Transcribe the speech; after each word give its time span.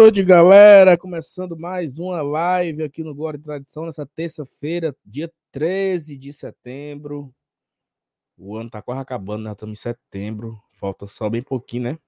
Noite, 0.00 0.22
galera. 0.22 0.96
Começando 0.96 1.58
mais 1.58 1.98
uma 1.98 2.22
live 2.22 2.84
aqui 2.84 3.04
no 3.04 3.14
Glória 3.14 3.36
e 3.36 3.42
Tradição, 3.42 3.84
nessa 3.84 4.06
terça-feira, 4.06 4.96
dia 5.04 5.30
13 5.52 6.16
de 6.16 6.32
setembro. 6.32 7.30
O 8.34 8.56
ano 8.56 8.70
tá 8.70 8.80
quase 8.80 9.02
acabando, 9.02 9.44
né? 9.44 9.52
Estamos 9.52 9.78
em 9.78 9.82
setembro. 9.82 10.58
Falta 10.72 11.06
só 11.06 11.28
bem 11.28 11.42
pouquinho, 11.42 11.82
né? 11.82 11.98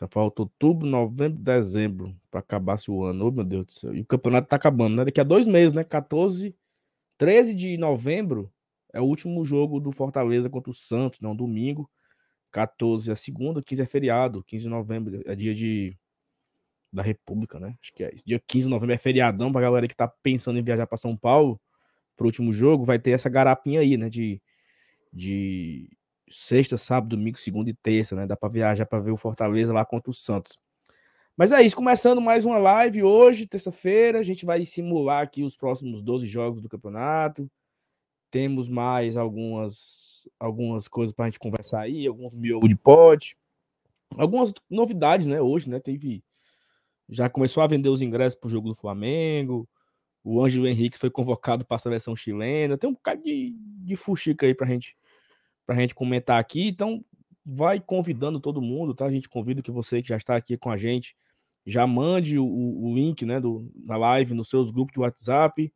Já 0.00 0.08
falta 0.08 0.40
outubro, 0.40 0.86
novembro, 0.88 1.38
dezembro 1.38 2.16
para 2.30 2.40
acabar-se 2.40 2.90
o 2.90 3.04
ano. 3.04 3.26
Oh, 3.26 3.30
meu 3.30 3.44
Deus 3.44 3.66
do 3.66 3.72
céu. 3.72 3.94
E 3.94 4.00
o 4.00 4.06
campeonato 4.06 4.48
tá 4.48 4.56
acabando, 4.56 4.96
né? 4.96 5.04
Daqui 5.04 5.20
a 5.20 5.24
dois 5.24 5.46
meses, 5.46 5.74
né? 5.74 5.84
14, 5.84 6.56
13 7.18 7.52
de 7.52 7.76
novembro 7.76 8.50
é 8.94 9.00
o 9.02 9.04
último 9.04 9.44
jogo 9.44 9.78
do 9.78 9.92
Fortaleza 9.92 10.48
contra 10.48 10.70
o 10.70 10.74
Santos, 10.74 11.20
não, 11.20 11.36
domingo. 11.36 11.86
14 12.50 13.12
é 13.12 13.14
segunda, 13.14 13.62
15 13.62 13.82
é 13.82 13.86
feriado. 13.86 14.42
15 14.42 14.64
de 14.64 14.70
novembro 14.70 15.20
é 15.26 15.34
dia 15.34 15.52
de 15.52 15.98
da 16.96 17.02
República, 17.02 17.60
né? 17.60 17.76
Acho 17.80 17.92
que 17.92 18.02
é. 18.02 18.12
Dia 18.24 18.42
15 18.44 18.66
de 18.66 18.70
novembro 18.70 18.94
é 18.94 18.98
feriadão 18.98 19.52
pra 19.52 19.60
galera 19.60 19.86
que 19.86 19.94
tá 19.94 20.08
pensando 20.08 20.58
em 20.58 20.62
viajar 20.62 20.86
para 20.86 20.96
São 20.96 21.16
Paulo 21.16 21.60
pro 22.16 22.26
último 22.26 22.52
jogo. 22.52 22.84
Vai 22.84 22.98
ter 22.98 23.12
essa 23.12 23.28
garapinha 23.28 23.80
aí, 23.80 23.96
né? 23.96 24.08
De, 24.08 24.40
de 25.12 25.88
sexta, 26.28 26.76
sábado, 26.76 27.14
domingo, 27.14 27.38
segunda 27.38 27.70
e 27.70 27.74
terça, 27.74 28.16
né? 28.16 28.26
Dá 28.26 28.36
para 28.36 28.48
viajar 28.48 28.86
para 28.86 28.98
ver 28.98 29.12
o 29.12 29.16
Fortaleza 29.16 29.72
lá 29.72 29.84
contra 29.84 30.10
o 30.10 30.14
Santos. 30.14 30.58
Mas 31.36 31.52
é 31.52 31.62
isso, 31.62 31.76
começando 31.76 32.18
mais 32.18 32.46
uma 32.46 32.56
live 32.56 33.02
hoje, 33.02 33.46
terça-feira. 33.46 34.18
A 34.18 34.22
gente 34.22 34.46
vai 34.46 34.64
simular 34.64 35.22
aqui 35.22 35.42
os 35.42 35.54
próximos 35.54 36.02
12 36.02 36.26
jogos 36.26 36.62
do 36.62 36.68
campeonato. 36.68 37.48
Temos 38.30 38.68
mais 38.68 39.18
algumas, 39.18 40.26
algumas 40.40 40.88
coisas 40.88 41.14
para 41.14 41.26
a 41.26 41.28
gente 41.28 41.38
conversar 41.38 41.80
aí, 41.80 42.06
alguns 42.06 42.36
miolo 42.36 42.66
de 42.66 42.74
pote. 42.74 43.36
Algumas 44.16 44.54
novidades, 44.70 45.26
né? 45.26 45.40
Hoje, 45.40 45.68
né? 45.68 45.78
Teve 45.78 46.24
já 47.08 47.28
começou 47.28 47.62
a 47.62 47.66
vender 47.66 47.88
os 47.88 48.02
ingressos 48.02 48.38
para 48.38 48.48
o 48.48 48.50
jogo 48.50 48.68
do 48.68 48.74
Flamengo. 48.74 49.68
O 50.24 50.42
Ângelo 50.42 50.66
Henrique 50.66 50.98
foi 50.98 51.10
convocado 51.10 51.64
para 51.64 51.76
a 51.76 51.78
seleção 51.78 52.16
chilena. 52.16 52.76
Tem 52.76 52.90
um 52.90 52.94
bocado 52.94 53.22
de, 53.22 53.54
de 53.56 53.96
fuxica 53.96 54.46
aí 54.46 54.54
para 54.54 54.66
gente, 54.66 54.96
a 55.68 55.74
gente 55.74 55.94
comentar 55.94 56.40
aqui. 56.40 56.68
Então, 56.68 57.04
vai 57.44 57.78
convidando 57.78 58.40
todo 58.40 58.60
mundo, 58.60 58.94
tá? 58.94 59.06
A 59.06 59.10
gente 59.10 59.28
convida 59.28 59.62
que 59.62 59.70
você 59.70 60.02
que 60.02 60.08
já 60.08 60.16
está 60.16 60.34
aqui 60.36 60.56
com 60.56 60.70
a 60.70 60.76
gente 60.76 61.14
já 61.66 61.84
mande 61.86 62.38
o, 62.38 62.46
o 62.46 62.94
link 62.94 63.26
né, 63.26 63.40
do, 63.40 63.68
da 63.74 63.96
live 63.96 64.34
nos 64.34 64.48
seus 64.48 64.70
grupos 64.70 64.92
de 64.92 65.00
WhatsApp. 65.00 65.72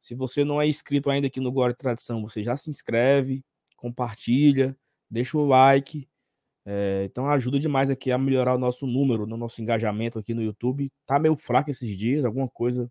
Se 0.00 0.14
você 0.14 0.44
não 0.44 0.62
é 0.62 0.68
inscrito 0.68 1.10
ainda 1.10 1.26
aqui 1.26 1.40
no 1.40 1.50
Glória 1.50 1.74
Tradição, 1.74 2.22
você 2.22 2.42
já 2.42 2.56
se 2.56 2.70
inscreve, 2.70 3.44
compartilha, 3.76 4.76
deixa 5.10 5.36
o 5.36 5.44
like 5.44 6.08
é, 6.64 7.04
então 7.04 7.28
ajuda 7.28 7.58
demais 7.58 7.90
aqui 7.90 8.12
a 8.12 8.18
melhorar 8.18 8.54
o 8.54 8.58
nosso 8.58 8.86
número, 8.86 9.26
no 9.26 9.36
nosso 9.36 9.60
engajamento 9.60 10.18
aqui 10.18 10.34
no 10.34 10.42
YouTube. 10.42 10.90
Tá 11.06 11.18
meio 11.18 11.36
fraco 11.36 11.70
esses 11.70 11.96
dias, 11.96 12.24
alguma 12.24 12.48
coisa 12.48 12.90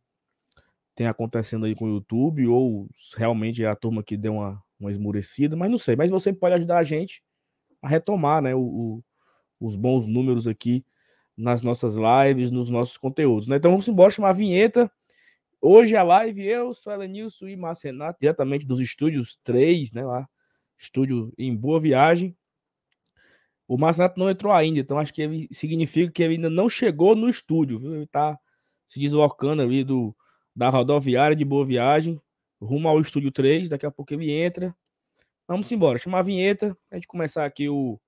tem 0.96 1.08
acontecendo 1.08 1.66
aí 1.66 1.76
com 1.76 1.86
o 1.86 1.96
YouTube, 1.96 2.46
ou 2.48 2.88
realmente 3.16 3.64
é 3.64 3.68
a 3.68 3.76
turma 3.76 4.04
que 4.04 4.18
deu 4.18 4.34
uma, 4.34 4.62
uma 4.80 4.92
esmurecida, 4.92 5.56
mas 5.56 5.72
não 5.72 5.78
sei. 5.78 5.96
Mas 5.96 6.12
você 6.12 6.34
pode 6.34 6.56
ajudar 6.56 6.80
a 6.80 6.84
gente 6.84 7.24
a 7.82 7.88
retomar 7.88 8.42
né, 8.42 8.54
o, 8.54 8.62
o, 8.62 9.04
os 9.60 9.76
bons 9.76 10.08
números 10.08 10.48
aqui 10.48 10.86
nas 11.36 11.62
nossas 11.62 11.96
lives, 11.96 12.52
nos 12.52 12.70
nossos 12.70 12.98
conteúdos. 12.98 13.48
Né? 13.48 13.56
Então 13.56 13.72
vamos 13.72 13.88
embora 13.88 14.12
chamar 14.12 14.30
a 14.30 14.34
vinheta. 14.34 14.92
Hoje 15.62 15.96
a 15.96 16.04
live, 16.04 16.44
eu 16.46 16.74
sou 16.74 16.92
Elenilson 16.92 17.48
e 17.48 17.56
Márcio 17.56 17.92
Renato, 17.92 18.20
diretamente 18.20 18.66
dos 18.66 18.80
estúdios 18.80 19.40
3, 19.44 19.94
né? 19.94 20.04
Lá, 20.04 20.28
estúdio 20.78 21.32
em 21.38 21.56
Boa 21.56 21.80
Viagem. 21.80 22.36
O 23.68 23.78
Marcelo 23.78 24.14
não 24.18 24.30
entrou 24.30 24.52
ainda, 24.52 24.80
então 24.80 25.00
acho 25.00 25.14
que 25.14 25.22
ele 25.22 25.48
significa 25.52 26.12
que 26.12 26.22
ele 26.22 26.36
ainda 26.36 26.50
não 26.50 26.68
chegou 26.68 27.16
no 27.16 27.30
estúdio, 27.30 27.80
viu? 27.80 27.96
Ele 27.96 28.08
tá 28.08 28.38
se 28.88 29.00
deslocando 29.00 29.62
ali 29.62 29.84
do, 29.84 30.16
da 30.56 30.70
rodoviária 30.70 31.36
de 31.36 31.46
Boa 31.46 31.66
Viagem, 31.66 32.20
rumo 32.62 32.90
ao 32.90 33.00
estúdio 33.00 33.32
3. 33.32 33.70
Daqui 33.70 33.86
a 33.86 33.92
pouco 33.92 34.14
ele 34.14 34.30
entra. 34.30 34.76
Vamos 35.48 35.72
embora, 35.72 35.98
chamar 35.98 36.20
a 36.20 36.24
vinheta, 36.24 36.78
a 36.90 36.96
gente 36.96 37.08
começar 37.08 37.46
aqui 37.46 37.68
o, 37.68 38.00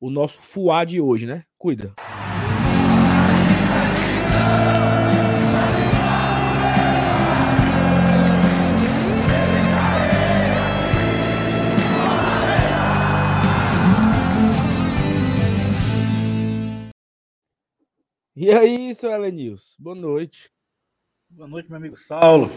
o 0.00 0.10
nosso 0.10 0.40
fuá 0.40 0.84
de 0.84 1.00
hoje, 1.00 1.26
né? 1.26 1.44
Cuida. 1.58 1.92
E 18.36 18.50
aí, 18.50 18.92
seu 18.96 19.12
Elenils? 19.12 19.76
Boa 19.78 19.94
noite. 19.94 20.50
Boa 21.30 21.46
noite, 21.46 21.68
meu 21.68 21.76
amigo 21.76 21.96
Saulo. 21.96 22.50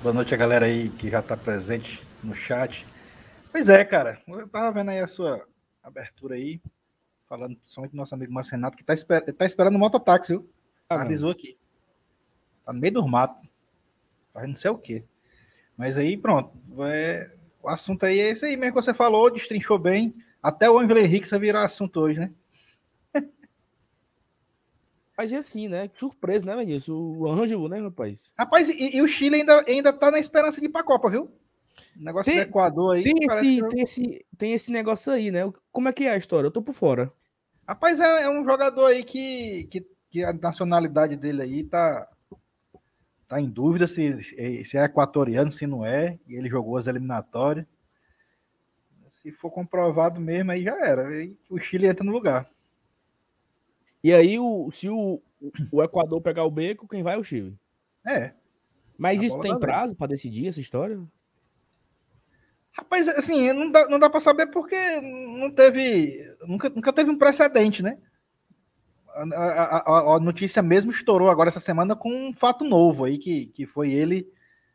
Boa 0.00 0.14
noite 0.14 0.32
a 0.32 0.36
galera 0.36 0.66
aí 0.66 0.88
que 0.88 1.10
já 1.10 1.18
está 1.18 1.36
presente 1.36 2.00
no 2.22 2.32
chat. 2.32 2.86
Pois 3.50 3.68
é, 3.68 3.84
cara. 3.84 4.22
Eu 4.28 4.46
tava 4.46 4.70
vendo 4.70 4.92
aí 4.92 5.00
a 5.00 5.06
sua 5.08 5.44
abertura 5.82 6.36
aí, 6.36 6.60
falando 7.28 7.58
somente 7.64 7.90
do 7.90 7.96
nosso 7.96 8.14
amigo 8.14 8.32
Marcenato, 8.32 8.76
que 8.76 8.84
tá, 8.84 8.94
esper 8.94 9.20
tá 9.32 9.44
esperando 9.44 9.74
o 9.74 9.80
mototáxi, 9.80 10.32
viu? 10.32 10.48
Ah, 10.88 11.02
Avisou 11.02 11.32
aqui. 11.32 11.58
Tá 12.64 12.72
no 12.72 12.78
meio 12.78 12.94
do 12.94 13.08
mato. 13.08 13.48
Tá 14.32 14.46
não 14.46 14.54
sei 14.54 14.70
o 14.70 14.78
quê. 14.78 15.02
Mas 15.76 15.98
aí, 15.98 16.16
pronto. 16.16 16.56
É... 16.88 17.32
O 17.60 17.68
assunto 17.68 18.06
aí 18.06 18.20
é 18.20 18.28
esse 18.28 18.46
aí 18.46 18.56
mesmo 18.56 18.76
que 18.76 18.80
você 18.80 18.94
falou, 18.94 19.28
destrinchou 19.28 19.76
bem. 19.76 20.14
Até 20.40 20.70
o 20.70 20.78
Angelo 20.78 21.00
Henrique 21.00 21.28
vai 21.28 21.40
virar 21.40 21.64
assunto 21.64 21.98
hoje, 21.98 22.20
né? 22.20 22.32
Mas 25.16 25.32
é 25.32 25.38
assim, 25.38 25.66
né? 25.66 25.90
Surpresa, 25.96 26.44
né, 26.44 26.56
Vinícius? 26.56 26.88
O 26.88 27.26
Ângelo, 27.26 27.68
né, 27.68 27.80
rapaz? 27.80 28.34
Rapaz, 28.38 28.68
e, 28.68 28.96
e, 28.96 29.00
o 29.00 29.08
Chile 29.08 29.36
ainda, 29.36 29.64
ainda 29.66 29.92
tá 29.92 30.10
na 30.10 30.18
esperança 30.18 30.60
de 30.60 30.66
ir 30.66 30.70
pra 30.70 30.82
Copa, 30.84 31.08
viu? 31.08 31.30
O 31.98 32.04
negócio 32.04 32.30
tem, 32.30 32.42
do 32.42 32.48
Equador 32.48 32.96
aí. 32.96 33.04
Tem 33.04 33.14
esse, 33.24 33.58
eu... 33.58 33.68
tem, 33.68 33.82
esse, 33.82 34.26
tem 34.36 34.52
esse 34.52 34.70
negócio 34.70 35.10
aí, 35.10 35.30
né? 35.30 35.50
Como 35.72 35.88
é 35.88 35.92
que 35.92 36.04
é 36.04 36.10
a 36.10 36.18
história? 36.18 36.46
Eu 36.46 36.50
tô 36.50 36.60
por 36.60 36.74
fora. 36.74 37.10
Rapaz, 37.66 37.98
é, 37.98 38.24
é 38.24 38.30
um 38.30 38.44
jogador 38.44 38.86
aí 38.86 39.02
que, 39.02 39.64
que, 39.70 39.86
que, 40.10 40.22
a 40.22 40.34
nacionalidade 40.34 41.16
dele 41.16 41.42
aí 41.42 41.64
tá, 41.64 42.06
tá 43.26 43.40
em 43.40 43.48
dúvida 43.48 43.88
se, 43.88 44.22
se 44.22 44.76
é 44.76 44.84
equatoriano, 44.84 45.50
se 45.50 45.66
não 45.66 45.84
é. 45.84 46.18
E 46.26 46.34
ele 46.34 46.50
jogou 46.50 46.76
as 46.76 46.86
eliminatórias. 46.86 47.66
Se 49.10 49.32
for 49.32 49.50
comprovado 49.50 50.20
mesmo, 50.20 50.52
aí 50.52 50.62
já 50.62 50.78
era. 50.78 51.08
O 51.48 51.58
Chile 51.58 51.86
entra 51.86 52.04
no 52.04 52.12
lugar. 52.12 52.48
E 54.02 54.12
aí, 54.12 54.38
o, 54.38 54.70
se 54.70 54.88
o, 54.88 55.20
o 55.72 55.82
Equador 55.82 56.20
pegar 56.20 56.44
o 56.44 56.50
beco, 56.50 56.88
quem 56.88 57.02
vai 57.02 57.14
é 57.14 57.18
o 57.18 57.24
Chile. 57.24 57.58
É. 58.06 58.32
Mas 58.96 59.22
isso 59.22 59.38
tem 59.40 59.58
prazo 59.58 59.94
para 59.94 60.08
decidir 60.08 60.48
essa 60.48 60.60
história? 60.60 61.00
Rapaz, 62.72 63.08
assim, 63.08 63.52
não 63.52 63.70
dá, 63.70 63.88
não 63.88 63.98
dá 63.98 64.08
para 64.08 64.20
saber 64.20 64.46
porque 64.48 64.76
não 65.00 65.50
teve. 65.50 66.36
Nunca, 66.46 66.68
nunca 66.68 66.92
teve 66.92 67.10
um 67.10 67.18
precedente, 67.18 67.82
né? 67.82 67.98
A, 69.08 69.78
a, 69.78 70.16
a, 70.16 70.20
notícia 70.20 70.62
mesmo 70.62 70.90
estourou 70.90 71.30
agora 71.30 71.48
essa 71.48 71.60
semana 71.60 71.96
com 71.96 72.10
um 72.10 72.34
fato 72.34 72.64
novo 72.64 73.04
aí, 73.04 73.16
que, 73.16 73.46
que 73.46 73.66
foi 73.66 73.92
ele 73.92 74.30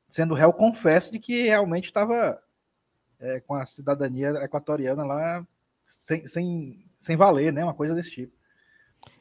sendo 0.09 0.33
réu 0.33 0.51
confesso 0.51 1.11
de 1.11 1.19
que 1.19 1.43
realmente 1.43 1.85
estava 1.85 2.41
é, 3.19 3.39
com 3.41 3.53
a 3.53 3.65
cidadania 3.67 4.29
equatoriana 4.43 5.05
lá 5.05 5.47
sem, 5.85 6.25
sem, 6.25 6.85
sem 6.95 7.15
valer, 7.15 7.53
né? 7.53 7.63
Uma 7.63 7.75
coisa 7.75 7.93
desse 7.93 8.09
tipo. 8.09 8.35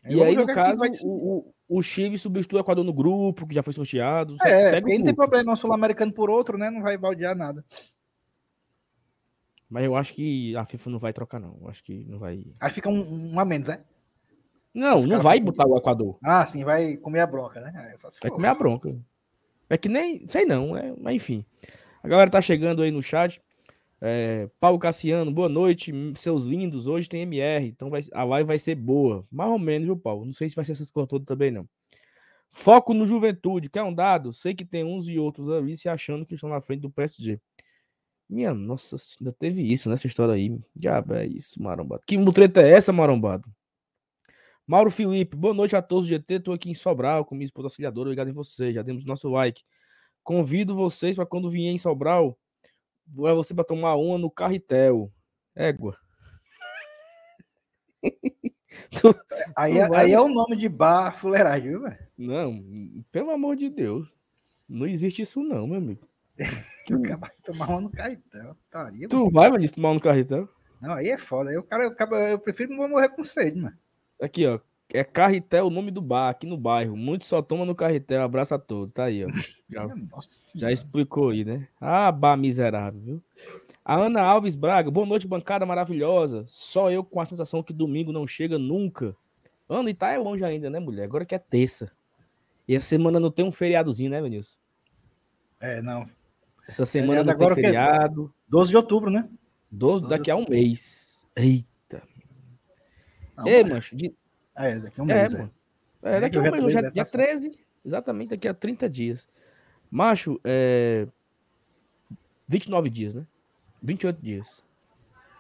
E 0.04 0.22
aí, 0.22 0.34
no 0.34 0.46
caso, 0.46 0.80
o, 1.04 1.52
o, 1.68 1.82
Chile 1.82 2.16
substitui 2.18 2.58
o 2.58 2.62
Equador 2.62 2.84
no 2.84 2.92
grupo, 2.92 3.46
que 3.46 3.54
já 3.54 3.62
foi 3.62 3.72
sorteado. 3.72 4.36
É, 4.42 4.70
segue 4.70 4.98
não 4.98 5.04
tem 5.04 5.14
problema, 5.14 5.52
o 5.52 5.56
Sul-Americano 5.56 6.12
por 6.12 6.30
outro, 6.30 6.56
né? 6.58 6.70
Não 6.70 6.82
vai 6.82 6.96
baldear 6.96 7.36
nada. 7.36 7.64
Mas 9.68 9.84
eu 9.84 9.94
acho 9.94 10.14
que 10.14 10.56
a 10.56 10.64
FIFA 10.64 10.90
não 10.90 10.98
vai 10.98 11.12
trocar, 11.12 11.38
não. 11.38 11.56
Eu 11.60 11.68
acho 11.68 11.82
que 11.84 12.04
não 12.08 12.18
vai. 12.18 12.44
Aí 12.58 12.70
fica 12.70 12.88
um, 12.88 13.32
um 13.32 13.38
a 13.38 13.44
menos, 13.44 13.68
né? 13.68 13.80
Não, 14.74 15.00
não 15.02 15.20
vai 15.20 15.40
botar 15.40 15.66
o 15.66 15.76
Equador. 15.76 16.18
Ah, 16.22 16.46
sim, 16.46 16.64
vai 16.64 16.96
comer 16.96 17.20
a 17.20 17.26
bronca, 17.26 17.60
né? 17.60 17.72
É, 17.76 17.94
vai 18.22 18.30
comer 18.30 18.48
a 18.48 18.54
bronca. 18.54 18.96
É 19.68 19.78
que 19.78 19.88
nem. 19.88 20.26
Sei 20.26 20.44
não, 20.44 20.76
é, 20.76 20.94
mas 20.98 21.14
enfim. 21.14 21.44
A 22.02 22.08
galera 22.08 22.30
tá 22.30 22.40
chegando 22.40 22.82
aí 22.82 22.90
no 22.90 23.02
chat. 23.02 23.40
É, 24.02 24.48
Paulo 24.58 24.78
Cassiano, 24.78 25.30
boa 25.30 25.48
noite, 25.48 25.92
seus 26.16 26.44
lindos. 26.44 26.86
Hoje 26.86 27.08
tem 27.08 27.22
MR, 27.22 27.66
então 27.66 27.90
vai, 27.90 28.00
a 28.12 28.24
live 28.24 28.46
vai 28.46 28.58
ser 28.58 28.74
boa. 28.74 29.24
Mais 29.30 29.50
ou 29.50 29.58
menos, 29.58 29.86
viu, 29.86 29.96
Paulo? 29.96 30.24
Não 30.24 30.32
sei 30.32 30.48
se 30.48 30.56
vai 30.56 30.64
ser 30.64 30.72
essas 30.72 30.90
coisas 30.90 31.08
todas 31.08 31.26
também, 31.26 31.50
não. 31.50 31.68
Foco 32.50 32.94
no 32.94 33.06
juventude, 33.06 33.68
quer 33.68 33.82
um 33.82 33.94
dado? 33.94 34.32
Sei 34.32 34.54
que 34.54 34.64
tem 34.64 34.84
uns 34.84 35.08
e 35.08 35.18
outros 35.18 35.50
ali 35.50 35.76
se 35.76 35.88
achando 35.88 36.26
que 36.26 36.34
estão 36.34 36.48
na 36.48 36.60
frente 36.60 36.80
do 36.80 36.90
PSG. 36.90 37.40
Minha 38.28 38.54
nossa, 38.54 38.96
ainda 39.20 39.32
teve 39.32 39.62
isso 39.62 39.90
nessa 39.90 40.06
história 40.06 40.34
aí. 40.34 40.58
Diabo, 40.74 41.14
é 41.14 41.26
isso, 41.26 41.62
marombado. 41.62 42.02
Que 42.06 42.16
mutreta 42.16 42.62
é 42.62 42.70
essa, 42.72 42.92
marombado? 42.92 43.48
Mauro 44.66 44.90
Felipe, 44.90 45.36
boa 45.36 45.52
noite 45.52 45.76
a 45.76 45.82
todos 45.82 46.06
do 46.06 46.10
GT. 46.10 46.40
Tô 46.40 46.52
aqui 46.52 46.70
em 46.70 46.74
Sobral 46.74 47.24
com 47.24 47.34
minha 47.34 47.44
esposa 47.44 47.66
auxiliadora. 47.66 48.08
Obrigado 48.08 48.30
em 48.30 48.32
vocês. 48.32 48.74
Já 48.74 48.82
demos 48.82 49.04
nosso 49.04 49.28
like. 49.28 49.62
Convido 50.22 50.74
vocês 50.74 51.16
para 51.16 51.26
quando 51.26 51.50
vier 51.50 51.72
em 51.72 51.78
Sobral 51.78 52.38
é 53.18 53.34
você 53.34 53.54
para 53.54 53.64
tomar 53.64 53.96
uma 53.96 54.18
no 54.18 54.30
carretel. 54.30 55.12
Égua. 55.54 55.96
tu, 58.90 59.14
aí, 59.56 59.74
tu 59.74 59.94
é, 59.94 59.96
aí 59.96 60.12
é 60.12 60.20
o 60.20 60.28
nome 60.28 60.56
de 60.56 60.68
bar 60.68 61.12
fuleiragem, 61.12 61.70
viu, 61.70 61.82
velho? 61.82 61.98
Não, 62.16 62.64
pelo 63.10 63.30
amor 63.30 63.56
de 63.56 63.68
Deus. 63.68 64.12
Não 64.68 64.86
existe 64.86 65.22
isso 65.22 65.42
não, 65.42 65.66
meu 65.66 65.78
amigo. 65.78 66.08
Tu 66.86 66.96
acaba 66.96 67.28
de 67.28 67.42
tomar 67.42 67.68
uma 67.68 67.80
no 67.82 67.90
carretel. 67.90 68.56
Taria, 68.70 69.08
Tu 69.08 69.30
vai, 69.30 69.50
mano, 69.50 69.70
tomar 69.70 69.90
um 69.90 69.94
no 69.94 70.00
carretel? 70.00 70.48
Não, 70.80 70.94
aí 70.94 71.10
é 71.10 71.18
foda. 71.18 71.58
O 71.58 71.62
cara, 71.62 71.84
eu, 71.84 71.94
eu 72.28 72.38
prefiro 72.38 72.74
não 72.74 72.88
morrer 72.88 73.10
com 73.10 73.22
sede, 73.22 73.60
mano. 73.60 73.76
Aqui, 74.20 74.46
ó. 74.46 74.58
É 74.92 75.04
Carretel 75.04 75.66
o 75.66 75.70
nome 75.70 75.90
do 75.90 76.00
bar, 76.00 76.30
aqui 76.30 76.46
no 76.46 76.56
bairro. 76.56 76.96
Muitos 76.96 77.28
só 77.28 77.40
tomam 77.40 77.64
no 77.64 77.74
Carretel. 77.74 78.22
Abraço 78.22 78.54
a 78.54 78.58
todos. 78.58 78.92
Tá 78.92 79.04
aí, 79.04 79.24
ó. 79.24 79.28
Já, 79.68 79.88
já 80.56 80.72
explicou 80.72 81.30
aí, 81.30 81.44
né? 81.44 81.68
Ah, 81.80 82.10
bar 82.10 82.36
miserável, 82.36 83.00
viu? 83.00 83.22
A 83.84 83.96
Ana 83.96 84.22
Alves 84.22 84.56
Braga. 84.56 84.90
Boa 84.90 85.06
noite, 85.06 85.28
bancada 85.28 85.64
maravilhosa. 85.64 86.44
Só 86.46 86.90
eu 86.90 87.04
com 87.04 87.20
a 87.20 87.24
sensação 87.24 87.62
que 87.62 87.72
domingo 87.72 88.12
não 88.12 88.26
chega 88.26 88.58
nunca. 88.58 89.16
Ana, 89.68 89.90
e 89.90 89.94
tá 89.94 90.10
é 90.10 90.18
longe 90.18 90.44
ainda, 90.44 90.68
né, 90.68 90.80
mulher? 90.80 91.04
Agora 91.04 91.24
que 91.24 91.34
é 91.34 91.38
terça. 91.38 91.92
E 92.66 92.74
essa 92.74 92.86
semana 92.86 93.20
não 93.20 93.30
tem 93.30 93.44
um 93.44 93.52
feriadozinho, 93.52 94.10
né, 94.10 94.20
Vinícius? 94.20 94.58
É, 95.60 95.80
não. 95.80 96.08
Essa 96.66 96.84
semana 96.84 97.22
não 97.22 97.36
tem 97.36 97.54
feriado. 97.54 98.32
12 98.48 98.70
de 98.70 98.76
outubro, 98.76 99.10
né? 99.10 99.28
12, 99.70 100.08
daqui 100.08 100.30
a 100.30 100.36
um 100.36 100.48
mês. 100.48 101.24
Eita. 101.36 102.02
Não, 103.36 103.46
Ei, 103.46 103.64
mancho, 103.64 103.96
de, 103.96 104.12
é, 104.54 104.78
daqui 104.78 105.00
a 105.00 105.04
um 105.04 105.10
é, 105.10 105.14
mês. 105.14 105.32
Mano. 105.32 105.50
É, 106.02 106.16
é 106.16 106.20
daqui 106.20 106.38
a 106.38 106.40
um 106.40 106.50
mês, 106.50 106.66
dia, 106.66 106.90
dia 106.90 107.04
13, 107.04 107.52
exatamente, 107.84 108.30
daqui 108.30 108.48
a 108.48 108.54
30 108.54 108.88
dias. 108.88 109.28
Macho, 109.90 110.40
é. 110.44 111.06
29 112.48 112.90
dias, 112.90 113.14
né? 113.14 113.26
28 113.82 114.20
dias. 114.20 114.62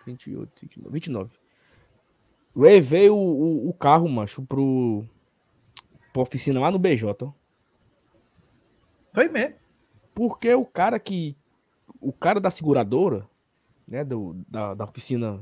28, 0.06 0.50
29. 0.62 0.92
29. 0.92 1.30
Levei 2.54 3.10
o, 3.10 3.16
o, 3.16 3.68
o 3.68 3.74
carro, 3.74 4.08
macho, 4.08 4.42
pro. 4.42 5.04
pra 6.12 6.22
oficina 6.22 6.60
lá 6.60 6.70
no 6.70 6.78
BJ. 6.78 7.32
Foi 9.12 9.28
mesmo. 9.28 9.56
Porque 10.14 10.52
o 10.54 10.64
cara 10.64 10.98
que. 10.98 11.36
O 12.00 12.12
cara 12.12 12.40
da 12.40 12.50
seguradora, 12.50 13.28
né? 13.86 14.04
Do, 14.04 14.34
da, 14.48 14.74
da 14.74 14.84
oficina 14.84 15.40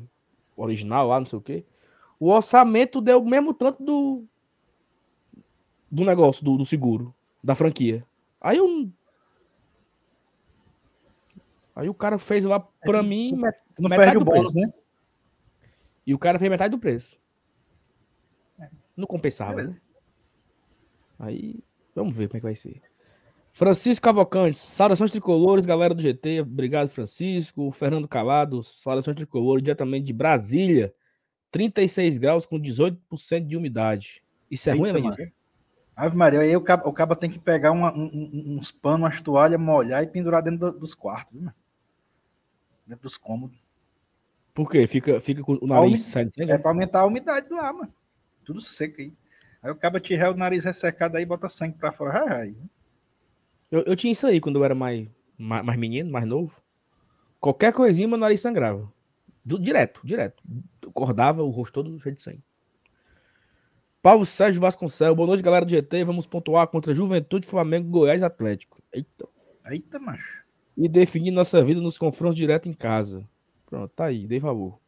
original 0.57 1.09
lá, 1.09 1.19
não 1.21 1.27
sei 1.27 1.39
o 1.39 1.43
quê 1.43 1.65
o 2.19 2.31
orçamento 2.31 3.01
deu 3.01 3.23
o 3.23 3.29
mesmo 3.29 3.55
tanto 3.55 3.83
do 3.83 4.25
do 5.91 6.05
negócio, 6.05 6.45
do, 6.45 6.57
do 6.57 6.65
seguro, 6.65 7.15
da 7.43 7.55
franquia. 7.55 8.05
Aí 8.41 8.59
eu 8.59 8.91
Aí 11.79 11.89
o 11.89 11.95
cara 11.95 12.19
fez 12.19 12.45
lá 12.45 12.59
pra 12.59 12.99
é, 12.99 13.03
mim. 13.03 13.41
Tu 13.77 13.83
não 13.83 13.89
perde 13.89 14.17
o 14.17 14.25
bônus, 14.25 14.53
né? 14.53 14.69
E 16.05 16.13
o 16.13 16.19
cara 16.19 16.37
fez 16.37 16.51
metade 16.51 16.73
do 16.73 16.79
preço. 16.79 17.17
É. 18.59 18.69
Não 18.97 19.07
compensava, 19.07 19.63
né? 19.63 19.81
Aí, 21.21 21.63
vamos 21.95 22.17
ver 22.17 22.27
como 22.27 22.39
é 22.39 22.41
que 22.41 22.47
vai 22.47 22.55
ser. 22.57 22.83
Francisco 23.53 24.05
Cavalcante, 24.05 24.57
saudações 24.57 25.13
tricolores, 25.13 25.67
galera 25.67 25.95
do 25.95 26.03
GT. 26.03 26.41
Obrigado, 26.41 26.89
Francisco. 26.89 27.71
Fernando 27.71 28.09
Calado, 28.09 28.61
saudações 28.65 29.17
tricolores, 29.17 29.63
diretamente 29.63 30.07
de 30.07 30.13
Brasília. 30.13 30.93
36 31.51 32.19
graus 32.19 32.47
com 32.47 32.61
18% 32.61 33.47
de 33.47 33.57
umidade. 33.57 34.23
Isso 34.51 34.69
é 34.69 34.73
Eita, 34.73 34.83
ruim, 34.83 35.03
Maria? 35.03 35.33
Ave 35.97 36.17
Maria, 36.17 36.41
aí 36.41 36.57
o 36.57 36.61
cabo, 36.61 36.89
o 36.89 36.93
cabo 36.93 37.17
tem 37.17 37.29
que 37.29 37.39
pegar 37.41 37.73
uma, 37.73 37.93
um, 37.93 38.57
uns 38.59 38.71
panos, 38.71 39.01
umas 39.01 39.21
toalhas, 39.21 39.61
molhar 39.61 40.03
e 40.03 40.07
pendurar 40.07 40.43
dentro 40.43 40.71
do, 40.71 40.79
dos 40.79 40.95
quartos, 40.95 41.39
viu, 41.39 41.51
dentro 42.87 43.03
dos 43.03 43.19
cômodos. 43.19 43.59
Por 44.55 44.71
quê? 44.71 44.87
Fica, 44.87 45.21
fica 45.21 45.43
com 45.43 45.59
o 45.61 45.67
nariz 45.67 46.03
saindo 46.03 46.33
É 46.37 46.59
para 46.59 46.71
aumentar 46.71 47.01
a 47.01 47.07
umidade 47.07 47.49
do 47.49 47.57
ar, 47.57 47.73
mano. 47.73 47.93
Tudo 48.45 48.61
seco 48.61 49.01
aí. 49.01 49.13
Aí 49.63 49.71
o 49.71 49.77
cabo 49.77 50.01
tiver 50.01 50.29
o 50.29 50.35
nariz 50.35 50.65
ressecado 50.65 51.17
aí 51.17 51.25
bota 51.25 51.49
sangue 51.49 51.77
para 51.77 51.93
fora. 51.93 52.25
Ai. 52.29 52.57
Eu, 53.71 53.83
eu 53.83 53.97
tinha 53.97 54.13
isso 54.13 54.27
aí 54.27 54.41
quando 54.41 54.57
eu 54.57 54.65
era 54.65 54.75
mais, 54.75 55.09
mais, 55.37 55.65
mais 55.65 55.79
menino, 55.79 56.11
mais 56.11 56.27
novo. 56.27 56.61
Qualquer 57.41 57.73
coisinha, 57.73 58.09
meu 58.09 58.19
nariz 58.19 58.41
sangrava. 58.41 58.93
Do, 59.45 59.59
direto, 59.59 60.01
direto. 60.05 60.43
Acordava 60.89 61.43
o 61.43 61.51
rosto 61.51 61.75
todo 61.75 61.99
cheio 62.01 62.15
de 62.15 62.23
sangue. 62.23 62.43
Paulo 64.01 64.25
Sérgio 64.25 64.61
Vasconcelos, 64.61 65.17
boa 65.17 65.27
noite, 65.27 65.43
galera 65.43 65.65
do 65.65 65.71
GT. 65.71 66.05
Vamos 66.05 66.27
pontuar 66.27 66.67
contra 66.69 66.95
Juventude, 66.95 67.47
Flamengo, 67.47 67.91
Goiás 67.91 68.23
Atlético. 68.23 68.81
Eita. 68.93 69.29
Eita, 69.67 69.99
macho. 69.99 70.45
E 70.77 70.89
definir 70.89 71.31
nossa 71.31 71.63
vida 71.63 71.81
nos 71.81 71.99
confrontos 71.99 72.37
direto 72.37 72.69
em 72.69 72.73
casa. 72.73 73.29
Pronto, 73.67 73.91
tá 73.95 74.07
aí, 74.07 74.27
dei 74.27 74.41
favor. 74.41 74.79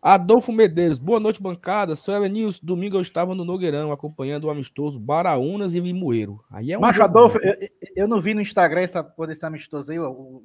Adolfo 0.00 0.50
Medeiros, 0.50 0.98
boa 0.98 1.20
noite, 1.20 1.42
bancada. 1.42 1.94
Sou 1.94 2.14
Elenils. 2.14 2.58
Domingo 2.58 2.96
eu 2.96 3.02
estava 3.02 3.34
no 3.34 3.44
Nogueirão 3.44 3.92
acompanhando 3.92 4.44
o 4.44 4.50
amistoso 4.50 4.98
Baraunas 4.98 5.74
e 5.74 5.80
Limoeiro. 5.80 6.42
Aí 6.50 6.72
é 6.72 6.78
um 6.78 6.80
Macho 6.80 7.02
Adolfo, 7.02 7.38
eu, 7.42 7.54
eu, 7.94 8.08
não 8.08 8.20
vi 8.20 8.32
no 8.32 8.40
Instagram 8.40 8.80
essa 8.80 9.04
porra 9.04 9.28
desse 9.28 9.44
amistoso 9.44 9.90
aí. 9.90 9.98
Eu, 9.98 10.04
eu, 10.04 10.42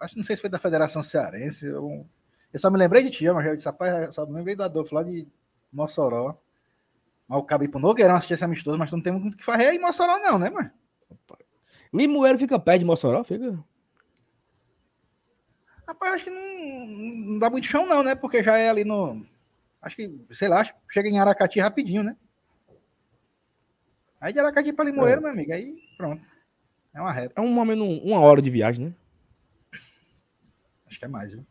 acho 0.00 0.16
não 0.16 0.24
sei 0.24 0.36
se 0.36 0.40
foi 0.40 0.48
da 0.48 0.58
Federação 0.58 1.02
Cearense. 1.02 1.66
Eu, 1.66 2.06
eu 2.56 2.58
só 2.58 2.70
me 2.70 2.78
lembrei 2.78 3.02
de 3.02 3.10
ti, 3.10 3.30
mas 3.30 3.44
eu 3.44 3.54
disse, 3.54 3.68
rapaz, 3.68 4.14
só 4.14 4.24
me 4.24 4.32
lembrei 4.32 4.56
do 4.56 4.62
Adolfo 4.62 4.94
lá 4.94 5.02
de 5.02 5.28
Mossoró. 5.70 6.38
Mas 7.28 7.38
o 7.38 7.42
cabo 7.42 7.64
ir 7.64 7.68
pro 7.68 7.78
Nogueirão 7.78 8.16
assistir 8.16 8.32
esse 8.32 8.44
amistoso, 8.46 8.78
mas 8.78 8.90
não 8.90 8.98
tem 8.98 9.12
muito 9.12 9.34
o 9.34 9.36
que 9.36 9.44
fazer 9.44 9.66
aí 9.66 9.76
em 9.76 9.80
Mossoró, 9.80 10.18
não, 10.20 10.38
né, 10.38 10.48
mano? 10.48 10.70
Limoeiro 11.92 12.38
fica 12.38 12.58
perto 12.58 12.78
de 12.78 12.86
Mossoró? 12.86 13.22
Fica. 13.24 13.62
Rapaz, 15.86 16.14
acho 16.14 16.24
que 16.24 16.30
não, 16.30 16.86
não 16.86 17.38
dá 17.38 17.50
muito 17.50 17.66
chão, 17.66 17.84
não, 17.84 18.02
né? 18.02 18.14
Porque 18.14 18.42
já 18.42 18.56
é 18.56 18.70
ali 18.70 18.86
no. 18.86 19.26
Acho 19.82 19.96
que, 19.96 20.26
sei 20.30 20.48
lá, 20.48 20.64
chega 20.90 21.10
em 21.10 21.18
Aracati 21.18 21.60
rapidinho, 21.60 22.02
né? 22.02 22.16
Aí 24.18 24.32
de 24.32 24.38
Aracati 24.38 24.72
para 24.72 24.86
Limoeiro, 24.86 25.20
é. 25.20 25.24
meu 25.24 25.30
amigo, 25.30 25.52
aí 25.52 25.76
pronto. 25.98 26.24
É 26.94 27.00
uma 27.02 27.12
reta. 27.12 27.34
É 27.36 27.44
uma, 27.44 27.62
uma 27.62 28.20
hora 28.20 28.40
de 28.40 28.48
viagem, 28.48 28.86
né? 28.86 28.94
Acho 30.86 30.98
que 30.98 31.04
é 31.04 31.08
mais, 31.08 31.32
viu? 31.32 31.44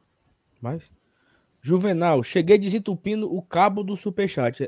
Mais? 0.66 0.92
Juvenal, 1.62 2.24
cheguei 2.24 2.58
desentupindo 2.58 3.32
o 3.32 3.42
cabo 3.42 3.84
do 3.84 3.96
superchat. 3.96 4.68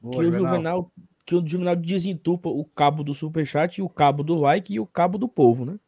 Boa, 0.00 0.16
que 0.16 0.22
Juvenal. 0.24 0.30
o 0.30 0.48
Juvenal 0.48 0.92
que 1.24 1.34
o 1.34 1.46
Juvenal 1.46 1.76
desentupa 1.76 2.48
o 2.48 2.64
cabo 2.64 3.04
do 3.04 3.14
superchat 3.14 3.80
o 3.80 3.88
cabo 3.88 4.22
do 4.22 4.34
like 4.34 4.74
e 4.74 4.80
o 4.80 4.86
cabo 4.86 5.16
do 5.16 5.28
povo, 5.28 5.64
né? 5.64 5.78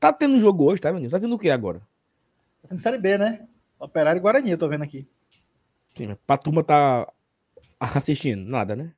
Tá 0.00 0.12
tendo 0.12 0.38
jogo 0.38 0.64
hoje, 0.64 0.80
tá, 0.80 0.92
menino? 0.92 1.10
Tá 1.10 1.20
tendo 1.20 1.34
o 1.34 1.38
que 1.38 1.50
agora? 1.50 1.80
Tá 2.62 2.68
tendo 2.68 2.80
Série 2.80 2.98
B, 2.98 3.18
né? 3.18 3.46
Operário 3.78 4.18
e 4.18 4.22
Guarani, 4.22 4.50
eu 4.50 4.58
tô 4.58 4.68
vendo 4.68 4.82
aqui. 4.82 5.06
Sim, 5.94 6.08
mas 6.08 6.18
pra 6.26 6.36
turma 6.36 6.64
tá 6.64 7.10
assistindo, 7.78 8.48
nada, 8.48 8.74
né? 8.74 8.94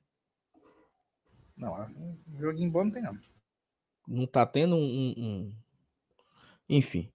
Não, 1.56 1.74
assim, 1.74 2.16
joguinho 2.38 2.70
bom 2.70 2.84
não 2.84 2.90
tem, 2.92 3.02
não. 3.02 3.18
Não 4.06 4.26
tá 4.26 4.46
tendo 4.46 4.76
um. 4.76 5.14
um... 5.16 5.52
Enfim. 6.68 7.10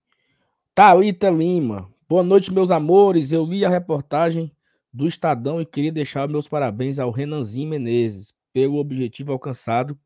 Thalita 0.76 1.30
Lima. 1.30 1.93
Boa 2.14 2.22
noite, 2.22 2.54
meus 2.54 2.70
amores. 2.70 3.32
Eu 3.32 3.44
li 3.44 3.66
a 3.66 3.70
reportagem 3.70 4.56
do 4.94 5.08
Estadão 5.08 5.60
e 5.60 5.66
queria 5.66 5.92
deixar 5.92 6.30
meus 6.30 6.48
parabéns 6.48 7.00
ao 7.00 7.10
Renanzinho 7.10 7.68
Menezes 7.68 8.36
pelo 8.54 8.78
objetivo 8.78 9.32
alcançado 9.32 9.98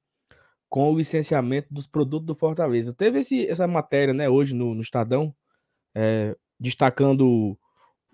com 0.70 0.90
o 0.90 0.98
licenciamento 0.98 1.68
dos 1.70 1.86
produtos 1.86 2.26
do 2.26 2.34
Fortaleza. 2.34 2.94
Teve 2.94 3.20
esse, 3.20 3.46
essa 3.46 3.68
matéria 3.68 4.14
né, 4.14 4.30
hoje 4.30 4.56
no, 4.56 4.74
no 4.74 4.80
Estadão, 4.80 5.36
é, 5.94 6.34
destacando 6.58 7.58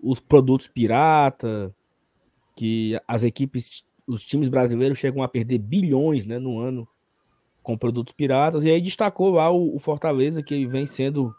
os 0.00 0.18
produtos 0.18 0.66
pirata, 0.66 1.72
que 2.56 3.00
as 3.06 3.22
equipes, 3.22 3.84
os 4.08 4.24
times 4.24 4.48
brasileiros 4.48 4.98
chegam 4.98 5.22
a 5.22 5.28
perder 5.28 5.58
bilhões 5.58 6.26
né, 6.26 6.40
no 6.40 6.58
ano 6.58 6.88
com 7.62 7.78
produtos 7.78 8.12
piratas, 8.12 8.64
e 8.64 8.70
aí 8.70 8.80
destacou 8.80 9.30
lá 9.30 9.52
o, 9.52 9.76
o 9.76 9.78
Fortaleza, 9.78 10.42
que 10.42 10.66
vem 10.66 10.84
sendo 10.84 11.32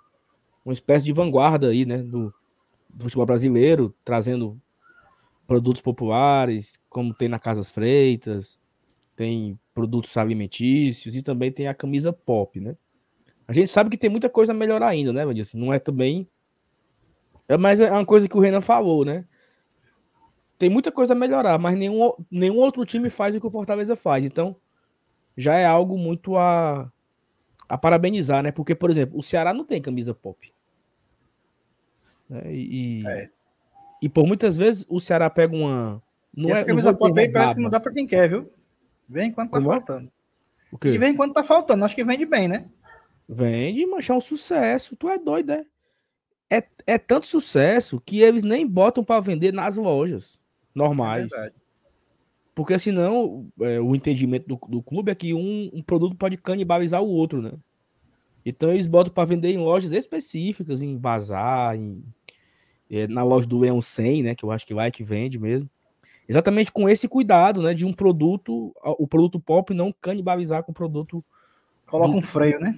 uma 0.64 0.72
espécie 0.72 1.04
de 1.04 1.12
vanguarda 1.12 1.68
aí, 1.68 1.86
né, 1.86 1.98
do, 1.98 2.34
do 2.96 3.04
futebol 3.04 3.26
brasileiro, 3.26 3.94
trazendo 4.06 4.60
produtos 5.46 5.82
populares, 5.82 6.80
como 6.90 7.14
tem 7.14 7.28
na 7.28 7.38
Casas 7.38 7.70
Freitas, 7.70 8.58
tem 9.16 9.60
produtos 9.74 10.16
alimentícios 10.16 11.16
e 11.16 11.22
também 11.22 11.52
tem 11.52 11.68
a 11.68 11.74
camisa 11.74 12.14
pop, 12.14 12.60
né? 12.60 12.76
A 13.48 13.54
gente 13.54 13.70
sabe 13.70 13.90
que 13.90 13.98
tem 13.98 14.10
muita 14.10 14.30
coisa 14.30 14.54
a 14.54 14.56
melhorar 14.56 14.88
ainda, 14.88 15.14
né? 15.14 15.24
Assim, 15.40 15.60
não 15.60 15.74
é 15.74 15.78
também. 15.78 16.28
É, 17.48 17.58
mas 17.58 17.80
é 17.80 17.92
uma 17.92 18.06
coisa 18.06 18.28
que 18.28 18.36
o 18.36 18.40
Renan 18.40 18.62
falou, 18.62 19.06
né? 19.06 19.26
Tem 20.58 20.70
muita 20.70 20.92
coisa 20.92 21.14
a 21.14 21.16
melhorar, 21.16 21.60
mas 21.60 21.76
nenhum, 21.78 22.14
nenhum 22.32 22.56
outro 22.56 22.86
time 22.86 23.10
faz 23.10 23.36
o 23.36 23.42
que 23.42 23.46
o 23.46 23.52
Fortaleza 23.52 23.96
faz. 23.96 24.24
Então, 24.24 24.56
já 25.38 25.56
é 25.56 25.66
algo 25.66 25.98
muito 25.98 26.38
a, 26.38 26.90
a 27.68 27.78
parabenizar, 27.78 28.42
né? 28.42 28.52
Porque, 28.52 28.74
por 28.74 28.90
exemplo, 28.90 29.20
o 29.20 29.22
Ceará 29.22 29.54
não 29.54 29.66
tem 29.66 29.82
camisa 29.82 30.14
pop. 30.14 30.55
Né? 32.30 32.42
E, 32.54 33.04
é. 33.08 33.30
e 34.02 34.10
por 34.10 34.26
muitas 34.26 34.58
vezes 34.58 34.86
o 34.90 35.00
Ceará 35.00 35.30
pega 35.30 35.56
uma. 35.56 36.02
Não 36.36 36.50
e 36.50 36.52
essa 36.52 36.62
é, 36.62 36.66
camisa 36.66 36.94
pop 36.94 37.18
aí 37.20 37.32
parece 37.32 37.56
que 37.56 37.62
não 37.62 37.70
dá 37.70 37.80
para 37.80 37.94
quem 37.94 38.06
quer, 38.06 38.30
viu? 38.30 38.52
Vem 39.08 39.32
quando 39.32 39.52
tá 39.52 39.58
Como 39.58 39.72
é? 39.72 39.76
faltando. 39.76 40.12
O 40.72 40.78
quê? 40.78 40.90
E 40.90 40.98
vem 40.98 41.16
quando 41.16 41.34
tá 41.34 41.44
faltando. 41.44 41.86
Acho 41.86 41.96
que 41.96 42.04
vende 42.04 42.26
bem, 42.26 42.48
né? 42.48 42.66
Vende, 43.28 43.86
mas 43.86 44.10
é 44.10 44.14
um 44.14 44.22
sucesso. 44.22 44.96
Tu 44.96 45.10
é 45.10 45.18
doido, 45.18 45.52
é? 45.52 45.66
É, 46.50 46.64
é 46.86 46.98
tanto 46.98 47.26
sucesso 47.26 48.02
que 48.06 48.22
eles 48.22 48.44
nem 48.44 48.68
botam 48.68 49.04
para 49.04 49.20
vender 49.20 49.52
nas 49.52 49.78
lojas 49.78 50.40
normais. 50.74 51.32
É 51.34 51.52
Porque 52.54 52.78
senão 52.78 53.48
é, 53.62 53.80
o 53.80 53.96
entendimento 53.96 54.48
do, 54.48 54.60
do 54.68 54.82
clube 54.82 55.12
é 55.12 55.16
que 55.16 55.34
um, 55.34 55.72
um, 55.74 55.82
produto 55.82 56.16
pode 56.16 56.38
canibalizar 56.38 57.02
o 57.02 57.10
outro, 57.10 57.42
né? 57.42 57.54
Então 58.46 58.72
eles 58.72 58.86
botam 58.86 59.12
para 59.12 59.26
vender 59.26 59.52
em 59.52 59.58
lojas 59.58 59.92
específicas, 59.92 60.82
em 60.82 60.96
bazar, 60.96 61.76
em, 61.76 62.04
é, 62.90 63.08
na 63.08 63.24
loja 63.24 63.48
do 63.48 63.58
Leão 63.58 63.82
100, 63.82 64.24
né? 64.24 64.36
Que 64.36 64.46
eu 64.46 64.52
acho 64.52 64.66
que 64.66 64.74
lá 64.74 64.86
é 64.86 64.92
que 64.92 65.04
vende 65.04 65.40
mesmo. 65.40 65.70
Exatamente 66.28 66.72
com 66.72 66.88
esse 66.88 67.08
cuidado, 67.08 67.62
né? 67.62 67.74
De 67.74 67.86
um 67.86 67.94
produto, 67.94 68.74
o 68.84 69.08
produto 69.08 69.40
pop 69.40 69.74
não 69.74 69.92
canibalizar 69.92 70.64
com 70.64 70.72
o 70.72 70.76
produto. 70.76 71.24
Coloca 71.88 72.12
do... 72.12 72.18
um 72.18 72.22
freio, 72.22 72.60
né? 72.60 72.78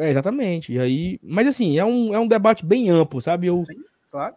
É, 0.00 0.10
exatamente. 0.10 0.72
E 0.72 0.78
aí, 0.78 1.20
mas 1.22 1.46
assim, 1.46 1.78
é 1.78 1.84
um, 1.84 2.14
é 2.14 2.18
um 2.18 2.28
debate 2.28 2.64
bem 2.64 2.90
amplo, 2.90 3.20
sabe? 3.20 3.48
Eu 3.48 3.64
Sim, 3.64 3.82
claro. 4.08 4.34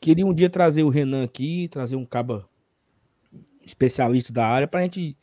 queria 0.00 0.26
um 0.26 0.34
dia 0.34 0.48
trazer 0.48 0.84
o 0.84 0.88
Renan 0.88 1.24
aqui, 1.24 1.68
trazer 1.68 1.96
um 1.96 2.04
caba 2.04 2.48
especialista 3.64 4.32
da 4.32 4.46
área 4.46 4.68
para 4.68 4.80
a 4.80 4.82
gente 4.82 5.16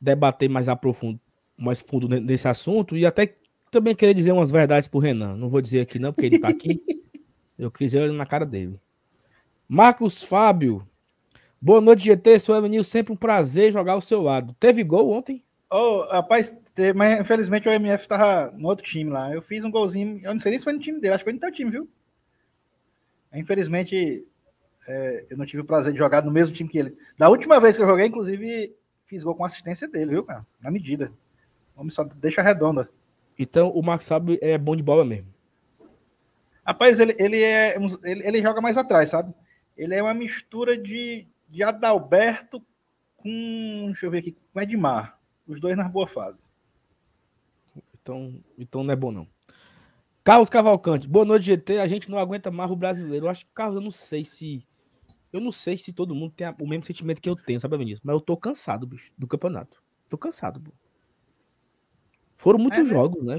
debater 0.00 0.48
mais 0.48 0.68
aprofundo, 0.68 1.20
mais 1.56 1.80
fundo 1.80 2.08
nesse 2.08 2.48
assunto 2.48 2.96
e 2.96 3.04
até 3.04 3.36
também 3.70 3.94
querer 3.94 4.14
dizer 4.14 4.32
umas 4.32 4.50
verdades 4.50 4.88
pro 4.88 4.98
Renan. 4.98 5.36
Não 5.36 5.48
vou 5.48 5.60
dizer 5.60 5.80
aqui 5.80 5.98
não, 5.98 6.12
porque 6.12 6.26
ele 6.26 6.38
tá 6.38 6.48
aqui. 6.48 6.80
Eu 7.58 7.70
quis 7.70 7.92
dizer 7.92 8.10
na 8.12 8.26
cara 8.26 8.44
dele. 8.44 8.80
Marcos 9.68 10.22
Fábio. 10.22 10.86
Boa 11.60 11.80
noite, 11.80 12.04
GT. 12.04 12.38
Sou 12.38 12.56
Evanil, 12.56 12.82
sempre 12.82 13.12
um 13.12 13.16
prazer 13.16 13.70
jogar 13.70 13.92
ao 13.92 14.00
seu 14.00 14.22
lado. 14.22 14.56
Teve 14.58 14.82
gol 14.82 15.10
ontem? 15.10 15.44
Oh, 15.70 16.06
rapaz, 16.10 16.58
mas 16.96 17.20
infelizmente 17.20 17.68
o 17.68 17.72
MF 17.72 18.08
tava 18.08 18.50
no 18.56 18.66
outro 18.66 18.84
time 18.84 19.10
lá. 19.10 19.32
Eu 19.32 19.40
fiz 19.40 19.64
um 19.64 19.70
golzinho, 19.70 20.18
eu 20.22 20.32
não 20.32 20.40
sei 20.40 20.50
nem 20.50 20.58
se 20.58 20.64
foi 20.64 20.72
no 20.72 20.80
time 20.80 20.98
dele, 20.98 21.14
acho 21.14 21.22
que 21.22 21.30
foi 21.30 21.32
no 21.32 21.38
teu 21.38 21.52
time, 21.52 21.70
viu? 21.70 21.88
Infelizmente, 23.32 24.26
é, 24.88 25.26
eu 25.30 25.36
não 25.36 25.46
tive 25.46 25.62
o 25.62 25.64
prazer 25.64 25.92
de 25.92 25.98
jogar 25.98 26.24
no 26.24 26.32
mesmo 26.32 26.56
time 26.56 26.68
que 26.68 26.78
ele. 26.78 26.96
Da 27.16 27.28
última 27.28 27.60
vez 27.60 27.76
que 27.76 27.82
eu 27.82 27.86
joguei, 27.86 28.06
inclusive, 28.06 28.74
fiz 29.06 29.22
gol 29.22 29.36
com 29.36 29.44
assistência 29.44 29.86
dele, 29.86 30.10
viu, 30.10 30.24
cara? 30.24 30.44
Na 30.60 30.70
medida. 30.70 31.12
O 31.76 31.80
homem 31.82 31.90
só 31.90 32.02
deixa 32.02 32.42
redonda. 32.42 32.90
Então, 33.42 33.70
o 33.70 33.82
Max 33.82 34.06
Fábio 34.06 34.38
é 34.42 34.58
bom 34.58 34.76
de 34.76 34.82
bola 34.82 35.02
mesmo. 35.02 35.32
Rapaz, 36.62 37.00
ele, 37.00 37.16
ele, 37.18 37.42
é, 37.42 37.74
ele, 38.04 38.26
ele 38.26 38.42
joga 38.42 38.60
mais 38.60 38.76
atrás, 38.76 39.08
sabe? 39.08 39.32
Ele 39.74 39.94
é 39.94 40.02
uma 40.02 40.12
mistura 40.12 40.76
de, 40.76 41.26
de 41.48 41.62
Adalberto 41.62 42.62
com. 43.16 43.86
Deixa 43.86 44.04
eu 44.04 44.10
ver 44.10 44.18
aqui, 44.18 44.36
com 44.52 44.60
Edmar. 44.60 45.18
Os 45.48 45.58
dois 45.58 45.74
na 45.74 45.88
boa 45.88 46.06
fase. 46.06 46.50
Então, 47.94 48.38
então 48.58 48.84
não 48.84 48.92
é 48.92 48.96
bom, 48.96 49.10
não. 49.10 49.26
Carlos 50.22 50.50
Cavalcante, 50.50 51.08
boa 51.08 51.24
noite, 51.24 51.46
GT. 51.46 51.78
A 51.78 51.86
gente 51.86 52.10
não 52.10 52.18
aguenta 52.18 52.50
mais 52.50 52.70
o 52.70 52.76
brasileiro. 52.76 53.24
Eu 53.24 53.30
acho 53.30 53.46
que, 53.46 53.52
Carlos, 53.54 53.76
eu 53.76 53.82
não 53.82 53.90
sei 53.90 54.22
se. 54.22 54.66
Eu 55.32 55.40
não 55.40 55.50
sei 55.50 55.78
se 55.78 55.94
todo 55.94 56.14
mundo 56.14 56.34
tem 56.36 56.46
o 56.60 56.68
mesmo 56.68 56.84
sentimento 56.84 57.22
que 57.22 57.30
eu 57.30 57.36
tenho, 57.36 57.58
sabe, 57.58 57.78
Vinícius? 57.78 58.02
Mas 58.04 58.12
eu 58.12 58.20
tô 58.20 58.36
cansado, 58.36 58.86
bicho, 58.86 59.10
do 59.16 59.26
campeonato. 59.26 59.82
Tô 60.10 60.18
cansado, 60.18 60.60
pô. 60.60 60.72
Foram 62.40 62.58
muitos 62.58 62.80
é, 62.80 62.84
jogos, 62.86 63.22
né? 63.22 63.38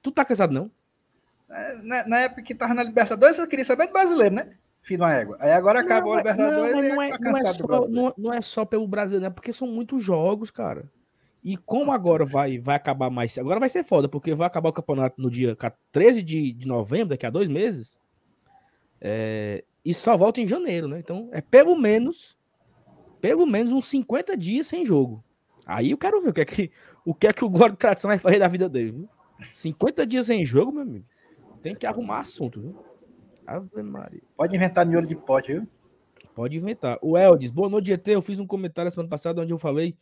Tu 0.00 0.12
tá 0.12 0.24
cansado, 0.24 0.54
não? 0.54 0.70
É, 1.50 1.82
na, 1.82 2.06
na, 2.06 2.20
época 2.20 2.42
que 2.42 2.54
tava 2.54 2.72
na 2.72 2.84
Libertadores, 2.84 3.36
eu 3.36 3.48
queria 3.48 3.64
saber 3.64 3.88
do 3.88 3.92
brasileiro, 3.92 4.36
né? 4.36 4.50
Filho 4.80 5.00
da 5.00 5.12
égua. 5.12 5.36
Aí 5.40 5.50
agora 5.50 5.80
acabou 5.80 6.12
não, 6.12 6.14
a 6.14 6.18
Libertadores 6.18 6.72
não, 6.72 6.84
e 6.84 6.88
não 6.88 7.02
é, 7.02 7.10
tá 7.10 7.18
não 7.18 7.36
é, 7.36 7.52
só, 7.52 7.88
não, 7.88 8.14
não, 8.16 8.32
é 8.32 8.40
só 8.40 8.64
pelo 8.64 8.86
brasileiro, 8.86 9.24
né? 9.24 9.30
Porque 9.30 9.52
são 9.52 9.66
muitos 9.66 10.04
jogos, 10.04 10.52
cara. 10.52 10.88
E 11.42 11.56
como 11.56 11.90
agora 11.90 12.24
vai, 12.24 12.60
vai 12.60 12.76
acabar 12.76 13.10
mais. 13.10 13.36
Agora 13.36 13.58
vai 13.58 13.68
ser 13.68 13.82
foda, 13.82 14.08
porque 14.08 14.32
vai 14.36 14.46
acabar 14.46 14.68
o 14.68 14.72
campeonato 14.72 15.20
no 15.20 15.28
dia 15.28 15.56
13 15.90 16.22
de, 16.22 16.52
de 16.52 16.68
novembro, 16.68 17.08
daqui 17.08 17.26
a 17.26 17.30
dois 17.30 17.48
meses. 17.48 17.98
É, 19.00 19.64
e 19.84 19.92
só 19.92 20.16
volta 20.16 20.40
em 20.40 20.46
janeiro, 20.46 20.86
né? 20.86 21.00
Então 21.00 21.28
é 21.32 21.40
pelo 21.40 21.76
menos. 21.76 22.38
Pelo 23.20 23.44
menos 23.44 23.72
uns 23.72 23.88
50 23.88 24.36
dias 24.36 24.68
sem 24.68 24.86
jogo. 24.86 25.24
Aí 25.66 25.90
eu 25.90 25.98
quero 25.98 26.20
ver 26.22 26.30
o 26.30 26.32
que 26.32 26.40
é 26.40 26.44
que 26.44 26.70
o, 27.10 27.14
que 27.14 27.26
é 27.26 27.32
que 27.32 27.44
o 27.44 27.48
Gordo 27.48 27.76
Tradição 27.76 28.08
vai 28.08 28.18
fazer 28.18 28.38
da 28.38 28.48
vida 28.48 28.68
dele, 28.68 28.92
viu? 28.92 29.08
50 29.40 30.06
dias 30.06 30.26
sem 30.26 30.44
jogo, 30.44 30.72
meu 30.72 30.82
amigo. 30.82 31.04
Tem 31.62 31.74
que 31.74 31.86
arrumar 31.86 32.20
assunto, 32.20 32.60
viu? 32.60 32.76
Ave 33.46 33.82
Maria. 33.82 34.20
Pode 34.36 34.54
inventar 34.54 34.84
miolo 34.84 35.06
de 35.06 35.16
pote, 35.16 35.52
viu? 35.52 35.66
Pode 36.34 36.56
inventar. 36.56 36.98
O 37.00 37.16
Eldis, 37.16 37.50
boa 37.50 37.68
noite, 37.68 37.86
GT. 37.86 38.14
Eu 38.14 38.22
fiz 38.22 38.38
um 38.38 38.46
comentário 38.46 38.90
semana 38.90 39.08
passada 39.08 39.40
onde 39.40 39.52
eu 39.52 39.58
falei 39.58 39.96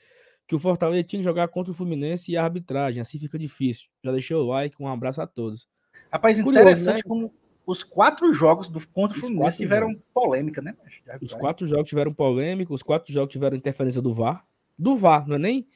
que 0.47 0.55
o 0.55 0.59
Fortaleza 0.59 1.05
tinha 1.05 1.21
que 1.21 1.25
jogar 1.25 1.49
contra 1.49 1.73
o 1.73 1.75
Fluminense 1.75 2.31
e 2.31 2.37
a 2.37 2.45
arbitragem. 2.45 3.01
Assim 3.01 3.19
fica 3.19 3.39
difícil. 3.39 3.89
Já 4.03 4.13
deixei 4.13 4.37
o 4.37 4.45
like. 4.45 4.77
Um 4.81 4.89
abraço 4.89 5.23
a 5.23 5.27
todos. 5.27 5.69
Rapaz, 6.13 6.43
Curioso, 6.43 6.61
interessante 6.61 6.97
né? 6.97 7.03
como 7.07 7.33
os 7.65 7.83
quatro 7.83 8.33
jogos 8.33 8.69
do 8.69 8.87
contra 8.89 9.17
o 9.17 9.21
Fluminense 9.21 9.59
tiveram 9.59 9.89
jogos. 9.89 10.05
polêmica, 10.13 10.63
né? 10.63 10.77
Os 11.21 11.35
quatro 11.35 11.67
jogos 11.67 11.89
tiveram 11.89 12.13
polêmica, 12.13 12.73
os 12.73 12.83
quatro 12.83 13.13
jogos 13.13 13.33
tiveram 13.33 13.57
interferência 13.57 14.03
do 14.03 14.13
VAR. 14.13 14.45
Do 14.79 14.97
VAR, 14.97 15.27
não 15.27 15.37
é 15.37 15.39
nem. 15.39 15.67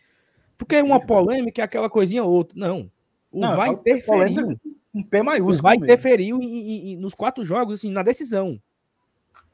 Porque 0.61 0.79
uma 0.83 1.01
polêmica 1.01 1.63
é 1.63 1.65
aquela 1.65 1.89
coisinha 1.89 2.23
ou 2.23 2.31
outra. 2.31 2.59
Não. 2.59 2.91
O 3.33 3.41
não, 3.41 3.57
VAR 3.57 3.69
interferiu. 3.71 4.61
Um 4.93 5.03
P 5.03 5.23
maiúsculo. 5.23 5.63
Vai 5.63 5.79
em, 6.21 6.93
em, 6.93 6.97
nos 6.97 7.15
quatro 7.15 7.43
jogos, 7.47 7.81
assim, 7.81 7.91
na 7.91 8.03
decisão. 8.03 8.61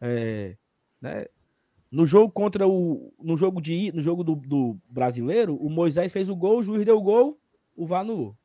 É, 0.01 0.57
né? 1.01 1.27
No 1.93 2.05
jogo 2.07 2.33
contra 2.33 2.67
o. 2.67 3.15
No 3.23 3.37
jogo 3.37 3.61
de 3.61 3.93
no 3.93 4.03
jogo 4.03 4.25
do, 4.25 4.35
do, 4.35 4.77
brasileiro, 4.89 5.55
o 5.55 5.71
Moisés 5.71 6.13
fez 6.13 6.29
o 6.29 6.35
gol, 6.35 6.59
o 6.59 6.63
juiz 6.63 6.85
deu 6.85 6.97
o 6.97 7.03
gol, 7.03 7.39
o 7.77 7.87
VAR 7.87 8.01
anulou. 8.01 8.37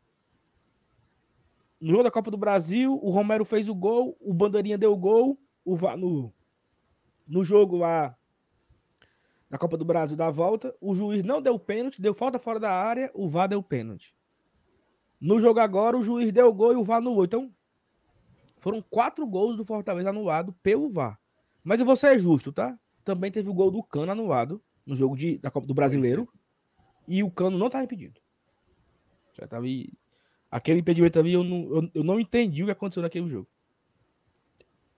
No 1.79 1.89
jogo 1.89 2.03
da 2.03 2.11
Copa 2.11 2.29
do 2.29 2.37
Brasil, 2.37 2.99
o 3.01 3.09
Romero 3.09 3.43
fez 3.43 3.69
o 3.69 3.73
gol, 3.73 4.15
o 4.21 4.31
Bandeirinha 4.31 4.77
deu 4.77 4.93
o 4.93 4.97
gol, 4.97 5.35
o 5.65 5.75
VAR 5.75 5.93
anulou. 5.93 6.31
No 7.27 7.43
jogo 7.43 7.77
lá 7.77 8.15
da 9.51 9.57
Copa 9.57 9.75
do 9.75 9.83
Brasil 9.83 10.15
da 10.15 10.31
volta, 10.31 10.73
o 10.79 10.95
juiz 10.95 11.25
não 11.25 11.41
deu 11.41 11.59
pênalti, 11.59 12.01
deu 12.01 12.13
falta 12.13 12.39
fora 12.39 12.57
da 12.57 12.71
área, 12.71 13.11
o 13.13 13.27
VAR 13.27 13.49
deu 13.49 13.61
pênalti. 13.61 14.15
No 15.19 15.41
jogo 15.41 15.59
agora, 15.59 15.97
o 15.97 16.01
juiz 16.01 16.31
deu 16.31 16.53
gol 16.53 16.71
e 16.71 16.77
o 16.77 16.85
VAR 16.85 16.99
anulou. 16.99 17.25
Então, 17.25 17.53
foram 18.61 18.81
quatro 18.81 19.27
gols 19.27 19.57
do 19.57 19.65
Fortaleza 19.65 20.09
anulado 20.09 20.53
pelo 20.63 20.87
VAR. 20.87 21.19
Mas 21.65 21.81
eu 21.81 21.85
vou 21.85 21.97
ser 21.97 22.17
justo, 22.17 22.53
tá? 22.53 22.79
Também 23.03 23.29
teve 23.29 23.49
o 23.49 23.53
gol 23.53 23.69
do 23.69 23.83
Cano 23.83 24.13
anulado 24.13 24.63
no 24.85 24.95
jogo 24.95 25.17
de, 25.17 25.37
da 25.39 25.51
Copa 25.51 25.67
do 25.67 25.73
Brasileiro. 25.73 26.29
E 27.05 27.21
o 27.21 27.29
Cano 27.29 27.57
não 27.57 27.67
estava 27.67 27.83
impedido. 27.83 28.21
Já 29.33 29.45
tava. 29.47 29.65
Aquele 30.49 30.79
impedimento 30.79 31.19
ali, 31.19 31.33
eu 31.33 31.43
não, 31.43 31.75
eu, 31.75 31.91
eu, 31.95 32.03
não 32.05 32.21
entendi 32.21 32.63
o 32.63 32.67
que 32.67 32.71
aconteceu 32.71 33.03
naquele 33.03 33.27
jogo. 33.27 33.49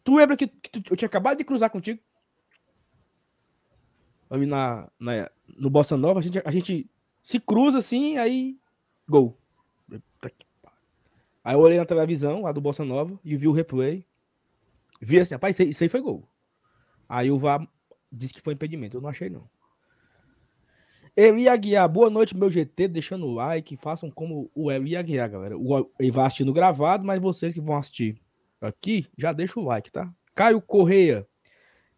Tu 0.04 0.16
lembra 0.16 0.38
que, 0.38 0.48
que 0.48 0.70
tu, 0.70 0.84
eu 0.92 0.96
tinha 0.96 1.08
acabado 1.08 1.40
de 1.40 1.44
cruzar 1.44 1.72
contigo? 1.72 2.00
Ali 4.34 4.48
na, 4.48 4.90
na, 5.00 5.30
no 5.56 5.70
Bossa 5.70 5.96
Nova, 5.96 6.20
a 6.20 6.24
gente, 6.24 6.42
a 6.44 6.50
gente 6.50 6.90
se 7.22 7.40
cruza 7.40 7.78
assim, 7.78 8.18
aí 8.18 8.58
gol. 9.08 9.38
Aí 11.44 11.54
eu 11.54 11.60
olhei 11.60 11.78
na 11.78 11.86
televisão 11.86 12.42
lá 12.42 12.52
do 12.52 12.60
Bossa 12.60 12.84
Nova 12.84 13.20
e 13.24 13.38
vi 13.38 13.48
o 13.48 13.52
replay. 13.52 14.04
Vi 15.00 15.20
assim, 15.20 15.36
rapaz, 15.36 15.60
isso 15.60 15.84
aí 15.84 15.88
foi 15.88 16.02
gol. 16.02 16.28
Aí 17.08 17.30
o 17.30 17.38
VAR 17.38 17.68
disse 18.12 18.34
que 18.34 18.42
foi 18.42 18.56
impedimento. 18.56 18.98
Eu 18.98 19.02
não 19.02 19.10
achei, 19.10 19.30
não. 19.30 19.48
Eli 21.16 21.48
Aguiar, 21.48 21.88
boa 21.88 22.10
noite, 22.10 22.36
meu 22.36 22.50
GT. 22.50 22.88
Deixando 22.88 23.28
o 23.28 23.34
like. 23.36 23.78
Façam 23.78 24.10
como 24.10 24.50
o 24.56 24.72
Eli 24.72 24.98
Aguiar, 24.98 25.30
galera. 25.30 25.56
O, 25.56 25.92
ele 26.00 26.10
vai 26.10 26.26
assistindo 26.26 26.52
gravado, 26.52 27.06
mas 27.06 27.22
vocês 27.22 27.54
que 27.54 27.62
vão 27.62 27.78
assistir 27.78 28.20
aqui, 28.60 29.06
já 29.16 29.32
deixa 29.32 29.60
o 29.60 29.64
like, 29.64 29.92
tá? 29.92 30.12
Caio 30.34 30.60
Correia. 30.60 31.28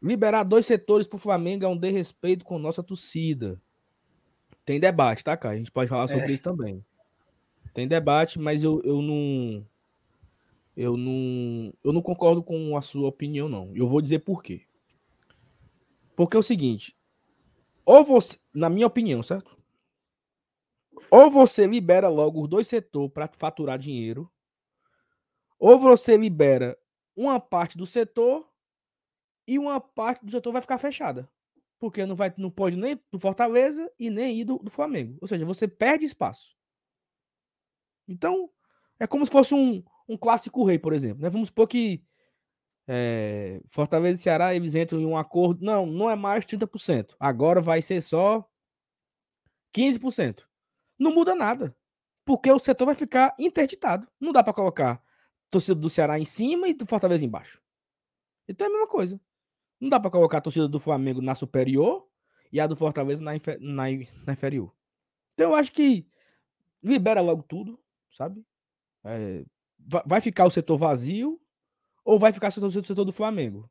Liberar 0.01 0.43
dois 0.43 0.65
setores 0.65 1.07
pro 1.07 1.17
Flamengo 1.17 1.65
é 1.65 1.67
um 1.67 1.77
desrespeito 1.77 2.45
com 2.45 2.59
nossa 2.59 2.83
torcida. 2.83 3.61
Tem 4.65 4.79
debate, 4.79 5.23
tá, 5.23 5.37
Caio? 5.37 5.55
A 5.55 5.57
gente 5.57 5.71
pode 5.71 5.89
falar 5.89 6.07
sobre 6.07 6.25
é. 6.25 6.31
isso 6.31 6.43
também. 6.43 6.83
Tem 7.73 7.87
debate, 7.87 8.39
mas 8.39 8.63
eu, 8.63 8.81
eu 8.83 9.01
não. 9.01 9.65
Eu 10.75 10.97
não. 10.97 11.73
Eu 11.83 11.93
não 11.93 12.01
concordo 12.01 12.41
com 12.41 12.75
a 12.75 12.81
sua 12.81 13.07
opinião, 13.07 13.47
não. 13.47 13.71
Eu 13.75 13.87
vou 13.87 14.01
dizer 14.01 14.19
por 14.19 14.41
quê. 14.41 14.61
Porque 16.15 16.35
é 16.35 16.39
o 16.39 16.43
seguinte. 16.43 16.97
Ou 17.85 18.03
você. 18.03 18.37
Na 18.53 18.69
minha 18.69 18.87
opinião, 18.87 19.21
certo? 19.21 19.55
Ou 21.11 21.29
você 21.29 21.67
libera 21.67 22.09
logo 22.09 22.41
os 22.41 22.49
dois 22.49 22.67
setores 22.67 23.11
para 23.13 23.27
faturar 23.27 23.77
dinheiro. 23.77 24.31
Ou 25.59 25.79
você 25.79 26.17
libera 26.17 26.77
uma 27.15 27.39
parte 27.39 27.77
do 27.77 27.85
setor 27.85 28.49
e 29.47 29.59
uma 29.59 29.79
parte 29.79 30.25
do 30.25 30.31
setor 30.31 30.51
vai 30.51 30.61
ficar 30.61 30.77
fechada. 30.77 31.29
Porque 31.79 32.05
não, 32.05 32.15
vai, 32.15 32.33
não 32.37 32.49
pode 32.49 32.77
nem 32.77 32.99
do 33.11 33.19
Fortaleza 33.19 33.91
e 33.99 34.09
nem 34.09 34.39
ir 34.39 34.45
do, 34.45 34.57
do 34.57 34.71
Flamengo. 34.71 35.17
Ou 35.21 35.27
seja, 35.27 35.45
você 35.45 35.67
perde 35.67 36.05
espaço. 36.05 36.55
Então, 38.07 38.49
é 38.99 39.05
como 39.05 39.25
se 39.25 39.31
fosse 39.31 39.53
um, 39.53 39.83
um 40.07 40.17
clássico 40.17 40.63
rei, 40.63 40.79
por 40.79 40.93
exemplo. 40.93 41.21
Né? 41.21 41.29
Vamos 41.29 41.49
supor 41.49 41.67
que 41.67 42.03
é, 42.87 43.61
Fortaleza 43.67 44.19
e 44.19 44.23
Ceará 44.23 44.55
eles 44.55 44.75
entram 44.75 44.99
em 44.99 45.05
um 45.05 45.17
acordo. 45.17 45.63
Não, 45.63 45.85
não 45.85 46.09
é 46.09 46.15
mais 46.15 46.45
30%. 46.45 47.15
Agora 47.19 47.61
vai 47.61 47.81
ser 47.81 48.01
só 48.01 48.47
15%. 49.75 50.43
Não 50.97 51.13
muda 51.13 51.35
nada. 51.35 51.75
Porque 52.23 52.51
o 52.51 52.59
setor 52.59 52.85
vai 52.85 52.95
ficar 52.95 53.35
interditado. 53.37 54.07
Não 54.19 54.31
dá 54.31 54.43
para 54.43 54.53
colocar 54.53 55.03
torcida 55.49 55.75
do 55.75 55.89
Ceará 55.89 56.17
em 56.19 56.25
cima 56.25 56.67
e 56.67 56.73
do 56.73 56.85
Fortaleza 56.85 57.25
embaixo. 57.25 57.61
Então 58.47 58.65
é 58.65 58.69
a 58.69 58.73
mesma 58.73 58.87
coisa. 58.87 59.19
Não 59.85 59.89
dá 59.91 59.99
para 59.99 60.09
colocar 60.09 60.39
a 60.39 60.41
torcida 60.41 60.67
do 60.67 60.79
Flamengo 60.79 61.21
na 61.21 61.35
superior 61.35 62.07
e 62.51 62.59
a 62.59 62.65
do 62.65 62.75
Fortaleza 62.75 63.23
na, 63.23 63.35
infer, 63.35 63.59
na, 63.61 63.83
na 64.25 64.33
inferior. 64.33 64.73
Então 65.35 65.51
eu 65.51 65.55
acho 65.55 65.71
que 65.71 66.07
libera 66.81 67.21
logo 67.21 67.43
tudo, 67.43 67.79
sabe? 68.17 68.43
É, 69.03 69.45
vai 70.03 70.21
ficar 70.21 70.45
o 70.45 70.49
setor 70.49 70.79
vazio 70.79 71.39
ou 72.03 72.17
vai 72.17 72.33
ficar 72.33 72.47
o 72.47 72.51
setor, 72.51 72.67
o 72.69 72.71
setor 72.71 73.05
do 73.05 73.13
Flamengo? 73.13 73.69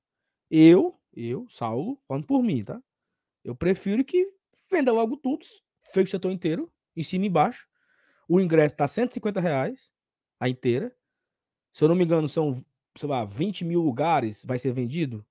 Eu, 0.49 0.97
eu, 1.13 1.49
Saulo, 1.49 2.01
falando 2.07 2.29
por 2.29 2.45
mim, 2.45 2.63
tá? 2.63 2.81
Eu 3.43 3.57
prefiro 3.57 4.05
que 4.05 4.33
venda 4.71 4.93
logo 4.93 5.17
tudo, 5.17 5.45
feche 5.93 6.05
o 6.05 6.11
setor 6.13 6.31
inteiro, 6.31 6.73
em 6.95 7.03
cima 7.03 7.25
e 7.25 7.29
embaixo. 7.29 7.67
O 8.29 8.41
ingresso 8.41 8.77
tá 8.77 8.87
150 8.87 9.41
reais, 9.41 9.91
a 10.39 10.49
inteira. 10.49 10.95
Se 11.73 11.83
eu 11.83 11.89
não 11.89 11.97
me 11.97 12.05
engano, 12.05 12.29
são, 12.29 12.65
sei 12.97 13.09
lá, 13.09 13.25
20 13.25 13.65
mil 13.65 13.83
lugares 13.83 14.45
vai 14.45 14.61
ser 14.61 14.73
vendido. 14.73 15.27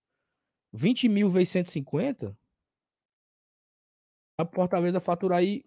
20 0.73 1.07
mil 1.07 1.29
vezes 1.29 1.49
150. 1.49 2.35
A 4.39 4.45
Fortaleza 4.45 4.99
fatura 4.99 5.37
aí, 5.37 5.63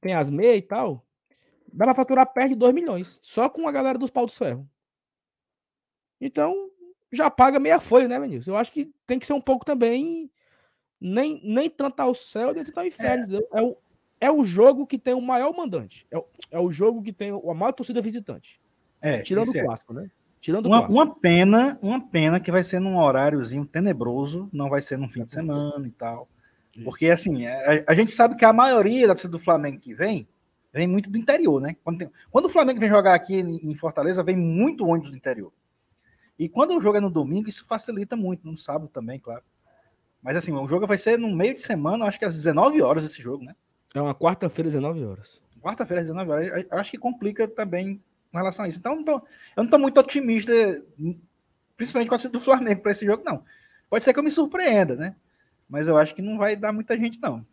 tem 0.00 0.14
as 0.14 0.30
meias 0.30 0.56
e 0.56 0.62
tal. 0.62 1.06
Dá 1.70 1.84
pra 1.84 1.94
faturar 1.94 2.32
perto 2.32 2.50
de 2.50 2.54
2 2.54 2.74
milhões. 2.74 3.18
Só 3.22 3.48
com 3.48 3.68
a 3.68 3.72
galera 3.72 3.98
dos 3.98 4.10
pau 4.10 4.24
do 4.24 4.32
ferro. 4.32 4.68
Então, 6.18 6.70
já 7.12 7.30
paga 7.30 7.58
meia 7.60 7.78
folha, 7.78 8.08
né, 8.08 8.18
Vinícius? 8.18 8.46
Eu 8.46 8.56
acho 8.56 8.72
que 8.72 8.92
tem 9.06 9.18
que 9.18 9.26
ser 9.26 9.34
um 9.34 9.40
pouco 9.40 9.64
também. 9.64 10.30
Nem, 11.00 11.40
nem 11.44 11.70
tanto 11.70 12.00
ao 12.00 12.14
céu, 12.14 12.52
nem 12.52 12.64
tanto 12.64 12.78
ao 12.78 12.86
inferno. 12.86 13.38
É. 13.52 13.60
é, 13.60 13.62
o, 13.62 13.76
é 14.20 14.30
o 14.30 14.42
jogo 14.42 14.86
que 14.86 14.98
tem 14.98 15.14
o 15.14 15.20
maior 15.20 15.54
mandante. 15.54 16.06
É 16.10 16.18
o, 16.18 16.26
é 16.50 16.58
o 16.58 16.70
jogo 16.70 17.02
que 17.02 17.12
tem 17.12 17.30
a 17.30 17.54
maior 17.54 17.72
torcida 17.72 18.00
visitante. 18.00 18.60
É, 19.00 19.22
tirando 19.22 19.48
o 19.48 19.56
é. 19.56 19.62
clássico, 19.62 19.92
né? 19.92 20.10
Tirando 20.40 20.66
uma, 20.66 20.86
uma, 20.86 21.14
pena, 21.14 21.78
uma 21.82 22.00
pena 22.00 22.38
que 22.38 22.52
vai 22.52 22.62
ser 22.62 22.80
num 22.80 22.96
horáriozinho 22.96 23.66
tenebroso, 23.66 24.48
não 24.52 24.68
vai 24.68 24.80
ser 24.80 24.96
num 24.96 25.08
fim 25.08 25.24
de 25.24 25.32
semana 25.32 25.86
e 25.86 25.90
tal. 25.90 26.28
Porque, 26.84 27.08
assim, 27.10 27.46
a, 27.46 27.84
a, 27.88 27.94
gente 27.94 28.12
sabe 28.12 28.36
que 28.36 28.44
a 28.44 28.52
maioria 28.52 29.08
da 29.08 29.14
torcida 29.14 29.32
do 29.32 29.38
Flamengo 29.38 29.80
que 29.80 29.92
vem, 29.94 30.28
vem 30.72 30.86
muito 30.86 31.10
do 31.10 31.18
interior, 31.18 31.60
né? 31.60 31.76
Quando, 31.82 31.98
tem, 31.98 32.10
quando 32.30 32.46
o 32.46 32.50
Flamengo 32.50 32.78
vem 32.78 32.88
jogar 32.88 33.14
aqui 33.14 33.40
em, 33.40 33.70
em 33.70 33.74
Fortaleza, 33.74 34.22
vem 34.22 34.36
muito 34.36 34.86
ônibus 34.86 35.10
do 35.10 35.16
interior. 35.16 35.52
E 36.38 36.48
quando 36.48 36.76
o 36.76 36.80
jogo 36.80 36.98
é 36.98 37.00
no 37.00 37.10
domingo, 37.10 37.48
isso 37.48 37.64
facilita 37.66 38.14
muito, 38.14 38.46
no 38.46 38.56
sábado 38.56 38.88
também, 38.88 39.18
claro. 39.18 39.42
Mas 40.22 40.36
assim, 40.36 40.52
o 40.52 40.68
jogo 40.68 40.86
vai 40.86 40.98
ser 40.98 41.18
no 41.18 41.34
meio 41.34 41.54
de 41.54 41.62
semana, 41.62 42.04
acho 42.04 42.18
que 42.18 42.24
às 42.24 42.34
19 42.34 42.80
horas 42.80 43.04
esse 43.04 43.20
jogo, 43.20 43.44
né? 43.44 43.54
É 43.94 44.00
uma 44.00 44.14
quarta-feira, 44.14 44.70
19 44.70 45.04
horas. 45.04 45.40
Quarta-feira, 45.60 46.02
19 46.02 46.30
horas. 46.30 46.66
Acho 46.70 46.90
que 46.92 46.98
complica 46.98 47.48
também 47.48 48.00
com 48.30 48.38
relação 48.38 48.64
a 48.64 48.68
isso. 48.68 48.78
Então, 48.78 48.92
eu 48.92 48.96
não 48.96 49.04
tô, 49.04 49.12
eu 49.56 49.62
não 49.62 49.70
tô 49.70 49.78
muito 49.78 49.98
otimista, 49.98 50.52
principalmente 51.76 52.08
com 52.08 52.14
a 52.14 52.18
do 52.18 52.40
Flamengo 52.40 52.82
para 52.82 52.92
esse 52.92 53.06
jogo, 53.06 53.22
não. 53.24 53.44
Pode 53.88 54.04
ser 54.04 54.12
que 54.12 54.18
eu 54.18 54.24
me 54.24 54.30
surpreenda, 54.30 54.96
né? 54.96 55.16
Mas 55.68 55.88
eu 55.88 55.96
acho 55.96 56.14
que 56.14 56.22
não 56.22 56.38
vai 56.38 56.56
dar 56.56 56.72
muita 56.72 56.96
gente, 56.96 57.20
não. 57.20 57.46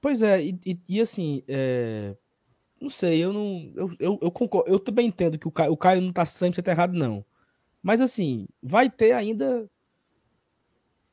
Pois 0.00 0.22
é, 0.22 0.42
e, 0.42 0.58
e, 0.64 0.80
e 0.88 1.00
assim, 1.00 1.42
é, 1.48 2.14
não 2.80 2.88
sei, 2.88 3.24
eu 3.24 3.32
não. 3.32 3.72
Eu, 3.74 3.90
eu, 3.98 4.18
eu, 4.22 4.30
concordo. 4.30 4.70
Eu 4.70 4.78
também 4.78 5.08
entendo 5.08 5.38
que 5.38 5.48
o 5.48 5.50
Caio, 5.50 5.72
o 5.72 5.76
Caio 5.76 6.00
não 6.00 6.12
tá 6.12 6.24
100% 6.24 6.66
errado, 6.68 6.92
não. 6.92 7.24
Mas 7.82 8.00
assim, 8.00 8.46
vai 8.62 8.90
ter 8.90 9.12
ainda 9.12 9.68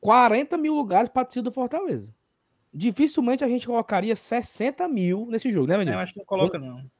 40 0.00 0.58
mil 0.58 0.74
lugares 0.74 1.08
para 1.08 1.24
torcida 1.24 1.44
do 1.44 1.52
Fortaleza. 1.52 2.14
Dificilmente 2.72 3.44
a 3.44 3.48
gente 3.48 3.66
colocaria 3.66 4.14
60 4.14 4.86
mil 4.88 5.26
nesse 5.30 5.50
jogo, 5.50 5.66
né, 5.66 5.78
menino? 5.78 5.96
Eu 5.96 6.00
acho 6.00 6.12
que 6.12 6.18
não 6.18 6.26
coloca, 6.26 6.58
não. 6.58 6.90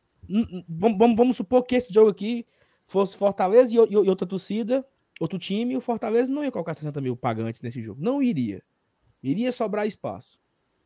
Vamos, 0.68 1.16
vamos, 1.16 1.36
supor 1.36 1.62
que 1.64 1.74
esse 1.74 1.92
jogo 1.92 2.10
aqui 2.10 2.46
fosse 2.86 3.16
Fortaleza 3.16 3.74
e, 3.74 3.76
e, 3.76 3.92
e, 3.92 3.96
outra 3.96 4.26
torcida, 4.26 4.86
outro 5.20 5.38
time, 5.38 5.76
o 5.76 5.80
Fortaleza 5.80 6.30
não 6.30 6.44
ia 6.44 6.50
colocar 6.52 6.74
60 6.74 7.00
mil 7.00 7.16
pagantes 7.16 7.60
nesse 7.62 7.82
jogo. 7.82 8.02
Não 8.02 8.22
iria. 8.22 8.62
Iria 9.22 9.52
sobrar 9.52 9.86
espaço. 9.86 10.38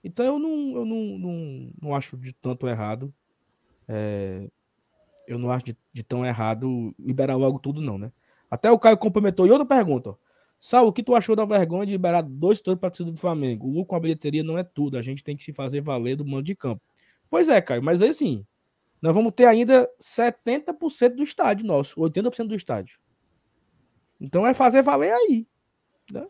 Então 0.02 0.24
eu 0.24 0.38
não, 0.38 0.76
eu 0.76 0.84
não, 0.84 1.18
não, 1.18 1.72
não 1.82 1.94
acho 1.94 2.16
de 2.16 2.32
tanto 2.32 2.68
errado 2.68 3.12
é, 3.88 4.50
eu 5.26 5.38
não 5.38 5.50
acho 5.50 5.64
de, 5.66 5.76
de, 5.92 6.02
tão 6.02 6.24
errado 6.24 6.94
liberar 6.98 7.36
logo 7.36 7.58
tudo, 7.58 7.80
não, 7.80 7.96
né? 7.96 8.12
Até 8.50 8.70
o 8.70 8.78
Caio 8.78 8.98
complementou. 8.98 9.46
E 9.46 9.50
outra 9.50 9.66
pergunta, 9.66 10.10
ó. 10.10 10.14
Sal, 10.60 10.88
o 10.88 10.92
que 10.92 11.04
tu 11.04 11.14
achou 11.14 11.36
da 11.36 11.44
vergonha 11.44 11.86
de 11.86 11.92
liberar 11.92 12.22
dois 12.22 12.60
torcedores 12.60 12.80
participantes 12.80 13.14
do 13.14 13.20
Flamengo? 13.20 13.68
O 13.68 13.70
lucro 13.70 13.86
com 13.86 13.96
a 13.96 14.00
bilheteria 14.00 14.42
não 14.42 14.58
é 14.58 14.64
tudo. 14.64 14.98
A 14.98 15.02
gente 15.02 15.22
tem 15.22 15.36
que 15.36 15.44
se 15.44 15.52
fazer 15.52 15.80
valer 15.80 16.16
do 16.16 16.26
mando 16.26 16.42
de 16.42 16.54
campo. 16.54 16.82
Pois 17.30 17.48
é, 17.48 17.60
Caio, 17.60 17.82
mas 17.82 18.02
aí 18.02 18.08
assim, 18.08 18.44
nós 19.00 19.14
vamos 19.14 19.32
ter 19.34 19.46
ainda 19.46 19.88
70% 20.00 21.14
do 21.14 21.22
estádio 21.22 21.66
nosso, 21.66 22.00
80% 22.00 22.48
do 22.48 22.54
estádio. 22.54 22.98
Então 24.20 24.46
é 24.46 24.52
fazer 24.52 24.82
valer 24.82 25.12
aí. 25.12 25.46
Né? 26.12 26.26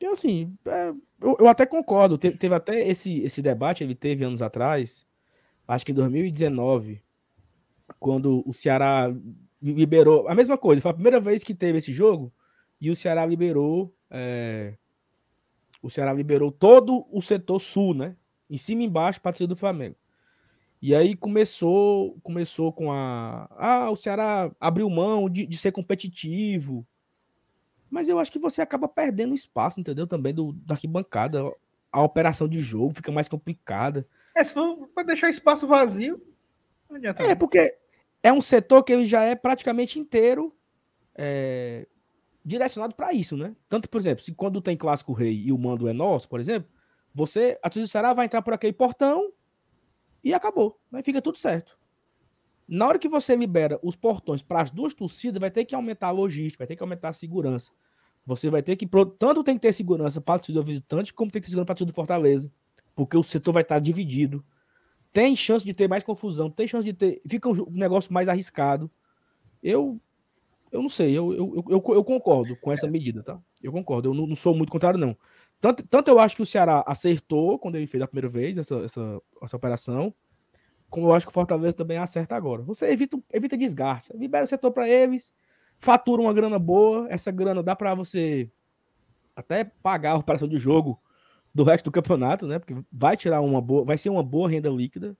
E 0.00 0.06
assim, 0.06 0.56
é, 0.64 0.88
eu, 1.20 1.36
eu, 1.40 1.48
até 1.48 1.66
concordo. 1.66 2.16
Teve, 2.16 2.36
teve, 2.38 2.54
até 2.54 2.88
esse, 2.88 3.20
esse 3.20 3.42
debate, 3.42 3.84
ele 3.84 3.94
teve 3.94 4.24
anos 4.24 4.40
atrás, 4.40 5.06
acho 5.68 5.84
que 5.84 5.92
em 5.92 5.94
2019, 5.94 7.02
quando 7.98 8.42
o 8.46 8.52
Ceará 8.52 9.14
liberou. 9.62 10.26
A 10.26 10.34
mesma 10.34 10.56
coisa, 10.56 10.80
foi 10.80 10.90
a 10.90 10.94
primeira 10.94 11.20
vez 11.20 11.44
que 11.44 11.54
teve 11.54 11.78
esse 11.78 11.92
jogo 11.92 12.32
e 12.80 12.90
o 12.90 12.96
Ceará 12.96 13.26
liberou. 13.26 13.94
É, 14.10 14.74
o 15.82 15.90
Ceará 15.90 16.12
liberou 16.14 16.50
todo 16.50 17.06
o 17.10 17.20
setor 17.20 17.60
sul, 17.60 17.94
né? 17.94 18.16
Em 18.48 18.56
cima 18.56 18.82
e 18.82 18.86
embaixo, 18.86 19.20
para 19.20 19.46
do 19.46 19.54
Flamengo. 19.54 19.96
E 20.82 20.94
aí 20.94 21.14
começou 21.14 22.18
começou 22.22 22.72
com 22.72 22.90
a. 22.90 23.48
Ah, 23.56 23.90
o 23.90 23.96
Ceará 23.96 24.50
abriu 24.58 24.88
mão 24.88 25.28
de, 25.28 25.46
de 25.46 25.58
ser 25.58 25.72
competitivo. 25.72 26.86
Mas 27.90 28.08
eu 28.08 28.18
acho 28.18 28.32
que 28.32 28.38
você 28.38 28.62
acaba 28.62 28.88
perdendo 28.88 29.34
espaço, 29.34 29.80
entendeu? 29.80 30.06
Também 30.06 30.32
do, 30.32 30.52
da 30.52 30.74
arquibancada. 30.74 31.42
A 31.92 32.02
operação 32.02 32.48
de 32.48 32.60
jogo 32.60 32.94
fica 32.94 33.10
mais 33.10 33.28
complicada. 33.28 34.06
É, 34.34 34.44
se 34.44 34.54
for 34.54 34.86
para 34.94 35.02
deixar 35.02 35.28
espaço 35.28 35.66
vazio, 35.66 36.22
não 36.88 36.96
adianta. 36.96 37.24
É, 37.24 37.34
porque 37.34 37.76
é 38.22 38.32
um 38.32 38.40
setor 38.40 38.84
que 38.84 38.92
ele 38.92 39.04
já 39.04 39.24
é 39.24 39.34
praticamente 39.34 39.98
inteiro 39.98 40.54
é, 41.16 41.86
direcionado 42.44 42.94
para 42.94 43.12
isso, 43.12 43.36
né? 43.36 43.56
Tanto, 43.68 43.88
por 43.88 43.98
exemplo, 43.98 44.22
se 44.22 44.32
quando 44.32 44.62
tem 44.62 44.76
clássico 44.76 45.12
rei 45.12 45.42
e 45.46 45.52
o 45.52 45.58
mando 45.58 45.88
é 45.88 45.92
nosso, 45.92 46.28
por 46.28 46.38
exemplo, 46.38 46.70
você, 47.12 47.58
a 47.60 47.68
torcida 47.68 47.86
do 47.86 47.90
Ceará 47.90 48.12
vai 48.14 48.26
entrar 48.26 48.40
por 48.40 48.54
aquele 48.54 48.72
portão 48.72 49.32
e 50.22 50.34
acabou. 50.34 50.78
Aí 50.92 51.02
fica 51.02 51.22
tudo 51.22 51.38
certo. 51.38 51.78
Na 52.68 52.86
hora 52.86 52.98
que 52.98 53.08
você 53.08 53.34
libera 53.34 53.78
os 53.82 53.96
portões 53.96 54.42
para 54.42 54.62
as 54.62 54.70
duas 54.70 54.94
torcidas, 54.94 55.40
vai 55.40 55.50
ter 55.50 55.64
que 55.64 55.74
aumentar 55.74 56.08
a 56.08 56.12
logística, 56.12 56.62
vai 56.62 56.68
ter 56.68 56.76
que 56.76 56.82
aumentar 56.82 57.08
a 57.08 57.12
segurança. 57.12 57.70
Você 58.24 58.48
vai 58.48 58.62
ter 58.62 58.76
que. 58.76 58.88
Tanto 59.18 59.42
tem 59.42 59.56
que 59.56 59.62
ter 59.62 59.72
segurança 59.72 60.20
para 60.20 60.36
a 60.36 60.38
torcida 60.38 60.62
visitante, 60.62 61.12
como 61.12 61.30
tem 61.30 61.40
que 61.40 61.46
ter 61.46 61.50
segurança 61.50 61.66
para 61.66 61.72
a 61.72 61.76
torcida 61.76 61.92
do 61.92 61.94
Fortaleza 61.94 62.52
porque 62.94 63.16
o 63.16 63.22
setor 63.22 63.52
vai 63.52 63.62
estar 63.62 63.78
dividido. 63.78 64.44
Tem 65.12 65.34
chance 65.34 65.64
de 65.64 65.74
ter 65.74 65.88
mais 65.88 66.04
confusão, 66.04 66.50
tem 66.50 66.66
chance 66.66 66.84
de 66.84 66.92
ter. 66.92 67.20
Fica 67.26 67.48
um 67.48 67.70
negócio 67.70 68.12
mais 68.12 68.28
arriscado. 68.28 68.90
Eu 69.62 70.00
eu 70.70 70.80
não 70.80 70.88
sei, 70.88 71.10
eu, 71.10 71.32
eu, 71.32 71.64
eu, 71.68 71.82
eu 71.94 72.04
concordo 72.04 72.54
com 72.60 72.70
essa 72.70 72.86
medida, 72.86 73.24
tá? 73.24 73.40
Eu 73.60 73.72
concordo, 73.72 74.10
eu 74.10 74.14
não, 74.14 74.24
não, 74.24 74.36
sou 74.36 74.54
muito 74.54 74.70
contrário, 74.70 75.00
não. 75.00 75.16
Tanto, 75.60 75.86
tanto 75.86 76.10
eu 76.10 76.18
acho 76.18 76.36
que 76.36 76.42
o 76.42 76.46
Ceará 76.46 76.82
acertou 76.86 77.58
quando 77.58 77.76
ele 77.76 77.86
fez 77.86 78.02
a 78.02 78.06
primeira 78.06 78.28
vez 78.28 78.56
essa, 78.56 78.76
essa, 78.76 79.20
essa 79.42 79.56
operação, 79.56 80.14
como 80.88 81.06
eu 81.06 81.12
acho 81.12 81.26
que 81.26 81.30
o 81.30 81.34
Fortaleza 81.34 81.76
também 81.76 81.98
acerta 81.98 82.34
agora. 82.34 82.62
Você 82.62 82.86
evita, 82.86 83.18
evita 83.32 83.56
desgaste, 83.56 84.16
libera 84.16 84.44
o 84.44 84.48
setor 84.48 84.72
para 84.72 84.88
eles, 84.88 85.32
fatura 85.78 86.22
uma 86.22 86.32
grana 86.32 86.58
boa, 86.58 87.06
essa 87.10 87.30
grana 87.30 87.62
dá 87.62 87.76
para 87.76 87.94
você 87.94 88.50
até 89.36 89.64
pagar 89.64 90.12
a 90.12 90.16
operação 90.16 90.48
de 90.48 90.58
jogo 90.58 90.98
do 91.54 91.62
resto 91.62 91.84
do 91.84 91.92
campeonato, 91.92 92.46
né? 92.46 92.58
Porque 92.58 92.76
vai 92.90 93.16
tirar 93.16 93.40
uma 93.40 93.60
boa, 93.60 93.84
vai 93.84 93.98
ser 93.98 94.08
uma 94.08 94.22
boa 94.22 94.48
renda 94.48 94.70
líquida, 94.70 95.16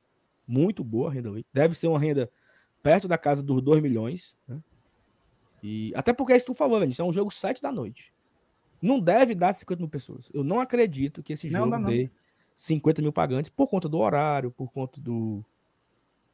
muito 0.46 0.82
boa 0.82 1.10
renda 1.10 1.28
líquida. 1.28 1.48
Deve 1.52 1.74
ser 1.74 1.86
uma 1.86 1.98
renda 1.98 2.30
perto 2.82 3.06
da 3.06 3.18
casa 3.18 3.42
dos 3.42 3.60
2 3.62 3.82
milhões, 3.82 4.36
né? 4.48 4.58
E 5.62 5.92
até 5.94 6.12
porque 6.12 6.32
é 6.32 6.36
isso 6.36 6.46
que 6.46 6.52
tu 6.52 6.56
falou, 6.56 6.82
isso 6.84 7.02
é 7.02 7.04
um 7.04 7.12
jogo 7.12 7.30
7 7.30 7.60
da 7.60 7.70
noite. 7.70 8.12
Não 8.80 8.98
deve 8.98 9.34
dar 9.34 9.52
50 9.52 9.80
mil 9.80 9.88
pessoas. 9.88 10.30
Eu 10.32 10.42
não 10.42 10.60
acredito 10.60 11.22
que 11.22 11.32
esse 11.34 11.48
jogo 11.48 11.66
não, 11.66 11.82
dê 11.84 12.10
50 12.56 13.02
mil 13.02 13.12
pagantes 13.12 13.50
por 13.50 13.68
conta 13.68 13.88
do 13.88 13.98
horário, 13.98 14.50
por 14.50 14.70
conta 14.72 15.00
do. 15.00 15.44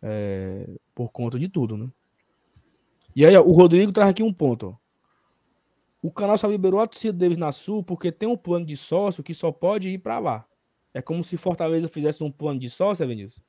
É, 0.02 0.68
por 0.94 1.11
conta 1.11 1.38
de 1.38 1.48
tudo, 1.48 1.76
né? 1.76 1.88
E 3.14 3.24
aí, 3.24 3.37
ó, 3.37 3.42
o 3.42 3.52
Rodrigo 3.52 3.92
traz 3.92 4.11
aqui 4.11 4.22
um 4.22 4.32
ponto, 4.32 4.68
ó. 4.68 4.87
O 6.02 6.11
canal 6.11 6.38
só 6.38 6.46
liberou 6.46 6.78
a 6.80 6.87
torcida 6.87 7.16
deles 7.16 7.38
na 7.38 7.50
Sul 7.50 7.82
porque 7.82 8.12
tem 8.12 8.28
um 8.28 8.37
plano 8.37 8.64
de 8.64 8.76
sócio 8.76 9.24
que 9.24 9.35
só 9.35 9.50
pode 9.50 9.88
ir 9.88 9.98
para 9.98 10.18
lá. 10.18 10.46
É 10.94 11.02
como 11.02 11.24
se 11.24 11.37
Fortaleza 11.37 11.88
fizesse 11.88 12.22
um 12.22 12.30
plano 12.30 12.61
de 12.61 12.70
sócio, 12.70 13.06
Vinícius. 13.06 13.42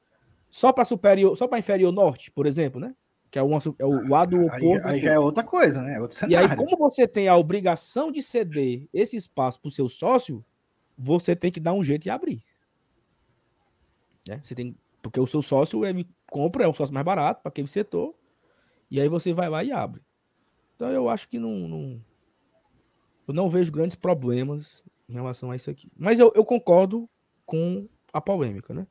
Só 0.50 0.72
para 0.72 0.86
superior, 0.86 1.38
só 1.38 1.48
para 1.48 1.60
inferior 1.60 1.92
norte, 1.92 2.32
por 2.32 2.48
exemplo, 2.48 2.80
né? 2.80 2.96
Que 3.30 3.40
é, 3.40 3.42
uma, 3.42 3.60
é 3.78 3.86
o 3.86 4.08
lado 4.08 4.40
oposto. 4.40 4.88
Aí, 4.88 4.96
aí 4.96 5.02
já 5.02 5.12
é 5.12 5.20
outra 5.20 5.44
coisa, 5.44 5.82
né? 5.82 5.96
É 5.96 6.02
outro 6.02 6.18
cenário. 6.18 6.48
E 6.48 6.52
aí, 6.52 6.56
como 6.56 6.78
você 6.78 7.08
tem 7.08 7.28
a 7.28 7.36
obrigação 7.36 8.12
de 8.12 8.22
ceder 8.24 8.88
esse 8.94 9.18
espaço 9.18 9.60
para 9.60 9.68
o 9.68 9.72
seu 9.72 9.90
sócio, 9.90 10.44
você 10.98 11.36
tem 11.36 11.52
que 11.52 11.60
dar 11.60 11.74
um 11.74 11.84
jeito 11.84 12.04
de 12.04 12.10
abrir. 12.10 12.42
Né? 14.28 14.40
Você 14.44 14.56
tem, 14.56 14.76
porque 15.02 15.20
o 15.20 15.28
seu 15.28 15.42
sócio 15.42 15.86
ele 15.86 16.08
compra, 16.30 16.64
é 16.64 16.68
um 16.68 16.74
sócio 16.74 16.94
mais 16.94 17.06
barato 17.06 17.42
para 17.42 17.50
aquele 17.50 17.68
setor, 17.68 18.16
e 18.90 19.00
aí 19.00 19.08
você 19.08 19.34
vai 19.34 19.50
lá 19.50 19.64
e 19.64 19.72
abre. 19.72 20.02
Então 20.76 20.90
eu 20.90 21.10
acho 21.10 21.28
que 21.28 21.40
não, 21.40 21.68
não 21.68 22.02
eu 23.28 23.34
não 23.34 23.50
vejo 23.50 23.72
grandes 23.72 23.96
problemas 23.96 24.84
em 25.10 25.14
relação 25.14 25.52
a 25.52 25.56
isso 25.56 25.70
aqui. 25.70 25.92
Mas 25.98 26.20
eu, 26.20 26.32
eu 26.36 26.46
concordo 26.46 27.10
com 27.46 27.88
a 28.14 28.22
polêmica, 28.22 28.74
né? 28.74 28.88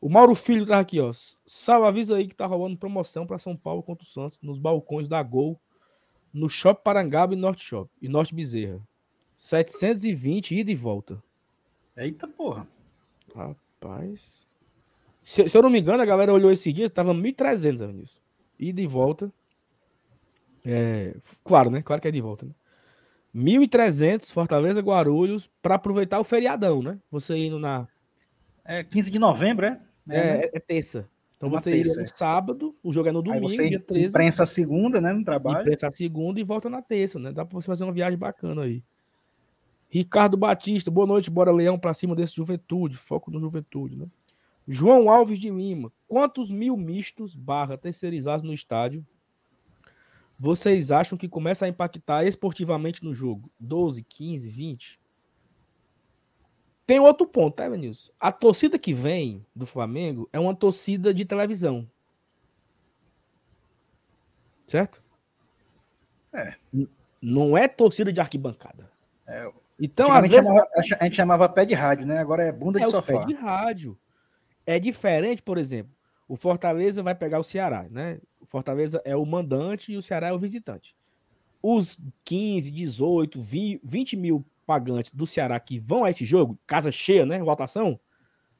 O 0.00 0.08
Mauro 0.08 0.34
Filho 0.34 0.66
tá 0.66 0.78
aqui, 0.78 1.00
ó. 1.00 1.10
Salve, 1.46 1.86
avisa 1.86 2.16
aí 2.16 2.28
que 2.28 2.34
tá 2.34 2.46
rolando 2.46 2.76
promoção 2.76 3.26
para 3.26 3.38
São 3.38 3.56
Paulo 3.56 3.82
contra 3.82 4.04
o 4.04 4.08
Santos 4.08 4.38
nos 4.42 4.58
balcões 4.58 5.08
da 5.08 5.22
Gol, 5.22 5.60
no 6.32 6.48
Shopping 6.48 6.82
Parangaba 6.82 7.34
e 7.34 7.36
Norte 7.36 7.64
Shop 7.64 7.90
e 8.00 8.08
Norte 8.08 8.34
Bezerra. 8.34 8.80
720 9.36 10.54
ida 10.54 10.70
e 10.70 10.74
volta. 10.74 11.22
Eita 11.96 12.26
porra. 12.28 12.66
Rapaz. 13.34 14.46
Se, 15.22 15.48
se 15.48 15.56
eu 15.56 15.62
não 15.62 15.70
me 15.70 15.80
engano, 15.80 16.02
a 16.02 16.06
galera 16.06 16.32
olhou 16.32 16.52
esse 16.52 16.72
dia, 16.72 16.88
tava 16.88 17.12
1.300, 17.12 17.86
Vinícius. 17.86 18.22
Ida 18.58 18.80
e 18.80 18.86
volta. 18.86 19.32
É, 20.64 21.16
claro, 21.44 21.70
né? 21.70 21.82
Claro 21.82 22.00
que 22.00 22.08
é 22.08 22.12
de 22.12 22.20
volta, 22.20 22.46
né? 22.46 22.52
1.300 23.34 24.32
Fortaleza 24.32 24.80
Guarulhos 24.80 25.50
para 25.60 25.74
aproveitar 25.74 26.18
o 26.18 26.24
feriadão, 26.24 26.82
né? 26.82 26.98
Você 27.10 27.36
indo 27.36 27.58
na. 27.58 27.86
É 28.66 28.84
15 28.84 29.10
de 29.10 29.18
novembro, 29.18 29.66
é? 29.66 29.80
É, 30.08 30.18
é, 30.18 30.50
é 30.54 30.60
terça. 30.60 31.08
Então 31.36 31.48
é 31.48 31.52
você 31.52 31.70
terça, 31.70 32.00
no 32.00 32.04
é. 32.04 32.06
sábado, 32.06 32.72
o 32.82 32.92
jogo 32.92 33.08
é 33.08 33.12
no 33.12 33.22
domingo, 33.22 33.48
você 33.48 33.68
dia 33.68 33.80
13. 33.80 34.08
Imprensa 34.08 34.42
a 34.42 34.46
segunda, 34.46 35.00
né? 35.00 35.12
No 35.12 35.24
trabalho. 35.24 35.62
Imprensa 35.62 35.88
a 35.88 35.92
segunda 35.92 36.40
e 36.40 36.44
volta 36.44 36.68
na 36.70 36.82
terça, 36.82 37.18
né? 37.18 37.32
Dá 37.32 37.44
para 37.44 37.54
você 37.54 37.66
fazer 37.66 37.84
uma 37.84 37.92
viagem 37.92 38.18
bacana 38.18 38.62
aí. 38.62 38.82
Ricardo 39.88 40.36
Batista, 40.36 40.90
boa 40.90 41.06
noite, 41.06 41.30
bora 41.30 41.52
Leão 41.52 41.78
para 41.78 41.94
cima 41.94 42.14
desse 42.14 42.34
Juventude, 42.34 42.96
foco 42.96 43.30
no 43.30 43.38
Juventude, 43.40 43.96
né? 43.96 44.06
João 44.66 45.08
Alves 45.08 45.38
de 45.38 45.48
Lima, 45.48 45.92
quantos 46.08 46.50
mil 46.50 46.76
mistos 46.76 47.36
barra 47.36 47.78
terceirizados 47.78 48.42
no 48.42 48.52
estádio 48.52 49.06
vocês 50.38 50.90
acham 50.90 51.16
que 51.16 51.28
começa 51.28 51.64
a 51.64 51.68
impactar 51.68 52.24
esportivamente 52.26 53.02
no 53.02 53.14
jogo? 53.14 53.50
12, 53.58 54.02
15, 54.02 54.50
20? 54.50 55.00
Tem 56.86 57.00
outro 57.00 57.26
ponto, 57.26 57.56
tá, 57.56 57.66
Evanilson? 57.66 58.12
A 58.20 58.30
torcida 58.30 58.78
que 58.78 58.94
vem 58.94 59.44
do 59.54 59.66
Flamengo 59.66 60.28
é 60.32 60.38
uma 60.38 60.54
torcida 60.54 61.12
de 61.12 61.24
televisão. 61.24 61.90
Certo? 64.68 65.02
É. 66.32 66.54
Não 67.20 67.58
é 67.58 67.66
torcida 67.66 68.12
de 68.12 68.20
arquibancada. 68.20 68.88
É. 69.26 69.50
Então, 69.80 70.12
às 70.12 70.28
vezes. 70.28 70.46
Chamava, 70.46 70.68
a 70.74 71.04
gente 71.04 71.16
chamava 71.16 71.48
pé 71.48 71.64
de 71.64 71.74
rádio, 71.74 72.06
né? 72.06 72.18
Agora 72.18 72.44
é 72.44 72.52
bunda 72.52 72.78
de 72.78 72.84
é 72.84 72.88
sofá. 72.88 73.20
Pé 73.20 73.26
de 73.26 73.34
rádio. 73.34 73.98
É 74.64 74.78
diferente, 74.78 75.42
por 75.42 75.58
exemplo. 75.58 75.92
O 76.28 76.36
Fortaleza 76.36 77.02
vai 77.02 77.14
pegar 77.14 77.38
o 77.38 77.44
Ceará, 77.44 77.86
né? 77.90 78.20
O 78.40 78.46
Fortaleza 78.46 79.02
é 79.04 79.16
o 79.16 79.24
mandante 79.26 79.92
e 79.92 79.96
o 79.96 80.02
Ceará 80.02 80.28
é 80.28 80.32
o 80.32 80.38
visitante. 80.38 80.94
Os 81.60 81.98
15, 82.24 82.70
18, 82.70 83.40
20 83.82 84.16
mil 84.16 84.44
pagantes 84.66 85.12
do 85.12 85.26
Ceará 85.26 85.58
que 85.60 85.78
vão 85.78 86.04
a 86.04 86.10
esse 86.10 86.24
jogo, 86.24 86.58
casa 86.66 86.90
cheia, 86.90 87.24
né? 87.24 87.38
Votação. 87.38 87.98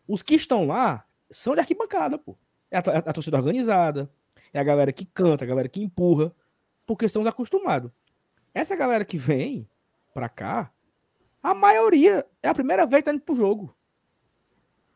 Os 0.07 0.23
que 0.23 0.35
estão 0.35 0.67
lá 0.67 1.05
são 1.31 1.55
de 1.55 1.61
arquibancada, 1.61 2.17
pô. 2.17 2.37
É 2.71 2.79
a, 2.79 2.81
a, 2.81 2.99
a 2.99 3.13
torcida 3.13 3.37
organizada, 3.37 4.11
é 4.53 4.59
a 4.59 4.65
galera 4.65 4.93
que 4.93 5.05
canta, 5.05 5.45
a 5.45 5.49
galera 5.49 5.69
que 5.69 5.83
empurra, 5.83 6.33
porque 6.87 7.07
estamos 7.07 7.27
acostumados. 7.27 7.91
Essa 8.55 8.77
galera 8.77 9.05
que 9.05 9.19
vem 9.19 9.69
pra 10.15 10.29
cá, 10.29 10.73
a 11.43 11.55
maioria 11.55 12.25
é 12.43 12.49
a 12.49 12.55
primeira 12.55 12.87
vez 12.87 13.03
que 13.03 13.05
tá 13.07 13.13
indo 13.13 13.21
pro 13.21 13.35
jogo. 13.35 13.77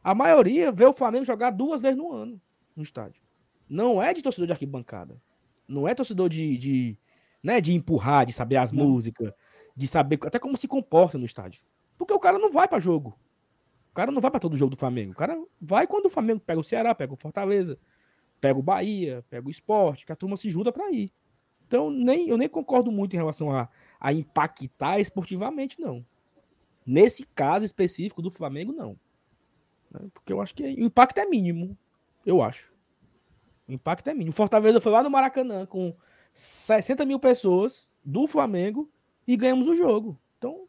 A 0.03 0.15
maioria 0.15 0.73
vê 0.73 0.87
o 0.87 0.93
Flamengo 0.93 1.25
jogar 1.25 1.51
duas 1.51 1.83
vezes 1.83 1.99
no 1.99 2.13
ano 2.13 2.41
no 2.75 2.83
estádio. 2.83 3.23
Não 3.69 4.03
é 4.03 4.13
de 4.15 4.23
torcedor 4.23 4.47
de 4.47 4.53
arquibancada. 4.53 5.21
Não 5.69 5.87
é 5.87 5.95
torcedor 5.95 6.29
de, 6.29 6.57
de, 6.57 6.99
né, 7.43 7.61
de 7.61 7.73
empurrar, 7.73 8.27
de 8.27 8.33
saber 8.33 8.57
as 8.57 8.73
músicas, 8.73 9.33
de 9.81 9.89
saber 9.89 10.19
até 10.27 10.39
como 10.39 10.59
se 10.59 10.69
comporta 10.69 11.17
no 11.17 11.25
estádio. 11.25 11.63
Porque 11.97 12.13
o 12.13 12.19
cara 12.19 12.39
não 12.39 12.53
vai 12.53 12.69
para 12.69 12.79
jogo. 12.79 13.19
O 13.91 13.95
cara 13.95 14.13
não 14.13 14.21
vai 14.21 14.31
para 14.31 14.39
todo 14.39 14.55
jogo 14.55 14.73
do 14.73 14.79
Flamengo. 14.79 15.13
O 15.13 15.17
cara 15.17 15.43
vai 15.59 15.87
quando 15.87 16.05
o 16.05 16.11
Flamengo 16.11 16.39
pega 16.39 16.61
o 16.61 16.65
Ceará, 16.65 16.95
pega 16.95 17.15
o 17.15 17.17
Fortaleza, 17.17 17.79
pega 18.43 18.59
o 18.59 18.63
Bahia, 18.63 19.25
pega 19.31 19.49
o 19.49 19.51
esporte, 19.51 20.05
que 20.05 20.13
a 20.13 20.17
turma 20.17 20.37
se 20.37 20.51
junta 20.51 20.71
para 20.71 20.91
ir. 20.91 21.11
Então, 21.67 21.91
nem, 21.91 22.29
eu 22.29 22.37
nem 22.37 22.47
concordo 22.47 22.93
muito 22.93 23.15
em 23.15 23.17
relação 23.17 23.51
a, 23.57 23.71
a 23.99 24.13
impactar 24.13 25.01
esportivamente, 25.01 25.81
não. 25.81 26.05
Nesse 26.85 27.25
caso 27.25 27.65
específico 27.65 28.21
do 28.21 28.31
Flamengo, 28.31 28.73
não. 28.73 28.99
Né, 29.91 30.11
porque 30.13 30.31
eu 30.31 30.43
acho 30.43 30.55
que 30.55 30.63
o 30.63 30.85
impacto 30.85 31.17
é 31.17 31.25
mínimo. 31.25 31.75
Eu 32.27 32.43
acho. 32.43 32.71
O 33.67 33.73
impacto 33.73 34.09
é 34.09 34.13
mínimo. 34.13 34.33
Fortaleza 34.33 34.79
foi 34.79 34.93
lá 34.93 35.03
no 35.03 35.09
Maracanã 35.09 35.65
com 35.65 35.97
60 36.35 37.07
mil 37.07 37.19
pessoas 37.19 37.89
do 38.05 38.27
Flamengo 38.27 38.91
e 39.33 39.37
ganhamos 39.37 39.69
o 39.69 39.77
jogo. 39.77 40.19
Então, 40.37 40.67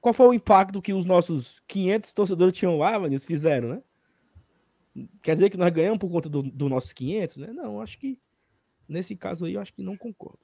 qual 0.00 0.14
foi 0.14 0.28
o 0.28 0.32
impacto 0.32 0.80
que 0.80 0.92
os 0.92 1.04
nossos 1.04 1.60
500 1.66 2.12
torcedores 2.12 2.56
tinham 2.56 2.78
lá, 2.78 2.96
Vanils, 2.96 3.24
fizeram, 3.24 3.68
né? 3.68 3.82
Quer 5.20 5.34
dizer 5.34 5.50
que 5.50 5.56
nós 5.56 5.70
ganhamos 5.70 5.98
por 5.98 6.08
conta 6.08 6.28
dos 6.28 6.48
do 6.48 6.68
nossos 6.68 6.92
500, 6.92 7.36
né? 7.38 7.52
Não, 7.52 7.80
acho 7.80 7.98
que 7.98 8.16
nesse 8.88 9.16
caso 9.16 9.44
aí, 9.44 9.54
eu 9.54 9.60
acho 9.60 9.74
que 9.74 9.82
não 9.82 9.96
concordo. 9.96 10.38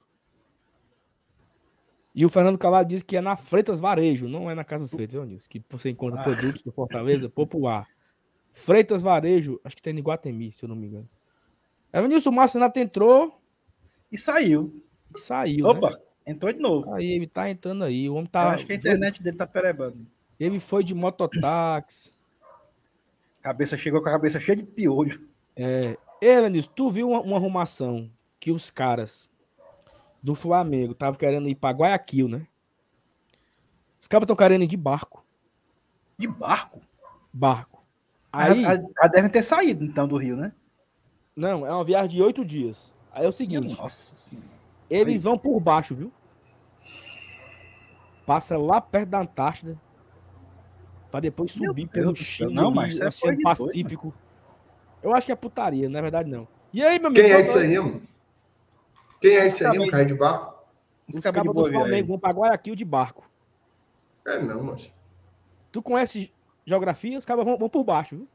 E 2.13 2.25
o 2.25 2.29
Fernando 2.29 2.57
Cavallo 2.57 2.85
diz 2.85 3.01
que 3.01 3.15
é 3.15 3.21
na 3.21 3.37
Freitas 3.37 3.79
Varejo, 3.79 4.27
não 4.27 4.51
é 4.51 4.53
na 4.53 4.65
Casa 4.65 4.85
Freitas, 4.85 5.13
viu, 5.13 5.25
Nilson? 5.25 5.47
Que 5.49 5.63
você 5.69 5.89
encontra 5.89 6.19
ah. 6.19 6.23
produtos 6.23 6.61
do 6.61 6.71
Fortaleza 6.73 7.29
popular. 7.29 7.87
Freitas 8.51 9.01
Varejo, 9.01 9.57
acho 9.63 9.77
que 9.77 9.81
tem 9.81 9.97
em 9.97 10.01
Guatemi, 10.01 10.51
se 10.51 10.65
eu 10.65 10.69
não 10.69 10.75
me 10.75 10.87
engano. 10.87 11.09
Evanilson 11.93 12.31
Marcenato 12.31 12.77
entrou. 12.77 13.41
E 14.11 14.17
saiu. 14.17 14.83
E 15.15 15.19
saiu. 15.19 15.65
Opa, 15.65 15.91
né? 15.91 15.97
Entrou 16.25 16.51
de 16.51 16.59
novo. 16.59 16.93
Aí 16.93 17.11
ele 17.11 17.27
tá 17.27 17.49
entrando 17.49 17.83
aí. 17.83 18.09
O 18.09 18.15
homem 18.15 18.25
tá. 18.25 18.43
Eu 18.43 18.49
acho 18.49 18.65
que 18.65 18.73
a 18.73 18.75
internet 18.75 19.21
dele 19.21 19.37
tá 19.37 19.47
perebando. 19.47 20.05
Ele 20.39 20.59
foi 20.59 20.83
de 20.83 20.93
mototáxi. 20.93 22.11
Cabeça 23.41 23.77
chegou 23.77 24.01
com 24.01 24.09
a 24.09 24.13
cabeça 24.13 24.39
cheia 24.39 24.57
de 24.57 24.63
piolho. 24.63 25.27
É. 25.55 25.97
Evanilson, 26.21 26.71
tu 26.73 26.89
viu 26.89 27.09
uma, 27.09 27.21
uma 27.21 27.37
arrumação 27.37 28.09
que 28.39 28.51
os 28.51 28.69
caras 28.69 29.29
do 30.21 30.33
Flamengo 30.33 30.93
estavam 30.93 31.19
querendo 31.19 31.49
ir 31.49 31.55
para 31.55 31.75
Guayaquil, 31.75 32.29
né? 32.29 32.47
Os 34.01 34.07
caras 34.07 34.23
estão 34.23 34.35
querendo 34.35 34.63
ir 34.63 34.67
de 34.67 34.77
barco. 34.77 35.25
De 36.17 36.27
barco? 36.27 36.81
Barco. 37.31 37.83
Aí, 38.31 38.65
a, 38.65 38.79
a, 38.99 39.07
devem 39.07 39.29
ter 39.29 39.43
saído, 39.43 39.83
então, 39.83 40.07
do 40.07 40.17
Rio, 40.17 40.35
né? 40.35 40.53
Não, 41.35 41.67
é 41.67 41.71
uma 41.71 41.83
viagem 41.83 42.09
de 42.09 42.21
oito 42.21 42.43
dias. 42.45 42.93
Aí 43.11 43.25
é 43.25 43.27
o 43.27 43.33
seguinte. 43.33 43.75
Nossa 43.77 44.35
Eles 44.93 45.23
vão 45.23 45.37
por 45.37 45.59
baixo, 45.59 45.95
viu? 45.95 46.11
Passa 48.25 48.57
lá 48.57 48.79
perto 48.79 49.09
da 49.09 49.21
Antártida. 49.21 49.79
Pra 51.09 51.19
depois 51.19 51.51
subir 51.51 51.87
pelo 51.87 52.15
Chile, 52.15 52.53
não, 52.53 52.71
mas 52.71 52.99
é 52.99 53.07
Oceano 53.07 53.41
Pacífico. 53.41 54.07
Doido, 54.07 54.17
eu 55.03 55.13
acho 55.13 55.25
que 55.25 55.31
é 55.31 55.35
putaria, 55.35 55.89
não 55.89 55.99
é 55.99 56.01
verdade, 56.01 56.29
não. 56.29 56.47
E 56.71 56.81
aí, 56.81 56.97
meu 56.97 57.09
amigo? 57.09 57.23
Quem 57.23 57.31
é 57.31 57.39
esse 57.39 57.57
aí, 57.57 57.79
mano? 57.79 58.01
Quem 59.21 59.35
é 59.35 59.45
esse 59.45 59.65
aí, 59.65 59.79
um 59.79 59.87
cara 59.89 60.05
de 60.05 60.13
barco? 60.13 60.63
Os, 61.07 61.17
Os 61.17 61.23
cabos 61.23 61.53
do 61.53 61.65
Flamengo 61.65 62.07
vão 62.07 62.19
pra 62.19 62.31
Guayaquil 62.31 62.75
de 62.75 62.85
barco. 62.85 63.29
É 64.25 64.41
não, 64.41 64.63
mas. 64.63 64.91
Tu 65.71 65.81
conhece 65.81 66.33
geografia, 66.65 67.17
os 67.17 67.25
caras 67.25 67.45
vão, 67.45 67.57
vão, 67.57 67.69
por 67.69 67.83
baixo, 67.83 68.15
viu? 68.15 68.27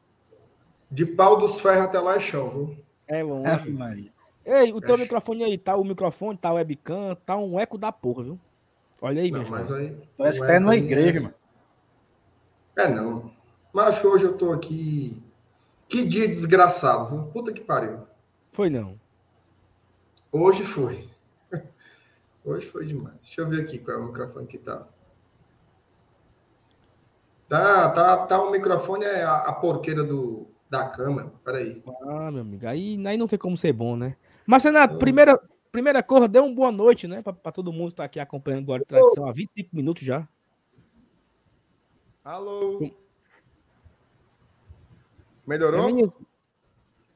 De 0.91 1.05
pau 1.05 1.37
dos 1.37 1.59
ferros 1.59 1.85
até 1.85 1.99
lá 1.99 2.15
é 2.15 2.19
chão, 2.19 2.49
viu? 2.49 2.77
É 3.07 3.23
longe. 3.23 3.69
É, 3.69 3.71
Maria. 3.71 4.18
Ei, 4.49 4.73
o 4.73 4.81
teu 4.81 4.95
é 4.95 4.97
microfone 4.97 5.43
aí, 5.43 5.59
tá 5.59 5.75
o 5.75 5.83
microfone, 5.83 6.35
tá 6.35 6.51
o 6.51 6.55
webcam, 6.55 7.15
tá 7.23 7.37
um 7.37 7.59
eco 7.59 7.77
da 7.77 7.91
porra, 7.91 8.23
viu? 8.23 8.39
Olha 8.99 9.21
aí, 9.21 9.29
não, 9.29 9.47
mas 9.47 9.71
aí, 9.71 9.95
Parece 10.17 10.41
que 10.41 10.47
tá 10.47 10.59
numa 10.59 10.75
igreja, 10.75 11.21
mano. 11.21 11.35
É 12.75 12.87
não. 12.87 13.31
Mas 13.71 13.89
acho 13.89 14.01
que 14.01 14.07
hoje 14.07 14.25
eu 14.25 14.35
tô 14.35 14.51
aqui. 14.51 15.21
Que 15.87 16.03
dia 16.03 16.27
desgraçado, 16.27 17.09
viu? 17.09 17.31
Puta 17.31 17.53
que 17.53 17.61
pariu. 17.61 17.99
Foi 18.51 18.71
não. 18.71 18.99
Hoje 20.31 20.63
foi. 20.63 21.07
Hoje 22.43 22.67
foi 22.67 22.85
demais. 22.85 23.15
Deixa 23.21 23.41
eu 23.41 23.49
ver 23.49 23.61
aqui 23.61 23.77
qual 23.77 23.97
é 23.97 23.99
o 23.99 24.07
microfone 24.07 24.47
que 24.47 24.57
tá. 24.57 24.87
Tá, 27.47 27.89
tá, 27.91 28.25
tá 28.25 28.41
o 28.41 28.49
microfone 28.49 29.05
é 29.05 29.23
a, 29.23 29.35
a 29.37 29.53
porqueira 29.53 30.03
do, 30.03 30.47
da 30.69 30.87
câmera. 30.87 31.31
Peraí. 31.43 31.83
Ah, 32.03 32.31
meu 32.31 32.41
amigo, 32.41 32.65
aí, 32.69 32.99
aí 33.05 33.17
não 33.17 33.27
tem 33.27 33.37
como 33.37 33.55
ser 33.55 33.73
bom, 33.73 33.95
né? 33.95 34.15
Mas, 34.49 34.63
Renato, 34.63 34.97
primeira, 34.97 35.39
primeira 35.71 36.01
cor, 36.01 36.27
dê 36.27 36.39
uma 36.39 36.51
boa 36.51 36.71
noite, 36.71 37.07
né? 37.07 37.21
Para 37.21 37.51
todo 37.51 37.71
mundo 37.71 37.91
que 37.91 37.97
tá 37.97 38.05
aqui 38.05 38.19
acompanhando 38.19 38.63
o 38.63 38.65
Glória 38.65 38.83
Tradição 38.83 39.27
há 39.27 39.31
25 39.31 39.75
minutos 39.75 40.01
já. 40.01 40.27
Alô? 42.23 42.91
Melhorou? 45.45 46.11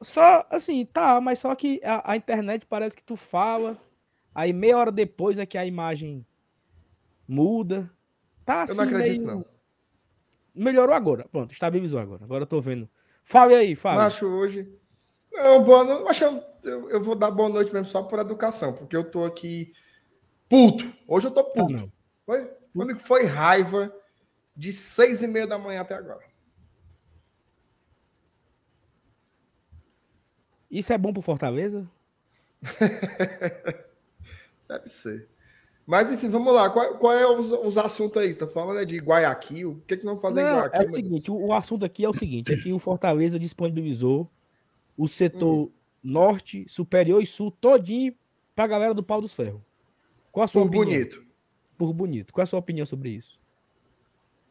Só, 0.00 0.46
assim, 0.48 0.86
tá, 0.86 1.20
mas 1.20 1.40
só 1.40 1.52
que 1.56 1.80
a, 1.82 2.12
a, 2.12 2.16
internet 2.16 2.66
parece 2.66 2.94
que 2.94 3.02
tu 3.02 3.16
fala, 3.16 3.76
aí 4.32 4.52
meia 4.52 4.78
hora 4.78 4.92
depois 4.92 5.36
é 5.36 5.44
que 5.44 5.58
a 5.58 5.66
imagem 5.66 6.24
muda. 7.26 7.90
Tá 8.44 8.62
assim, 8.62 8.74
Eu 8.74 8.76
não 8.76 8.84
assim, 8.84 8.94
acredito, 8.94 9.26
meio... 9.26 9.38
não. 9.38 9.44
Melhorou 10.54 10.94
agora. 10.94 11.26
Pronto, 11.32 11.50
estabilizou 11.50 11.98
agora. 11.98 12.22
Agora 12.22 12.44
eu 12.44 12.46
tô 12.46 12.60
vendo. 12.60 12.88
Fale 13.24 13.56
aí, 13.56 13.74
fale. 13.74 13.98
Macho, 13.98 14.24
hoje. 14.24 14.72
Não, 15.34 15.64
boa 15.64 15.84
noite. 15.84 16.04
Macho, 16.04 16.42
eu, 16.62 16.90
eu 16.90 17.02
vou 17.02 17.16
dar 17.16 17.30
boa 17.30 17.48
noite 17.48 17.72
mesmo 17.72 17.88
só 17.88 18.02
por 18.02 18.20
educação, 18.20 18.72
porque 18.72 18.96
eu 18.96 19.04
tô 19.04 19.24
aqui 19.24 19.72
puto. 20.48 20.92
Hoje 21.08 21.26
eu 21.26 21.32
tô 21.32 21.44
puto. 21.44 21.72
Não. 21.72 21.92
Foi, 22.24 22.50
quando 22.74 22.98
foi 23.00 23.24
raiva, 23.24 23.92
de 24.56 24.72
seis 24.72 25.22
e 25.22 25.26
meia 25.26 25.46
da 25.46 25.58
manhã 25.58 25.80
até 25.80 25.94
agora. 25.94 26.22
Isso 30.70 30.92
é 30.92 30.98
bom 30.98 31.12
pro 31.12 31.22
Fortaleza? 31.22 31.88
Deve 34.68 34.86
ser. 34.86 35.28
Mas 35.86 36.10
enfim, 36.10 36.30
vamos 36.30 36.54
lá. 36.54 36.70
Qual, 36.70 36.96
qual 36.96 37.12
é 37.12 37.26
os, 37.26 37.52
os, 37.52 37.76
assuntos 37.76 38.22
aí? 38.22 38.32
Você 38.32 38.38
tá 38.38 38.46
falando 38.46 38.80
é 38.80 38.84
de 38.84 38.96
Guayaquil? 38.96 39.72
O 39.72 39.80
que, 39.82 39.98
que 39.98 40.06
não 40.06 40.18
fazem 40.18 40.42
em 40.42 40.46
Guayaquil? 40.46 40.80
É 40.80 40.88
o 40.88 40.94
seguinte, 40.94 41.30
o, 41.30 41.46
o, 41.46 41.52
assunto 41.52 41.84
aqui 41.84 42.04
é 42.04 42.08
o 42.08 42.14
seguinte: 42.14 42.52
é 42.52 42.56
que 42.56 42.72
o 42.72 42.78
Fortaleza 42.78 43.38
disponibilizou 43.38 44.30
o 44.96 45.08
setor 45.08 45.66
hum. 45.66 45.70
norte, 46.02 46.64
superior 46.68 47.22
e 47.22 47.26
sul 47.26 47.50
todinho 47.50 48.14
pra 48.54 48.66
galera 48.66 48.94
do 48.94 49.02
pau 49.02 49.20
dos 49.20 49.34
ferros. 49.34 49.60
Qual 50.30 50.44
a 50.44 50.48
sua 50.48 50.62
Por 50.62 50.68
opinião? 50.68 50.86
bonito. 50.86 51.24
Por 51.76 51.92
bonito. 51.92 52.32
Qual 52.32 52.42
a 52.42 52.46
sua 52.46 52.58
opinião 52.58 52.86
sobre 52.86 53.10
isso? 53.10 53.38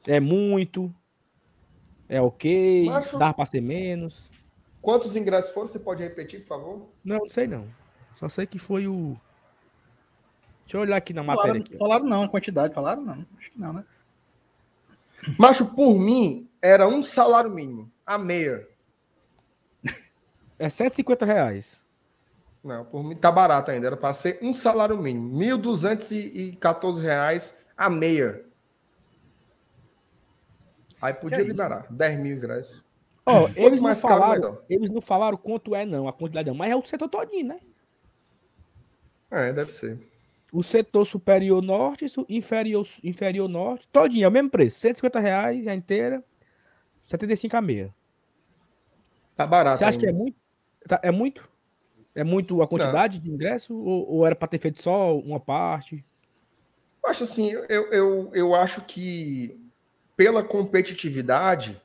É 0.07 0.19
muito? 0.19 0.93
É 2.07 2.21
ok? 2.21 2.89
Acho... 2.89 3.17
Dá 3.17 3.33
pra 3.33 3.45
ser 3.45 3.61
menos? 3.61 4.29
Quantos 4.81 5.15
ingressos 5.15 5.53
foram? 5.53 5.67
Você 5.67 5.79
pode 5.79 6.03
repetir, 6.03 6.41
por 6.41 6.47
favor? 6.47 6.89
Não, 7.03 7.19
não 7.19 7.29
sei 7.29 7.47
não. 7.47 7.67
Só 8.15 8.27
sei 8.27 8.45
que 8.45 8.59
foi 8.59 8.87
o. 8.87 9.17
Deixa 10.65 10.77
eu 10.77 10.81
olhar 10.81 10.97
aqui 10.97 11.13
na 11.13 11.23
falaram, 11.23 11.39
matéria. 11.39 11.61
Aqui, 11.61 11.77
falaram 11.77 12.05
não, 12.05 12.23
a 12.23 12.29
quantidade. 12.29 12.73
Falaram 12.73 13.01
não. 13.01 13.25
Acho 13.37 13.51
que 13.51 13.59
não, 13.59 13.73
né? 13.73 13.85
Macho, 15.39 15.73
por 15.73 15.97
mim, 15.97 16.49
era 16.61 16.87
um 16.87 17.01
salário 17.01 17.49
mínimo. 17.49 17.89
A 18.05 18.17
meia. 18.17 18.67
É 20.63 20.69
150 20.69 21.25
reais. 21.25 21.81
Não, 22.63 22.85
por 22.85 23.03
mim 23.03 23.17
tá 23.17 23.29
barato 23.29 23.69
ainda. 23.69 23.87
Era 23.87 23.97
para 23.97 24.13
ser 24.13 24.39
um 24.41 24.53
salário 24.53 24.97
mínimo. 24.97 25.37
1.214 25.37 27.01
reais 27.01 27.57
a 27.75 27.89
meia. 27.89 28.45
Aí 31.01 31.13
podia 31.13 31.39
é 31.39 31.43
liberar. 31.43 31.85
10 31.89 32.19
mil 32.19 32.37
ingressos. 32.37 32.81
Ó, 33.25 33.49
eles, 33.57 33.81
não 33.81 33.93
falaram, 33.93 34.57
eles 34.69 34.89
não 34.89 35.01
falaram 35.01 35.37
quanto 35.37 35.75
é, 35.75 35.85
não, 35.85 36.07
a 36.07 36.13
quantidade 36.13 36.49
não, 36.49 36.55
mas 36.55 36.71
é 36.71 36.75
o 36.75 36.83
setor 36.83 37.09
todinho, 37.09 37.47
né? 37.47 37.59
É, 39.31 39.51
deve 39.51 39.71
ser. 39.71 39.99
O 40.51 40.63
setor 40.63 41.05
superior 41.05 41.61
norte, 41.61 42.05
inferior, 42.29 42.85
inferior 43.03 43.49
norte, 43.49 43.87
todinho, 43.89 44.25
é 44.25 44.27
o 44.27 44.31
mesmo 44.31 44.49
preço. 44.49 44.79
150 44.79 45.19
reais 45.19 45.67
a 45.67 45.75
inteira, 45.75 46.23
75 47.01 47.57
a 47.57 47.61
meia. 47.61 47.95
Tá 49.35 49.47
barato. 49.47 49.79
Você 49.79 49.83
acha 49.85 49.97
ainda. 49.97 50.05
que 50.05 50.09
é 50.09 50.17
muito? 50.17 50.42
Tá, 50.87 50.99
é 51.03 51.11
muito? 51.11 51.49
É 52.15 52.23
muito 52.23 52.61
a 52.61 52.67
quantidade 52.67 53.17
não. 53.17 53.23
de 53.25 53.31
ingresso? 53.31 53.75
Ou, 53.75 54.09
ou 54.09 54.25
era 54.25 54.35
para 54.35 54.47
ter 54.47 54.59
feito 54.59 54.81
só 54.81 55.17
uma 55.17 55.39
parte? 55.39 56.05
Eu 57.03 57.09
acho 57.09 57.23
assim, 57.23 57.49
eu, 57.49 57.91
eu, 57.91 58.31
eu 58.33 58.55
acho 58.55 58.81
que 58.81 59.59
pela 60.15 60.43
competitividade, 60.43 61.81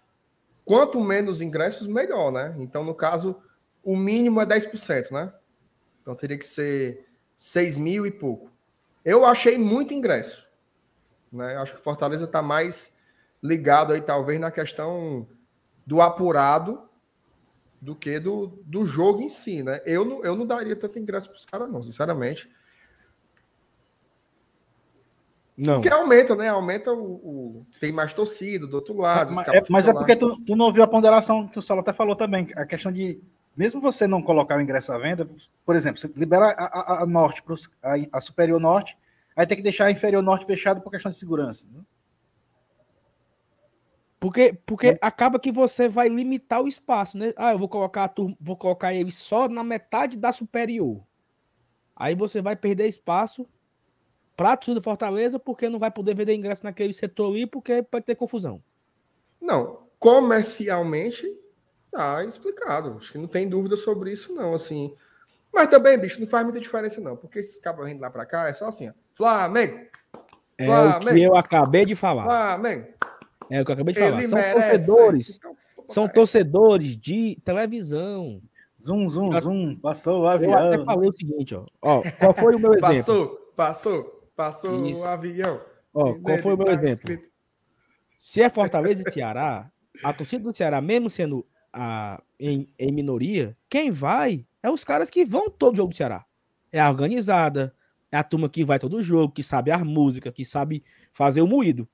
quanto 0.65 1.01
menos 1.01 1.41
ingressos, 1.41 1.87
melhor, 1.87 2.31
né? 2.31 2.55
Então, 2.59 2.85
no 2.85 2.95
caso, 2.95 3.41
o 3.83 3.97
mínimo 3.97 4.41
é 4.41 4.47
10%, 4.47 5.11
né? 5.11 5.33
Então 6.03 6.15
teria 6.15 6.39
que 6.39 6.47
ser 6.47 7.07
6 7.35 7.77
mil 7.77 8.07
e 8.07 8.11
pouco. 8.11 8.51
Eu 9.05 9.25
achei 9.25 9.59
muito 9.59 9.95
ingresso. 9.95 10.47
Né? 11.33 11.57
Acho 11.57 11.77
que 11.77 11.83
Fortaleza 11.83 12.25
está 12.25 12.43
mais 12.43 12.97
ligado 13.43 13.93
aí, 13.93 14.01
talvez, 14.01 14.41
na 14.41 14.51
questão 14.51 15.27
do 15.87 16.03
apurado 16.03 16.88
do 17.81 17.95
que 17.95 18.19
do, 18.19 18.59
do 18.65 18.87
jogo 18.87 19.23
em 19.23 19.29
si, 19.29 19.63
né? 19.63 19.81
Eu 19.87 20.05
não, 20.05 20.25
eu 20.25 20.37
não 20.37 20.47
daria 20.47 20.75
tanto 20.75 20.99
ingresso 20.99 21.29
para 21.29 21.37
os 21.37 21.45
caras, 21.45 21.71
não, 21.71 21.83
sinceramente. 21.83 22.51
Não. 25.57 25.81
Porque 25.81 25.89
aumenta, 25.89 26.37
né? 26.37 26.49
Aumenta 26.49 26.93
o, 26.93 27.05
o, 27.05 27.67
Tem 27.81 27.91
mais 27.91 28.13
torcida 28.13 28.67
do 28.67 28.75
outro 28.75 28.97
lado. 28.97 29.35
Mas, 29.35 29.49
é, 29.49 29.65
mas 29.69 29.89
é, 29.89 29.93
porque 29.93 30.15
tu, 30.15 30.41
tu, 30.45 30.55
não 30.55 30.67
ouviu 30.67 30.85
a 30.85 30.87
ponderação 30.87 31.49
que 31.49 31.59
o 31.59 31.63
Saulo 31.63 31.81
até 31.81 31.93
falou 31.93 32.15
também. 32.15 32.49
A 32.55 32.65
questão 32.65 32.93
de. 32.93 33.21
Mesmo 33.57 33.81
você 33.81 34.07
não 34.07 34.23
colocar 34.23 34.57
o 34.57 34.61
ingresso 34.61 34.93
à 34.93 34.99
venda, 34.99 35.29
por 35.67 35.75
exemplo, 35.75 35.99
você 36.01 36.09
libera 36.15 36.47
a, 36.47 36.65
a, 36.65 37.03
a 37.03 37.07
norte, 37.07 37.43
pros, 37.43 37.69
a, 37.83 37.97
a, 38.13 38.21
superior 38.21 38.61
norte, 38.61 38.97
aí 39.35 39.45
tem 39.49 39.57
que 39.57 39.65
deixar 39.65 39.87
a 39.87 39.91
inferior 39.91 40.23
norte 40.23 40.47
fechada 40.47 40.81
por 40.81 40.93
questão 40.93 41.11
de 41.11 41.17
segurança. 41.17 41.67
Né? 41.73 41.81
Porque, 44.21 44.59
porque 44.67 44.89
é. 44.89 44.99
acaba 45.01 45.39
que 45.39 45.53
você 45.53 45.89
vai 45.89 46.09
limitar 46.09 46.61
o 46.61 46.69
espaço, 46.69 47.17
né? 47.17 47.33
Ah, 47.37 47.53
eu 47.53 47.59
vou 47.59 47.69
colocar, 47.69 48.13
vou 48.41 48.57
colocar 48.57 48.93
ele 48.93 49.13
só 49.13 49.49
na 49.49 49.63
metade 49.63 50.17
da 50.17 50.33
superior. 50.33 51.01
Aí 51.95 52.15
você 52.15 52.41
vai 52.41 52.57
perder 52.57 52.89
espaço 52.89 53.47
para 54.37 54.55
do 54.55 54.83
Fortaleza, 54.83 55.39
porque 55.39 55.69
não 55.69 55.81
vai 55.81 55.91
poder 55.91 56.15
vender 56.15 56.35
ingresso 56.35 56.65
naquele 56.65 56.93
setor 56.93 57.31
ali, 57.31 57.47
porque 57.47 57.83
pode 57.83 58.05
ter 58.05 58.15
confusão. 58.15 58.63
Não, 59.41 59.81
comercialmente 59.99 61.27
tá 61.91 62.25
explicado. 62.25 62.97
Acho 62.97 63.13
que 63.13 63.19
não 63.19 63.27
tem 63.27 63.49
dúvida 63.49 63.77
sobre 63.77 64.13
isso, 64.13 64.33
não. 64.35 64.55
Assim, 64.55 64.95
mas 65.53 65.69
também, 65.69 65.99
bicho, 65.99 66.21
não 66.21 66.29
faz 66.29 66.45
muita 66.45 66.61
diferença, 66.61 67.01
não, 67.01 67.17
porque 67.17 67.41
esses 67.41 67.59
cabos 67.59 67.89
indo 67.89 68.01
lá 68.01 68.11
para 68.11 68.27
cá 68.27 68.49
é 68.49 68.53
só 68.53 68.69
assim, 68.69 68.89
ó. 68.89 68.93
Flamengo. 69.15 69.89
É 70.57 70.67
Flamengo, 70.67 71.11
o 71.11 71.15
que 71.15 71.23
eu 71.23 71.37
acabei 71.37 71.85
de 71.85 71.97
falar. 71.97 72.25
Flamengo. 72.25 72.98
É 73.51 73.61
o 73.61 73.65
que 73.65 73.71
eu 73.71 73.75
acabei 73.75 73.95
de 73.95 74.01
falar. 74.01 74.19
Ele 74.19 74.29
são 74.29 74.39
merece. 74.39 74.61
torcedores. 74.61 75.37
Então, 75.37 75.57
são 75.89 76.09
torcedores 76.09 76.97
de 76.97 77.39
televisão. 77.45 78.43
Zum, 78.81 79.09
zum, 79.09 79.41
zum. 79.41 79.77
Passou 79.77 80.23
o 80.23 80.29
avião. 80.29 80.53
Eu 80.53 80.75
até 80.75 80.85
falei 80.85 81.11
o 81.11 81.17
seguinte, 81.17 81.55
ó. 81.55 81.65
ó 81.83 82.03
qual 82.19 82.35
foi 82.35 82.55
o 82.55 82.59
meu 82.59 82.75
exemplo? 82.75 82.97
Passou, 82.97 83.53
passou. 83.57 84.19
Passou 84.37 84.87
Isso. 84.87 85.03
o 85.03 85.07
avião. 85.07 85.61
Ó, 85.93 86.15
qual 86.15 86.39
foi 86.39 86.55
o 86.55 86.57
meu 86.57 86.67
tá 86.67 86.73
exemplo? 86.73 86.93
Escrito. 86.93 87.29
Se 88.17 88.41
é 88.41 88.49
Fortaleza 88.49 89.03
e 89.05 89.13
Ceará, 89.13 89.71
a 90.03 90.13
torcida 90.13 90.45
do 90.45 90.57
Ceará, 90.57 90.81
mesmo 90.81 91.11
sendo 91.11 91.45
a, 91.73 92.23
em, 92.39 92.69
em 92.79 92.93
minoria, 92.93 93.57
quem 93.69 93.91
vai 93.91 94.47
é 94.63 94.71
os 94.71 94.85
caras 94.85 95.11
que 95.11 95.25
vão 95.25 95.51
todo 95.51 95.77
jogo 95.77 95.91
do 95.91 95.97
Ceará. 95.97 96.25
É 96.71 96.79
a 96.79 96.89
organizada, 96.89 97.75
é 98.13 98.17
a 98.17 98.23
turma 98.23 98.49
que 98.49 98.65
vai 98.65 98.79
todo 98.79 99.03
jogo, 99.03 99.33
que 99.33 99.43
sabe 99.43 99.71
a 99.71 99.79
música, 99.85 100.31
que 100.31 100.45
sabe 100.45 100.85
fazer 101.13 101.41
o 101.41 101.47
moído. 101.47 101.89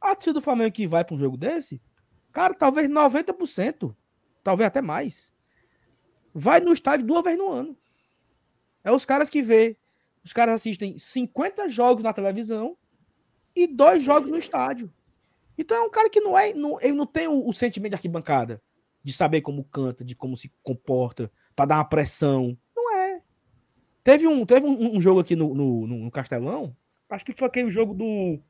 A 0.00 0.14
torcida 0.14 0.34
do 0.34 0.40
Flamengo 0.40 0.72
que 0.72 0.86
vai 0.86 1.04
para 1.04 1.14
um 1.14 1.18
jogo 1.18 1.36
desse, 1.36 1.80
cara, 2.32 2.54
talvez 2.54 2.88
90%, 2.88 3.94
talvez 4.42 4.66
até 4.66 4.80
mais, 4.80 5.32
vai 6.32 6.60
no 6.60 6.72
estádio 6.72 7.06
duas 7.06 7.22
vezes 7.22 7.38
no 7.38 7.50
ano. 7.50 7.76
É 8.82 8.90
os 8.90 9.04
caras 9.04 9.28
que 9.28 9.42
vê 9.42 9.76
os 10.24 10.32
caras 10.32 10.56
assistem 10.56 10.98
50 10.98 11.68
jogos 11.68 12.02
na 12.02 12.12
televisão 12.12 12.76
e 13.54 13.66
dois 13.66 14.02
jogos 14.02 14.30
no 14.30 14.38
estádio. 14.38 14.92
Então 15.56 15.76
é 15.76 15.82
um 15.82 15.90
cara 15.90 16.10
que 16.10 16.20
não 16.20 16.38
é. 16.38 16.52
Não, 16.52 16.80
ele 16.80 16.92
não 16.92 17.06
tem 17.06 17.26
o, 17.26 17.46
o 17.46 17.52
sentimento 17.52 17.90
de 17.90 17.96
arquibancada, 17.96 18.62
de 19.02 19.12
saber 19.12 19.40
como 19.40 19.64
canta, 19.64 20.04
de 20.04 20.14
como 20.14 20.36
se 20.36 20.52
comporta, 20.62 21.30
para 21.54 21.66
dar 21.66 21.76
uma 21.76 21.84
pressão. 21.84 22.56
Não 22.76 22.96
é. 22.96 23.22
Teve 24.04 24.26
um, 24.26 24.44
teve 24.44 24.66
um, 24.66 24.96
um 24.96 25.00
jogo 25.00 25.20
aqui 25.20 25.34
no, 25.34 25.54
no, 25.54 25.86
no, 25.86 26.10
Castelão, 26.10 26.74
acho 27.08 27.24
que 27.24 27.32
foi 27.32 27.48
aquele 27.48 27.70
jogo 27.70 27.94
do. 27.94 28.40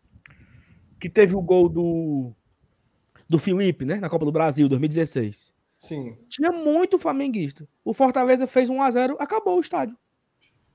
Que 1.01 1.09
teve 1.09 1.35
o 1.35 1.43
gol 1.43 1.69
do. 1.69 2.33
Do 3.29 3.39
Felipe, 3.39 3.85
né? 3.85 3.97
Na 3.97 4.11
Copa 4.11 4.25
do 4.25 4.33
Brasil, 4.33 4.69
2016. 4.69 5.55
Sim. 5.79 6.19
Tinha 6.29 6.53
muito 6.53 6.99
flamenguista. 6.99 7.67
O 7.85 7.95
Fortaleza 7.95 8.47
fez 8.47 8.69
1 8.69 8.83
a 8.83 8.91
0 8.91 9.17
acabou 9.19 9.57
o 9.57 9.61
estádio. 9.61 9.97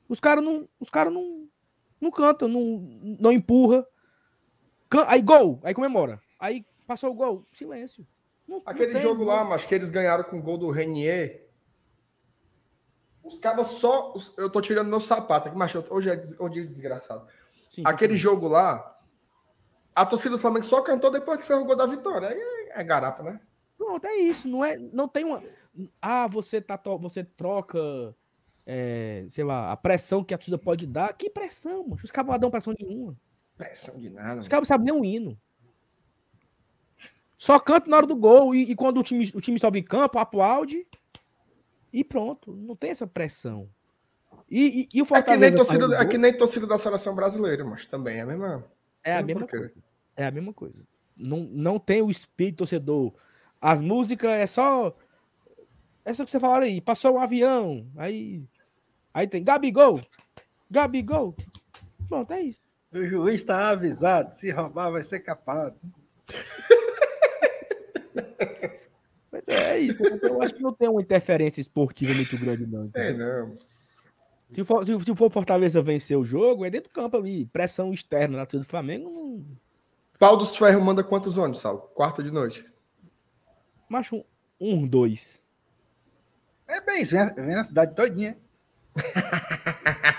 Os 0.10 0.20
caras 0.20 0.44
não, 0.44 0.68
os 0.80 0.90
cara 0.90 1.10
não, 1.10 1.48
não 2.02 2.10
cantam, 2.10 2.48
não, 2.48 2.80
não 3.20 3.32
empurra. 3.32 3.86
Can, 4.90 5.06
aí 5.08 5.22
gol, 5.22 5.60
aí 5.64 5.74
comemora. 5.74 6.22
Aí 6.40 6.66
passou 6.88 7.12
o 7.12 7.14
gol, 7.16 7.46
silêncio. 7.54 8.06
Não, 8.48 8.62
Aquele 8.66 8.94
não 8.94 9.02
jogo 9.02 9.24
lá, 9.24 9.44
mas 9.44 9.66
que 9.66 9.74
eles 9.74 9.90
ganharam 9.90 10.24
com 10.24 10.38
o 10.38 10.42
gol 10.42 10.58
do 10.58 10.70
Renier. 10.70 11.50
Os 13.24 13.40
caras 13.40 13.68
só. 13.68 14.14
Eu 14.38 14.50
tô 14.50 14.62
tirando 14.62 14.88
meu 14.88 15.02
sapato 15.02 15.48
aqui, 15.48 15.58
mas 15.58 15.74
hoje 15.90 16.10
é, 16.10 16.22
hoje 16.40 16.62
é 16.62 16.66
desgraçado. 16.66 17.28
Sim, 17.70 17.82
Aquele 17.86 18.14
sim. 18.14 18.20
jogo 18.20 18.48
lá, 18.48 18.95
a 19.96 20.06
torcida 20.06 20.32
do 20.32 20.42
Flamengo 20.42 20.66
só 20.66 20.82
cantou 20.82 21.10
depois 21.10 21.40
que 21.40 21.46
fez 21.46 21.58
o 21.58 21.66
gol 21.66 21.76
da 21.76 21.88
vitória. 21.88 22.28
Aí 22.28 22.38
é, 22.38 22.82
é 22.82 22.84
garapa, 22.84 23.24
né? 23.24 23.40
Pronto, 23.78 24.06
é 24.06 24.16
isso. 24.16 24.48
Não, 24.48 24.64
é, 24.64 24.78
não 24.78 25.08
tem 25.08 25.24
uma. 25.24 25.42
Ah, 26.02 26.28
você, 26.28 26.62
tá, 26.62 26.80
você 27.00 27.24
troca 27.24 27.80
é, 28.66 29.28
sei 29.30 29.44
lá, 29.44 29.72
a 29.72 29.78
pressão 29.78 30.24
que 30.24 30.34
a 30.34 30.38
torcida 30.38 30.58
pode 30.58 30.88
dar. 30.88 31.14
Que 31.14 31.30
pressão, 31.30 31.84
mano? 31.84 32.02
Os 32.04 32.12
caras 32.12 32.32
não 32.32 32.40
dão 32.40 32.52
pressão 32.52 32.74
nenhuma. 32.78 33.16
Pressão 33.56 33.98
de 34.00 34.10
nada. 34.10 34.42
Os 34.42 34.50
não 34.50 34.66
sabem 34.66 34.86
nem 34.86 34.94
um 34.94 35.06
hino. 35.06 35.40
Só 37.38 37.60
canta 37.60 37.90
na 37.90 37.98
hora 37.98 38.08
do 38.08 38.16
gol 38.16 38.56
e, 38.56 38.72
e, 38.72 38.76
quando 38.76 39.00
o 39.00 39.04
time, 39.04 39.30
o 39.36 39.42
time 39.42 39.60
sobe 39.60 39.80
em 39.80 39.84
campo, 39.84 40.18
aplaude 40.18 40.88
e 41.94 42.04
pronto. 42.04 42.54
Não 42.54 42.76
tem 42.76 42.90
essa 42.90 43.06
pressão. 43.06 43.70
E, 44.50 44.82
e, 44.82 44.98
e 44.98 45.02
o 45.02 45.06
Fortaleza... 45.06 45.46
É 45.46 45.50
que, 45.52 45.56
nem 45.56 45.66
torcida, 45.66 45.98
é 45.98 46.06
que 46.06 46.18
nem 46.18 46.38
torcida 46.38 46.68
da 46.68 46.78
seleção 46.78 47.16
brasileira, 47.16 47.64
mas 47.64 47.86
também 47.86 48.18
é 48.18 48.22
a 48.22 48.26
mesma... 48.26 48.66
É 49.06 49.16
a 49.16 49.22
mesma 49.22 49.48
coisa. 49.48 49.74
É 50.18 50.26
a 50.26 50.32
mesma 50.32 50.54
coisa. 50.54 50.82
Não, 51.16 51.40
não 51.40 51.80
tem 51.80 52.02
o 52.02 52.10
espírito 52.10 52.58
torcedor. 52.58 53.14
As 53.62 53.80
músicas 53.80 54.32
é 54.32 54.48
só... 54.48 54.96
Essa 56.04 56.26
que 56.26 56.32
você 56.32 56.40
falaram 56.40 56.66
aí. 56.66 56.82
Passou 56.82 57.16
um 57.16 57.20
avião, 57.20 57.88
aí 57.96 58.44
Aí 59.16 59.26
tem 59.28 59.42
Gabigol. 59.42 60.02
Gabigol. 60.70 61.34
Pronto, 62.10 62.34
é 62.34 62.42
isso. 62.42 62.60
O 62.92 63.02
juiz 63.06 63.36
está 63.36 63.70
avisado. 63.70 64.34
Se 64.34 64.52
roubar, 64.52 64.92
vai 64.92 65.04
ser 65.04 65.22
capado. 65.22 65.80
Mas 69.32 69.48
é, 69.48 69.78
é 69.78 69.80
isso. 69.80 70.04
Né? 70.04 70.20
Eu 70.22 70.42
acho 70.42 70.54
que 70.54 70.62
não 70.62 70.74
tem 70.74 70.90
uma 70.90 71.02
interferência 71.02 71.62
esportiva 71.62 72.14
muito 72.14 72.38
grande, 72.38 72.68
não. 72.68 72.92
É, 72.94 73.14
não. 73.14 73.58
Se 74.56 74.64
for, 74.64 74.86
se, 74.86 74.98
se 74.98 75.16
for 75.18 75.30
Fortaleza 75.30 75.82
vencer 75.82 76.18
o 76.18 76.24
jogo, 76.24 76.64
é 76.64 76.70
dentro 76.70 76.90
do 76.90 76.94
campo 76.94 77.18
ali. 77.18 77.46
Pressão 77.48 77.92
externa 77.92 78.38
na 78.38 78.46
torcida 78.46 78.64
do 78.64 78.70
Flamengo. 78.70 79.10
Não... 79.10 79.46
Pau 80.18 80.38
dos 80.38 80.56
Ferros 80.56 80.82
manda 80.82 81.04
quantos 81.04 81.38
ônibus, 81.38 81.60
Sal? 81.60 81.92
Quarta 81.94 82.24
de 82.24 82.32
noite. 82.32 82.66
Macho, 83.90 84.24
um, 84.58 84.76
um, 84.76 84.88
dois. 84.88 85.44
É 86.66 86.80
bem 86.80 87.02
isso, 87.02 87.14
vem, 87.14 87.34
vem 87.34 87.56
na 87.56 87.66
cidade 87.66 87.94
todinha. 87.94 88.38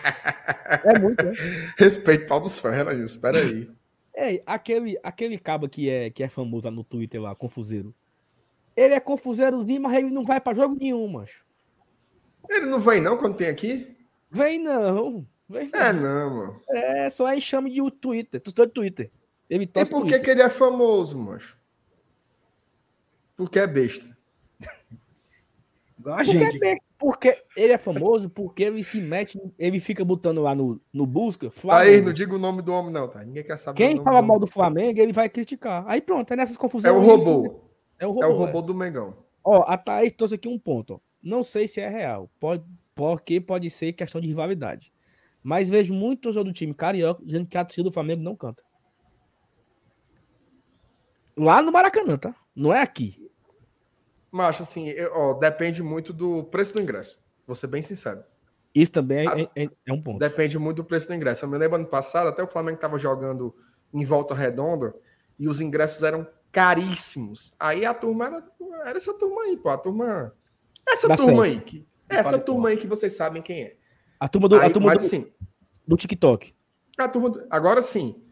É 0.82 0.98
muito, 0.98 1.24
né? 1.24 1.32
Respeito 1.78 2.26
Pau 2.26 2.40
dos 2.40 2.58
Ferros, 2.58 2.94
isso. 2.94 3.16
Espera 3.16 3.38
aí. 3.38 3.70
É, 4.18 4.42
aquele, 4.46 4.98
aquele 5.02 5.38
cabo 5.38 5.68
que 5.68 5.90
é, 5.90 6.08
que 6.08 6.22
é 6.22 6.28
famoso 6.28 6.66
lá 6.66 6.70
no 6.70 6.82
Twitter 6.82 7.20
lá, 7.20 7.36
Confuseiro. 7.36 7.94
Ele 8.74 8.94
é 8.94 9.00
confuseirozinho, 9.00 9.82
mas 9.82 9.94
ele 9.94 10.08
não 10.08 10.24
vai 10.24 10.40
pra 10.40 10.54
jogo 10.54 10.74
nenhum, 10.74 11.06
macho. 11.06 11.44
Ele 12.48 12.64
não 12.64 12.80
vem 12.80 12.98
não 12.98 13.18
quando 13.18 13.36
tem 13.36 13.48
aqui? 13.48 13.95
Vem 14.30 14.58
não. 14.58 15.26
Vem 15.48 15.70
É 15.72 15.92
não, 15.92 16.30
mano. 16.36 16.60
É, 16.70 17.08
só 17.10 17.28
é 17.28 17.36
enxame 17.36 17.70
de 17.72 17.90
Twitter. 17.92 18.40
Tu 18.40 18.52
de 18.52 18.66
Twitter. 18.68 19.10
Ele 19.48 19.64
E 19.64 19.84
por 19.86 20.04
que, 20.06 20.18
que 20.18 20.30
ele 20.30 20.42
é 20.42 20.48
famoso, 20.50 21.16
macho? 21.18 21.56
Porque 23.36 23.58
é 23.58 23.66
besta. 23.66 24.16
Igual 25.98 26.14
a 26.18 26.24
Porque, 26.24 26.38
gente. 26.38 26.66
é- 26.66 26.76
porque 26.98 27.42
ele 27.56 27.72
é 27.74 27.78
famoso, 27.78 28.28
porque 28.30 28.62
ele 28.64 28.82
se 28.82 29.00
mete, 29.00 29.38
ele 29.58 29.78
fica 29.80 30.02
botando 30.04 30.40
lá 30.42 30.54
no, 30.54 30.80
no 30.92 31.06
busca. 31.06 31.46
Aí, 31.46 31.52
Flamengo. 31.52 32.06
não 32.06 32.12
diga 32.12 32.34
o 32.34 32.38
nome 32.38 32.62
do 32.62 32.72
homem, 32.72 32.90
não, 32.90 33.06
tá? 33.06 33.22
Ninguém 33.22 33.44
quer 33.44 33.56
saber. 33.58 33.74
o 33.74 33.76
Quem 33.76 33.94
nome 33.94 34.04
fala 34.04 34.20
do 34.22 34.26
mal 34.26 34.38
do 34.38 34.46
Flamengo, 34.46 34.98
ele 35.00 35.12
vai 35.12 35.28
criticar. 35.28 35.84
Aí 35.86 36.00
pronto, 36.00 36.32
é 36.32 36.36
nessas 36.36 36.56
É 36.56 36.58
confusões. 36.58 36.94
o 36.94 36.98
ele 37.12 37.22
se- 37.22 37.28
robô. 37.28 37.60
É 37.98 38.06
o 38.06 38.10
robô. 38.10 38.22
É 38.24 38.26
o 38.26 38.32
é. 38.32 38.34
robô 38.34 38.62
do 38.62 38.74
Mengão. 38.74 39.14
Ó, 39.44 39.62
a 39.66 39.76
Thaís 39.76 40.12
trouxe 40.12 40.34
aqui 40.34 40.48
um 40.48 40.58
ponto. 40.58 40.94
Ó. 40.94 40.98
Não 41.22 41.42
sei 41.42 41.68
se 41.68 41.80
é 41.80 41.88
real. 41.88 42.30
Pode, 42.40 42.64
porque 42.96 43.40
pode 43.40 43.68
ser 43.70 43.92
questão 43.92 44.20
de 44.20 44.26
rivalidade. 44.26 44.92
Mas 45.42 45.68
vejo 45.68 45.94
muito 45.94 46.22
torcedor 46.22 46.44
do 46.44 46.52
time 46.52 46.74
carioca 46.74 47.22
dizendo 47.24 47.46
que 47.46 47.56
a 47.56 47.64
torcida 47.64 47.84
do 47.84 47.92
Flamengo 47.92 48.22
não 48.22 48.34
canta. 48.34 48.64
Lá 51.36 51.62
no 51.62 51.70
Maracanã, 51.70 52.16
tá? 52.16 52.34
Não 52.54 52.72
é 52.74 52.80
aqui. 52.80 53.30
Macho, 54.32 54.62
assim, 54.62 54.88
eu- 54.88 55.12
ó, 55.14 55.34
depende 55.34 55.82
muito 55.82 56.12
do 56.12 56.44
preço 56.44 56.72
do 56.72 56.80
ingresso. 56.80 57.18
Vou 57.46 57.54
ser 57.54 57.66
bem 57.68 57.82
sincero. 57.82 58.24
Isso 58.74 58.90
também 58.92 59.28
é, 59.28 59.64
é- 59.64 59.70
é 59.86 59.92
um 59.92 60.02
ponto. 60.02 60.18
Depende 60.18 60.58
muito 60.58 60.78
do 60.78 60.84
preço 60.84 61.06
do 61.08 61.14
ingresso. 61.14 61.44
Eu 61.44 61.48
me 61.48 61.56
lembro 61.58 61.76
ano 61.76 61.86
passado, 61.86 62.28
até 62.28 62.42
o 62.42 62.48
Flamengo 62.48 62.76
estava 62.76 62.98
jogando 62.98 63.54
em 63.92 64.04
volta 64.04 64.34
redonda 64.34 64.94
e 65.38 65.48
os 65.48 65.60
ingressos 65.60 66.02
eram 66.02 66.26
caríssimos. 66.50 67.54
Aí 67.60 67.84
a 67.84 67.92
turma 67.94 68.26
era, 68.26 68.46
era 68.86 68.96
essa 68.96 69.14
turma 69.14 69.42
aí, 69.42 69.56
pô. 69.56 69.68
A 69.68 69.78
turma. 69.78 70.34
Essa 70.88 71.08
Da 71.08 71.16
turma 71.16 71.44
série. 71.44 71.54
aí. 71.56 71.60
Que, 71.60 71.86
essa 72.08 72.38
turma 72.38 72.68
aí 72.68 72.76
que 72.76 72.86
vocês 72.86 73.14
sabem 73.16 73.42
quem 73.42 73.62
é. 73.62 73.76
A 74.18 74.28
turma 74.28 74.48
do, 74.48 74.56
a 74.56 74.62
Aí, 74.62 74.72
turma 74.72 74.88
mas 74.88 75.00
do, 75.02 75.06
assim, 75.06 75.32
do 75.86 75.96
TikTok. 75.96 76.54
a 76.98 77.08
turma. 77.08 77.30
do- 77.30 77.46
Agora 77.50 77.82
sim, 77.82 78.22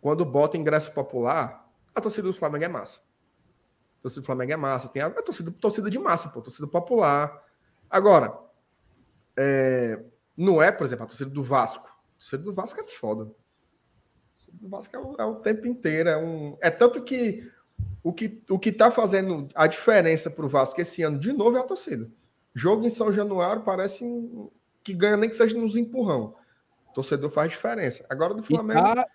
quando 0.00 0.24
bota 0.24 0.56
ingresso 0.56 0.92
popular, 0.92 1.70
a 1.94 2.00
torcida 2.00 2.26
do 2.26 2.34
Flamengo 2.34 2.64
é 2.64 2.68
massa. 2.68 3.00
A 3.98 4.02
torcida 4.02 4.22
do 4.22 4.26
Flamengo 4.26 4.52
é 4.52 4.56
massa. 4.56 4.88
Tem 4.88 5.02
a, 5.02 5.06
a 5.06 5.22
torcida, 5.22 5.50
torcida 5.50 5.90
de 5.90 5.98
massa, 5.98 6.28
pô. 6.28 6.40
Torcida 6.42 6.66
popular. 6.66 7.42
Agora, 7.90 8.36
é, 9.36 10.02
não 10.36 10.60
é, 10.62 10.70
por 10.72 10.84
exemplo, 10.84 11.04
a 11.04 11.08
torcida 11.08 11.30
do 11.30 11.42
Vasco. 11.42 11.86
A 11.86 12.18
torcida 12.18 12.42
do 12.42 12.52
Vasco 12.52 12.80
é 12.80 12.84
foda. 12.84 13.24
A 13.24 14.36
torcida 14.36 14.58
do 14.60 14.68
Vasco 14.68 14.96
é 14.96 14.98
o, 14.98 15.14
é 15.18 15.24
o 15.24 15.34
tempo 15.36 15.66
inteiro. 15.66 16.08
É, 16.08 16.16
um, 16.16 16.56
é 16.60 16.70
tanto 16.70 17.02
que 17.02 17.50
o 18.02 18.12
que 18.12 18.42
o 18.50 18.58
que 18.58 18.72
tá 18.72 18.90
fazendo 18.90 19.48
a 19.54 19.66
diferença 19.66 20.30
pro 20.30 20.48
Vasco 20.48 20.80
esse 20.80 21.02
ano, 21.02 21.18
de 21.18 21.32
novo, 21.32 21.56
é 21.56 21.60
a 21.60 21.64
torcida. 21.64 22.10
Jogo 22.54 22.84
em 22.86 22.90
São 22.90 23.12
Januário 23.12 23.62
parece 23.62 24.04
que 24.82 24.92
ganha 24.94 25.16
nem 25.16 25.28
que 25.28 25.34
seja 25.36 25.56
nos 25.56 25.76
empurrão. 25.76 26.34
O 26.90 26.92
torcedor 26.92 27.30
faz 27.30 27.50
diferença. 27.50 28.04
Agora 28.08 28.34
do 28.34 28.42
E 28.42 28.46
Flamengo. 28.46 28.80
tá, 28.80 29.06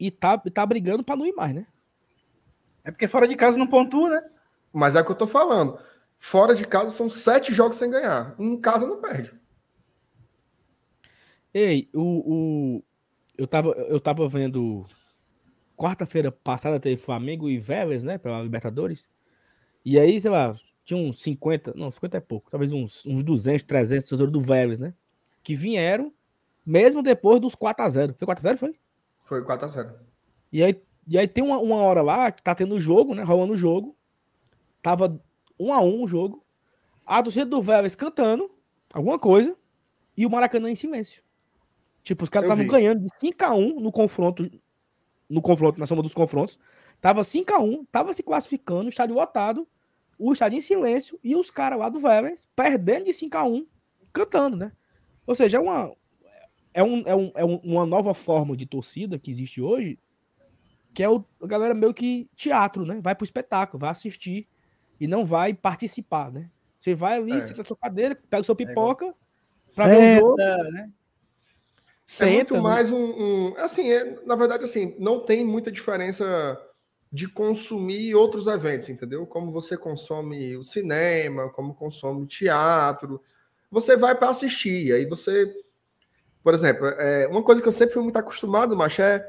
e 0.00 0.10
tá, 0.10 0.42
e 0.44 0.50
tá 0.50 0.66
brigando 0.66 1.04
pra 1.04 1.16
não 1.16 1.26
ir 1.26 1.34
mais, 1.34 1.54
né? 1.54 1.66
É 2.84 2.90
porque 2.90 3.06
fora 3.08 3.28
de 3.28 3.36
casa 3.36 3.58
não 3.58 3.66
pontua, 3.66 4.08
né? 4.08 4.22
Mas 4.72 4.96
é 4.96 5.00
o 5.00 5.04
que 5.04 5.12
eu 5.12 5.16
tô 5.16 5.26
falando. 5.26 5.78
Fora 6.18 6.54
de 6.54 6.64
casa 6.66 6.90
são 6.90 7.08
sete 7.08 7.54
jogos 7.54 7.76
sem 7.76 7.90
ganhar. 7.90 8.34
Em 8.38 8.60
casa 8.60 8.86
não 8.86 9.00
perde. 9.00 9.32
Ei, 11.52 11.88
o, 11.94 12.00
o, 12.78 12.84
eu, 13.36 13.46
tava, 13.46 13.70
eu 13.70 14.00
tava 14.00 14.26
vendo. 14.28 14.86
Quarta-feira 15.76 16.32
passada 16.32 16.80
teve 16.80 16.96
Flamengo 17.00 17.48
e 17.48 17.58
Vélez, 17.58 18.02
né? 18.02 18.18
Pela 18.18 18.42
Libertadores. 18.42 19.08
E 19.84 19.98
aí, 19.98 20.20
sei 20.20 20.30
lá, 20.30 20.56
tinha 20.88 20.98
uns 20.98 21.20
50, 21.20 21.74
não, 21.76 21.90
50 21.90 22.16
é 22.16 22.20
pouco, 22.20 22.50
talvez 22.50 22.72
uns, 22.72 23.04
uns 23.04 23.22
200, 23.22 23.62
300 23.62 24.08
torcedores 24.08 24.32
do 24.32 24.40
Vélez, 24.40 24.78
né? 24.78 24.94
Que 25.42 25.54
vieram, 25.54 26.10
mesmo 26.64 27.02
depois 27.02 27.38
dos 27.42 27.54
4x0. 27.54 28.14
Foi 28.16 28.26
4x0? 28.26 28.56
Foi? 28.56 28.74
Foi 29.20 29.44
4x0. 29.44 29.92
E 30.50 30.64
aí, 30.64 30.82
e 31.06 31.18
aí 31.18 31.28
tem 31.28 31.44
uma, 31.44 31.58
uma 31.58 31.76
hora 31.76 32.00
lá 32.00 32.32
que 32.32 32.42
tá 32.42 32.54
tendo 32.54 32.80
jogo, 32.80 33.14
né? 33.14 33.22
Rolando 33.22 33.52
o 33.52 33.56
jogo. 33.56 33.94
Tava 34.80 35.20
1 35.60 35.74
a 35.74 35.80
1 35.82 36.02
o 36.02 36.08
jogo. 36.08 36.42
A 37.04 37.22
torcida 37.22 37.44
do 37.44 37.60
Vélez 37.60 37.94
cantando 37.94 38.50
alguma 38.90 39.18
coisa 39.18 39.54
e 40.16 40.24
o 40.24 40.30
Maracanã 40.30 40.70
em 40.70 40.74
silêncio. 40.74 41.22
Tipo, 42.02 42.24
os 42.24 42.30
caras 42.30 42.48
estavam 42.48 42.66
ganhando 42.66 43.02
de 43.04 43.10
5 43.18 43.44
a 43.44 43.54
1 43.54 43.78
no 43.78 43.92
confronto 43.92 44.50
no 45.28 45.42
confronto, 45.42 45.78
na 45.78 45.84
soma 45.84 46.02
dos 46.02 46.14
confrontos. 46.14 46.58
Tava 46.98 47.22
5 47.22 47.52
a 47.52 47.58
1, 47.58 47.84
tava 47.92 48.14
se 48.14 48.22
classificando, 48.22 48.88
estádio 48.88 49.14
lotado, 49.14 49.68
o 50.18 50.32
estádio 50.32 50.58
em 50.58 50.60
silêncio 50.60 51.18
e 51.22 51.36
os 51.36 51.50
caras 51.50 51.78
lá 51.78 51.88
do 51.88 51.98
Vélez 52.00 52.46
perdendo 52.56 53.04
de 53.06 53.12
5 53.14 53.36
a 53.38 53.44
1, 53.44 53.66
cantando, 54.12 54.56
né? 54.56 54.72
Ou 55.26 55.34
seja, 55.34 55.58
é 55.58 55.60
uma 55.60 55.92
é, 56.74 56.82
um, 56.82 57.02
é, 57.06 57.14
um, 57.14 57.32
é 57.34 57.44
um- 57.44 57.60
uma 57.64 57.86
nova 57.86 58.12
forma 58.14 58.56
de 58.56 58.66
torcida 58.66 59.18
que 59.18 59.30
existe 59.30 59.60
hoje, 59.60 59.98
que 60.94 61.02
é 61.02 61.08
o, 61.08 61.24
a 61.42 61.46
galera 61.46 61.74
meio 61.74 61.92
que 61.94 62.28
teatro, 62.36 62.84
né? 62.84 63.00
Vai 63.02 63.14
pro 63.14 63.24
espetáculo, 63.24 63.80
vai 63.80 63.90
assistir 63.90 64.46
e 65.00 65.06
não 65.06 65.24
vai 65.24 65.54
participar, 65.54 66.30
né? 66.30 66.50
Você 66.78 66.94
vai 66.94 67.16
ali, 67.16 67.32
É. 67.32 67.40
senta 67.40 67.58
na 67.58 67.64
sua 67.64 67.76
cadeira, 67.76 68.14
pega 68.28 68.40
o 68.42 68.44
seu 68.44 68.54
igual- 68.58 68.68
pipoca, 68.96 69.14
Pra 69.74 69.86
ver 69.88 69.96
o 69.96 70.20
jogo. 70.20 70.36
Senta, 70.40 70.70
né? 70.70 70.78
É 70.80 70.82
muito 70.82 70.92
senta, 72.06 72.54
né? 72.54 72.60
mais 72.60 72.90
um. 72.90 72.96
um- 72.96 73.54
assim, 73.58 73.90
é, 73.90 74.24
na 74.24 74.34
verdade, 74.36 74.64
assim, 74.64 74.94
não 74.98 75.20
tem 75.20 75.44
muita 75.44 75.70
diferença 75.70 76.24
de 77.10 77.26
consumir 77.28 78.14
outros 78.14 78.46
eventos, 78.46 78.88
entendeu? 78.88 79.26
Como 79.26 79.50
você 79.50 79.76
consome 79.76 80.56
o 80.56 80.62
cinema, 80.62 81.48
como 81.50 81.74
consome 81.74 82.22
o 82.22 82.26
teatro. 82.26 83.22
Você 83.70 83.96
vai 83.96 84.14
para 84.14 84.30
assistir, 84.30 84.92
aí 84.92 85.06
você. 85.06 85.50
Por 86.42 86.54
exemplo, 86.54 86.86
é, 86.86 87.26
uma 87.28 87.42
coisa 87.42 87.60
que 87.60 87.68
eu 87.68 87.72
sempre 87.72 87.94
fui 87.94 88.02
muito 88.02 88.18
acostumado, 88.18 88.76
mas 88.76 88.98
é 88.98 89.26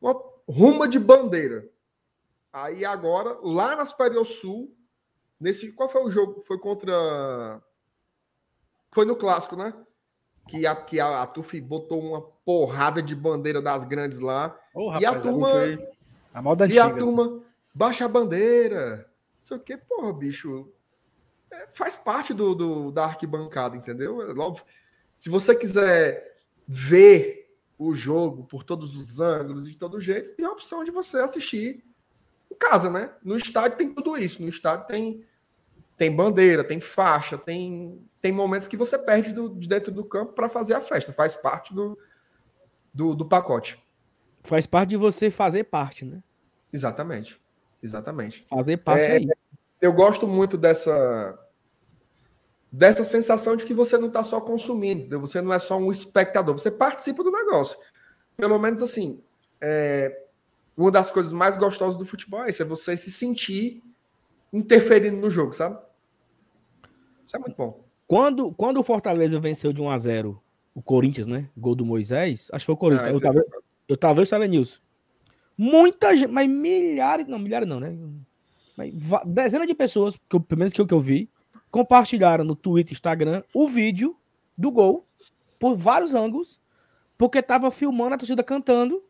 uma 0.00 0.14
ruma 0.48 0.88
de 0.88 0.98
bandeira. 0.98 1.68
Aí 2.52 2.84
agora, 2.84 3.38
lá 3.42 3.76
na 3.76 3.84
Superior 3.84 4.24
Sul, 4.26 4.74
nesse. 5.40 5.72
Qual 5.72 5.88
foi 5.88 6.02
o 6.04 6.10
jogo? 6.10 6.40
Foi 6.40 6.58
contra. 6.58 7.62
Foi 8.90 9.04
no 9.06 9.16
clássico, 9.16 9.56
né? 9.56 9.72
Que 10.48 10.66
a, 10.66 10.74
que 10.74 10.98
a, 11.00 11.22
a 11.22 11.26
TUF 11.26 11.58
botou 11.60 12.00
uma 12.00 12.20
porrada 12.20 13.00
de 13.00 13.14
bandeira 13.14 13.62
das 13.62 13.84
grandes 13.84 14.18
lá. 14.18 14.58
Ô, 14.74 14.90
E 14.98 15.06
a 15.06 15.10
rapaz, 15.12 15.22
turma- 15.22 15.48
A 16.32 16.40
moda 16.42 16.66
E 16.66 16.78
a 16.78 16.84
antiga. 16.86 17.00
turma 17.00 17.40
baixa 17.74 18.04
a 18.04 18.08
bandeira. 18.08 18.96
Não 19.38 19.44
sei 19.44 19.56
o 19.56 19.60
que, 19.60 19.76
porra, 19.76 20.12
bicho. 20.12 20.68
É, 21.50 21.66
faz 21.68 21.94
parte 21.96 22.32
do, 22.32 22.54
do- 22.54 22.90
da 22.90 23.04
arquibancada, 23.04 23.76
entendeu? 23.76 24.22
É 24.22 24.32
óbvio. 24.38 24.64
Se 25.18 25.28
você 25.28 25.54
quiser 25.54 26.38
ver 26.66 27.54
o 27.78 27.92
jogo 27.94 28.44
por 28.44 28.62
todos 28.64 28.96
os 28.96 29.20
ângulos, 29.20 29.66
de 29.68 29.76
todo 29.76 30.00
jeito, 30.00 30.32
tem 30.34 30.46
a 30.46 30.50
opção 30.52 30.84
de 30.84 30.90
você 30.90 31.18
assistir 31.18 31.84
em 32.50 32.54
casa, 32.54 32.88
né? 32.90 33.10
No 33.22 33.36
estádio 33.36 33.76
tem 33.76 33.92
tudo 33.92 34.16
isso. 34.16 34.40
No 34.42 34.48
estádio 34.48 34.86
tem, 34.86 35.24
tem 35.96 36.14
bandeira, 36.14 36.62
tem 36.64 36.80
faixa, 36.80 37.36
tem, 37.36 38.00
tem 38.20 38.30
momentos 38.32 38.68
que 38.68 38.76
você 38.76 38.96
perde 38.96 39.32
do- 39.32 39.50
de 39.50 39.68
dentro 39.68 39.90
do 39.92 40.04
campo 40.04 40.32
para 40.32 40.48
fazer 40.48 40.74
a 40.74 40.80
festa. 40.80 41.12
Faz 41.12 41.34
parte 41.34 41.74
do, 41.74 41.98
do, 42.94 43.14
do 43.14 43.26
pacote. 43.26 43.81
Faz 44.42 44.66
parte 44.66 44.90
de 44.90 44.96
você 44.96 45.30
fazer 45.30 45.64
parte, 45.64 46.04
né? 46.04 46.22
Exatamente. 46.72 47.40
Exatamente. 47.82 48.44
Fazer 48.48 48.76
parte 48.78 49.04
É, 49.04 49.16
aí. 49.16 49.28
eu 49.80 49.92
gosto 49.92 50.26
muito 50.26 50.56
dessa 50.56 51.38
dessa 52.70 53.04
sensação 53.04 53.54
de 53.54 53.66
que 53.66 53.74
você 53.74 53.98
não 53.98 54.08
está 54.08 54.24
só 54.24 54.40
consumindo, 54.40 55.20
você 55.20 55.42
não 55.42 55.52
é 55.52 55.58
só 55.58 55.76
um 55.76 55.92
espectador, 55.92 56.56
você 56.56 56.70
participa 56.70 57.22
do 57.22 57.30
negócio. 57.30 57.78
Pelo 58.34 58.58
menos 58.58 58.80
assim, 58.80 59.22
é, 59.60 60.22
uma 60.74 60.90
das 60.90 61.10
coisas 61.10 61.32
mais 61.32 61.58
gostosas 61.58 61.98
do 61.98 62.06
futebol 62.06 62.42
é 62.42 62.48
isso, 62.48 62.62
é 62.62 62.64
você 62.64 62.96
se 62.96 63.12
sentir 63.12 63.82
interferindo 64.50 65.18
no 65.18 65.30
jogo, 65.30 65.52
sabe? 65.52 65.78
Isso 67.26 67.36
é 67.36 67.38
muito 67.38 67.56
bom. 67.56 67.84
Quando, 68.06 68.52
quando 68.52 68.78
o 68.78 68.82
Fortaleza 68.82 69.38
venceu 69.38 69.70
de 69.72 69.82
1 69.82 69.90
a 69.90 69.98
0 69.98 70.42
o 70.74 70.82
Corinthians, 70.82 71.26
né? 71.26 71.50
Gol 71.54 71.74
do 71.74 71.84
Moisés, 71.84 72.48
acho 72.52 72.62
que 72.62 72.66
foi 72.66 72.74
o 72.74 72.78
Corinthians. 72.78 73.08
Ah, 73.08 73.12
eu, 73.12 73.20
tava, 73.20 73.44
eu 73.92 73.96
tava 73.96 74.20
eu 74.20 74.24
estava 74.24 74.46
Nilson. 74.46 74.80
Muita 75.56 76.16
gente, 76.16 76.30
mas 76.30 76.48
milhares, 76.48 77.26
não, 77.26 77.38
milhares 77.38 77.68
não, 77.68 77.78
né? 77.78 77.96
Mas 78.76 78.92
dezenas 79.26 79.66
de 79.66 79.74
pessoas, 79.74 80.16
que 80.28 80.36
eu, 80.36 80.40
pelo 80.40 80.58
menos 80.58 80.72
que 80.72 80.80
eu, 80.80 80.86
que 80.86 80.94
eu 80.94 81.00
vi, 81.00 81.30
compartilharam 81.70 82.44
no 82.44 82.56
Twitter, 82.56 82.92
Instagram, 82.92 83.42
o 83.54 83.68
vídeo 83.68 84.16
do 84.56 84.70
gol 84.70 85.06
por 85.58 85.76
vários 85.76 86.14
ângulos, 86.14 86.60
porque 87.16 87.42
tava 87.42 87.70
filmando 87.70 88.14
a 88.14 88.18
torcida 88.18 88.42
cantando 88.42 89.02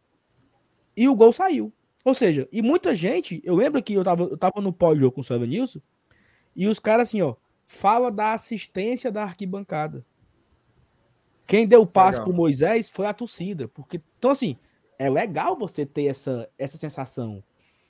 e 0.97 1.09
o 1.09 1.15
gol 1.15 1.33
saiu. 1.33 1.73
Ou 2.05 2.15
seja, 2.15 2.49
e 2.53 2.61
muita 2.61 2.95
gente, 2.95 3.41
eu 3.45 3.55
lembro 3.55 3.83
que 3.83 3.95
eu 3.95 4.05
tava, 4.05 4.25
eu 4.25 4.37
tava 4.37 4.61
no 4.61 4.73
pós-jogo 4.73 5.15
com 5.15 5.21
o 5.21 5.25
Silvio 5.25 5.47
Nilson, 5.47 5.81
e 6.55 6.67
os 6.67 6.79
caras 6.79 7.09
assim, 7.09 7.23
ó, 7.23 7.37
fala 7.67 8.11
da 8.11 8.33
assistência 8.33 9.11
da 9.11 9.23
arquibancada. 9.23 10.05
Quem 11.47 11.67
deu 11.67 11.83
o 11.83 11.87
passo 11.87 12.19
legal. 12.19 12.25
pro 12.27 12.35
Moisés 12.35 12.91
foi 12.91 13.07
a 13.07 13.15
torcida, 13.15 13.69
porque 13.69 14.01
então 14.19 14.31
assim, 14.31 14.57
é 15.03 15.11
legal 15.11 15.57
você 15.57 15.85
ter 15.85 16.07
essa 16.07 16.49
essa 16.59 16.77
sensação. 16.77 17.43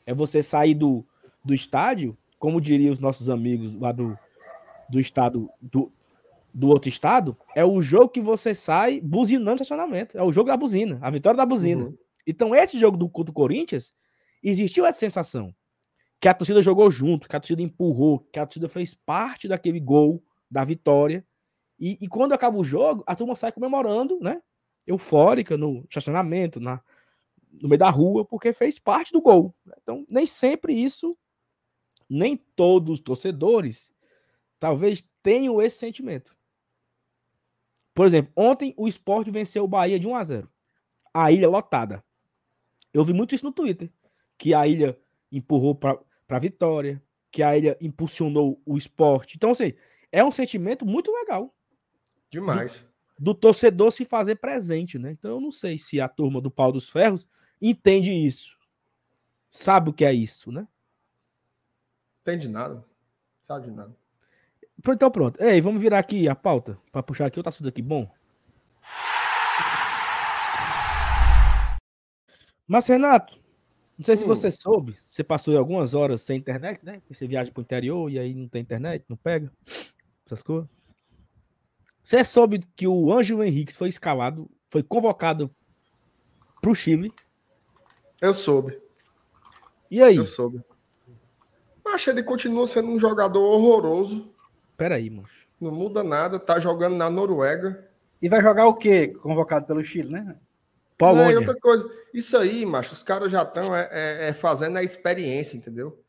É 0.07 0.13
você 0.13 0.43
sair 0.43 0.75
do, 0.75 1.05
do 1.45 1.55
estádio, 1.55 2.17
como 2.39 2.61
diriam 2.61 2.93
os 2.93 2.99
nossos 2.99 3.31
amigos 3.31 3.73
lá 3.75 3.93
do, 3.93 4.19
do 4.89 4.99
estado 4.99 5.49
do, 5.61 5.93
do 6.53 6.69
outro 6.69 6.89
estado, 6.89 7.37
é 7.55 7.65
o 7.65 7.81
jogo 7.81 8.09
que 8.09 8.21
você 8.21 8.55
sai 8.55 9.01
buzinando 9.01 9.63
estacionamento. 9.63 10.19
É 10.19 10.23
o 10.23 10.33
jogo 10.33 10.49
da 10.49 10.57
buzina, 10.57 10.99
a 11.01 11.11
vitória 11.11 11.37
da 11.37 11.47
buzina. 11.47 11.85
Uhum. 11.85 11.99
Então, 12.27 12.55
esse 12.55 12.79
jogo 12.79 12.97
do, 12.97 13.07
do 13.07 13.33
Corinthians, 13.33 13.93
existiu 14.43 14.85
essa 14.85 14.99
sensação 14.99 15.55
que 16.21 16.29
a 16.29 16.35
torcida 16.35 16.63
jogou 16.63 16.91
junto, 16.91 17.29
que 17.29 17.35
a 17.35 17.41
torcida 17.41 17.63
empurrou, 17.63 18.21
que 18.33 18.39
a 18.39 18.47
torcida 18.47 18.69
fez 18.69 18.95
parte 18.95 19.49
daquele 19.49 19.81
gol 19.81 20.23
da 20.51 20.65
vitória. 20.65 21.25
E, 21.79 21.99
e 22.01 22.09
quando 22.09 22.33
acaba 22.33 22.57
o 22.57 22.65
jogo, 22.65 23.03
a 23.07 23.15
turma 23.15 23.35
sai 23.35 23.51
comemorando, 23.51 24.19
né? 24.21 24.41
Eufórica 24.87 25.57
no 25.57 25.85
estacionamento, 25.89 26.61
na, 26.61 26.81
no 27.61 27.69
meio 27.69 27.79
da 27.79 27.91
rua, 27.91 28.25
porque 28.25 28.53
fez 28.53 28.79
parte 28.79 29.13
do 29.13 29.21
gol. 29.21 29.55
Então, 29.83 30.07
nem 30.09 30.27
sempre 30.27 30.75
isso, 30.75 31.17
nem 32.09 32.37
todos 32.37 32.95
os 32.95 33.01
torcedores, 33.01 33.93
talvez 34.59 35.07
tenham 35.23 35.61
esse 35.61 35.79
sentimento. 35.79 36.37
Por 37.95 38.07
exemplo, 38.07 38.33
ontem 38.37 38.73
o 38.77 38.89
esporte 38.89 39.31
venceu 39.31 39.65
o 39.65 39.69
Bahia 39.69 39.99
de 39.99 40.09
1 40.09 40.17
a 40.17 40.25
0 40.25 40.51
A 41.13 41.31
ilha 41.31 41.49
lotada. 41.49 42.03
Eu 42.93 43.05
vi 43.05 43.13
muito 43.13 43.35
isso 43.35 43.45
no 43.45 43.53
Twitter. 43.53 43.91
Que 44.39 44.55
a 44.55 44.67
ilha 44.67 44.99
empurrou 45.31 45.75
para 45.75 45.99
a 46.29 46.39
vitória, 46.39 47.03
que 47.31 47.43
a 47.43 47.57
ilha 47.57 47.77
impulsionou 47.81 48.61
o 48.65 48.77
esporte. 48.77 49.37
Então, 49.37 49.51
assim, 49.51 49.73
é 50.11 50.25
um 50.25 50.33
sentimento 50.33 50.85
muito 50.85 51.11
legal. 51.11 51.55
Demais. 52.31 52.89
Do, 53.19 53.33
do 53.33 53.35
torcedor 53.35 53.91
se 53.93 54.05
fazer 54.05 54.37
presente, 54.37 54.99
né? 54.99 55.13
Então, 55.13 55.33
eu 55.33 55.41
não 55.41 55.51
sei 55.51 55.79
se 55.79 56.01
a 56.01 56.09
turma 56.09 56.41
do 56.41 56.51
Pau 56.51 56.73
dos 56.73 56.91
Ferros 56.91 57.27
entende 57.71 58.11
isso. 58.11 58.59
Sabe 59.49 59.91
o 59.91 59.93
que 59.93 60.05
é 60.05 60.13
isso, 60.13 60.51
né? 60.51 60.67
Entende 62.23 62.49
nada. 62.49 62.85
Sabe 63.43 63.67
de 63.67 63.73
nada. 63.73 63.95
Então 64.89 65.11
pronto. 65.11 65.41
Ei, 65.43 65.61
vamos 65.61 65.81
virar 65.81 65.99
aqui 65.99 66.29
a 66.29 66.35
pauta 66.35 66.79
para 66.91 67.03
puxar 67.03 67.27
aqui 67.27 67.39
outro 67.39 67.51
assunto 67.51 67.69
aqui 67.69 67.83
bom. 67.83 68.11
Mas 72.67 72.87
Renato, 72.87 73.39
não 73.99 74.05
sei 74.05 74.15
hum. 74.15 74.19
se 74.19 74.25
você 74.25 74.51
soube, 74.51 74.97
você 74.97 75.23
passou 75.23 75.57
algumas 75.57 75.95
horas 75.95 76.23
sem 76.23 76.39
internet, 76.39 76.83
né? 76.83 77.03
Você 77.09 77.27
viaja 77.27 77.51
para 77.53 77.61
o 77.61 77.63
interior 77.63 78.11
e 78.11 78.19
aí 78.19 78.35
não 78.35 78.49
tem 78.49 78.63
internet, 78.63 79.05
não 79.09 79.17
pega 79.17 79.53
essas 80.25 80.43
coisas. 80.43 80.69
Você 82.03 82.25
soube 82.25 82.61
que 82.75 82.87
o 82.87 83.13
Ângelo 83.13 83.45
Henrique 83.45 83.73
foi 83.73 83.89
escalado, 83.89 84.51
foi 84.71 84.83
convocado 84.83 85.55
para 86.61 86.71
o 86.71 86.75
Chile? 86.75 87.13
Eu 88.23 88.33
soube. 88.33 88.81
E 89.91 90.01
aí? 90.01 90.17
Eu 90.17 90.27
soube. 90.27 90.63
Que 91.85 92.09
ele 92.09 92.23
continua 92.23 92.67
sendo 92.67 92.89
um 92.89 92.99
jogador 92.99 93.41
horroroso. 93.41 94.33
Peraí, 94.77 95.11
moço. 95.11 95.35
Não 95.61 95.73
muda 95.73 96.03
nada, 96.03 96.39
tá 96.39 96.59
jogando 96.59 96.97
na 96.97 97.11
Noruega. 97.11 97.87
E 98.21 98.29
vai 98.29 98.41
jogar 98.41 98.67
o 98.67 98.75
quê? 98.75 99.09
Convocado 99.09 99.67
pelo 99.67 99.85
Chile, 99.85 100.09
né? 100.09 100.37
Polônia. 100.97 101.35
É 101.35 101.39
outra 101.39 101.57
coisa. 101.57 101.91
Isso 102.15 102.37
aí, 102.37 102.65
macho, 102.65 102.95
os 102.95 103.03
caras 103.03 103.31
já 103.31 103.43
estão 103.43 103.75
é, 103.75 103.89
é, 103.91 104.29
é, 104.29 104.33
fazendo 104.33 104.79
a 104.79 104.85
experiência, 104.85 105.57
entendeu? 105.57 106.01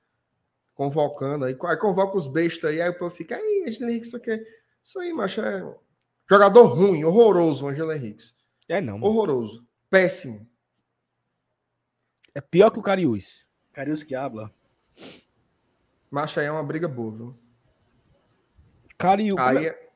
Convocando 0.75 1.45
aí. 1.45 1.57
Aí 1.63 1.77
convoca 1.77 2.15
os 2.15 2.27
bestas 2.27 2.69
aí, 2.69 2.81
aí 2.81 2.89
o 2.89 2.97
povo 2.97 3.13
fica, 3.13 3.35
aí, 3.35 3.65
Angelo 3.67 3.89
Henrique, 3.89 4.05
isso 4.05 4.17
aqui. 4.17 4.39
Isso 4.83 4.99
aí, 4.99 5.11
macho, 5.13 5.41
é. 5.41 5.63
Jogador 6.29 6.65
ruim, 6.65 7.03
horroroso, 7.03 7.67
Angelo 7.67 7.91
Henrique. 7.91 8.23
É 8.69 8.79
não. 8.79 8.99
Mano. 8.99 9.07
Horroroso. 9.07 9.65
Péssimo. 9.89 10.47
É 12.35 12.41
pior 12.41 12.71
que 12.71 12.79
o 12.79 12.81
Cariús. 12.81 13.45
Cariús 13.71 14.03
que 14.03 14.15
habla. 14.15 14.51
Macho, 16.09 16.39
aí 16.39 16.45
é 16.45 16.51
uma 16.51 16.63
briga 16.63 16.87
boa, 16.87 17.11
viu? 17.11 17.35
Cariús. 18.97 19.39
Aí, 19.39 19.67
é... 19.67 19.89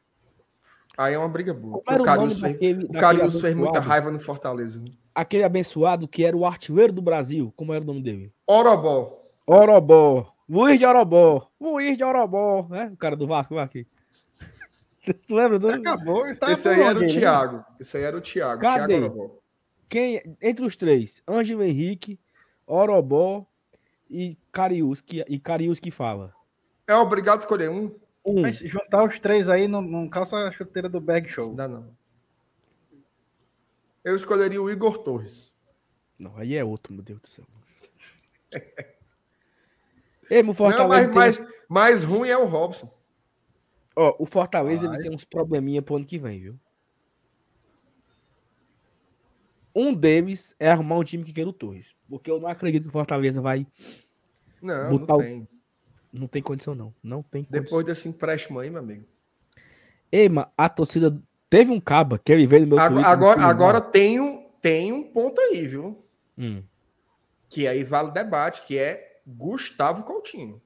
aí 0.98 1.14
é 1.14 1.18
uma 1.18 1.30
briga 1.30 1.54
boa. 1.54 1.78
o 1.78 1.82
Cariús 1.82 2.40
fez, 2.40 2.54
daquele, 2.54 2.86
o 2.86 2.92
Cariús 2.92 3.40
fez 3.40 3.56
muita 3.56 3.80
raiva 3.80 4.12
no 4.12 4.20
Fortaleza. 4.20 4.80
Viu? 4.80 4.94
Aquele 5.16 5.44
abençoado 5.44 6.08
que 6.08 6.24
era 6.24 6.38
o 6.38 6.46
artilheiro 6.46 6.94
do 6.94 7.02
Brasil. 7.02 7.52
Como 7.56 7.74
era 7.74 7.84
o 7.84 7.88
nome 7.88 8.02
dele? 8.02 8.34
Orobó. 8.46 9.24
Orobó. 9.48 10.34
Luiz 10.48 10.80
de 10.80 10.86
Orobó. 10.86 11.50
Luiz 11.60 11.98
de 11.98 12.04
Orobó. 12.04 12.68
Né? 12.70 12.92
O 12.94 12.98
cara 12.98 13.16
do 13.16 13.28
Vasco, 13.28 13.56
vai 13.56 13.64
aqui. 13.64 13.88
Tu 15.28 15.36
lembra 15.36 15.58
do. 15.58 15.70
Acabou. 15.70 16.36
Tá 16.36 16.52
Esse 16.52 16.70
aí 16.70 16.82
era 16.82 17.00
o 17.00 17.08
Thiago. 17.08 17.66
Esse 17.80 17.98
aí 17.98 18.04
era 18.04 18.18
o 18.18 18.22
Thiago. 18.22 18.62
Cadê? 18.62 19.00
Thiago 19.00 19.42
Quem, 19.90 20.38
entre 20.42 20.66
os 20.66 20.76
três, 20.76 21.22
Ângelo 21.28 21.64
Henrique, 21.64 22.20
Orobó 22.68 23.46
e 24.10 24.38
Cariús, 24.52 25.00
que, 25.02 25.24
e 25.28 25.40
Cariús 25.40 25.80
que 25.80 25.90
fala. 25.90 26.34
É 26.86 26.96
obrigado 26.96 27.38
a 27.38 27.40
escolher 27.40 27.70
um. 27.70 27.96
Um. 28.26 28.42
Mas 28.42 28.58
juntar 28.60 29.06
os 29.06 29.18
três 29.20 29.48
aí 29.48 29.68
não, 29.68 29.82
não 29.82 30.10
calça 30.10 30.36
a 30.36 30.52
chuteira 30.52 30.90
do 30.90 31.00
Bag 31.00 31.28
Show. 31.30 31.56
Não, 31.56 31.68
não. 31.68 31.98
Eu 34.04 34.16
escolheria 34.16 34.62
o 34.62 34.70
Igor 34.70 34.98
Torres. 35.00 35.56
Não, 36.20 36.36
aí 36.38 36.56
é 36.56 36.64
outro, 36.64 36.94
meu 36.94 37.04
Deus 37.04 37.22
do 37.22 37.28
céu. 37.28 37.46
Ei, 40.30 40.42
o 40.42 40.54
Fortaleza 40.54 41.08
não, 41.08 41.14
mas, 41.14 41.38
tem... 41.38 41.46
mais, 41.48 41.58
mais 41.70 42.04
ruim 42.04 42.28
é 42.28 42.38
o 42.38 42.46
Robson. 42.46 42.94
Ó, 43.96 44.16
o 44.20 44.26
Fortaleza 44.26 44.88
mas... 44.88 45.00
ele 45.00 45.08
tem 45.08 45.16
uns 45.16 45.24
probleminha 45.24 45.82
pro 45.82 45.96
ano 45.96 46.06
que 46.06 46.20
vem, 46.20 46.40
viu? 46.40 46.60
Um 49.74 49.94
deles 49.94 50.56
é 50.60 50.70
arrumar 50.70 50.98
um 50.98 51.04
time 51.04 51.24
que 51.24 51.32
queira 51.32 51.50
o 51.50 51.54
Torres. 51.54 51.97
Porque 52.10 52.32
eu 52.32 52.40
não 52.40 52.48
acredito 52.48 52.84
que 52.84 52.90
o 52.90 52.92
Fortaleza 52.92 53.42
vai. 53.42 53.68
Não, 54.62 54.92
não 54.92 55.18
tem. 55.18 55.42
O... 55.42 55.48
Não 56.14 56.28
tem 56.28 56.42
condição, 56.42 56.74
não. 56.74 56.94
Não 57.04 57.22
tem 57.22 57.44
condição. 57.44 57.64
Depois 57.64 57.86
desse 57.86 58.08
empréstimo 58.08 58.60
aí, 58.60 58.70
meu 58.70 58.80
amigo. 58.80 59.06
Ei, 60.12 60.30
mas 60.30 60.48
a 60.58 60.70
torcida 60.70 61.22
teve 61.50 61.72
um 61.72 61.80
caba 61.80 62.18
que 62.18 62.32
ele 62.32 62.48
veio 62.48 62.66
no 62.66 62.76
meu 62.76 62.80
agora, 62.80 62.94
Twitter. 62.94 63.12
Agora, 63.12 63.42
agora 63.44 63.82
tem, 63.82 64.20
um, 64.20 64.48
tem 64.62 64.92
um 64.94 65.04
ponto 65.04 65.40
aí, 65.40 65.68
viu? 65.68 66.04
Hum. 66.38 66.64
Que 67.50 67.68
aí 67.68 67.84
vale 67.84 68.10
o 68.10 68.14
debate, 68.14 68.64
que 68.64 68.78
é 68.78 69.20
Gustavo 69.26 70.04
Coutinho. 70.04 70.62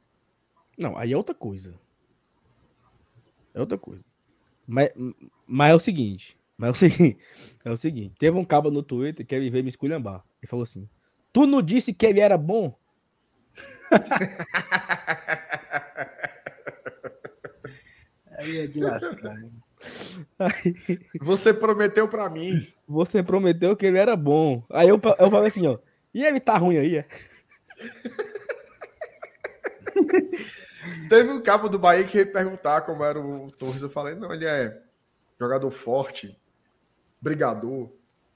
Não, 0.78 0.98
aí 0.98 1.14
é 1.14 1.18
outra 1.18 1.36
coisa. 1.36 1.76
É 3.54 3.60
outra 3.60 3.78
coisa. 3.78 4.04
Mas, 4.68 4.92
mas 5.46 5.72
é 5.72 5.76
o 5.76 5.80
seguinte. 5.80 6.38
Mas 6.58 6.70
é 6.70 6.72
o 6.72 6.76
seguinte. 6.90 7.18
É 7.66 7.72
o 7.72 7.78
seguinte. 7.78 8.16
Teve 8.18 8.38
um 8.38 8.44
caba 8.44 8.70
no 8.70 8.84
Twitter 8.84 9.26
que 9.26 9.36
ele 9.36 9.50
veio 9.50 9.64
me 9.64 9.70
esculhambar. 9.70 10.24
Ele 10.42 10.50
falou 10.50 10.64
assim: 10.64 10.88
Tu 11.34 11.46
não 11.46 11.62
disse 11.62 11.94
que 11.94 12.06
ele 12.06 12.20
era 12.20 12.38
bom? 12.38 12.78
Aí 18.38 18.62
é 18.62 18.68
de 18.68 18.80
lascar. 18.80 19.36
Você 21.22 21.54
prometeu 21.54 22.08
para 22.08 22.30
mim. 22.30 22.66
Você 22.88 23.22
prometeu 23.24 23.76
que 23.76 23.86
ele 23.86 23.98
era 23.98 24.16
bom. 24.16 24.64
Aí 24.70 24.88
eu, 24.90 25.00
eu 25.20 25.30
falei 25.30 25.48
assim, 25.48 25.68
ó. 25.68 25.78
E 26.14 26.26
ele 26.26 26.40
tá 26.40 26.58
ruim 26.58 26.78
aí, 26.78 26.98
é? 26.98 27.06
Teve 31.08 31.32
um 31.32 31.42
cabo 31.42 31.70
do 31.70 31.80
Bahia 31.80 32.04
que 32.04 32.18
ia 32.18 32.26
perguntar 32.26 32.82
como 32.82 33.04
era 33.04 33.20
o 33.20 33.50
Torres. 33.52 33.82
Eu 33.82 33.90
falei, 33.90 34.16
não, 34.16 34.34
ele 34.34 34.46
é 34.46 34.82
jogador 35.40 35.72
forte, 35.72 36.38
brigador. 37.22 37.90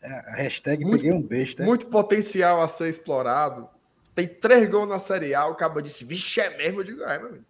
A 0.06 0.36
hashtag 0.36 0.84
muito, 0.84 0.98
peguei 0.98 1.12
um 1.12 1.22
besta. 1.22 1.64
Muito 1.64 1.88
potencial 1.88 2.62
a 2.62 2.68
ser 2.68 2.90
explorado. 2.90 3.68
Tem 4.14 4.28
três 4.28 4.70
gols 4.70 4.88
na 4.88 5.00
Série 5.00 5.36
A. 5.36 5.46
O 5.48 5.56
cabo 5.56 5.82
disse, 5.82 6.06
vixe, 6.06 6.40
é 6.40 6.56
mesmo? 6.56 6.80
Eu 6.80 6.84
digo, 6.84 7.04
é, 7.04 7.18
meu 7.18 7.30
amigo. 7.30 7.46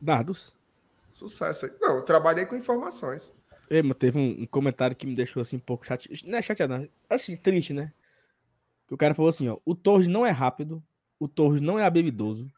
Dados. 0.00 0.54
Sucesso 1.12 1.66
aí. 1.66 1.72
Não, 1.80 1.96
eu 1.96 2.02
trabalhei 2.02 2.46
com 2.46 2.56
informações. 2.56 3.34
Ei, 3.68 3.82
mas 3.82 3.96
teve 3.96 4.18
um, 4.18 4.42
um, 4.42 4.46
comentário 4.46 4.96
que 4.96 5.06
me 5.06 5.14
deixou 5.14 5.40
assim 5.40 5.56
um 5.56 5.60
pouco 5.60 5.86
chateado. 5.86 6.20
Não 6.26 6.38
é 6.38 6.42
chateado, 6.42 6.78
não. 6.78 6.88
Assim, 7.08 7.36
triste, 7.36 7.72
né? 7.72 7.92
Que 8.88 8.94
o 8.94 8.96
cara 8.96 9.14
falou 9.14 9.28
assim, 9.28 9.48
ó. 9.48 9.58
O 9.64 9.74
Torres 9.74 10.08
não 10.08 10.26
é 10.26 10.30
rápido. 10.30 10.82
O 11.18 11.28
Torres 11.28 11.62
não 11.62 11.78
é 11.78 11.84
habilidoso. 11.84 12.50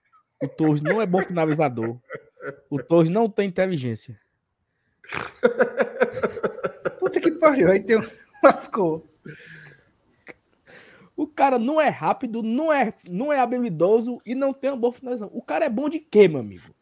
O 0.43 0.49
Torres 0.49 0.81
não 0.81 1.01
é 1.01 1.07
bom 1.07 1.23
finalizador. 1.23 1.99
O 2.71 2.83
Torres 2.83 3.11
não 3.11 3.29
tem 3.29 3.49
inteligência. 3.49 4.19
Puta 6.99 7.21
que 7.21 7.31
pariu. 7.33 7.71
Aí 7.71 7.81
tem 7.81 7.99
um... 7.99 8.22
Lascou. 8.45 9.09
O 11.17 11.27
cara 11.27 11.59
não 11.59 11.81
é 11.81 11.89
rápido, 11.89 12.43
não 12.43 12.73
é, 12.73 12.93
não 13.09 13.33
é 13.33 13.39
habilidoso 13.39 14.21
e 14.27 14.35
não 14.35 14.53
tem 14.53 14.71
uma 14.71 14.77
boa 14.77 14.93
finalização. 14.93 15.31
O 15.33 15.43
cara 15.43 15.65
é 15.65 15.69
bom 15.69 15.89
de 15.89 16.01
quê, 16.01 16.27
meu 16.27 16.41
amigo? 16.41 16.75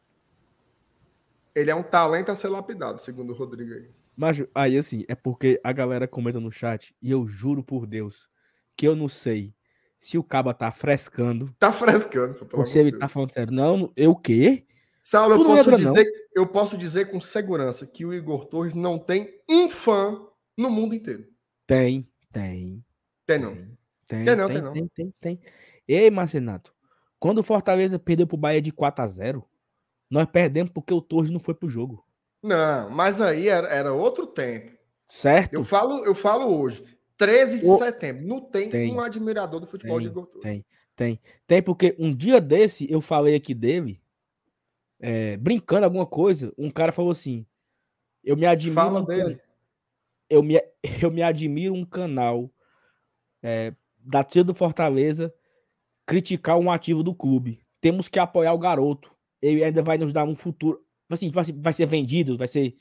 Ele 1.55 1.71
é 1.71 1.75
um 1.75 1.83
talento 1.83 2.31
a 2.31 2.35
ser 2.35 2.49
lapidado, 2.49 3.03
segundo 3.03 3.31
o 3.31 3.37
Rodrigo 3.37 3.75
aí. 3.75 3.91
Mas 4.17 4.43
aí, 4.55 4.79
assim, 4.79 5.05
é 5.09 5.15
porque 5.15 5.61
a 5.65 5.73
galera 5.73 6.07
comenta 6.07 6.39
no 6.39 6.53
chat 6.53 6.95
e 7.03 7.11
eu 7.11 7.27
juro 7.27 7.63
por 7.63 7.87
Deus 7.87 8.29
que 8.77 8.87
eu 8.87 8.95
não 8.95 9.09
sei 9.09 9.55
se 9.99 10.17
o 10.17 10.25
Caba 10.25 10.55
tá 10.55 10.71
frescando. 10.73 11.55
Tá 11.59 11.73
frescando, 11.73 12.47
pô, 12.47 12.59
ou 12.59 12.67
se 12.67 12.79
ele 12.79 12.91
Deus. 12.93 13.01
tá 13.01 13.09
falando 13.09 13.33
sério. 13.33 13.53
Não, 13.53 13.93
eu 13.97 14.13
o 14.13 14.17
quê? 14.17 14.65
Saulo, 15.01 15.35
eu 15.35 15.45
posso, 15.45 15.77
dizer, 15.77 16.13
eu 16.35 16.47
posso 16.47 16.79
dizer 16.79 17.11
com 17.11 17.21
segurança 17.21 17.87
que 17.87 18.05
o 18.05 18.15
Igor 18.15 18.47
Torres 18.47 18.75
não 18.75 18.99
tem 18.99 19.39
um 19.49 19.69
fã 19.69 20.21
no 20.57 20.71
mundo 20.71 20.95
inteiro. 20.95 21.27
Tem, 21.71 22.05
tem. 22.33 22.85
Tem 23.25 23.39
não. 23.39 23.55
Tem, 24.05 24.25
tem, 24.25 24.35
não, 24.35 24.49
tem, 24.49 24.57
tem 24.57 24.65
não. 24.65 24.73
Tem, 24.73 24.89
tem, 24.89 25.15
tem. 25.21 25.41
Ei, 25.87 26.11
Marcenato, 26.11 26.75
quando 27.17 27.39
o 27.39 27.45
Fortaleza 27.45 27.97
perdeu 27.97 28.27
pro 28.27 28.37
Bahia 28.37 28.61
de 28.61 28.73
4 28.73 29.05
a 29.05 29.07
0 29.07 29.49
nós 30.11 30.27
perdemos 30.27 30.73
porque 30.73 30.93
o 30.93 31.01
Torres 31.01 31.31
não 31.31 31.39
foi 31.39 31.55
pro 31.55 31.69
jogo. 31.69 32.05
Não, 32.43 32.91
mas 32.91 33.21
aí 33.21 33.47
era, 33.47 33.69
era 33.69 33.93
outro 33.93 34.27
tempo. 34.27 34.77
Certo. 35.07 35.55
Eu 35.55 35.63
falo, 35.63 36.05
eu 36.05 36.13
falo 36.13 36.61
hoje, 36.61 36.85
13 37.17 37.61
de 37.61 37.69
o... 37.69 37.79
setembro. 37.79 38.27
Não 38.27 38.41
tem, 38.41 38.69
tem, 38.69 38.93
um 38.93 38.99
admirador 38.99 39.61
do 39.61 39.67
futebol 39.67 39.99
tem, 39.99 40.09
de 40.09 40.13
Igor 40.13 40.27
Torres. 40.27 40.43
Tem, 40.43 40.67
tem. 40.97 41.21
Tem, 41.47 41.63
porque 41.63 41.95
um 42.01 42.13
dia 42.13 42.41
desse 42.41 42.91
eu 42.91 43.01
falei 43.01 43.37
aqui 43.37 43.55
dele, 43.55 44.03
é, 44.99 45.37
brincando 45.37 45.85
alguma 45.85 46.05
coisa, 46.05 46.53
um 46.59 46.69
cara 46.69 46.91
falou 46.91 47.13
assim: 47.13 47.47
Eu 48.25 48.37
me 48.37 48.45
admiro. 48.45 48.75
Fala 48.75 49.07
dele. 49.07 49.41
Eu 50.31 50.43
me, 50.43 50.55
eu 51.03 51.11
me 51.11 51.23
admiro 51.23 51.75
um 51.75 51.85
canal 51.85 52.51
é, 53.43 53.75
da 54.07 54.25
tia 54.25 54.43
do 54.43 54.55
Fortaleza 54.55 55.35
criticar 56.07 56.59
um 56.59 56.71
ativo 56.71 57.03
do 57.03 57.15
clube. 57.15 57.61
Temos 57.81 58.09
que 58.09 58.19
apoiar 58.19 58.55
o 58.55 58.59
garoto 58.59 59.15
ele 59.41 59.65
ainda 59.65 59.83
vai 59.83 59.97
nos 59.97 60.13
dar 60.13 60.25
um 60.25 60.35
futuro. 60.35 60.85
Assim, 61.09 61.31
vai, 61.31 61.45
vai 61.45 61.73
ser 61.73 61.87
vendido, 61.87 62.37
vai 62.37 62.47
ser. 62.47 62.77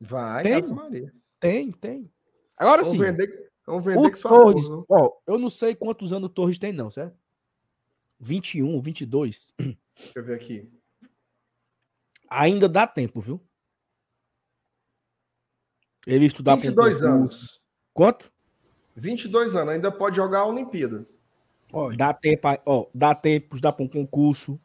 Vai, 0.00 0.42
tem, 0.42 0.62
Maria. 0.68 1.14
Tem, 1.38 1.72
tem. 1.72 2.12
Agora 2.56 2.84
sim. 2.84 2.98
Vender, 2.98 3.50
vamos 3.66 3.84
vender 3.84 4.10
que 4.10 4.18
só 4.18 4.28
Torres, 4.28 4.66
ó, 4.88 5.12
eu 5.26 5.38
não 5.38 5.50
sei 5.50 5.74
quantos 5.74 6.12
anos 6.12 6.30
o 6.30 6.32
Torres 6.32 6.58
tem, 6.58 6.72
não, 6.72 6.90
certo? 6.90 7.16
21, 8.18 8.80
22. 8.80 9.54
Deixa 9.58 9.78
eu 10.16 10.24
ver 10.24 10.34
aqui. 10.34 10.70
Ainda 12.28 12.68
dá 12.68 12.86
tempo, 12.86 13.20
viu? 13.20 13.40
Ele 16.06 16.26
estudar 16.26 16.56
22 16.56 17.02
anos. 17.02 17.62
Quanto? 17.92 18.30
22 18.96 19.56
anos, 19.56 19.74
ainda 19.74 19.90
pode 19.90 20.16
jogar 20.16 20.40
a 20.40 20.46
Olimpíada. 20.46 21.06
Ó, 21.72 21.92
dá 21.92 22.12
tempo, 22.14 22.48
ó, 22.64 22.86
dá 22.94 23.14
tempo 23.14 23.56
de 23.56 23.62
dar 23.62 23.72
para 23.72 23.84
um 23.84 23.88
concurso 23.88 24.60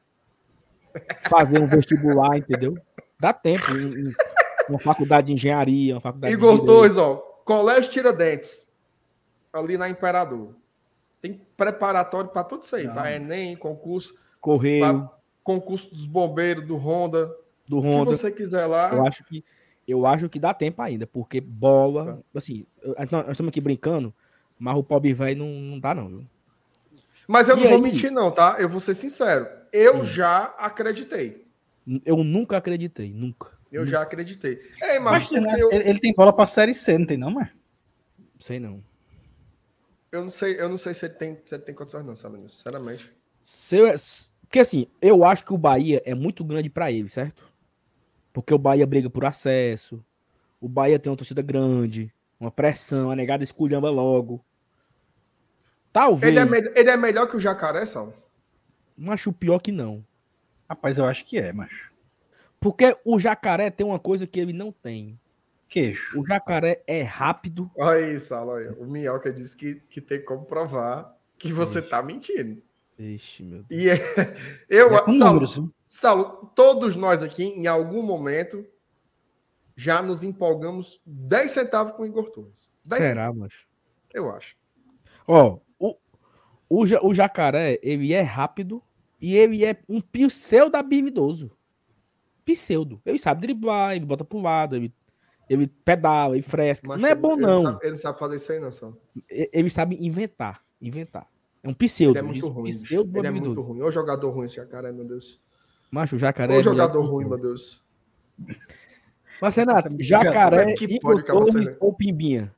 fazer 1.30 1.60
um 1.60 1.68
vestibular, 1.68 2.38
entendeu? 2.38 2.78
Dá 3.20 3.34
tempo. 3.34 3.72
Em, 3.72 4.10
em 4.10 4.14
uma 4.70 4.80
faculdade 4.80 5.28
de 5.28 5.34
engenharia, 5.34 5.96
uma 5.96 6.02
faculdade 6.02 6.34
Igor 6.34 6.64
Torres, 6.64 6.98
ó, 6.98 7.16
Colégio 7.44 7.92
Tiradentes, 7.92 8.68
ali 9.52 9.78
na 9.78 9.90
Imperador. 9.90 10.56
Tem 11.22 11.42
preparatório 11.58 12.30
para 12.30 12.44
tudo 12.44 12.62
isso 12.62 12.76
aí, 12.76 12.88
para 12.88 13.16
Enem, 13.16 13.56
concurso. 13.56 14.14
Correio. 14.40 15.10
Concurso 15.44 15.90
dos 15.90 16.06
bombeiros, 16.06 16.66
do 16.66 16.78
Honda. 16.78 17.30
Do 17.68 17.80
Honda. 17.80 18.12
O 18.12 18.14
que 18.14 18.20
você 18.20 18.32
quiser 18.32 18.66
lá. 18.68 18.94
Eu 18.94 19.06
acho 19.06 19.24
que, 19.26 19.44
eu 19.92 20.06
acho 20.06 20.30
que 20.30 20.40
dá 20.40 20.54
tempo 20.54 20.82
ainda, 20.82 21.08
porque 21.08 21.42
bola. 21.42 22.22
Assim, 22.36 22.66
nós 23.12 23.30
estamos 23.30 23.50
aqui 23.50 23.62
brincando, 23.62 24.14
mas 24.58 24.78
o 24.78 24.84
pobre 24.84 25.14
velho 25.14 25.40
não, 25.40 25.48
não 25.48 25.80
dá, 25.80 25.96
não, 25.96 26.08
viu? 26.08 26.26
Mas 27.28 27.48
eu 27.48 27.56
e 27.56 27.60
não 27.60 27.66
aí? 27.66 27.72
vou 27.72 27.82
mentir, 27.82 28.12
não, 28.12 28.32
tá? 28.32 28.56
Eu 28.60 28.68
vou 28.68 28.80
ser 28.80 28.96
sincero. 28.96 29.48
Eu 29.72 29.98
hum. 29.98 30.04
já 30.04 30.46
acreditei. 30.58 31.46
Eu 32.06 32.24
nunca 32.24 32.58
acreditei, 32.58 33.14
nunca. 33.14 33.52
Eu 33.72 33.82
nunca. 33.82 33.92
já 33.92 34.02
acreditei. 34.02 34.62
Ei, 34.82 35.00
mas, 35.00 35.32
mas 35.32 35.42
né? 35.42 35.56
eu... 35.60 35.72
ele, 35.72 35.90
ele, 35.90 36.00
tem 36.00 36.14
bola 36.14 36.34
pra 36.34 36.46
Série 36.46 36.74
C, 36.74 36.98
não 36.98 37.06
tem 37.06 37.18
não, 37.18 37.32
mas? 37.32 37.50
Sei 38.40 38.60
não. 38.60 38.84
Eu 40.12 40.24
não 40.24 40.30
sei, 40.30 40.60
eu 40.60 40.68
não 40.68 40.78
sei 40.78 40.94
se 40.94 41.06
ele 41.06 41.14
tem, 41.14 41.38
se 41.46 41.54
ele 41.54 41.64
tem 41.64 41.76
condições 41.76 42.06
não, 42.06 42.16
sabe? 42.16 42.40
Sinceramente. 42.48 43.12
Se 43.44 43.78
eu, 43.78 43.94
porque 44.42 44.60
assim, 44.60 44.88
eu 45.00 45.24
acho 45.24 45.46
que 45.46 45.54
o 45.54 45.58
Bahia 45.58 46.02
é 46.04 46.16
muito 46.16 46.44
grande 46.44 46.70
para 46.70 46.92
ele, 46.92 47.08
certo? 47.08 47.49
Porque 48.32 48.54
o 48.54 48.58
Bahia 48.58 48.86
briga 48.86 49.10
por 49.10 49.26
acesso, 49.26 50.04
o 50.62 50.68
Bahia 50.68 51.00
tem 51.00 51.10
uma 51.12 51.18
torcida 51.18 51.42
grande, 51.42 52.14
uma 52.40 52.52
pressão, 52.52 53.12
a 53.12 53.16
negada 53.16 53.44
esculhamba 53.44 53.90
logo. 53.90 54.44
Talvez. 55.92 56.32
Ele 56.32 56.40
é, 56.40 56.46
me... 56.46 56.58
ele 56.76 56.90
é 56.90 56.98
melhor 56.98 57.28
que 57.28 57.36
o 57.36 57.40
Jacaré, 57.40 57.86
Sal? 57.86 58.14
Macho, 58.96 59.32
pior 59.32 59.60
que 59.60 59.72
não. 59.72 60.06
Rapaz, 60.70 60.98
eu 60.98 61.06
acho 61.06 61.26
que 61.26 61.38
é, 61.38 61.52
macho. 61.52 61.90
Porque 62.60 62.96
o 63.06 63.18
jacaré 63.18 63.72
tem 63.72 63.86
uma 63.88 63.98
coisa 63.98 64.28
que 64.28 64.40
ele 64.40 64.52
não 64.52 64.72
tem. 64.72 65.18
Queixo. 65.68 66.20
O 66.20 66.26
jacaré 66.26 66.84
é 66.86 67.02
rápido. 67.02 67.72
Olha 67.78 68.06
aí, 68.06 68.20
Salo, 68.20 68.52
olha. 68.52 68.74
O 68.74 68.86
Minhoca 68.86 69.32
disse 69.32 69.56
que, 69.56 69.76
que 69.90 70.02
tem 70.02 70.24
como 70.24 70.44
provar 70.44 71.16
que 71.38 71.54
você 71.54 71.80
Ixi. 71.80 71.90
tá 71.90 72.04
mentindo. 72.04 72.62
Ixi, 73.00 73.44
meu 73.44 73.64
Deus. 73.64 73.70
E 73.82 73.90
é, 73.90 73.98
eu, 74.70 74.94
é 74.94 75.12
Saulo, 75.18 75.74
Saulo, 75.88 76.52
todos 76.54 76.96
nós 76.96 77.24
aqui, 77.24 77.46
em 77.46 77.66
algum 77.66 78.04
momento, 78.04 78.66
já 79.76 80.02
nos 80.02 80.24
empolgamos 80.24 81.02
10 81.06 81.52
centavos 81.52 81.94
com 81.94 82.04
o 82.04 82.06
Igor 82.06 82.30
Torres. 82.32 82.70
Será, 82.86 83.34
macho? 83.34 83.68
Eu 84.14 84.30
acho. 84.32 84.58
Ó, 85.26 85.60
o, 86.70 86.84
o 87.02 87.14
jacaré, 87.14 87.80
ele 87.82 88.14
é 88.14 88.22
rápido 88.22 88.84
e 89.20 89.36
ele 89.36 89.66
é 89.66 89.76
um 89.90 90.00
pseudo 90.00 90.76
habilidoso. 90.76 91.52
Pseudo. 92.46 93.02
Ele 93.06 93.18
sabe 93.18 93.42
driblar, 93.42 93.96
ele 93.96 94.06
bota 94.06 94.24
pro 94.24 94.40
lado, 94.40 94.76
ele, 94.76 94.94
ele 95.50 95.68
pedala, 95.68 96.36
ele 96.36 96.44
fresca. 96.44 96.88
Mas 96.88 97.02
não 97.02 97.10
é 97.10 97.16
bom, 97.16 97.34
ele 97.34 97.42
não. 97.42 97.64
Sabe, 97.64 97.88
ele 97.88 97.98
sabe 97.98 98.20
fazer 98.20 98.36
isso 98.36 98.52
aí, 98.52 98.60
não, 98.60 98.72
só. 98.72 98.94
Ele 99.30 99.70
sabe 99.70 99.98
inventar. 100.00 100.64
Inventar. 100.82 101.28
É 101.64 101.70
um 101.70 101.74
pseudo. 101.74 102.18
Ele 102.18 102.20
é 102.20 102.30
muito 102.30 102.48
ruim. 102.48 102.70
Pseudo 102.70 103.18
ele 103.18 103.28
é 103.28 103.32
muito 103.32 103.62
ruim. 103.62 103.82
Ô 103.82 103.92
jogador 103.92 104.30
ruim 104.32 104.46
esse 104.46 104.56
jacaré, 104.56 104.92
meu 104.92 105.06
Deus. 105.06 105.42
Macho, 105.92 106.16
o 106.16 106.20
jacaré. 106.20 106.56
Ô 106.56 106.60
é 106.60 106.64
jogador 106.64 107.02
ruim, 107.04 107.26
meu 107.26 107.38
Deus. 107.38 107.84
Mas, 109.42 109.56
Renato, 109.56 109.90
jacaré, 110.00 110.74
que 110.74 110.86
Igor 110.86 111.24
Torres 111.24 111.76
ou 111.80 111.94
Pimbinha? 111.94 112.54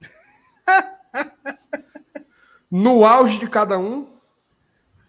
No 2.74 3.04
auge 3.04 3.38
de 3.38 3.46
cada 3.50 3.78
um. 3.78 4.08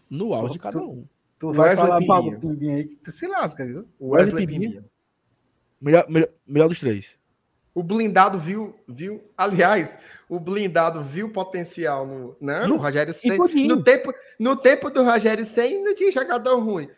No 0.09 0.33
auge 0.33 0.55
de 0.55 0.59
cada 0.59 0.79
um. 0.79 1.07
Tu, 1.39 1.47
tu 1.47 1.53
vai 1.53 1.69
Wesley 1.69 1.87
falar 1.87 2.05
mal 2.05 2.21
do 2.21 2.37
Pimbinha 2.37 2.75
aí 2.75 2.83
que 2.83 2.97
tu 2.97 3.09
se 3.13 3.25
lasca, 3.25 3.65
viu? 3.65 3.87
Wesley, 4.01 4.33
Wesley 4.33 4.47
Pimbinha. 4.47 4.85
Melhor, 5.79 6.05
melhor, 6.09 6.29
melhor 6.45 6.67
dos 6.67 6.81
três. 6.81 7.15
O 7.73 7.81
blindado 7.81 8.37
viu, 8.37 8.75
viu, 8.85 9.23
aliás, 9.37 9.97
o 10.35 10.39
blindado 10.39 11.03
viu 11.03 11.31
potencial 11.31 12.07
no, 12.07 12.35
né, 12.41 12.61
no, 12.61 12.69
no 12.69 12.77
Rogério 12.77 13.13
Senna. 13.13 13.37
No 13.37 13.83
tempo, 13.83 14.13
no 14.39 14.55
tempo 14.55 14.89
do 14.89 15.03
Rogério 15.03 15.45
Senna 15.45 15.85
não 15.85 15.95
tinha 15.95 16.11
jogador 16.11 16.57
ruim. 16.59 16.89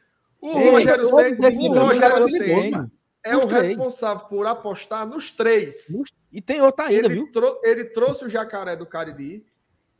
O 0.42 0.58
Ei, 0.58 0.70
Rogério 0.70 1.06
Senna, 1.06 1.82
o 1.82 1.86
Rogério 1.86 2.30
Senna 2.30 2.92
é 3.22 3.36
o 3.36 3.46
responsável 3.46 4.26
por 4.28 4.48
apostar 4.48 5.06
nos 5.06 5.32
três. 5.32 5.88
E 6.32 6.42
tem 6.42 6.62
outra 6.62 6.86
ainda, 6.86 7.08
ele 7.08 7.16
viu? 7.16 7.32
Trou 7.32 7.60
ele 7.62 7.84
trouxe 7.86 8.24
o 8.24 8.30
Jacaré 8.30 8.78
do 8.78 8.86
Cariri, 8.86 9.46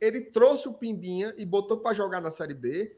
ele 0.00 0.22
trouxe 0.22 0.66
o 0.68 0.72
Pimbinha 0.72 1.34
e 1.36 1.44
botou 1.44 1.76
para 1.76 1.94
jogar 1.94 2.22
na 2.22 2.30
Série 2.30 2.54
B. 2.54 2.96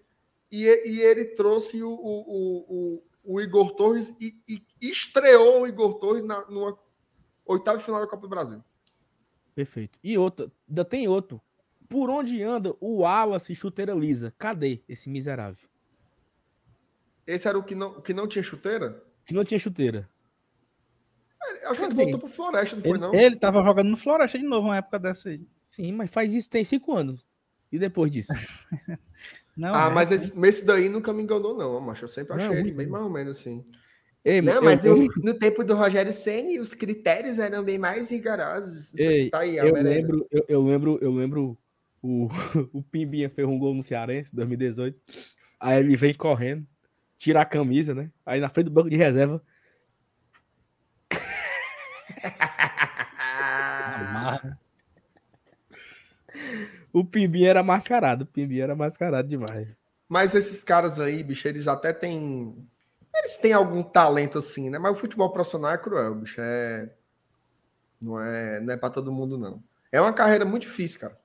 E, 0.53 0.65
e 0.65 1.01
ele 1.01 1.25
trouxe 1.25 1.83
o, 1.83 1.91
o, 1.91 2.65
o, 2.69 3.03
o 3.25 3.41
Igor 3.41 3.73
Torres 3.73 4.15
e, 4.21 4.35
e, 4.49 4.63
estreou 4.81 5.63
o 5.63 5.67
Igor 5.67 5.95
Torres 5.95 6.23
na, 6.23 6.45
numa 6.49 6.79
oitava 7.45 7.81
final 7.81 8.01
da 8.01 8.07
Copa 8.07 8.23
do 8.23 8.29
Brasil. 8.29 8.63
Perfeito. 9.59 9.99
E 10.05 10.17
outra, 10.17 10.49
ainda 10.69 10.85
tem 10.85 11.09
outro. 11.09 11.43
Por 11.89 12.09
onde 12.09 12.41
anda 12.45 12.77
o 12.79 12.99
Wallace 12.99 13.57
chuteira 13.57 13.93
lisa? 13.93 14.33
Cadê 14.39 14.85
esse 14.89 15.11
miserável? 15.11 15.69
Esse 17.27 17.49
era 17.49 17.59
o 17.59 17.65
que 17.65 17.75
não, 17.75 18.01
que 18.01 18.15
não 18.15 18.29
tinha 18.29 18.41
chuteira? 18.41 19.03
Que 19.27 19.35
não 19.35 19.45
tinha 19.45 19.59
chuteira. 19.59 20.09
É, 21.43 21.67
acho 21.67 21.81
que 21.81 21.87
ele 21.87 21.95
voltou 21.95 22.21
pro 22.21 22.29
Floresta, 22.29 22.77
não 22.77 22.85
ele, 22.85 22.89
foi, 22.91 22.99
não? 23.01 23.13
Ele 23.13 23.35
tava 23.35 23.61
jogando 23.65 23.89
no 23.89 23.97
Floresta 23.97 24.39
de 24.39 24.45
novo, 24.45 24.69
uma 24.69 24.77
época 24.77 24.97
dessa 25.01 25.31
aí. 25.31 25.45
Sim, 25.67 25.91
mas 25.91 26.09
faz 26.09 26.33
isso 26.33 26.49
tem 26.49 26.63
cinco 26.63 26.95
anos. 26.95 27.27
E 27.73 27.81
depois 27.81 28.13
disso? 28.13 28.33
não, 29.59 29.75
ah, 29.75 29.89
é 29.91 29.93
mas 29.93 30.13
assim. 30.13 30.27
esse, 30.27 30.47
esse, 30.47 30.65
daí 30.65 30.89
nunca 30.89 31.13
me 31.13 31.25
enganou, 31.25 31.59
não, 31.59 31.81
macho. 31.81 32.05
Eu 32.05 32.09
sempre 32.09 32.35
achei 32.35 32.47
não, 32.47 32.55
ele 32.55 32.77
bem 32.77 32.87
mais 32.87 33.03
ou 33.03 33.11
menos 33.11 33.37
assim. 33.37 33.67
Ei, 34.25 34.43
não, 34.43 34.61
mas 34.61 34.85
eu, 34.85 34.97
eu, 34.97 35.09
no 35.23 35.35
tempo 35.35 35.65
do 35.65 35.75
Rogério 35.75 36.13
Senna, 36.13 36.61
os 36.61 36.75
critérios 36.75 37.39
eram 37.39 37.63
bem 37.63 37.79
mais 37.79 38.11
rigorosos. 38.11 38.93
Ei, 38.95 39.31
tá 39.31 39.41
aí, 39.41 39.57
eu, 39.57 39.73
lembro, 39.73 40.27
eu, 40.31 40.45
eu, 40.49 40.63
lembro, 40.63 40.99
eu 41.01 41.13
lembro 41.13 41.59
o, 42.03 42.29
o 42.73 42.83
Pimbinha 42.83 43.31
fez 43.31 43.47
um 43.47 43.59
gol 43.59 43.75
no 43.75 43.83
Cearense, 43.83 44.35
2018. 44.35 44.99
Aí 45.61 45.79
ele 45.79 45.97
vem 45.97 46.15
correndo, 46.15 46.67
tira 47.17 47.41
a 47.41 47.45
camisa, 47.45 47.95
né? 47.95 48.11
Aí 48.25 48.41
na 48.41 48.49
frente 48.49 48.67
do 48.67 48.73
banco 48.73 48.91
de 48.91 48.97
reserva. 48.97 49.43
O 56.93 57.05
Pimbinha 57.05 57.51
era 57.51 57.63
mascarado. 57.63 58.25
O 58.25 58.27
Pimbinha 58.27 58.65
era 58.65 58.75
mascarado 58.75 59.29
demais. 59.29 59.69
Mas 60.09 60.35
esses 60.35 60.65
caras 60.65 60.99
aí, 60.99 61.23
bicho, 61.23 61.47
eles 61.47 61.69
até 61.69 61.93
têm. 61.93 62.57
Eles 63.15 63.37
têm 63.37 63.53
algum 63.53 63.83
talento 63.83 64.39
assim, 64.39 64.71
né? 64.71 64.79
Mas 64.79 64.93
o 64.93 65.01
futebol 65.01 65.31
profissional 65.31 65.73
é 65.73 65.79
cruel, 65.79 66.15
bicho. 66.15 66.41
É. 66.41 66.91
Não 68.01 68.21
é, 68.21 68.61
não 68.61 68.73
é 68.73 68.77
pra 68.77 68.91
todo 68.91 69.13
mundo, 69.13 69.37
não. 69.37 69.63
É 69.91 70.01
uma 70.01 70.13
carreira 70.13 70.45
muito 70.45 70.63
difícil, 70.63 71.01
cara. 71.01 71.19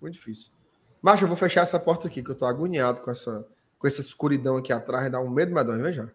Muito 0.00 0.14
difícil. 0.14 0.50
Mas 1.02 1.20
eu 1.20 1.28
vou 1.28 1.36
fechar 1.36 1.62
essa 1.62 1.78
porta 1.78 2.08
aqui, 2.08 2.22
que 2.22 2.30
eu 2.30 2.34
tô 2.34 2.46
agoniado 2.46 3.00
com 3.00 3.10
essa, 3.10 3.46
com 3.78 3.86
essa 3.86 4.00
escuridão 4.00 4.56
aqui 4.56 4.72
atrás. 4.72 5.12
Dá 5.12 5.20
um 5.20 5.28
medo 5.28 5.54
medonho, 5.54 5.82
veja. 5.82 6.12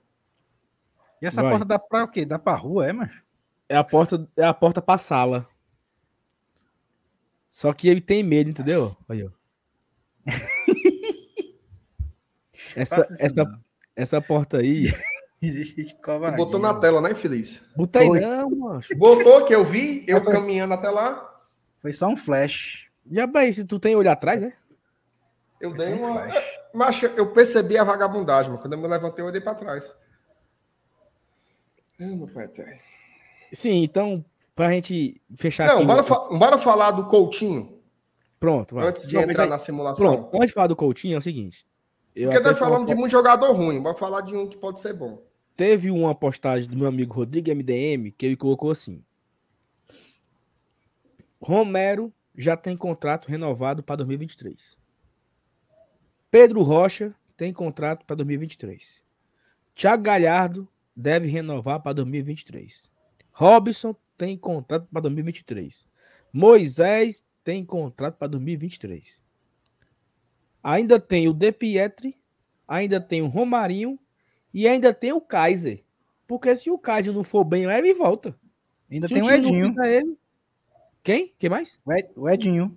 E 1.22 1.28
essa 1.28 1.42
Vai. 1.42 1.52
porta 1.52 1.66
dá 1.66 1.78
pra 1.78 2.04
o 2.04 2.08
quê? 2.08 2.26
Dá 2.26 2.40
pra 2.40 2.56
rua, 2.56 2.88
é, 2.88 2.94
mas? 2.94 3.12
É 3.70 3.78
a 3.78 3.84
porta, 3.84 4.28
é 4.36 4.44
a 4.44 4.54
porta 4.54 4.82
pra 4.82 4.98
sala. 4.98 5.48
Só 7.50 7.72
que 7.74 7.88
ele 7.88 8.02
tem 8.02 8.24
medo, 8.24 8.50
entendeu? 8.50 8.98
Olha. 9.08 9.32
essa, 12.76 13.08
essa, 13.20 13.62
essa 13.96 14.22
porta 14.22 14.58
aí. 14.58 14.92
Botou 16.38 16.60
na 16.60 16.74
tela, 16.76 17.02
né, 17.02 17.16
Feliz? 17.16 17.64
Botei 17.76 18.08
não, 18.08 18.50
mano. 18.52 18.82
Botou 18.96 19.44
que 19.46 19.56
eu 19.56 19.66
vi, 19.66 20.06
eu 20.08 20.24
caminhando 20.24 20.76
até 20.76 20.90
lá. 20.90 21.42
Foi 21.82 21.92
só 21.92 22.08
um 22.08 22.16
flash. 22.16 22.88
Já 23.12 23.26
bem, 23.26 23.52
se 23.52 23.66
tu 23.66 23.80
tem 23.80 23.96
olho 23.96 24.12
atrás, 24.12 24.40
né? 24.40 24.54
Eu 25.60 25.76
Foi 25.76 25.80
dei 25.80 25.94
um 25.96 26.06
uma. 26.06 26.28
Mas 26.74 27.02
eu 27.04 27.32
percebi 27.34 27.78
a 27.78 27.84
vagabundagem, 27.84 28.56
quando 28.58 28.74
eu 28.74 28.80
me 28.80 28.88
levantei, 28.88 29.24
eu 29.24 29.28
olhei 29.28 29.42
pra 29.42 29.56
trás. 29.56 29.94
Sim, 33.52 33.84
então, 33.84 34.24
pra 34.56 34.72
gente 34.72 35.22
fechar 35.36 35.68
Não, 35.68 35.78
aqui. 35.78 35.86
Bora, 35.86 36.04
fa 36.04 36.20
bora 36.30 36.58
falar 36.58 36.92
do 36.92 37.08
Coutinho. 37.08 37.80
Pronto, 38.40 38.76
vai. 38.76 38.88
Antes 38.88 39.08
de 39.08 39.16
Não, 39.16 39.24
entrar 39.24 39.44
aí, 39.44 39.50
na 39.50 39.58
simulação. 39.58 40.06
Pronto, 40.06 40.36
antes 40.36 40.48
de 40.48 40.54
falar 40.54 40.68
do 40.68 40.76
Coutinho, 40.76 41.16
é 41.16 41.18
o 41.18 41.22
seguinte. 41.22 41.66
Porque 42.14 42.42
tá 42.42 42.56
falando 42.56 42.88
de 42.88 42.94
muito 42.94 43.12
jogador 43.12 43.54
ruim, 43.54 43.82
bora 43.82 43.96
falar 43.96 44.22
de 44.22 44.36
um 44.36 44.48
que 44.48 44.58
pode 44.58 44.80
ser 44.80 44.94
bom. 44.94 45.24
Teve 45.56 45.90
uma 45.92 46.14
postagem 46.14 46.70
do 46.70 46.78
meu 46.78 46.88
amigo 46.88 47.14
Rodrigo 47.14 47.50
MDM 47.50 48.12
que 48.12 48.26
ele 48.26 48.36
colocou 48.36 48.72
assim: 48.72 49.04
Romero 51.40 52.14
já 52.36 52.58
tem 52.58 52.76
contrato 52.76 53.28
renovado 53.28 53.82
para 53.82 53.98
2023. 53.98 54.78
Pedro 56.30 56.64
Rocha 56.64 57.14
tem 57.38 57.52
contrato 57.52 58.06
para 58.06 58.16
2023. 58.18 59.04
Thiago 59.76 60.04
Galhardo 60.04 60.68
deve 60.96 61.28
renovar 61.28 61.82
para 61.82 61.94
2023. 61.94 62.90
Robson 63.32 63.96
tem 64.18 64.38
contrato 64.38 64.88
para 64.92 65.02
2023. 65.02 65.86
Moisés 66.32 67.26
tem 67.44 67.66
contrato 67.66 68.18
para 68.18 68.28
2023. 68.28 69.22
Ainda 70.64 71.00
tem 71.00 71.28
o 71.28 71.34
De 71.34 71.52
Pietri, 71.52 72.18
ainda 72.68 73.00
tem 73.02 73.22
o 73.22 73.28
Romarinho 73.28 73.98
e 74.54 74.68
ainda 74.68 74.94
tem 74.94 75.12
o 75.12 75.22
Kaiser. 75.22 75.84
Porque 76.28 76.56
se 76.56 76.70
o 76.70 76.78
Kaiser 76.78 77.14
não 77.14 77.24
for 77.24 77.44
bem, 77.44 77.66
ele 77.66 77.94
volta. 77.94 78.36
Ainda 78.90 79.08
se 79.08 79.14
tem 79.14 79.24
o, 79.24 79.26
o 79.26 79.32
Edinho. 79.32 79.76
Ele... 79.84 80.18
Quem? 81.04 81.34
Quem 81.38 81.50
mais? 81.50 81.80
O 82.16 82.30
Edinho. 82.30 82.76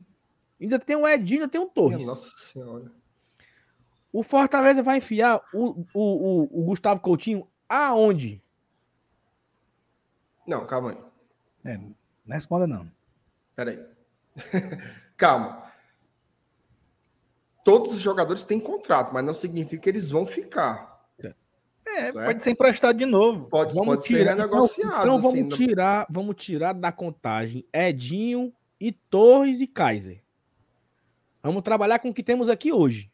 Ainda 0.61 0.78
tem 0.78 0.97
o 0.97 1.07
Edinho, 1.07 1.41
ainda 1.41 1.51
tem 1.51 1.61
o 1.61 1.66
Torres. 1.66 2.07
Nossa 2.07 2.30
Senhora. 2.37 2.91
O 4.12 4.22
Fortaleza 4.22 4.82
vai 4.82 4.99
enfiar 4.99 5.41
o, 5.53 5.85
o, 5.93 6.47
o, 6.53 6.61
o 6.61 6.64
Gustavo 6.64 7.01
Coutinho 7.01 7.47
aonde? 7.68 8.41
Não, 10.47 10.66
calma 10.66 10.93
aí. 10.93 10.99
É, 11.64 11.78
não 11.78 11.95
responda 12.28 12.66
não. 12.66 12.91
Peraí. 13.57 13.85
calma. 15.16 15.64
Todos 17.65 17.95
os 17.95 18.01
jogadores 18.01 18.45
têm 18.45 18.61
contrato, 18.61 19.12
mas 19.12 19.25
não 19.25 19.35
significa 19.35 19.83
que 19.83 19.89
eles 19.89 20.11
vão 20.11 20.27
ficar. 20.27 20.95
É, 21.87 22.12
certo? 22.12 22.25
pode 22.25 22.43
ser 22.43 22.51
emprestado 22.51 22.99
de 22.99 23.07
novo. 23.07 23.47
Pode, 23.47 23.75
vamos 23.75 23.97
pode 23.97 24.05
tirar, 24.05 24.33
ser 24.33 24.37
renegociado. 24.37 25.07
Então, 25.07 25.21
vamos 25.21 25.39
assim, 25.39 25.49
tirar, 25.49 26.07
não... 26.09 26.23
vamos 26.23 26.37
tirar 26.37 26.73
da 26.73 26.91
contagem 26.91 27.65
Edinho 27.73 28.53
e 28.81 28.91
Torres 28.91 29.61
e 29.61 29.67
Kaiser. 29.67 30.23
Vamos 31.43 31.62
trabalhar 31.62 31.99
com 31.99 32.09
o 32.09 32.15
que 32.15 32.23
temos 32.23 32.49
aqui 32.49 32.73
hoje. 32.73 33.12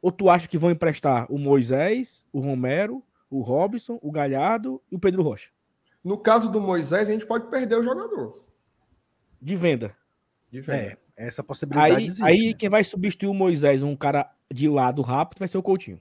Ou 0.00 0.10
tu 0.10 0.28
acha 0.28 0.48
que 0.48 0.58
vão 0.58 0.70
emprestar 0.70 1.30
o 1.30 1.38
Moisés, 1.38 2.26
o 2.32 2.40
Romero, 2.40 3.04
o 3.30 3.40
Robson, 3.40 3.98
o 4.02 4.10
Galhardo 4.10 4.82
e 4.90 4.96
o 4.96 4.98
Pedro 4.98 5.22
Rocha? 5.22 5.50
No 6.02 6.18
caso 6.18 6.50
do 6.50 6.60
Moisés, 6.60 7.08
a 7.08 7.12
gente 7.12 7.26
pode 7.26 7.48
perder 7.48 7.76
o 7.76 7.84
jogador. 7.84 8.44
De 9.40 9.54
venda. 9.54 9.94
De 10.50 10.60
venda. 10.60 10.78
É, 10.78 10.98
essa 11.16 11.42
possibilidade 11.42 11.96
aí, 11.96 12.04
existe. 12.04 12.24
Aí 12.24 12.48
né? 12.48 12.54
quem 12.54 12.68
vai 12.68 12.82
substituir 12.84 13.28
o 13.28 13.34
Moisés, 13.34 13.82
um 13.82 13.96
cara 13.96 14.30
de 14.52 14.68
lado 14.68 15.02
rápido, 15.02 15.38
vai 15.38 15.48
ser 15.48 15.58
o 15.58 15.62
Coutinho. 15.62 16.00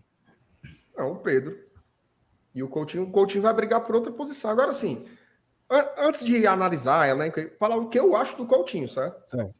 Não, 0.95 1.13
o 1.13 1.15
Pedro. 1.17 1.57
E 2.53 2.61
o 2.61 2.67
Coutinho, 2.67 3.03
o 3.03 3.11
Coutinho 3.11 3.41
vai 3.41 3.53
brigar 3.53 3.85
por 3.85 3.95
outra 3.95 4.11
posição. 4.11 4.51
Agora 4.51 4.73
sim, 4.73 5.07
antes 5.97 6.25
de 6.25 6.45
analisar 6.45 7.07
ela, 7.07 7.23
falar 7.57 7.77
o 7.77 7.87
que 7.87 7.99
eu 7.99 8.15
acho 8.15 8.35
do 8.35 8.45
Coutinho, 8.45 8.89
certo? 8.89 9.29
Certo 9.29 9.55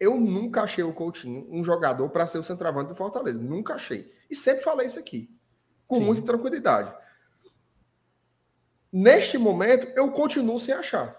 eu 0.00 0.16
nunca 0.16 0.62
achei 0.62 0.84
o 0.84 0.92
Coutinho 0.92 1.46
um 1.50 1.64
jogador 1.64 2.08
para 2.10 2.26
ser 2.26 2.38
o 2.38 2.42
centroavante 2.42 2.88
do 2.88 2.94
Fortaleza. 2.94 3.40
Nunca 3.40 3.74
achei. 3.74 4.12
E 4.30 4.34
sempre 4.34 4.62
falei 4.62 4.86
isso 4.86 4.98
aqui. 4.98 5.34
Com 5.86 5.96
Sim. 5.96 6.04
muita 6.04 6.22
tranquilidade. 6.22 6.94
Neste 8.92 9.36
momento, 9.36 9.86
eu 9.96 10.10
continuo 10.12 10.58
sem 10.58 10.74
achar. 10.74 11.16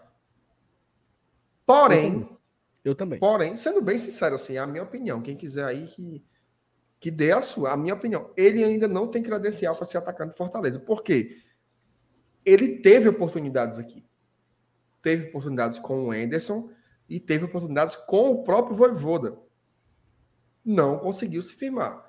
Porém. 1.66 2.38
Eu 2.84 2.96
também. 2.96 3.20
Porém, 3.20 3.56
sendo 3.56 3.82
bem 3.82 3.98
sincero, 3.98 4.36
assim, 4.36 4.56
é 4.56 4.60
a 4.60 4.68
minha 4.68 4.84
opinião. 4.84 5.22
Quem 5.22 5.36
quiser 5.36 5.66
aí 5.66 5.86
que, 5.88 6.26
que 7.00 7.12
dê 7.12 7.32
a 7.32 7.42
sua, 7.42 7.72
a 7.72 7.78
minha 7.78 7.94
opinião. 7.94 8.32
Ele 8.38 8.64
ainda 8.64 8.88
não 8.88 9.08
tem 9.08 9.22
credencial 9.22 9.76
para 9.76 9.86
ser 9.86 9.98
atacante 9.98 10.32
do 10.34 10.38
Fortaleza. 10.38 10.80
Por 10.80 11.04
quê? 11.04 11.38
Ele 12.46 12.80
teve 12.80 13.10
oportunidades 13.10 13.78
aqui. 13.78 14.06
Teve 15.02 15.30
oportunidades 15.30 15.80
com 15.80 16.08
o 16.08 16.12
Anderson 16.12 16.70
e 17.08 17.20
teve 17.20 17.46
oportunidades 17.46 17.96
com 17.96 18.32
o 18.32 18.44
próprio 18.44 18.76
Voivoda. 18.76 19.38
Não 20.64 21.00
conseguiu 21.00 21.42
se 21.42 21.54
firmar. 21.54 22.06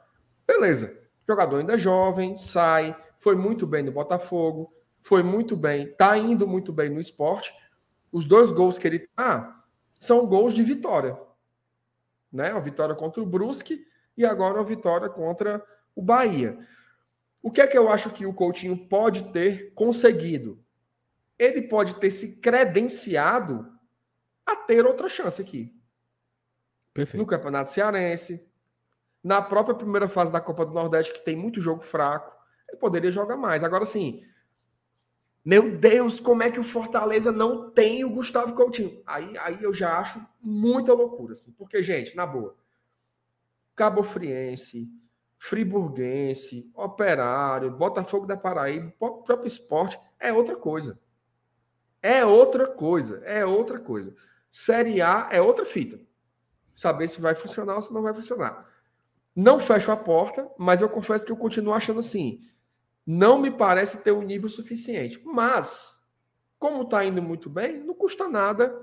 Beleza. 0.47 0.99
Jogador 1.29 1.59
ainda 1.59 1.79
jovem, 1.79 2.37
sai, 2.37 2.97
foi 3.19 3.37
muito 3.37 3.67
bem 3.67 3.85
no 3.85 3.93
Botafogo, 3.93 4.73
foi 5.01 5.23
muito 5.23 5.57
bem, 5.57 5.95
tá 5.95 6.19
indo 6.19 6.47
muito 6.47 6.73
bem 6.73 6.91
no 6.91 7.01
esporte. 7.01 7.53
Os 8.11 8.27
dois 8.27 8.51
gols 8.51 8.77
que 8.77 8.87
ele 8.87 9.09
ah, 9.17 9.60
são 10.01 10.27
gols 10.27 10.55
de 10.55 10.65
vitória. 10.65 11.17
Né? 12.33 12.51
Uma 12.51 12.61
vitória 12.63 12.95
contra 12.95 13.23
o 13.23 13.27
Brusque 13.27 13.87
e 14.17 14.25
agora 14.25 14.55
uma 14.55 14.65
vitória 14.65 15.11
contra 15.11 15.65
o 15.95 16.01
Bahia. 16.01 16.59
O 17.43 17.51
que 17.51 17.61
é 17.61 17.67
que 17.67 17.77
eu 17.77 17.89
acho 17.91 18.11
que 18.11 18.25
o 18.25 18.33
Coutinho 18.33 18.89
pode 18.89 19.31
ter 19.31 19.75
conseguido? 19.75 20.65
Ele 21.39 21.63
pode 21.63 21.97
ter 21.97 22.11
se 22.11 22.37
credenciado 22.37 23.71
a 24.45 24.57
ter 24.57 24.87
outra 24.87 25.09
chance 25.09 25.41
aqui. 25.41 25.79
Perfeito. 26.93 27.23
No 27.23 27.27
Campeonato 27.27 27.71
Cearense, 27.71 28.47
na 29.23 29.41
própria 29.43 29.75
primeira 29.75 30.09
fase 30.09 30.33
da 30.33 30.41
Copa 30.41 30.65
do 30.65 30.73
Nordeste, 30.73 31.13
que 31.13 31.25
tem 31.25 31.37
muito 31.37 31.61
jogo 31.61 31.83
fraco, 31.83 32.35
ele 32.69 32.79
poderia 32.79 33.13
jogar 33.13 33.37
mais. 33.37 33.63
Agora 33.63 33.85
sim, 33.85 34.25
meu 35.45 35.77
Deus, 35.77 36.21
como 36.21 36.43
é 36.43 36.51
que 36.51 36.61
o 36.61 36.65
Fortaleza 36.65 37.33
não 37.33 37.71
tem 37.71 38.05
o 38.05 38.11
Gustavo 38.11 38.55
Coutinho? 38.55 39.03
Aí, 39.07 39.37
aí 39.39 39.63
eu 39.63 39.73
já 39.73 39.99
acho 39.99 40.25
muita 40.41 40.93
loucura, 40.93 41.33
assim, 41.33 41.53
porque, 41.53 41.83
gente, 41.83 42.15
na 42.15 42.27
boa, 42.27 42.55
Cabo 43.75 44.03
Friense, 44.03 44.91
Friburguense, 45.39 46.71
Operário, 46.75 47.71
Botafogo 47.71 48.27
da 48.27 48.37
Paraíba, 48.37 48.93
próprio 48.99 49.47
esporte 49.47 49.99
é 50.19 50.31
outra 50.33 50.55
coisa. 50.55 51.01
É 52.03 52.25
outra 52.25 52.67
coisa, 52.67 53.23
é 53.25 53.45
outra 53.45 53.79
coisa. 53.79 54.15
Série 54.51 55.01
A 55.01 55.29
é 55.31 55.41
outra 55.41 55.65
fita. 55.65 55.99
Saber 56.75 57.09
se 57.09 57.21
vai 57.21 57.35
funcionar 57.35 57.77
ou 57.77 57.83
se 57.83 57.93
não 57.93 58.03
vai 58.03 58.13
funcionar. 58.13 58.69
Não 59.35 59.59
fecho 59.59 59.91
a 59.91 59.97
porta, 59.97 60.51
mas 60.59 60.81
eu 60.81 60.89
confesso 60.89 61.25
que 61.25 61.33
eu 61.33 61.37
continuo 61.37 61.73
achando 61.73 62.01
assim. 62.01 62.47
Não 63.07 63.39
me 63.39 63.51
parece 63.51 63.99
ter 63.99 64.13
um 64.13 64.23
nível 64.23 64.49
suficiente. 64.49 65.21
Mas, 65.25 66.03
como 66.59 66.83
está 66.83 67.05
indo 67.05 67.23
muito 67.23 67.49
bem, 67.49 67.79
não 67.83 67.95
custa 67.95 68.29
nada 68.29 68.75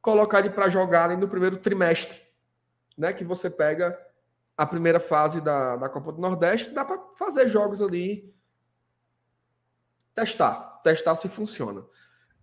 colocar 0.00 0.40
ele 0.40 0.50
para 0.50 0.68
jogar 0.68 1.10
ali 1.10 1.16
no 1.16 1.28
primeiro 1.28 1.56
trimestre. 1.56 2.20
Né? 2.96 3.12
Que 3.12 3.24
você 3.24 3.48
pega 3.48 3.98
a 4.56 4.66
primeira 4.66 5.00
fase 5.00 5.40
da, 5.40 5.76
da 5.76 5.88
Copa 5.88 6.12
do 6.12 6.20
Nordeste, 6.20 6.70
dá 6.70 6.84
para 6.84 6.98
fazer 7.16 7.48
jogos 7.48 7.80
ali. 7.80 8.34
Testar. 10.14 10.80
Testar 10.82 11.14
se 11.14 11.28
funciona. 11.28 11.84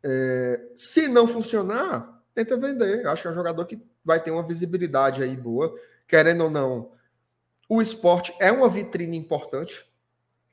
É, 0.03 0.69
se 0.75 1.07
não 1.07 1.27
funcionar, 1.27 2.23
tenta 2.33 2.55
vender. 2.57 3.05
Acho 3.07 3.23
que 3.23 3.27
é 3.27 3.31
um 3.31 3.35
jogador 3.35 3.65
que 3.65 3.81
vai 4.03 4.21
ter 4.21 4.31
uma 4.31 4.47
visibilidade 4.47 5.21
aí 5.21 5.35
boa. 5.35 5.75
Querendo 6.07 6.45
ou 6.45 6.49
não, 6.49 6.91
o 7.67 7.81
esporte 7.81 8.33
é 8.39 8.51
uma 8.51 8.69
vitrine 8.69 9.17
importante 9.17 9.88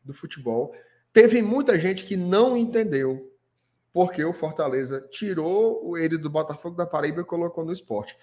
do 0.07 0.15
futebol. 0.15 0.75
Teve 1.13 1.43
muita 1.43 1.79
gente 1.79 2.05
que 2.05 2.17
não 2.17 2.57
entendeu 2.57 3.33
porque 3.93 4.23
o 4.23 4.35
Fortaleza 4.35 5.01
tirou 5.11 5.97
ele 5.97 6.19
do 6.19 6.29
Botafogo 6.29 6.77
da 6.77 6.87
Paraíba 6.87 7.23
e 7.23 7.25
colocou 7.25 7.65
no 7.65 7.73
esporte. 7.73 8.17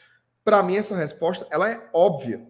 Para 0.44 0.62
mim, 0.62 0.76
essa 0.76 0.96
resposta 0.96 1.48
ela 1.50 1.70
é 1.70 1.90
óbvia. 1.92 2.48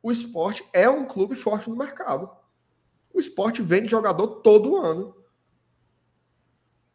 O 0.00 0.12
esporte 0.12 0.64
é 0.72 0.88
um 0.88 1.04
clube 1.04 1.34
forte 1.34 1.68
no 1.68 1.76
mercado. 1.76 2.30
O 3.12 3.18
esporte 3.18 3.60
vende 3.60 3.88
jogador 3.88 4.28
todo 4.42 4.76
ano. 4.76 5.16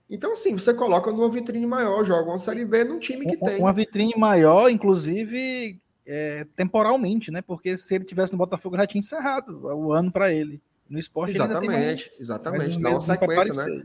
Então, 0.09 0.31
assim, 0.31 0.53
você 0.53 0.73
coloca 0.73 1.11
numa 1.11 1.29
vitrine 1.29 1.65
maior, 1.65 2.05
joga 2.05 2.29
uma 2.29 2.39
Série 2.39 2.63
B 2.63 2.85
num 2.85 2.99
time 2.99 3.25
que 3.25 3.35
uma, 3.35 3.49
tem. 3.49 3.59
Uma 3.59 3.73
vitrine 3.73 4.13
maior, 4.15 4.69
inclusive, 4.69 5.81
é, 6.07 6.45
temporalmente, 6.55 7.31
né? 7.31 7.41
Porque 7.41 7.77
se 7.77 7.95
ele 7.95 8.05
tivesse 8.05 8.31
no 8.31 8.37
Botafogo, 8.37 8.77
já 8.77 8.87
tinha 8.87 8.99
encerrado 8.99 9.65
o 9.65 9.91
ano 9.91 10.09
para 10.09 10.31
ele. 10.31 10.61
No 10.93 10.99
esporte, 10.99 11.31
exatamente, 11.31 11.67
mais, 11.67 12.11
exatamente. 12.19 12.79
Dá 12.79 12.89
uma 12.91 13.01
sequência, 13.01 13.65
né? 13.65 13.83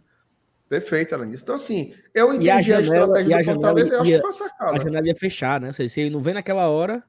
Perfeito, 0.68 1.14
Alanis. 1.14 1.40
Então, 1.40 1.54
assim, 1.54 1.94
eu 2.12 2.34
entendi 2.34 2.50
a, 2.50 2.60
janela, 2.60 3.16
a 3.16 3.22
estratégia 3.22 3.54
do 3.54 3.62
Fortaleza 3.62 3.94
e 3.94 3.96
acho 3.96 4.10
que 4.10 4.20
foi 4.20 4.32
sacada. 4.34 4.76
A 4.76 4.82
janela 4.82 5.06
ia 5.06 5.16
fechar, 5.16 5.58
né? 5.58 5.72
Se 5.72 6.00
ele 6.00 6.10
não 6.10 6.20
vem 6.20 6.34
naquela 6.34 6.68
hora. 6.68 7.02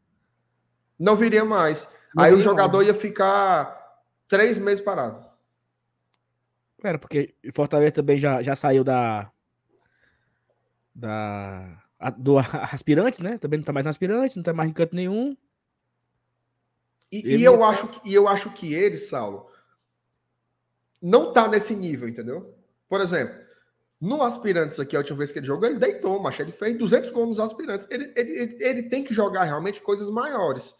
Não 0.98 1.18
viria 1.18 1.44
mais. 1.44 1.92
Não 2.16 2.24
Aí 2.24 2.30
viria 2.30 2.40
o 2.40 2.42
jogador 2.42 2.78
mais. 2.78 2.88
ia 2.88 2.94
ficar 2.94 4.00
três 4.26 4.58
meses 4.58 4.82
parado. 4.82 5.22
Era, 6.82 6.98
porque 6.98 7.36
o 7.46 7.52
Fortaleza 7.52 7.92
também 7.92 8.18
já, 8.18 8.42
já 8.42 8.56
saiu 8.56 8.86
da. 8.86 9.30
Da. 10.96 11.78
A, 12.00 12.10
do 12.10 12.38
aspirante, 12.72 13.22
né? 13.22 13.38
Também 13.38 13.58
não 13.60 13.66
tá 13.66 13.74
mais 13.74 13.84
no 13.84 13.90
aspirante, 13.90 14.38
não 14.38 14.44
tá 14.44 14.54
mais 14.54 14.70
em 14.70 14.74
canto 14.74 14.96
nenhum. 14.96 15.36
E, 17.12 17.36
e 17.36 17.44
eu, 17.44 17.62
acho 17.66 17.88
que, 17.90 18.10
e 18.10 18.14
eu 18.14 18.30
acho 18.30 18.52
que 18.52 18.74
ele, 18.74 18.96
Saulo, 18.96 19.50
não 21.02 21.32
tá 21.32 21.48
nesse 21.48 21.76
nível, 21.76 22.08
entendeu? 22.08 22.54
Por 22.88 23.02
exemplo, 23.02 23.36
no 24.00 24.22
Aspirantes 24.22 24.80
aqui, 24.80 24.96
a 24.96 25.00
última 25.00 25.18
vez 25.18 25.32
que 25.32 25.40
ele 25.40 25.46
jogou, 25.46 25.68
ele 25.68 25.78
deitou, 25.78 26.20
mas 26.22 26.40
ele 26.40 26.52
fez 26.52 26.78
200 26.78 27.12
gols 27.12 27.30
nos 27.30 27.40
Aspirantes. 27.40 27.88
Ele, 27.92 28.12
ele, 28.16 28.32
ele, 28.32 28.64
ele, 28.64 28.84
tem 28.84 29.04
que 29.04 29.14
jogar 29.14 29.44
realmente 29.44 29.82
coisas 29.82 30.10
maiores. 30.10 30.76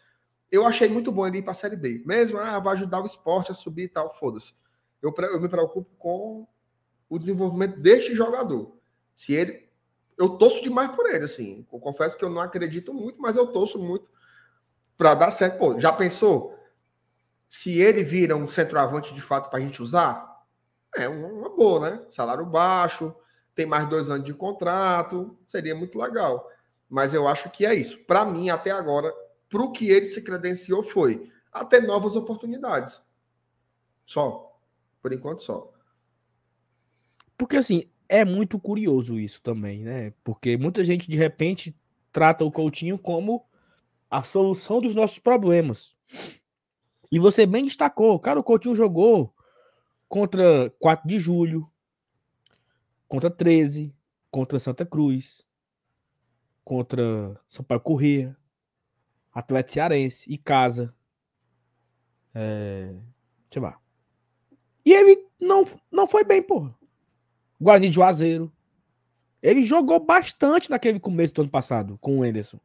Eu 0.50 0.66
achei 0.66 0.88
muito 0.88 1.12
bom 1.12 1.26
ele 1.26 1.38
ir 1.38 1.42
para 1.42 1.52
a 1.52 1.54
Série 1.54 1.76
B. 1.76 2.02
Mesmo, 2.06 2.38
ah, 2.38 2.58
vai 2.58 2.74
ajudar 2.74 3.00
o 3.00 3.06
esporte 3.06 3.52
a 3.52 3.54
subir 3.54 3.84
e 3.84 3.88
tal, 3.88 4.14
foda-se. 4.14 4.54
Eu, 5.02 5.14
eu 5.16 5.40
me 5.40 5.48
preocupo 5.48 5.90
com 5.98 6.46
o 7.08 7.18
desenvolvimento 7.18 7.78
deste 7.78 8.14
jogador. 8.14 8.74
Se 9.14 9.34
ele. 9.34 9.68
Eu 10.16 10.30
torço 10.30 10.62
demais 10.62 10.90
por 10.92 11.06
ele, 11.06 11.24
assim. 11.24 11.66
Eu 11.72 11.78
confesso 11.78 12.16
que 12.16 12.24
eu 12.24 12.30
não 12.30 12.42
acredito 12.42 12.92
muito, 12.92 13.20
mas 13.20 13.36
eu 13.36 13.46
torço 13.46 13.78
muito 13.78 14.06
para 14.96 15.14
dar 15.14 15.30
certo. 15.30 15.58
Pô, 15.58 15.80
já 15.80 15.92
pensou? 15.92 16.58
Se 17.50 17.80
ele 17.80 18.04
vira 18.04 18.36
um 18.36 18.46
centroavante 18.46 19.12
de 19.12 19.20
fato 19.20 19.50
para 19.50 19.58
a 19.58 19.60
gente 19.60 19.82
usar, 19.82 20.40
é 20.94 21.08
uma 21.08 21.50
boa, 21.50 21.90
né? 21.90 22.06
Salário 22.08 22.46
baixo, 22.46 23.12
tem 23.56 23.66
mais 23.66 23.88
dois 23.88 24.08
anos 24.08 24.24
de 24.24 24.32
contrato, 24.32 25.36
seria 25.44 25.74
muito 25.74 25.98
legal. 25.98 26.48
Mas 26.88 27.12
eu 27.12 27.26
acho 27.26 27.50
que 27.50 27.66
é 27.66 27.74
isso. 27.74 27.98
Para 28.04 28.24
mim, 28.24 28.50
até 28.50 28.70
agora, 28.70 29.12
para 29.48 29.62
o 29.62 29.72
que 29.72 29.90
ele 29.90 30.04
se 30.04 30.22
credenciou 30.22 30.84
foi 30.84 31.28
até 31.52 31.80
novas 31.80 32.14
oportunidades. 32.14 33.02
Só. 34.06 34.56
Por 35.02 35.12
enquanto, 35.12 35.42
só. 35.42 35.72
Porque, 37.36 37.56
assim, 37.56 37.90
é 38.08 38.24
muito 38.24 38.60
curioso 38.60 39.18
isso 39.18 39.42
também, 39.42 39.82
né? 39.82 40.12
Porque 40.22 40.56
muita 40.56 40.84
gente, 40.84 41.10
de 41.10 41.16
repente, 41.16 41.76
trata 42.12 42.44
o 42.44 42.52
Coutinho 42.52 42.96
como 42.96 43.44
a 44.08 44.22
solução 44.22 44.80
dos 44.80 44.94
nossos 44.94 45.18
problemas. 45.18 45.96
E 47.10 47.18
você 47.18 47.44
bem 47.44 47.64
destacou, 47.64 48.18
cara, 48.18 48.38
o 48.38 48.44
Coutinho 48.44 48.76
jogou 48.76 49.34
contra 50.08 50.70
4 50.78 51.08
de 51.08 51.18
julho, 51.18 51.68
contra 53.08 53.30
13, 53.30 53.94
contra 54.30 54.58
Santa 54.58 54.86
Cruz, 54.86 55.44
contra 56.64 57.40
São 57.48 57.64
Paulo 57.64 57.82
Corrêa, 57.82 58.36
Atlético 59.32 59.72
Cearense 59.72 60.32
e 60.32 60.38
Casa. 60.38 60.94
É... 62.34 62.94
Deixa 63.50 63.56
eu 63.56 63.62
ver. 63.62 63.74
E 64.84 64.92
ele 64.92 65.26
não, 65.40 65.64
não 65.90 66.06
foi 66.06 66.24
bem, 66.24 66.42
porra. 66.42 66.74
Guarani 67.60 67.88
de 67.88 67.94
Juazeiro. 67.94 68.52
Ele 69.42 69.64
jogou 69.64 69.98
bastante 69.98 70.70
naquele 70.70 71.00
começo 71.00 71.34
do 71.34 71.42
ano 71.42 71.50
passado 71.50 71.98
com 71.98 72.18
o 72.18 72.24
Enderson. 72.24 72.60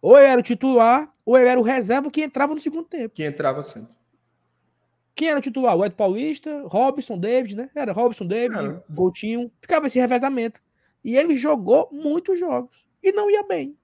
Ou 0.00 0.16
ele 0.16 0.26
era 0.26 0.40
o 0.40 0.42
titular, 0.42 1.10
ou 1.24 1.36
ele 1.36 1.48
era 1.48 1.60
o 1.60 1.62
reserva 1.62 2.10
que 2.10 2.22
entrava 2.22 2.54
no 2.54 2.60
segundo 2.60 2.84
tempo. 2.84 3.14
Que 3.14 3.24
entrava 3.24 3.62
sempre. 3.62 3.96
Quem 5.14 5.30
era 5.30 5.38
o 5.38 5.42
titular? 5.42 5.74
O 5.74 5.84
Ed 5.84 5.94
Paulista, 5.94 6.62
Robson 6.66 7.18
David, 7.18 7.56
né? 7.56 7.70
Era 7.74 7.92
Robson 7.92 8.26
David. 8.26 8.80
Coutinho. 8.94 9.50
Ficava 9.62 9.86
esse 9.86 9.98
revezamento. 9.98 10.60
E 11.02 11.16
ele 11.16 11.38
jogou 11.38 11.88
muitos 11.90 12.38
jogos. 12.38 12.84
E 13.02 13.12
não 13.12 13.30
ia 13.30 13.42
bem. 13.42 13.76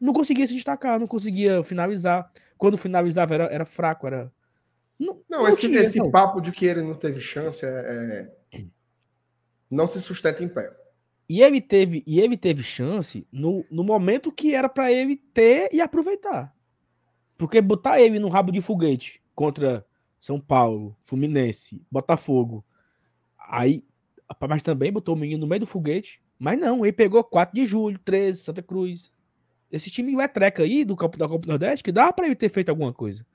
Não 0.00 0.12
conseguia 0.12 0.46
se 0.46 0.54
destacar, 0.54 1.00
não 1.00 1.08
conseguia 1.08 1.64
finalizar. 1.64 2.30
Quando 2.56 2.76
finalizava 2.76 3.34
era, 3.34 3.44
era 3.44 3.64
fraco, 3.64 4.06
era. 4.06 4.32
Não, 4.98 5.20
não, 5.28 5.40
não 5.40 5.48
esse, 5.48 5.62
tinha, 5.62 5.80
esse 5.80 5.98
não. 5.98 6.10
papo 6.10 6.40
de 6.40 6.52
que 6.52 6.66
ele 6.66 6.82
não 6.82 6.94
teve 6.94 7.20
chance 7.20 7.66
é, 7.66 8.28
é... 8.52 8.64
não 9.68 9.88
se 9.88 10.00
sustenta 10.00 10.44
em 10.44 10.48
pé. 10.48 10.72
E 11.28 11.42
ele 11.42 11.60
teve, 11.60 12.02
e 12.06 12.20
ele 12.20 12.36
teve 12.36 12.62
chance 12.62 13.26
no, 13.32 13.64
no 13.70 13.82
momento 13.82 14.30
que 14.30 14.54
era 14.54 14.68
para 14.68 14.92
ele 14.92 15.16
ter 15.16 15.68
e 15.72 15.80
aproveitar. 15.80 16.54
Porque 17.36 17.60
botar 17.60 18.00
ele 18.00 18.18
no 18.18 18.28
rabo 18.28 18.52
de 18.52 18.60
foguete 18.60 19.22
contra 19.34 19.84
são 20.20 20.40
Paulo, 20.40 20.96
Fluminense, 21.02 21.82
Botafogo. 21.90 22.64
Aí, 23.38 23.84
mas 24.48 24.62
também 24.62 24.92
botou 24.92 25.14
o 25.14 25.18
menino 25.18 25.42
no 25.42 25.46
meio 25.46 25.60
do 25.60 25.66
foguete. 25.66 26.22
Mas 26.38 26.58
não, 26.58 26.84
ele 26.84 26.92
pegou 26.92 27.22
4 27.22 27.54
de 27.54 27.66
julho, 27.66 27.98
13, 27.98 28.40
Santa 28.40 28.62
Cruz. 28.62 29.12
Esse 29.70 29.90
time 29.90 30.14
é 30.22 30.28
treca 30.28 30.62
aí 30.62 30.84
do 30.84 30.96
campo 30.96 31.18
da 31.18 31.28
Copa 31.28 31.48
Nordeste 31.48 31.82
que 31.82 31.92
dá 31.92 32.12
para 32.12 32.26
ele 32.26 32.34
ter 32.34 32.48
feito 32.48 32.68
alguma 32.68 32.92
coisa. 32.92 33.26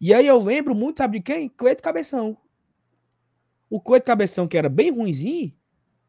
E 0.00 0.14
aí 0.14 0.26
eu 0.26 0.40
lembro 0.40 0.74
muito, 0.74 0.98
sabe 0.98 1.18
de 1.18 1.24
quem? 1.24 1.48
Cleito 1.48 1.82
Cabeção. 1.82 2.36
O 3.68 3.80
Cleito 3.80 4.06
Cabeção, 4.06 4.48
que 4.48 4.56
era 4.56 4.68
bem 4.68 4.90
ruimzinho, 4.90 5.52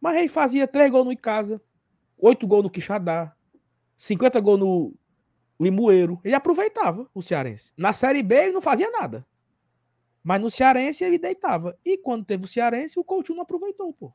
mas 0.01 0.17
ele 0.17 0.27
fazia 0.27 0.67
3 0.67 0.91
gols 0.91 1.05
no 1.05 1.13
Icasa, 1.13 1.61
8 2.17 2.47
gols 2.47 2.63
no 2.63 2.69
Quixadá, 2.69 3.33
50 3.95 4.39
gols 4.41 4.59
no 4.59 4.93
Limoeiro. 5.59 6.19
Ele 6.23 6.33
aproveitava 6.33 7.07
o 7.13 7.21
Cearense. 7.21 7.71
Na 7.77 7.93
Série 7.93 8.23
B 8.23 8.35
ele 8.35 8.53
não 8.53 8.61
fazia 8.61 8.89
nada. 8.89 9.25
Mas 10.23 10.41
no 10.41 10.49
Cearense 10.49 11.03
ele 11.03 11.19
deitava. 11.19 11.77
E 11.85 11.97
quando 11.97 12.25
teve 12.25 12.45
o 12.45 12.47
Cearense, 12.47 12.99
o 12.99 13.03
Coutinho 13.03 13.35
não 13.35 13.43
aproveitou, 13.43 13.93
pô. 13.93 14.11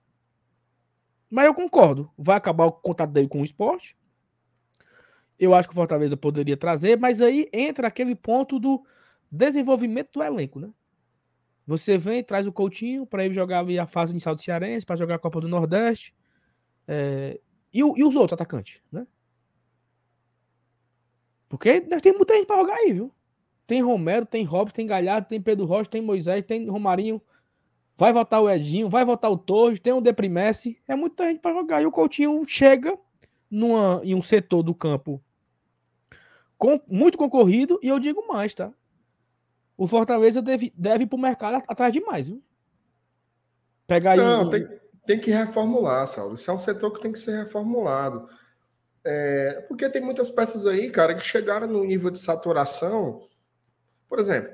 Mas 1.30 1.46
eu 1.46 1.54
concordo. 1.54 2.10
Vai 2.18 2.36
acabar 2.36 2.66
o 2.66 2.72
contato 2.72 3.10
dele 3.10 3.28
com 3.28 3.40
o 3.40 3.44
esporte. 3.44 3.96
Eu 5.38 5.54
acho 5.54 5.68
que 5.68 5.72
o 5.72 5.76
Fortaleza 5.76 6.16
poderia 6.16 6.56
trazer, 6.56 6.98
mas 6.98 7.20
aí 7.20 7.48
entra 7.52 7.88
aquele 7.88 8.14
ponto 8.14 8.58
do 8.58 8.84
desenvolvimento 9.30 10.12
do 10.14 10.22
elenco, 10.22 10.58
né? 10.58 10.70
Você 11.66 11.98
vem, 11.98 12.22
traz 12.22 12.46
o 12.46 12.52
Coutinho 12.52 13.04
para 13.04 13.24
ele 13.24 13.34
jogar 13.34 13.66
a 13.68 13.86
fase 13.86 14.12
inicial 14.12 14.34
do 14.34 14.40
Cearense, 14.40 14.86
para 14.86 14.96
jogar 14.96 15.16
a 15.16 15.18
Copa 15.18 15.40
do 15.40 15.48
Nordeste. 15.48 16.14
É... 16.86 17.40
E, 17.72 17.80
e, 17.80 18.04
os 18.04 18.14
outros 18.14 18.32
atacantes, 18.32 18.80
né? 18.90 19.06
Porque 21.48 21.80
tem 21.80 22.12
muita 22.12 22.34
gente 22.34 22.46
para 22.46 22.60
jogar 22.60 22.74
aí, 22.74 22.92
viu? 22.92 23.12
Tem 23.66 23.82
Romero, 23.82 24.24
tem 24.24 24.44
Robson, 24.44 24.74
tem 24.74 24.86
Galhardo, 24.86 25.28
tem 25.28 25.40
Pedro 25.40 25.66
Rocha, 25.66 25.90
tem 25.90 26.00
Moisés, 26.00 26.44
tem 26.44 26.68
Romarinho. 26.68 27.20
Vai 27.96 28.12
votar 28.12 28.40
o 28.40 28.48
Edinho, 28.48 28.88
vai 28.88 29.04
votar 29.04 29.30
o 29.30 29.36
Torres, 29.36 29.80
tem 29.80 29.92
o 29.92 30.00
Deprimesse. 30.00 30.80
É 30.86 30.94
muita 30.94 31.28
gente 31.28 31.40
para 31.40 31.54
jogar. 31.54 31.82
E 31.82 31.86
o 31.86 31.90
Coutinho 31.90 32.44
chega 32.46 32.96
numa, 33.50 34.00
em 34.04 34.14
um 34.14 34.22
setor 34.22 34.62
do 34.62 34.74
campo 34.74 35.22
com, 36.56 36.80
muito 36.86 37.18
concorrido. 37.18 37.78
E 37.82 37.88
eu 37.88 37.98
digo 37.98 38.26
mais, 38.28 38.54
tá? 38.54 38.72
O 39.76 39.86
Fortaleza 39.86 40.40
deve, 40.40 40.72
deve 40.76 41.04
ir 41.04 41.06
para 41.06 41.16
o 41.16 41.20
mercado 41.20 41.62
atrás 41.68 41.92
de 41.92 42.00
mais, 42.00 42.28
viu? 42.28 42.42
Pegar 43.86 44.12
aí. 44.12 44.18
Não, 44.18 44.44
um... 44.44 44.50
tem, 44.50 44.66
tem 45.06 45.20
que 45.20 45.30
reformular, 45.30 46.06
Saulo. 46.06 46.34
Isso 46.34 46.50
é 46.50 46.54
um 46.54 46.58
setor 46.58 46.92
que 46.92 47.00
tem 47.00 47.12
que 47.12 47.18
ser 47.18 47.44
reformulado. 47.44 48.28
É, 49.04 49.64
porque 49.68 49.88
tem 49.88 50.02
muitas 50.02 50.30
peças 50.30 50.66
aí, 50.66 50.90
cara, 50.90 51.14
que 51.14 51.22
chegaram 51.22 51.66
no 51.66 51.84
nível 51.84 52.10
de 52.10 52.18
saturação 52.18 53.22
por 54.08 54.18
exemplo, 54.18 54.52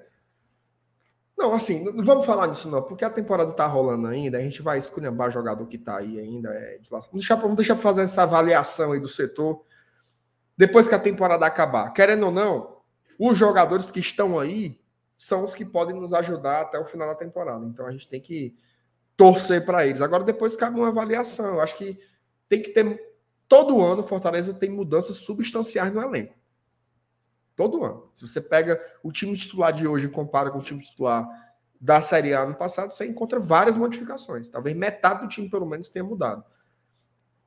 não, 1.36 1.54
assim, 1.54 1.84
não 1.84 2.04
vamos 2.04 2.26
falar 2.26 2.46
nisso 2.46 2.68
não, 2.68 2.82
porque 2.82 3.04
a 3.04 3.10
temporada 3.10 3.52
tá 3.52 3.66
rolando 3.66 4.06
ainda, 4.06 4.38
a 4.38 4.40
gente 4.40 4.62
vai 4.62 4.78
escolher 4.78 5.12
jogador 5.30 5.66
que 5.66 5.78
tá 5.78 5.98
aí 5.98 6.18
ainda. 6.18 6.50
É, 6.50 6.78
vamos 6.90 7.08
deixar, 7.12 7.36
vamos 7.36 7.56
deixar 7.56 7.74
para 7.74 7.82
fazer 7.82 8.02
essa 8.02 8.22
avaliação 8.22 8.92
aí 8.92 9.00
do 9.00 9.08
setor 9.08 9.64
depois 10.56 10.88
que 10.88 10.94
a 10.94 10.98
temporada 10.98 11.46
acabar. 11.46 11.90
Querendo 11.92 12.26
ou 12.26 12.32
não, 12.32 12.78
os 13.18 13.36
jogadores 13.36 13.90
que 13.90 14.00
estão 14.00 14.38
aí 14.38 14.80
são 15.22 15.44
os 15.44 15.54
que 15.54 15.64
podem 15.64 15.94
nos 15.94 16.12
ajudar 16.12 16.62
até 16.62 16.80
o 16.80 16.84
final 16.84 17.06
da 17.06 17.14
temporada. 17.14 17.64
Então 17.64 17.86
a 17.86 17.92
gente 17.92 18.08
tem 18.08 18.20
que 18.20 18.56
torcer 19.16 19.64
para 19.64 19.86
eles. 19.86 20.00
Agora, 20.00 20.24
depois 20.24 20.56
cabe 20.56 20.80
uma 20.80 20.88
avaliação. 20.88 21.54
Eu 21.54 21.60
acho 21.60 21.76
que 21.76 21.96
tem 22.48 22.60
que 22.60 22.70
ter. 22.70 23.00
Todo 23.46 23.80
ano, 23.80 24.02
Fortaleza 24.02 24.52
tem 24.52 24.68
mudanças 24.68 25.18
substanciais 25.18 25.94
no 25.94 26.02
elenco. 26.02 26.34
Todo 27.54 27.84
ano. 27.84 28.10
Se 28.12 28.26
você 28.26 28.40
pega 28.40 28.84
o 29.00 29.12
time 29.12 29.36
titular 29.36 29.72
de 29.72 29.86
hoje 29.86 30.06
e 30.06 30.10
compara 30.10 30.50
com 30.50 30.58
o 30.58 30.62
time 30.62 30.82
titular 30.82 31.24
da 31.80 32.00
Série 32.00 32.34
A 32.34 32.44
no 32.44 32.56
passado, 32.56 32.90
você 32.90 33.06
encontra 33.06 33.38
várias 33.38 33.76
modificações. 33.76 34.48
Talvez 34.48 34.76
metade 34.76 35.20
do 35.20 35.28
time, 35.28 35.48
pelo 35.48 35.66
menos, 35.66 35.88
tenha 35.88 36.04
mudado. 36.04 36.44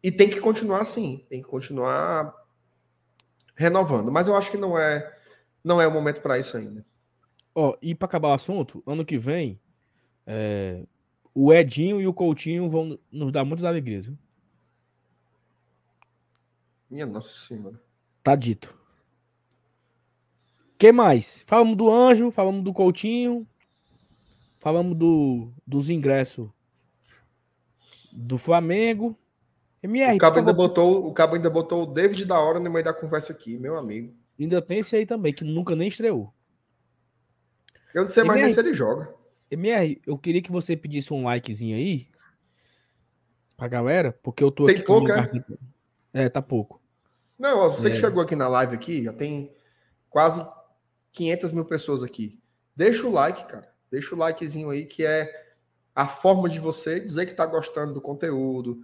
E 0.01 0.13
tem 0.13 0.29
que 0.29 0.39
continuar 0.39 0.79
assim, 0.79 1.25
tem 1.27 1.41
que 1.41 1.49
continuar 1.49 2.33
renovando. 3.53 4.13
Mas 4.13 4.29
eu 4.29 4.35
acho 4.37 4.49
que 4.49 4.57
não 4.57 4.79
é, 4.79 5.13
não 5.61 5.81
é 5.81 5.85
o 5.85 5.91
momento 5.91 6.21
para 6.21 6.39
isso 6.39 6.55
ainda. 6.55 6.85
Ó, 7.55 7.77
e 7.81 7.95
para 7.95 8.05
acabar 8.07 8.27
o 8.27 8.33
assunto, 8.33 8.83
ano 8.85 9.05
que 9.05 9.17
vem, 9.17 9.57
é, 10.27 10.83
o 11.33 11.53
Edinho 11.53 12.01
e 12.01 12.05
o 12.05 12.13
Coutinho 12.13 12.69
vão 12.69 12.99
nos 13.09 13.31
dar 13.31 13.45
muitas 13.45 13.63
alegrias. 13.63 14.07
Viu? 14.07 14.17
Minha 16.89 17.05
Nossa 17.05 17.33
Senhora. 17.33 17.81
Tá 18.21 18.35
dito. 18.35 18.77
que 20.77 20.91
mais? 20.91 21.43
Falamos 21.47 21.77
do 21.77 21.89
Anjo, 21.89 22.29
falamos 22.29 22.61
do 22.63 22.73
Coutinho, 22.73 23.47
falamos 24.57 24.97
do, 24.97 25.51
dos 25.65 25.89
ingressos 25.89 26.49
do 28.11 28.37
Flamengo. 28.37 29.17
MR, 29.81 30.15
o 30.15 30.17
cabo, 30.17 30.39
ainda 30.39 30.53
botou, 30.53 31.07
o 31.07 31.13
cabo 31.13 31.35
ainda 31.35 31.49
botou 31.49 31.83
o 31.83 31.85
David 31.85 32.25
da 32.25 32.39
hora 32.39 32.59
no 32.59 32.71
meio 32.71 32.83
da 32.83 32.93
conversa 32.93 33.31
aqui, 33.31 33.57
meu 33.57 33.77
amigo. 33.77 34.11
Ainda 34.37 34.61
tem 34.61 34.79
esse 34.79 34.95
aí 34.95 35.05
também, 35.05 35.31
que 35.31 35.43
nunca 35.43 35.75
nem 35.75 35.87
estreou. 35.87 36.33
Eu 37.95 38.03
não 38.03 38.09
sei 38.09 38.23
mais 38.23 38.43
nem 38.43 38.53
se 38.53 38.59
ele 38.59 38.73
joga. 38.73 39.11
MR, 39.49 39.99
eu 40.05 40.17
queria 40.17 40.41
que 40.41 40.51
você 40.51 40.77
pedisse 40.77 41.11
um 41.13 41.23
likezinho 41.23 41.75
aí 41.75 42.07
pra 43.57 43.67
galera, 43.67 44.11
porque 44.21 44.43
eu 44.43 44.51
tô 44.51 44.65
tem 44.65 44.75
aqui. 44.75 44.85
Pouco, 44.85 45.11
é? 45.11 45.31
é, 46.13 46.29
tá 46.29 46.41
pouco. 46.41 46.79
Não, 47.39 47.57
ó, 47.57 47.69
você 47.69 47.87
é. 47.87 47.91
que 47.91 47.97
chegou 47.97 48.21
aqui 48.21 48.35
na 48.35 48.47
live 48.47 48.75
aqui, 48.75 49.03
já 49.03 49.13
tem 49.13 49.51
quase 50.09 50.45
500 51.13 51.51
mil 51.51 51.65
pessoas 51.65 52.03
aqui. 52.03 52.39
Deixa 52.75 53.07
o 53.07 53.11
like, 53.11 53.47
cara. 53.47 53.73
Deixa 53.89 54.13
o 54.13 54.17
likezinho 54.17 54.69
aí, 54.69 54.85
que 54.85 55.03
é 55.03 55.55
a 55.95 56.07
forma 56.07 56.49
de 56.49 56.59
você 56.59 56.99
dizer 56.99 57.25
que 57.25 57.33
tá 57.33 57.45
gostando 57.45 57.93
do 57.93 58.01
conteúdo, 58.01 58.83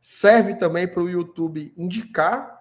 Serve 0.00 0.54
também 0.54 0.86
para 0.86 1.02
o 1.02 1.08
YouTube 1.08 1.72
indicar 1.76 2.56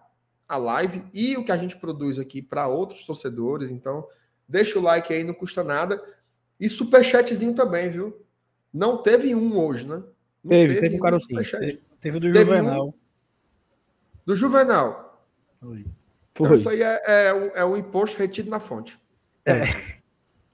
a 0.48 0.58
live 0.58 1.06
e 1.14 1.38
o 1.38 1.46
que 1.46 1.52
a 1.52 1.58
gente 1.58 1.78
produz 1.78 2.18
aqui 2.18 2.42
para 2.42 2.68
outros 2.68 3.06
torcedores. 3.06 3.70
Então, 3.70 4.08
deixa 4.48 4.80
o 4.80 4.82
like 4.82 5.14
aí, 5.14 5.24
não 5.24 5.34
custa 5.34 5.64
nada. 5.64 6.02
E 6.60 6.68
superchatzinho 6.70 7.54
também, 7.54 7.90
viu? 7.92 8.26
Não 8.74 9.02
teve 9.02 9.34
um 9.36 9.60
hoje, 9.60 9.88
né? 9.88 10.04
Não 10.44 10.50
teve, 10.50 10.76
teve, 10.76 10.82
teve 10.82 10.96
um 10.96 11.00
cara 11.00 11.20
Teve, 11.20 11.82
teve 12.02 12.20
do 12.20 12.34
Juvenal. 12.34 12.88
Um... 12.88 12.94
Do 14.26 14.36
Juvenal. 14.36 15.28
Foi. 15.60 15.86
Então, 16.32 16.54
isso 16.54 16.70
aí 16.70 16.82
é, 16.82 17.02
é, 17.06 17.34
um, 17.34 17.48
é 17.56 17.66
um 17.66 17.78
imposto 17.78 18.18
retido 18.18 18.50
na 18.50 18.60
fonte. 18.60 19.00
É. 19.46 19.64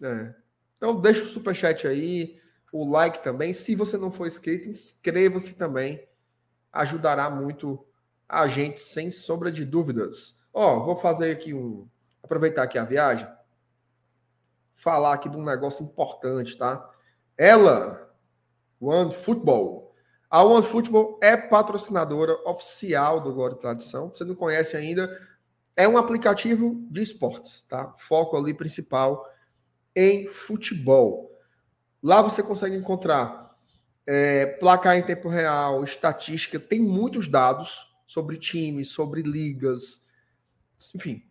é. 0.06 0.34
Então, 0.78 1.00
deixa 1.00 1.24
o 1.24 1.28
superchat 1.28 1.88
aí, 1.88 2.39
o 2.72 2.89
like 2.89 3.24
também. 3.24 3.54
Se 3.54 3.76
você 3.76 3.98
não 3.98 4.12
for 4.12 4.28
inscrito, 4.28 4.70
inscreva-se 4.70 5.56
também 5.56 6.06
ajudará 6.72 7.30
muito 7.30 7.86
a 8.28 8.48
gente, 8.48 8.82
sem 8.82 9.12
sombra 9.12 9.52
de 9.52 9.64
dúvidas. 9.64 10.41
Ó, 10.52 10.84
vou 10.84 10.96
fazer 10.96 11.32
aqui 11.32 11.54
um. 11.54 11.88
Aproveitar 12.24 12.64
aqui 12.64 12.78
a 12.78 12.86
viagem. 12.86 13.28
Falar 14.76 15.13
aqui 15.13 15.30
de 15.30 15.38
um 15.38 15.43
negócio 15.43 15.84
importante, 15.86 16.57
tá? 16.57 16.89
Ela, 17.38 18.09
One 18.80 19.13
Football. 19.13 19.93
A 20.30 20.43
One 20.43 20.65
Football 20.65 21.19
é 21.21 21.38
patrocinadora 21.38 22.34
oficial 22.49 23.19
do 23.19 23.34
Glória 23.34 23.55
e 23.55 23.59
Tradição. 23.59 24.09
Você 24.09 24.24
não 24.24 24.36
conhece 24.36 24.76
ainda? 24.76 25.09
É 25.76 25.88
um 25.88 25.97
aplicativo 25.97 26.86
de 26.89 27.01
esportes, 27.01 27.63
tá? 27.63 27.93
Foco 27.97 28.38
ali 28.38 28.53
principal 28.53 29.28
em 29.95 30.28
futebol. 30.28 31.32
Lá 32.01 32.21
você 32.21 32.43
consegue 32.43 32.76
encontrar 32.76 33.43
é, 34.05 34.45
placar 34.45 34.97
em 34.97 35.03
tempo 35.03 35.30
real, 35.30 35.84
estatística, 35.84 36.59
tem 36.59 36.80
muitos 36.80 37.28
dados 37.28 37.93
sobre 38.05 38.38
times, 38.38 38.89
sobre 38.89 39.21
ligas, 39.21 40.07
enfim, 40.93 41.24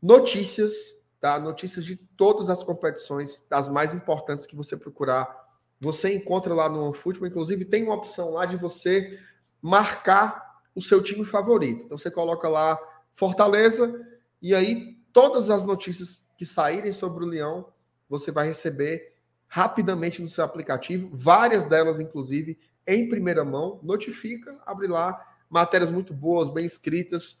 notícias, 0.00 1.01
tá? 1.22 1.38
Notícias 1.38 1.84
de 1.84 1.94
todas 1.94 2.50
as 2.50 2.64
competições, 2.64 3.46
das 3.48 3.68
mais 3.68 3.94
importantes 3.94 4.44
que 4.44 4.56
você 4.56 4.76
procurar. 4.76 5.32
Você 5.80 6.12
encontra 6.12 6.52
lá 6.52 6.68
no 6.68 6.92
Futebol, 6.92 7.28
inclusive 7.28 7.64
tem 7.64 7.84
uma 7.84 7.94
opção 7.94 8.30
lá 8.30 8.44
de 8.44 8.56
você 8.56 9.20
marcar 9.62 10.60
o 10.74 10.82
seu 10.82 11.00
time 11.00 11.24
favorito. 11.24 11.84
Então 11.84 11.96
você 11.96 12.10
coloca 12.10 12.48
lá 12.48 12.76
Fortaleza 13.14 14.04
e 14.40 14.52
aí 14.52 14.98
todas 15.12 15.48
as 15.48 15.62
notícias 15.62 16.26
que 16.36 16.44
saírem 16.44 16.90
sobre 16.90 17.24
o 17.24 17.28
Leão, 17.28 17.72
você 18.08 18.32
vai 18.32 18.48
receber 18.48 19.14
rapidamente 19.46 20.20
no 20.20 20.28
seu 20.28 20.42
aplicativo, 20.42 21.08
várias 21.12 21.64
delas, 21.64 22.00
inclusive, 22.00 22.58
em 22.84 23.08
primeira 23.08 23.44
mão, 23.44 23.78
notifica, 23.82 24.58
abre 24.66 24.88
lá, 24.88 25.24
matérias 25.48 25.90
muito 25.90 26.12
boas, 26.12 26.50
bem 26.50 26.64
escritas, 26.64 27.38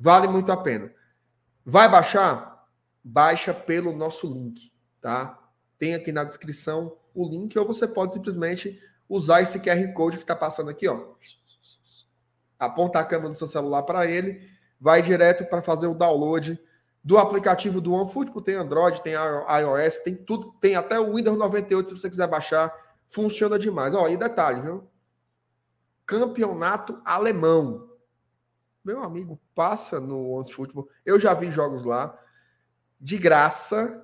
vale 0.00 0.26
muito 0.26 0.50
a 0.50 0.56
pena. 0.56 0.92
Vai 1.64 1.88
baixar? 1.88 2.51
Baixa 3.04 3.52
pelo 3.52 3.96
nosso 3.96 4.26
link, 4.32 4.72
tá? 5.00 5.38
Tem 5.78 5.94
aqui 5.94 6.12
na 6.12 6.24
descrição 6.24 6.96
o 7.14 7.28
link, 7.28 7.58
ou 7.58 7.66
você 7.66 7.86
pode 7.86 8.12
simplesmente 8.12 8.80
usar 9.08 9.42
esse 9.42 9.60
QR 9.60 9.92
Code 9.92 10.16
que 10.16 10.24
está 10.24 10.36
passando 10.36 10.70
aqui, 10.70 10.88
ó. 10.88 11.14
Aponta 12.58 13.00
a 13.00 13.04
câmera 13.04 13.30
do 13.30 13.38
seu 13.38 13.46
celular 13.48 13.82
para 13.82 14.06
ele, 14.06 14.48
vai 14.80 15.02
direto 15.02 15.44
para 15.44 15.60
fazer 15.60 15.88
o 15.88 15.94
download 15.94 16.58
do 17.04 17.18
aplicativo 17.18 17.80
do 17.80 17.92
OneFootball, 17.92 18.42
tem 18.42 18.54
Android, 18.54 19.02
tem 19.02 19.14
iOS, 19.14 19.98
tem 20.04 20.14
tudo, 20.14 20.52
tem 20.60 20.76
até 20.76 21.00
o 21.00 21.14
Windows 21.14 21.36
98 21.36 21.88
se 21.88 21.96
você 21.96 22.08
quiser 22.08 22.28
baixar, 22.28 22.72
funciona 23.08 23.58
demais. 23.58 23.94
Ó, 23.94 24.08
e 24.08 24.16
detalhe, 24.16 24.60
viu? 24.60 24.88
Campeonato 26.06 27.00
alemão. 27.04 27.90
Meu 28.84 29.02
amigo, 29.02 29.40
passa 29.54 29.98
no 29.98 30.30
OneFootball. 30.30 30.88
Eu 31.04 31.18
já 31.18 31.34
vi 31.34 31.50
jogos 31.50 31.84
lá 31.84 32.16
de 33.02 33.18
graça, 33.18 34.00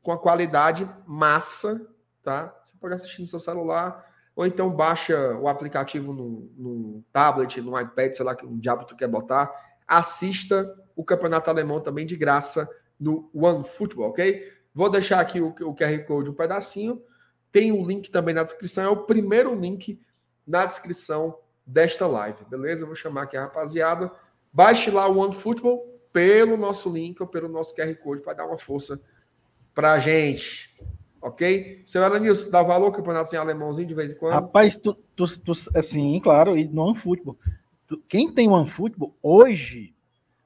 com 0.00 0.12
a 0.12 0.18
qualidade 0.18 0.88
massa, 1.04 1.84
tá? 2.22 2.56
Você 2.62 2.78
pode 2.78 2.94
assistir 2.94 3.20
no 3.20 3.26
seu 3.26 3.40
celular, 3.40 4.06
ou 4.36 4.46
então 4.46 4.70
baixa 4.70 5.36
o 5.38 5.48
aplicativo 5.48 6.12
no, 6.12 6.48
no 6.56 7.04
tablet, 7.12 7.60
no 7.60 7.78
iPad, 7.78 8.12
sei 8.12 8.24
lá 8.24 8.36
que 8.36 8.46
um 8.46 8.56
diabo 8.56 8.84
tu 8.84 8.94
quer 8.94 9.08
botar, 9.08 9.52
assista 9.86 10.72
o 10.94 11.02
campeonato 11.02 11.50
alemão 11.50 11.80
também 11.80 12.06
de 12.06 12.16
graça 12.16 12.70
no 13.00 13.28
One 13.34 13.64
Football, 13.64 14.10
ok? 14.10 14.52
Vou 14.72 14.88
deixar 14.88 15.18
aqui 15.18 15.40
o, 15.40 15.48
o 15.48 15.74
QR 15.74 16.04
Code 16.06 16.30
um 16.30 16.34
pedacinho. 16.34 17.02
Tem 17.50 17.72
o 17.72 17.80
um 17.80 17.86
link 17.86 18.10
também 18.10 18.34
na 18.34 18.44
descrição. 18.44 18.84
É 18.84 18.88
o 18.88 19.04
primeiro 19.04 19.54
link 19.54 20.00
na 20.46 20.66
descrição 20.66 21.36
desta 21.66 22.06
live, 22.06 22.44
beleza? 22.44 22.86
vou 22.86 22.94
chamar 22.94 23.22
aqui 23.22 23.36
a 23.36 23.42
rapaziada. 23.42 24.12
Baixe 24.52 24.90
lá 24.90 25.08
o 25.08 25.18
One 25.18 25.34
Football 25.34 25.95
pelo 26.16 26.56
nosso 26.56 26.88
link 26.88 27.20
ou 27.20 27.26
pelo 27.26 27.46
nosso 27.46 27.76
QR 27.76 27.94
Code 27.96 28.22
para 28.22 28.32
dar 28.32 28.46
uma 28.46 28.56
força 28.56 28.98
para 29.74 29.92
a 29.92 29.98
gente. 29.98 30.74
Ok? 31.20 31.82
Seu 31.84 32.02
Elenilson, 32.02 32.48
dá 32.48 32.62
valor 32.62 32.86
ao 32.86 32.92
campeonato 32.92 33.34
em 33.34 33.38
alemãozinho 33.38 33.88
de 33.88 33.94
vez 33.94 34.12
em 34.12 34.14
quando? 34.14 34.32
Rapaz, 34.32 34.78
tu, 34.78 34.94
tu, 35.14 35.26
tu 35.38 35.52
assim, 35.74 36.18
claro, 36.20 36.56
e 36.56 36.66
no 36.66 36.82
OneFootball. 36.84 37.36
Quem 38.08 38.32
tem 38.32 38.48
OneFootball, 38.48 39.14
hoje, 39.22 39.94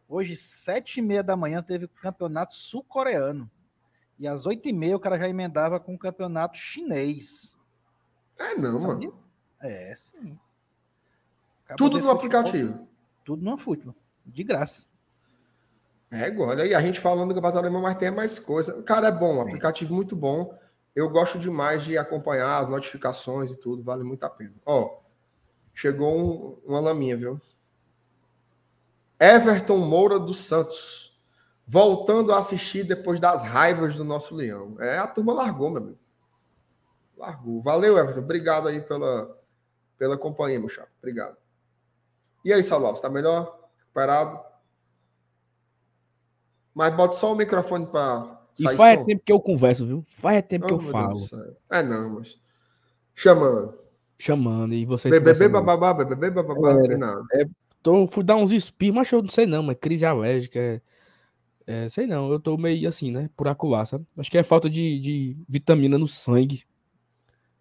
Hoje, 0.09 0.35
sete 0.35 0.99
e 0.99 1.03
meia 1.03 1.23
da 1.23 1.37
manhã, 1.37 1.62
teve 1.62 1.85
o 1.85 1.89
campeonato 1.89 2.57
sul-coreano. 2.57 3.49
E 4.18 4.27
às 4.27 4.45
oito 4.45 4.68
e 4.68 4.73
meia 4.73 4.97
o 4.97 4.99
cara 4.99 5.16
já 5.16 5.29
emendava 5.29 5.79
com 5.79 5.95
o 5.95 5.99
campeonato 5.99 6.59
chinês. 6.59 7.55
É 8.37 8.57
não, 8.57 8.81
mano. 8.81 9.14
É, 9.62 9.95
sim. 9.95 10.37
Acabou 11.64 11.91
tudo 11.91 12.01
no 12.01 12.11
aplicativo. 12.11 12.89
Tudo 13.25 13.45
no 13.45 13.57
futebol. 13.57 13.95
De 14.27 14.43
graça. 14.43 14.89
É, 16.11 16.25
agora. 16.25 16.67
E 16.67 16.75
a 16.75 16.81
gente 16.81 16.99
falando 16.99 17.29
do 17.29 17.35
campeonato 17.35 17.59
alemão, 17.59 17.83
mas 17.83 17.97
tem 17.97 18.11
mais 18.11 18.39
coisa. 18.39 18.83
Cara, 18.83 19.09
é 19.09 19.13
bom, 19.13 19.41
aplicativo 19.41 19.95
muito 19.95 20.17
bom. 20.17 20.59
Eu 20.95 21.09
gosto 21.09 21.39
demais 21.39 21.85
de 21.85 21.97
acompanhar 21.97 22.59
as 22.59 22.69
notificações 22.69 23.51
e 23.51 23.57
tudo, 23.57 23.83
vale 23.83 24.03
muito 24.03 24.25
a 24.25 24.31
pena. 24.31 24.55
Ó, 24.67 24.99
chegou 25.73 26.13
um, 26.13 26.59
uma 26.67 26.81
laminha, 26.81 27.17
viu? 27.17 27.41
Everton 29.21 29.77
Moura 29.77 30.19
dos 30.19 30.39
Santos. 30.39 31.17
Voltando 31.67 32.33
a 32.33 32.39
assistir 32.39 32.83
depois 32.83 33.21
das 33.21 33.45
raivas 33.45 33.95
do 33.95 34.03
nosso 34.03 34.35
Leão. 34.35 34.77
É, 34.81 34.99
a 34.99 35.07
turma 35.07 35.33
largou, 35.33 35.71
meu 35.71 35.81
amigo. 35.81 35.99
Largou. 37.17 37.63
Valeu, 37.63 37.97
Everton. 37.97 38.21
Obrigado 38.21 38.67
aí 38.67 38.81
pela, 38.81 39.39
pela 39.97 40.19
companhia, 40.19 40.59
meu 40.59 40.69
chato. 40.69 40.91
Obrigado. 40.99 41.37
E 42.45 42.53
aí, 42.53 42.63
Salval, 42.65 42.95
está 42.95 43.09
melhor? 43.09 43.61
Recuperado? 43.79 44.50
Mas 46.81 46.97
bota 46.97 47.12
só 47.12 47.35
o 47.35 47.37
microfone 47.37 47.85
para. 47.85 48.41
E 48.59 48.62
faz 48.74 49.01
som. 49.01 49.05
tempo 49.05 49.22
que 49.22 49.31
eu 49.31 49.39
converso, 49.39 49.87
viu? 49.87 50.03
Faz 50.07 50.43
tempo 50.47 50.64
oh, 50.64 50.68
que 50.68 50.72
eu 50.72 50.81
falo. 50.81 51.12
É, 51.70 51.83
não, 51.83 52.14
mas. 52.14 52.41
Chamando. 53.14 53.74
Chamando. 54.18 54.72
E 54.72 54.87
vocês. 54.87 55.12
Bebê, 55.14 55.47
bababá, 55.47 55.93
bebê, 55.93 56.31
bababá, 56.31 56.72
é, 56.72 57.43
é, 57.43 57.49
Tô, 57.83 58.07
fui 58.07 58.24
dar 58.24 58.37
uns 58.37 58.51
espirros, 58.51 58.95
mas 58.95 59.12
eu 59.12 59.22
não 59.22 59.28
sei 59.28 59.45
não, 59.45 59.62
mas 59.62 59.76
crise 59.78 60.07
alérgica. 60.07 60.59
É, 60.59 60.81
é, 61.66 61.87
sei 61.91 62.07
não, 62.07 62.33
eu 62.33 62.41
tô 62.41 62.57
meio 62.57 62.89
assim, 62.89 63.12
né? 63.12 63.28
Por 63.37 63.47
acular, 63.47 63.87
sabe? 63.87 64.07
Acho 64.16 64.31
que 64.31 64.39
é 64.39 64.43
falta 64.43 64.70
de, 64.70 64.99
de 65.01 65.37
vitamina 65.47 65.99
no 65.99 66.09
sangue. 66.09 66.64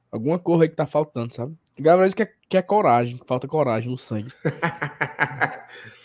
Alguma 0.09 0.39
cor 0.39 0.61
aí 0.61 0.69
que 0.69 0.77
tá 0.77 0.85
faltando, 0.85 1.33
sabe? 1.33 1.57
Gabriel 1.77 2.07
diz 2.07 2.15
que 2.15 2.23
é, 2.23 2.33
que 2.47 2.55
é 2.55 2.61
coragem, 2.61 3.17
que 3.17 3.27
falta 3.27 3.49
coragem 3.49 3.91
no 3.91 3.97
sangue. 3.97 4.31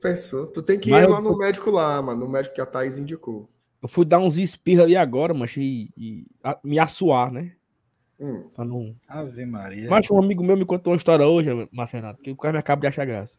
Pensou. 0.00 0.46
Tu 0.46 0.62
tem 0.62 0.78
que 0.78 0.90
Mas 0.90 1.04
ir 1.04 1.08
lá 1.10 1.20
no 1.20 1.32
tô- 1.32 1.38
médico 1.38 1.70
lá, 1.70 2.00
mano. 2.00 2.20
No 2.24 2.30
médico 2.30 2.54
que 2.54 2.60
a 2.60 2.66
Thaís 2.66 2.98
indicou. 2.98 3.48
Eu 3.82 3.88
fui 3.88 4.04
dar 4.04 4.18
uns 4.18 4.36
espirros 4.36 4.84
ali 4.84 4.96
agora, 4.96 5.32
mas 5.34 5.56
e, 5.56 5.90
e 5.96 6.26
a- 6.42 6.58
me 6.62 6.78
assoar, 6.78 7.30
né? 7.32 7.52
Hum. 8.18 8.48
Pra 8.54 8.64
não. 8.64 8.94
Ave 9.08 9.46
Maria. 9.46 9.88
Mas 9.88 10.10
um 10.10 10.18
amigo 10.18 10.42
meu 10.44 10.56
me 10.56 10.64
contou 10.66 10.92
uma 10.92 10.96
história 10.96 11.26
hoje, 11.26 11.48
Marcenato, 11.72 12.20
que 12.22 12.30
o 12.30 12.36
cara 12.36 12.52
me 12.52 12.58
acaba 12.58 12.80
de 12.80 12.86
achar 12.86 13.06
graça. 13.06 13.38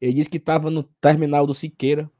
Ele 0.00 0.14
disse 0.14 0.28
que 0.30 0.38
tava 0.40 0.70
no 0.70 0.82
terminal 0.82 1.46
do 1.46 1.54
Siqueira. 1.54 2.10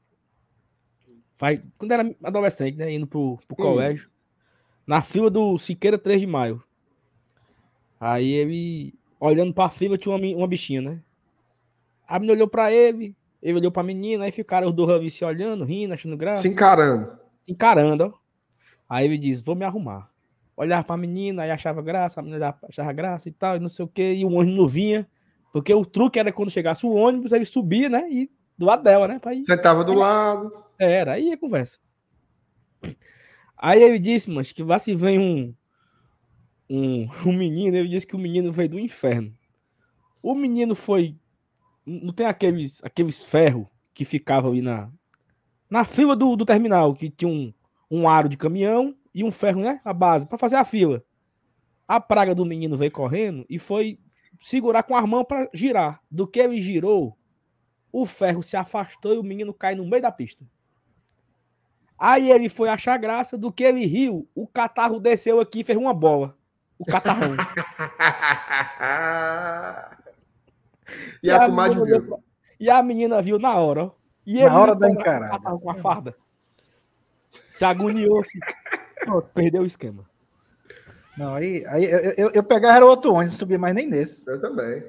Faz, 1.35 1.61
quando 1.77 1.91
era 1.91 2.15
adolescente, 2.23 2.75
né? 2.77 2.91
Indo 2.91 3.05
pro, 3.05 3.37
pro 3.47 3.55
colégio. 3.55 4.09
Na 4.85 5.01
fila 5.01 5.29
do 5.29 5.57
Siqueira 5.57 5.97
3 5.97 6.19
de 6.21 6.27
maio. 6.27 6.63
Aí 7.99 8.29
ele, 8.31 8.93
olhando 9.19 9.53
pra 9.53 9.69
fila, 9.69 9.97
tinha 9.97 10.15
uma, 10.15 10.25
uma 10.37 10.47
bichinha, 10.47 10.81
né? 10.81 11.01
A 12.07 12.17
menina 12.17 12.33
olhou 12.33 12.47
pra 12.47 12.71
ele, 12.71 13.15
ele 13.41 13.59
olhou 13.59 13.71
pra 13.71 13.83
menina, 13.83 14.25
aí 14.25 14.31
ficaram 14.31 14.67
os 14.67 14.73
dois 14.73 14.89
ali 14.89 15.11
se 15.11 15.23
olhando, 15.23 15.63
rindo, 15.63 15.93
achando 15.93 16.17
graça 16.17 16.41
Se 16.41 16.47
encarando. 16.47 17.11
se 17.43 17.51
encarando, 17.51 18.05
ó. 18.05 18.13
Aí 18.89 19.05
ele 19.05 19.17
diz, 19.17 19.41
vou 19.41 19.55
me 19.55 19.65
arrumar. 19.65 20.09
Olhava 20.55 20.83
pra 20.83 20.97
menina, 20.97 21.43
aí 21.43 21.51
achava 21.51 21.81
graça, 21.81 22.19
a 22.19 22.23
menina 22.23 22.55
achava 22.67 22.91
graça 22.93 23.29
e 23.29 23.31
tal, 23.31 23.57
e 23.57 23.59
não 23.59 23.67
sei 23.67 23.85
o 23.85 23.87
que, 23.87 24.13
e 24.13 24.25
o 24.25 24.31
ônibus 24.31 24.57
não 24.57 24.67
vinha, 24.67 25.07
porque 25.53 25.73
o 25.73 25.85
truque 25.85 26.19
era 26.19 26.31
quando 26.31 26.49
chegasse 26.49 26.85
o 26.85 26.93
ônibus, 26.93 27.31
ele 27.31 27.45
subia, 27.45 27.89
né, 27.89 28.07
e 28.09 28.29
do 28.57 28.65
lado 28.65 28.81
dela, 28.81 29.07
né, 29.07 29.19
ir. 29.33 29.41
Sentava 29.41 29.83
do 29.83 29.93
lado. 29.93 30.51
Era, 30.79 31.13
aí 31.13 31.31
a 31.31 31.37
conversa. 31.37 31.77
Aí 33.55 33.81
ele 33.81 33.99
disse, 33.99 34.29
mas 34.29 34.51
que 34.51 34.63
lá 34.63 34.79
se 34.79 34.95
vem 34.95 35.19
um, 35.19 35.53
um, 36.69 37.09
um 37.29 37.33
menino, 37.33 37.75
ele 37.77 37.89
disse 37.89 38.07
que 38.07 38.15
o 38.15 38.19
menino 38.19 38.51
veio 38.51 38.69
do 38.69 38.79
inferno. 38.79 39.33
O 40.21 40.33
menino 40.33 40.75
foi, 40.75 41.15
não 41.87 42.11
tem 42.11 42.25
aqueles, 42.25 42.83
aqueles 42.83 43.23
ferros 43.23 43.65
que 43.93 44.03
ficavam 44.03 44.51
ali 44.51 44.61
na, 44.61 44.89
na 45.69 45.85
fila 45.85 46.15
do, 46.15 46.35
do 46.35 46.45
terminal, 46.45 46.93
que 46.93 47.09
tinha 47.09 47.31
um, 47.31 47.53
um 47.89 48.09
aro 48.09 48.27
de 48.27 48.35
caminhão 48.35 48.93
e 49.13 49.23
um 49.23 49.31
ferro, 49.31 49.61
né, 49.61 49.79
a 49.85 49.93
base, 49.93 50.27
para 50.27 50.37
fazer 50.37 50.57
a 50.57 50.65
fila. 50.65 51.01
A 51.87 52.01
praga 52.01 52.35
do 52.35 52.45
menino 52.45 52.75
veio 52.75 52.91
correndo 52.91 53.45
e 53.49 53.57
foi 53.57 53.97
segurar 54.41 54.83
com 54.83 54.95
a 54.95 55.07
mão 55.07 55.23
para 55.23 55.49
girar. 55.53 56.01
Do 56.11 56.27
que 56.27 56.39
ele 56.39 56.61
girou, 56.61 57.17
o 57.91 58.05
ferro 58.05 58.43
se 58.43 58.57
afastou 58.57 59.13
e 59.13 59.17
o 59.17 59.23
menino 59.23 59.53
cai 59.53 59.73
no 59.73 59.87
meio 59.87 60.01
da 60.01 60.11
pista. 60.11 60.45
Aí 61.97 62.29
ele 62.29 62.49
foi 62.49 62.69
achar 62.69 62.97
graça, 62.97 63.37
do 63.37 63.51
que 63.51 63.63
ele 63.63 63.85
riu, 63.85 64.29
o 64.35 64.45
catarro 64.45 64.99
desceu 64.99 65.39
aqui 65.39 65.61
e 65.61 65.63
fez 65.63 65.77
uma 65.77 65.93
bola. 65.93 66.37
O 66.77 66.85
catarrão. 66.85 67.35
e 71.21 71.29
a 71.29 71.45
comadre 71.45 71.79
menina 71.79 71.95
olhou 71.95 72.01
viu. 72.01 72.09
pra- 72.09 72.23
E 72.59 72.69
a 72.69 72.83
menina 72.83 73.21
viu 73.21 73.39
na 73.39 73.55
hora, 73.55 73.83
ó. 73.85 73.91
E 74.25 74.35
Na 74.35 74.41
ele 74.41 74.49
hora 74.55 74.75
da 74.75 74.89
encarada. 74.89 75.31
catarro 75.31 75.59
Com 75.59 75.69
a 75.69 75.73
farda. 75.73 76.15
Se 77.53 77.63
agoniou, 77.65 78.23
se... 78.23 78.39
Pronto, 78.99 79.29
perdeu 79.33 79.63
o 79.63 79.65
esquema. 79.65 80.05
Não, 81.17 81.33
aí, 81.33 81.65
aí 81.67 81.85
eu, 81.85 81.99
eu, 82.17 82.31
eu 82.31 82.43
pegava 82.43 82.75
era 82.75 82.85
outro 82.85 83.11
ônibus, 83.11 83.31
não 83.31 83.39
subia 83.39 83.57
mais 83.57 83.73
nem 83.73 83.87
nesse. 83.87 84.29
Eu 84.29 84.39
também. 84.39 84.83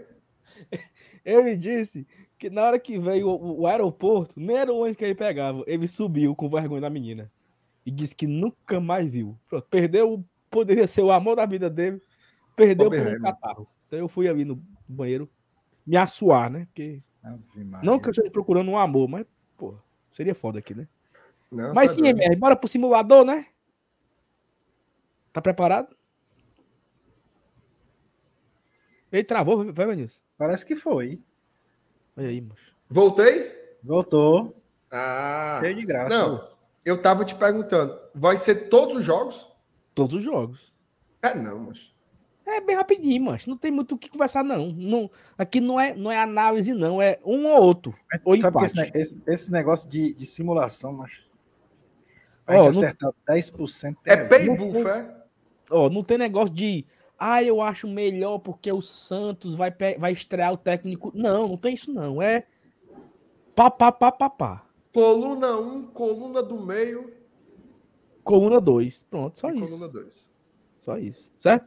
Ele 1.25 1.57
disse 1.57 2.07
que 2.39 2.51
na 2.51 2.65
hora 2.65 2.79
que 2.79 2.99
veio 2.99 3.29
o, 3.29 3.61
o 3.61 3.67
aeroporto, 3.67 4.39
nem 4.39 4.57
era 4.57 4.73
o 4.73 4.79
ônibus 4.79 4.97
que 4.97 5.05
ele 5.05 5.15
pegava. 5.15 5.63
Ele 5.67 5.87
subiu 5.89 6.35
com 6.35 6.49
vergonha 6.49 6.81
da 6.83 6.91
menina. 6.91 7.31
E 7.85 7.91
disse 7.91 8.15
que 8.15 8.27
nunca 8.27 8.79
mais 8.81 9.09
viu. 9.09 9.39
Pronto, 9.49 9.67
perdeu, 9.71 10.23
poderia 10.51 10.87
ser 10.87 11.03
o 11.03 11.11
amor 11.11 11.37
da 11.37 11.47
vida 11.47 11.71
dele. 11.71 12.01
Perdeu 12.55 12.91
por 12.91 12.99
um 12.99 13.21
catarro. 13.21 13.69
Então 13.87 13.99
eu 13.99 14.09
fui 14.09 14.29
ali 14.29 14.45
no 14.45 14.63
banheiro 14.87 15.29
me 15.89 15.97
assoar, 15.97 16.51
né? 16.51 16.67
Porque, 16.67 17.03
não 17.83 17.99
que 17.99 18.09
eu 18.09 18.11
esteja 18.11 18.31
procurando 18.31 18.71
um 18.71 18.77
amor, 18.77 19.09
mas, 19.09 19.27
pô, 19.57 19.75
seria 20.11 20.35
foda 20.35 20.59
aqui, 20.59 20.75
né? 20.75 20.87
Não, 21.51 21.73
mas 21.73 21.93
tá 21.93 21.95
sim, 21.95 22.03
doido. 22.03 22.21
MR, 22.21 22.37
bora 22.37 22.55
pro 22.55 22.69
simulador, 22.69 23.25
né? 23.25 23.47
Tá 25.33 25.41
preparado? 25.41 25.97
Ele 29.11 29.25
travou, 29.25 29.73
vai, 29.73 29.87
Vanilson. 29.87 30.21
Parece 30.37 30.67
que 30.67 30.77
foi. 30.77 31.23
Olha 32.15 32.29
aí, 32.29 32.43
moço. 32.43 32.75
Voltei? 32.91 33.51
Voltou. 33.83 34.55
Ah. 34.91 35.61
Cheio 35.63 35.75
de 35.75 35.87
graça. 35.87 36.11
Não, 36.11 36.51
eu 36.85 37.01
tava 37.01 37.25
te 37.25 37.35
perguntando. 37.35 37.99
Vai 38.15 38.37
ser 38.37 38.69
todos 38.69 38.99
os 38.99 39.05
jogos? 39.05 39.51
Todos 39.95 40.17
os 40.17 40.23
jogos. 40.23 40.71
É, 41.23 41.35
não, 41.35 41.61
mas. 41.61 41.95
É 42.51 42.61
bem 42.61 42.77
rapidinho, 42.77 43.23
mas 43.25 43.47
não 43.47 43.57
tem 43.57 43.71
muito 43.71 43.95
o 43.95 43.99
que 43.99 44.09
conversar, 44.09 44.43
não. 44.43 44.73
não 44.73 45.11
aqui 45.37 45.61
não 45.61 45.79
é, 45.79 45.95
não 45.95 46.11
é 46.11 46.19
análise, 46.19 46.73
não. 46.73 47.01
É 47.01 47.19
um 47.25 47.47
ou 47.47 47.63
outro. 47.63 47.95
Ou 48.25 48.41
Sabe 48.41 48.57
empate. 48.59 48.81
esse, 48.81 48.99
esse, 48.99 49.23
esse 49.27 49.53
negócio 49.53 49.89
de, 49.89 50.13
de 50.15 50.27
simulação, 50.27 50.93
mas. 50.93 51.11
Pra 52.45 52.63
gente 52.63 52.75
não- 52.75 52.83
acertar 52.83 53.13
10% 53.29 53.97
É 54.05 54.17
tem 54.17 54.29
pay 54.29 54.47
não- 54.47 54.57
buff, 54.57 54.87
é? 54.89 55.15
Ó, 55.71 55.91
não 55.91 56.03
tem 56.03 56.17
negócio 56.19 56.55
de. 56.55 56.87
Ah, 57.19 57.43
eu 57.43 57.61
acho 57.61 57.87
melhor 57.89 58.39
porque 58.39 58.71
o 58.73 58.81
Santos 58.81 59.55
vai, 59.55 59.75
vai 59.99 60.13
estrear 60.13 60.53
o 60.53 60.57
técnico. 60.57 61.13
Não, 61.15 61.49
não 61.49 61.57
tem 61.57 61.75
isso, 61.75 61.93
não. 61.93 62.23
É. 62.23 62.47
Pá, 63.55 63.71
pá, 63.71 63.91
pá, 63.93 64.11
pá, 64.13 64.31
pá. 64.31 64.65
Coluna 64.95 65.57
1, 65.57 65.87
coluna 65.89 66.43
do 66.43 66.59
meio 66.65 67.13
Coluna 68.25 68.61
2. 68.61 69.03
Pronto, 69.05 69.39
só 69.39 69.51
e 69.51 69.57
isso. 69.57 69.67
coluna 69.67 69.89
2. 69.89 70.31
Só 70.79 70.97
isso. 70.97 71.33
Certo? 71.37 71.67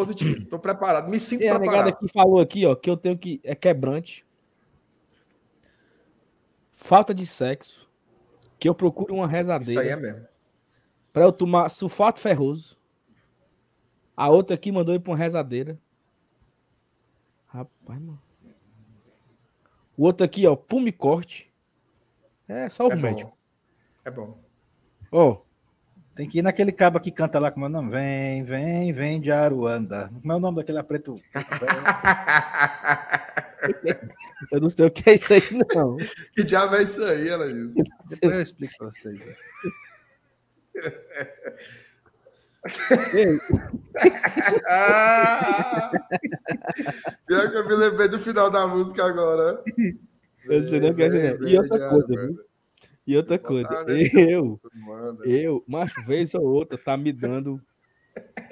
Positivo. 0.00 0.46
Tô 0.46 0.58
preparado. 0.58 1.10
Me 1.10 1.18
sinto 1.20 1.42
a 1.42 1.58
negada 1.58 1.60
preparado. 1.60 1.88
aqui 1.88 2.08
falou 2.08 2.40
aqui, 2.40 2.66
ó, 2.66 2.74
que 2.74 2.88
eu 2.90 2.96
tenho 2.96 3.18
que. 3.18 3.40
É 3.44 3.54
quebrante. 3.54 4.26
Falta 6.72 7.12
de 7.14 7.26
sexo. 7.26 7.88
Que 8.58 8.68
eu 8.68 8.74
procuro 8.74 9.14
uma 9.14 9.24
Isso 9.24 9.32
rezadeira. 9.32 9.80
aí 9.82 9.88
é 9.88 9.96
mesmo. 9.96 10.26
Pra 11.12 11.24
eu 11.24 11.32
tomar 11.32 11.68
sulfato 11.68 12.20
ferroso. 12.20 12.78
A 14.16 14.28
outra 14.28 14.54
aqui 14.54 14.70
mandou 14.70 14.94
ir 14.94 15.00
pra 15.00 15.12
uma 15.12 15.18
rezadeira. 15.18 15.78
Rapaz, 17.46 18.00
mano. 18.00 18.20
O 19.96 20.04
outro 20.04 20.24
aqui, 20.24 20.46
ó, 20.46 20.54
pumicorte. 20.56 21.50
É 22.48 22.68
só 22.68 22.86
o 22.86 22.92
É 22.92 22.96
médico. 22.96 23.30
bom. 23.30 23.36
É 24.04 24.10
bom. 24.10 24.38
Ó, 25.12 25.42
Tem 26.20 26.28
que 26.28 26.40
ir 26.40 26.42
naquele 26.42 26.70
cabo 26.70 27.00
que 27.00 27.10
canta 27.10 27.38
lá, 27.38 27.50
como 27.50 27.64
é 27.64 27.68
o 27.70 27.72
nome? 27.72 27.92
Vem, 27.92 28.42
vem, 28.42 28.92
vem 28.92 29.18
de 29.18 29.32
Aruanda. 29.32 30.10
Como 30.20 30.30
é 30.30 30.36
o 30.36 30.38
nome 30.38 30.58
daquele 30.58 30.82
preto? 30.82 31.18
eu 34.52 34.60
não 34.60 34.68
sei 34.68 34.84
o 34.84 34.90
que 34.90 35.08
é 35.08 35.14
isso 35.14 35.32
aí, 35.32 35.40
não. 35.74 35.96
que 36.34 36.44
diabo 36.44 36.76
é 36.76 36.82
isso 36.82 37.02
aí, 37.02 37.26
ela 37.26 37.50
diz? 37.50 37.72
Depois 38.10 38.36
eu 38.36 38.42
explico 38.42 38.74
pra 38.76 38.90
vocês. 38.90 39.18
Pior 47.26 47.50
que 47.50 47.56
eu 47.56 47.66
me 47.66 47.74
lembrei 47.76 48.08
do 48.08 48.18
final 48.18 48.50
da 48.50 48.66
música 48.66 49.06
agora. 49.06 49.64
eu 50.44 50.60
não 50.60 50.68
sei 50.68 50.80
nem 50.80 50.90
o 50.90 50.94
que 50.94 51.02
é 51.02 51.06
isso. 51.06 51.48
E 51.48 51.56
outra 51.56 51.88
coisa, 51.88 52.08
viu? 52.08 52.49
E 53.10 53.16
outra 53.16 53.36
coisa. 53.40 53.68
botar 53.68 53.84
nesse 53.86 54.14
Eu, 54.30 54.60
Manda. 54.72 55.28
eu, 55.28 55.64
macho, 55.66 56.00
vez 56.04 56.32
ou 56.32 56.44
outra, 56.44 56.78
tá 56.78 56.96
me 56.96 57.12
dando. 57.12 57.60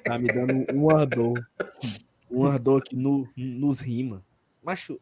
Tá 0.04 0.18
me 0.18 0.26
dando 0.26 0.66
um 0.74 0.90
ardor. 0.90 1.40
Um 2.28 2.44
ardor 2.44 2.82
que 2.82 2.96
no, 2.96 3.28
nos 3.36 3.78
rima. 3.78 4.20
Macho, 4.60 5.00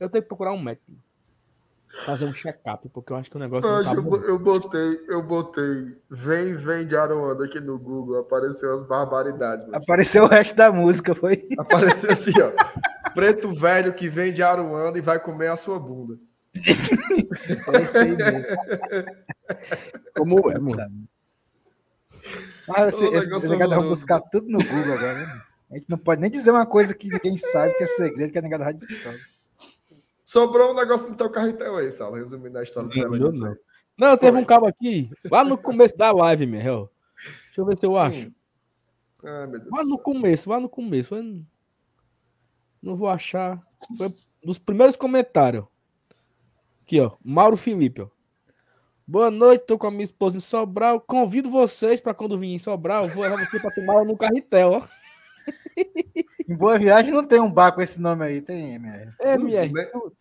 eu 0.00 0.08
tenho 0.08 0.22
que 0.22 0.28
procurar 0.28 0.54
um 0.54 0.62
médico. 0.62 0.90
Fazer 2.06 2.24
um 2.24 2.32
check-up, 2.32 2.88
porque 2.88 3.12
eu 3.12 3.16
acho 3.16 3.30
que 3.30 3.36
o 3.36 3.38
negócio 3.38 3.68
tá 3.68 3.92
eu, 3.92 4.24
eu 4.24 4.38
botei, 4.38 5.00
eu 5.06 5.22
botei 5.22 5.96
Vem, 6.10 6.56
vem 6.56 6.86
de 6.86 6.96
Aruanda 6.96 7.44
aqui 7.44 7.60
no 7.60 7.78
Google, 7.78 8.20
apareceu 8.20 8.74
as 8.74 8.82
barbaridades. 8.88 9.64
mano. 9.64 9.76
Apareceu 9.76 10.24
o 10.24 10.28
resto 10.28 10.56
da 10.56 10.72
música, 10.72 11.14
foi? 11.14 11.46
Apareceu 11.58 12.10
assim, 12.10 12.32
ó. 12.40 13.12
Preto 13.12 13.52
velho 13.52 13.92
que 13.92 14.08
vem 14.08 14.32
de 14.32 14.42
Aruanda 14.42 14.98
e 14.98 15.02
vai 15.02 15.20
comer 15.20 15.48
a 15.48 15.56
sua 15.56 15.78
bunda. 15.78 16.18
É 16.56 17.82
isso 17.82 17.98
aí 17.98 18.16
mesmo. 18.16 18.46
Como 20.16 20.50
é, 20.50 20.58
mano? 20.58 21.08
Ah, 22.68 22.88
esse, 22.88 23.04
esse, 23.04 23.48
negado 23.48 23.74
vai 23.74 23.88
buscar 23.88 24.20
tudo 24.20 24.48
no 24.48 24.58
Google 24.58 24.94
agora. 24.94 25.14
Né? 25.14 25.42
A 25.70 25.74
gente 25.76 25.86
não 25.88 25.98
pode 25.98 26.20
nem 26.20 26.30
dizer 26.30 26.50
uma 26.50 26.64
coisa 26.64 26.94
que 26.94 27.08
ninguém 27.08 27.36
sabe 27.36 27.74
que 27.74 27.84
é 27.84 27.86
segredo, 27.86 28.32
que 28.32 28.38
é 28.38 28.42
negado 28.42 28.64
rádio 28.64 28.86
descobre. 28.86 29.20
Sobrou 30.24 30.72
um 30.72 30.74
negócio 30.74 31.10
do 31.10 31.16
teu 31.16 31.30
carretel 31.30 31.76
aí, 31.76 31.90
Sala, 31.90 32.16
resumindo 32.16 32.58
a 32.58 32.62
história 32.62 32.88
do 32.88 32.98
eu 32.98 33.32
não. 33.32 33.56
Não, 33.96 34.16
teve 34.16 34.38
um 34.38 34.44
cabo 34.44 34.66
aqui, 34.66 35.10
lá 35.30 35.44
no 35.44 35.56
começo 35.56 35.96
da 35.96 36.10
live, 36.10 36.46
meu. 36.46 36.90
Deixa 37.46 37.60
eu 37.60 37.66
ver 37.66 37.78
se 37.78 37.86
eu 37.86 37.96
acho. 37.96 38.32
Ai, 39.22 39.46
meu 39.46 39.60
Deus. 39.60 39.70
Lá 39.70 39.84
no 39.84 39.98
começo, 39.98 40.50
lá 40.50 40.58
no 40.58 40.68
começo. 40.68 41.14
Não 42.82 42.96
vou 42.96 43.08
achar. 43.08 43.62
Foi 43.96 44.14
dos 44.42 44.58
primeiros 44.58 44.96
comentários. 44.96 45.64
Aqui, 46.84 47.00
ó. 47.00 47.12
Mauro 47.24 47.56
Felipe, 47.56 48.02
ó. 48.02 48.08
Boa 49.06 49.30
noite, 49.30 49.64
tô 49.66 49.78
com 49.78 49.86
a 49.86 49.90
minha 49.90 50.04
esposa 50.04 50.36
em 50.36 50.40
Sobral. 50.40 51.00
Convido 51.00 51.48
vocês 51.50 51.98
para 51.98 52.12
quando 52.14 52.36
vir 52.38 52.48
em 52.48 52.58
Sobral, 52.58 53.04
vou 53.08 53.22
levar 53.22 53.38
você 53.50 53.58
para 53.58 53.70
tomar 53.74 54.04
no 54.04 54.16
carretel, 54.16 54.72
ó. 54.72 54.82
Em 56.48 56.54
Boa 56.54 56.78
Viagem 56.78 57.10
não 57.10 57.24
tem 57.26 57.40
um 57.40 57.50
bar 57.50 57.72
com 57.72 57.80
esse 57.82 57.98
nome 58.00 58.22
aí, 58.24 58.40
tem 58.42 58.74
MR. 58.74 59.12
É, 59.18 59.32
MR, 59.34 59.72
tu, 59.92 60.12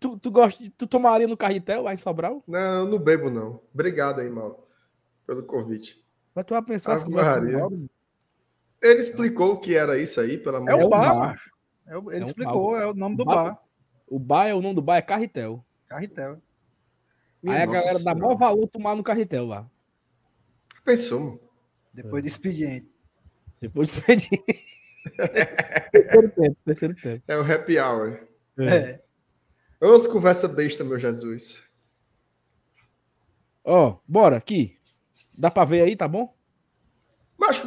tu, 0.00 0.18
tu, 0.18 0.30
gosta, 0.30 0.62
de- 0.62 0.70
tu 0.70 0.86
tomaria 0.86 1.26
no 1.28 1.36
Carretel 1.36 1.82
lá 1.82 1.92
em 1.92 1.98
Sobral? 1.98 2.42
Não, 2.46 2.84
eu 2.84 2.86
não 2.86 2.98
bebo, 2.98 3.28
não. 3.30 3.60
Obrigado 3.74 4.20
aí, 4.20 4.28
Mauro, 4.30 4.56
pelo 5.26 5.42
convite. 5.42 6.02
Mas 6.34 6.44
tu 6.46 6.54
vai 6.54 6.62
pensar 6.62 6.98
Maria. 7.08 7.58
Mauro? 7.58 7.88
Ele 8.82 9.00
explicou 9.00 9.52
o 9.54 9.58
que 9.60 9.74
era 9.74 9.98
isso 9.98 10.18
aí, 10.20 10.36
pelo 10.38 10.56
amor 10.58 10.70
É 10.70 10.76
de 10.76 10.84
o 10.84 10.88
bar, 10.88 11.08
bar. 11.14 11.18
macho. 11.28 11.50
É 11.86 11.96
o- 11.98 12.10
ele 12.10 12.20
É 12.20 12.24
um 12.24 12.28
explicou, 12.28 12.76
é 12.78 12.86
o 12.86 12.94
nome 12.94 13.16
do 13.16 13.24
Bar- 13.24 13.34
bar. 13.44 13.62
O 14.06 14.18
bar 14.18 14.46
é 14.46 14.54
o 14.54 14.60
nome 14.62 14.74
do 14.74 14.82
bar, 14.82 14.96
é 14.96 15.02
Carretel. 15.02 15.64
Carretel. 15.88 16.40
Minha 17.42 17.56
Aí 17.56 17.62
a 17.62 17.66
galera 17.66 17.98
dá 17.98 18.14
maior 18.14 18.36
valor 18.36 18.66
tomar 18.68 18.94
no 18.96 19.02
Carretel 19.02 19.46
lá. 19.46 19.70
Pensou, 20.84 21.20
mano. 21.20 21.40
Depois 21.92 22.22
do 22.22 22.28
expediente. 22.28 22.90
Depois 23.60 23.92
do 23.92 23.98
expediente. 23.98 24.66
terceiro 25.92 26.30
tempo, 26.30 26.56
terceiro 26.64 26.94
tempo. 26.94 27.24
É 27.28 27.38
o 27.38 27.52
happy 27.52 27.78
hour. 27.78 28.26
É. 28.58 29.00
Vamos 29.80 30.06
conversa 30.06 30.48
besta, 30.48 30.82
meu 30.82 30.98
Jesus. 30.98 31.64
Ó, 33.64 33.98
bora, 34.06 34.36
aqui. 34.36 34.78
Dá 35.36 35.50
pra 35.50 35.64
ver 35.64 35.82
aí, 35.82 35.96
tá 35.96 36.08
bom? 36.08 36.34
Mas, 37.36 37.62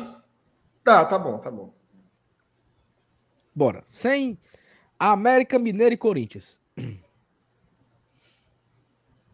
tá, 0.84 1.06
tá 1.06 1.20
bom, 1.20 1.38
tá 1.38 1.52
bom. 1.52 1.74
Bora. 3.54 3.84
Sem 3.86 4.40
América 4.98 5.60
Mineiro 5.60 5.94
e 5.94 5.98
Corinthians. 5.98 6.60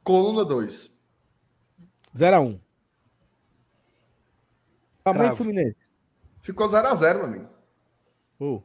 Coluna 0.06 0.46
2. 0.46 0.96
0x1. 2.16 2.62
Flamengo 5.02 5.24
e 5.24 5.28
Cravo. 5.28 5.36
Fluminense. 5.36 5.88
Ficou 6.42 6.68
0x0, 6.68 7.16
meu 7.16 7.26
amigo. 7.26 7.50
Ô. 8.40 8.62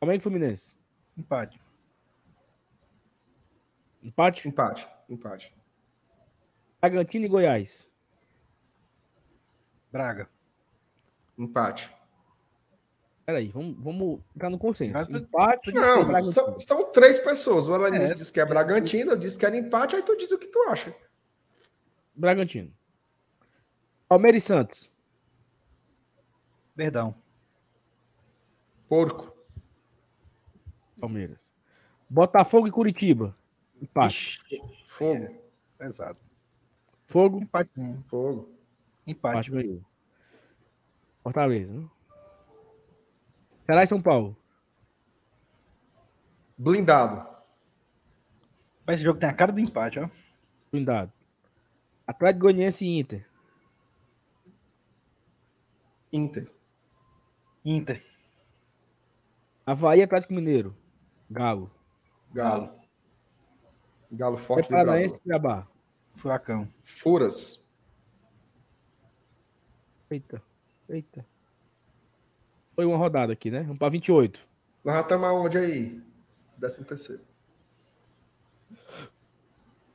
Flamengo 0.00 0.20
e 0.20 0.22
Fluminense. 0.22 0.76
Empate. 1.16 1.62
Empate. 4.02 4.48
Empate, 4.48 4.88
empate. 5.08 5.56
Bragantino 6.80 7.24
e 7.24 7.28
Goiás. 7.28 7.88
Braga. 9.92 10.28
Empate. 11.38 11.97
Peraí, 13.28 13.48
vamos, 13.48 13.76
vamos 13.78 14.20
entrar 14.34 14.48
no 14.48 14.58
consenso. 14.58 15.14
Empate. 15.14 15.70
Não, 15.70 16.24
são, 16.24 16.58
são 16.58 16.90
três 16.92 17.18
pessoas. 17.18 17.68
O 17.68 17.74
Alanis 17.74 18.12
É. 18.12 18.14
disse 18.14 18.32
que 18.32 18.40
é 18.40 18.46
Bragantino, 18.46 19.10
eu 19.10 19.18
disse 19.18 19.38
que 19.38 19.44
era 19.44 19.54
empate, 19.54 19.94
aí 19.96 20.02
tu 20.02 20.16
diz 20.16 20.32
o 20.32 20.38
que 20.38 20.46
tu 20.46 20.58
acha. 20.62 20.96
Bragantino. 22.14 22.72
Palmeiras 24.08 24.42
e 24.42 24.46
Santos. 24.46 24.90
Perdão. 26.74 27.14
Porco. 28.88 29.36
Palmeiras. 30.98 31.52
Botafogo 32.08 32.66
e 32.66 32.70
Curitiba. 32.70 33.36
Empate. 33.78 34.40
Ixi, 34.50 34.62
Fogo. 34.86 35.36
Pesado. 35.76 36.18
Fogo. 37.04 37.42
Empatezinho. 37.42 38.02
Fogo. 38.08 38.48
Empate. 39.06 39.36
Empate 39.36 39.50
ganhou. 39.50 39.82
Fortaleza. 41.22 41.70
Né? 41.70 41.86
Será 43.68 43.84
em 43.84 43.86
São 43.86 44.00
Paulo? 44.00 44.34
Blindado. 46.56 47.28
Mas 48.86 48.94
Esse 48.96 49.04
jogo 49.04 49.20
tem 49.20 49.28
a 49.28 49.34
cara 49.34 49.52
do 49.52 49.60
empate, 49.60 50.00
ó. 50.00 50.08
Blindado. 50.72 51.12
Atlético 52.06 52.44
Goianiense 52.44 52.86
e 52.86 52.98
Inter. 52.98 53.28
Inter. 56.10 56.50
Inter. 57.62 58.02
Havaí 59.66 59.98
e 59.98 60.02
Atlético 60.02 60.32
Mineiro. 60.32 60.74
Galo. 61.30 61.70
Galo. 62.32 62.70
Galo 64.10 64.38
É 64.38 64.42
forte 64.42 64.70
Paranaense 64.70 65.16
e 65.16 65.18
Cuiabá. 65.18 65.68
Furacão. 66.14 66.72
Furas. 66.82 67.68
Eita. 70.10 70.42
Eita. 70.88 71.26
Foi 72.78 72.86
uma 72.86 72.96
rodada 72.96 73.32
aqui, 73.32 73.50
né? 73.50 73.62
Vamos 73.62 73.76
pra 73.76 73.88
28. 73.88 74.38
Nós 74.84 74.94
já 74.94 75.00
estamos 75.00 75.26
aonde 75.26 75.58
aí? 75.58 76.00
Décimo 76.56 76.84
terceiro. 76.84 77.22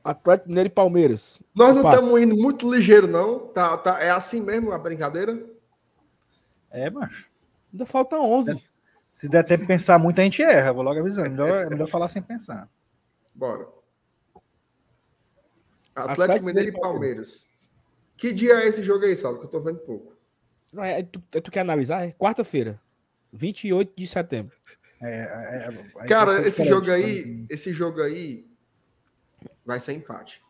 Atlético 0.04 0.50
Mineiro 0.50 0.66
e 0.66 0.70
Palmeiras. 0.70 1.42
Nós 1.54 1.74
não 1.74 1.90
estamos 1.90 2.20
indo 2.20 2.36
muito 2.36 2.70
ligeiro, 2.70 3.06
não. 3.06 3.38
Tá, 3.38 3.78
tá, 3.78 4.02
é 4.02 4.10
assim 4.10 4.42
mesmo 4.42 4.70
a 4.70 4.78
brincadeira? 4.78 5.46
É, 6.70 6.90
macho. 6.90 7.26
Ainda 7.72 7.86
faltam 7.86 8.30
11. 8.30 8.62
Se 9.10 9.30
der 9.30 9.44
tempo 9.44 9.62
de 9.62 9.68
pensar 9.68 9.98
muito, 9.98 10.20
a 10.20 10.24
gente 10.24 10.42
erra. 10.42 10.74
Vou 10.74 10.82
logo 10.82 11.00
avisando. 11.00 11.30
Melhor, 11.30 11.64
é 11.64 11.70
melhor 11.70 11.88
falar 11.88 12.08
sem 12.08 12.20
pensar. 12.20 12.68
Bora. 13.34 13.66
Atlético, 15.94 16.22
Atlético 16.22 16.44
Mineiro 16.44 16.68
e 16.68 16.70
Mineiro 16.70 16.76
e 16.76 16.80
Palmeiras. 16.82 17.48
Que 18.14 18.30
dia 18.30 18.60
é 18.60 18.68
esse 18.68 18.82
jogo 18.82 19.06
aí, 19.06 19.16
Saulo? 19.16 19.38
Que 19.38 19.46
eu 19.46 19.50
tô 19.50 19.60
vendo 19.62 19.78
pouco. 19.78 20.13
Não, 20.74 20.84
é, 20.84 21.02
tu, 21.02 21.22
é, 21.32 21.40
tu 21.40 21.50
quer 21.50 21.60
analisar? 21.60 22.06
É 22.06 22.12
quarta-feira. 22.12 22.80
28 23.32 23.92
de 23.96 24.06
setembro. 24.06 24.56
É, 25.00 25.08
é, 25.08 26.02
é, 26.02 26.06
Cara, 26.06 26.46
esse 26.46 26.64
jogo 26.64 26.90
aí, 26.90 27.46
esse 27.48 27.72
jogo 27.72 28.02
aí 28.02 28.46
vai 29.64 29.78
ser 29.78 29.92
empate. 29.92 30.42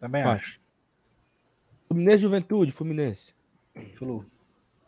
Também 0.00 0.20
Empate. 0.22 0.44
acho. 0.44 0.60
Fluminense 1.86 2.16
e 2.16 2.22
Juventude, 2.22 2.72
Fluminense. 2.72 3.34
Flu. 3.96 4.26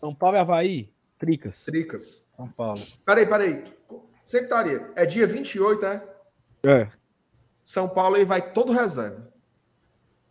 São 0.00 0.14
Paulo 0.14 0.36
e 0.36 0.40
Havaí, 0.40 0.92
Tricas. 1.18 1.64
Tricas. 1.64 2.26
São 2.36 2.48
Paulo. 2.48 2.82
Peraí, 3.04 3.26
peraí. 3.26 3.64
Secretaria, 4.24 4.90
é 4.96 5.06
dia 5.06 5.26
28, 5.26 5.86
é? 5.86 6.08
É. 6.64 6.88
São 7.64 7.88
Paulo 7.88 8.16
aí 8.16 8.24
vai 8.24 8.52
todo 8.52 8.72
reserva. 8.72 9.32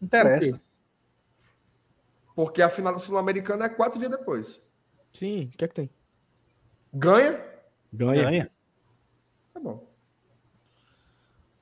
Interessa. 0.02 0.60
Porque 2.36 2.62
a 2.62 2.70
final 2.70 2.94
da 2.94 3.00
Sul-Americana 3.00 3.66
é 3.66 3.70
quatro 3.70 4.00
dias 4.00 4.12
depois. 4.12 4.62
Sim, 5.10 5.52
o 5.54 5.58
que 5.58 5.66
é 5.66 5.68
que 5.68 5.76
tem? 5.76 5.90
Ganha? 6.94 7.44
Ganha. 7.92 8.24
Ganha. 8.24 8.52
Tá 9.54 9.60
bom. 9.60 9.88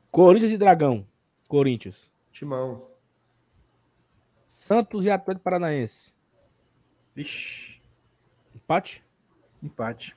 Corinthians 0.10 0.52
e 0.52 0.58
Dragão. 0.58 1.08
Corinthians. 1.48 2.10
Timão. 2.32 2.90
Santos 4.48 5.06
e 5.06 5.10
Atlético 5.10 5.44
Paranaense. 5.44 6.14
Vixe. 7.14 7.82
Empate. 8.56 9.04
Empate. 9.62 10.16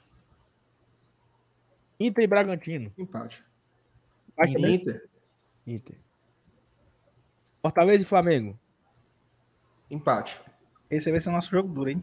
Inter 1.98 2.24
e 2.24 2.26
Bragantino. 2.26 2.92
Empate. 2.96 3.44
Empate? 4.28 4.52
Inter. 4.52 5.08
Inter. 5.66 5.96
Fortaleza 7.62 8.02
e 8.02 8.06
Flamengo. 8.06 8.58
Empate. 9.90 10.40
Esse 10.90 11.10
vai 11.10 11.20
ser 11.20 11.28
o 11.28 11.32
nosso 11.32 11.50
jogo 11.50 11.68
duro, 11.68 11.90
hein? 11.90 12.02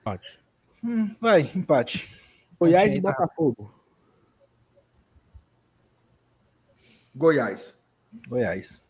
Empate. 0.00 0.38
Hum, 0.82 1.14
vai, 1.20 1.42
empate. 1.54 2.20
Goiás 2.58 2.88
Ok, 2.90 2.98
e 2.98 3.02
tá. 3.02 3.10
Botafogo. 3.12 3.74
Goiás. 7.14 7.80
Goiás. 8.28 8.82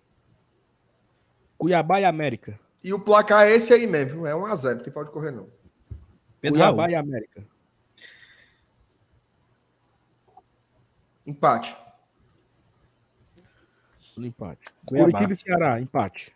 Cuiabá 1.59 2.01
e 2.01 2.05
América. 2.05 2.59
E 2.83 2.93
o 2.93 2.99
placar 2.99 3.47
é 3.47 3.53
esse 3.53 3.73
aí 3.73 3.87
mesmo. 3.87 4.27
É 4.27 4.33
1x0. 4.33 4.75
Não 4.77 4.83
tem 4.83 4.93
pode 4.93 5.11
correr, 5.11 5.31
não. 5.31 5.49
Pedro 6.41 6.59
Cuiabá 6.59 6.83
Raul. 6.83 6.91
e 6.93 6.95
América. 6.97 7.47
Empate. 11.27 11.77
No 14.17 14.27
empate. 14.27 14.65
Cuiabá. 14.85 15.11
Curitiba 15.13 15.33
e 15.33 15.37
Ceará. 15.37 15.81
Empate. 15.81 16.35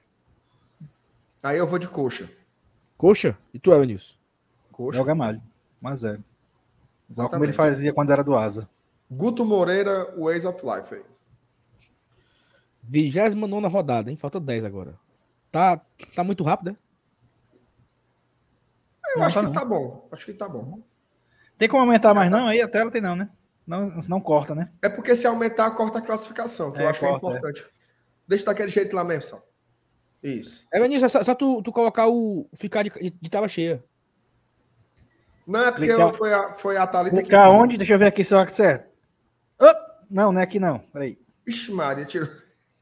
Aí 1.42 1.58
eu 1.58 1.66
vou 1.66 1.78
de 1.78 1.88
coxa. 1.88 2.28
Coxa? 2.96 3.36
E 3.54 3.58
tu, 3.58 3.72
Evanilson? 3.72 4.14
Coxa. 4.70 4.98
É 4.98 5.00
o 5.00 5.04
Gamalho. 5.04 5.42
1x0. 5.82 6.22
Igual 7.10 7.30
como 7.30 7.44
ele 7.44 7.52
fazia 7.52 7.92
quando 7.92 8.10
era 8.12 8.24
do 8.24 8.36
Asa. 8.36 8.68
Guto 9.10 9.44
Moreira, 9.44 10.14
Ways 10.16 10.44
of 10.44 10.64
Life 10.64 10.94
aí. 10.94 11.04
29 12.82 13.68
rodada, 13.68 14.10
hein? 14.10 14.16
Falta 14.16 14.38
10 14.40 14.64
agora. 14.64 14.98
Tá, 15.50 15.80
tá 16.14 16.22
muito 16.24 16.44
rápido, 16.44 16.70
né? 16.72 16.76
Eu 19.14 19.20
Não, 19.20 19.26
acho 19.26 19.34
tá 19.34 19.40
que 19.40 19.46
não. 19.46 19.52
tá 19.52 19.64
bom. 19.64 20.08
Acho 20.12 20.26
que 20.26 20.34
tá 20.34 20.48
bom. 20.48 20.82
Tem 21.58 21.68
como 21.68 21.82
aumentar 21.82 22.14
mais 22.14 22.30
não? 22.30 22.46
Aí 22.46 22.60
a 22.60 22.68
tela 22.68 22.90
tem 22.90 23.00
não, 23.00 23.16
né? 23.16 23.30
Não, 23.66 23.88
não 24.08 24.20
corta, 24.20 24.54
né? 24.54 24.72
É 24.82 24.88
porque 24.88 25.14
se 25.16 25.26
aumentar, 25.26 25.70
corta 25.72 25.98
a 25.98 26.02
classificação, 26.02 26.72
que 26.72 26.80
eu 26.82 26.86
É, 26.86 26.88
acho 26.88 27.00
que 27.00 27.06
é 27.06 27.08
corta, 27.08 27.32
é. 27.32 27.38
importante. 27.38 27.66
Deixa 28.28 28.46
daquele 28.46 28.70
jeito 28.70 28.94
lá 28.96 29.04
mesmo, 29.04 29.24
só. 29.24 29.45
Isso. 30.26 30.66
Evanilson, 30.72 31.06
é 31.06 31.08
só, 31.08 31.22
só 31.22 31.34
tu, 31.34 31.62
tu 31.62 31.70
colocar 31.70 32.08
o. 32.08 32.48
ficar 32.54 32.82
de, 32.82 32.90
de, 32.90 33.10
de 33.10 33.30
tela 33.30 33.46
cheia. 33.46 33.84
Não 35.46 35.60
é 35.60 35.70
porque 35.70 35.86
Clicar- 35.86 36.14
foi, 36.14 36.34
a, 36.34 36.54
foi 36.54 36.76
a 36.76 36.86
Thalita 36.86 37.16
Clicar 37.16 37.50
onde? 37.50 37.76
Deixa 37.76 37.92
eu 37.92 37.98
ver 37.98 38.06
aqui 38.06 38.24
se 38.24 38.34
eu 38.34 38.48
certo. 38.48 38.90
Ô, 39.60 39.66
não, 40.10 40.32
não 40.32 40.40
é 40.40 40.44
aqui 40.44 40.58
não. 40.58 40.80
Peraí. 40.80 41.16
Ixi, 41.46 41.70
Maria, 41.70 42.04
tirou. 42.04 42.28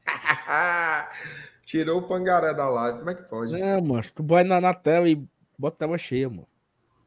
Tirou 1.65 1.99
o 1.99 2.07
pangaré 2.07 2.53
da 2.53 2.69
live, 2.69 2.99
como 2.99 3.09
é 3.09 3.15
que 3.15 3.23
pode? 3.23 3.51
Não, 3.51 3.81
mano, 3.81 4.03
tu 4.13 4.23
vai 4.23 4.43
na, 4.43 4.61
na 4.61 4.73
tela 4.73 5.09
e 5.09 5.15
bota 5.57 5.75
a 5.75 5.87
tela 5.87 5.97
cheia, 5.97 6.29
mano. 6.29 6.47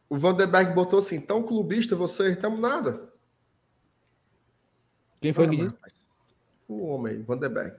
O 0.08 0.16
Vanderberg 0.16 0.72
botou 0.72 0.98
assim, 0.98 1.20
tão 1.20 1.42
clubista 1.42 1.94
vocês, 1.94 2.32
estamos 2.32 2.58
nada. 2.58 3.08
Quem 5.20 5.32
foi 5.32 5.48
que 5.48 5.56
disse? 5.56 5.76
O 6.66 6.86
homem 6.88 7.14
aí, 7.14 7.22
Vanderberg. 7.22 7.76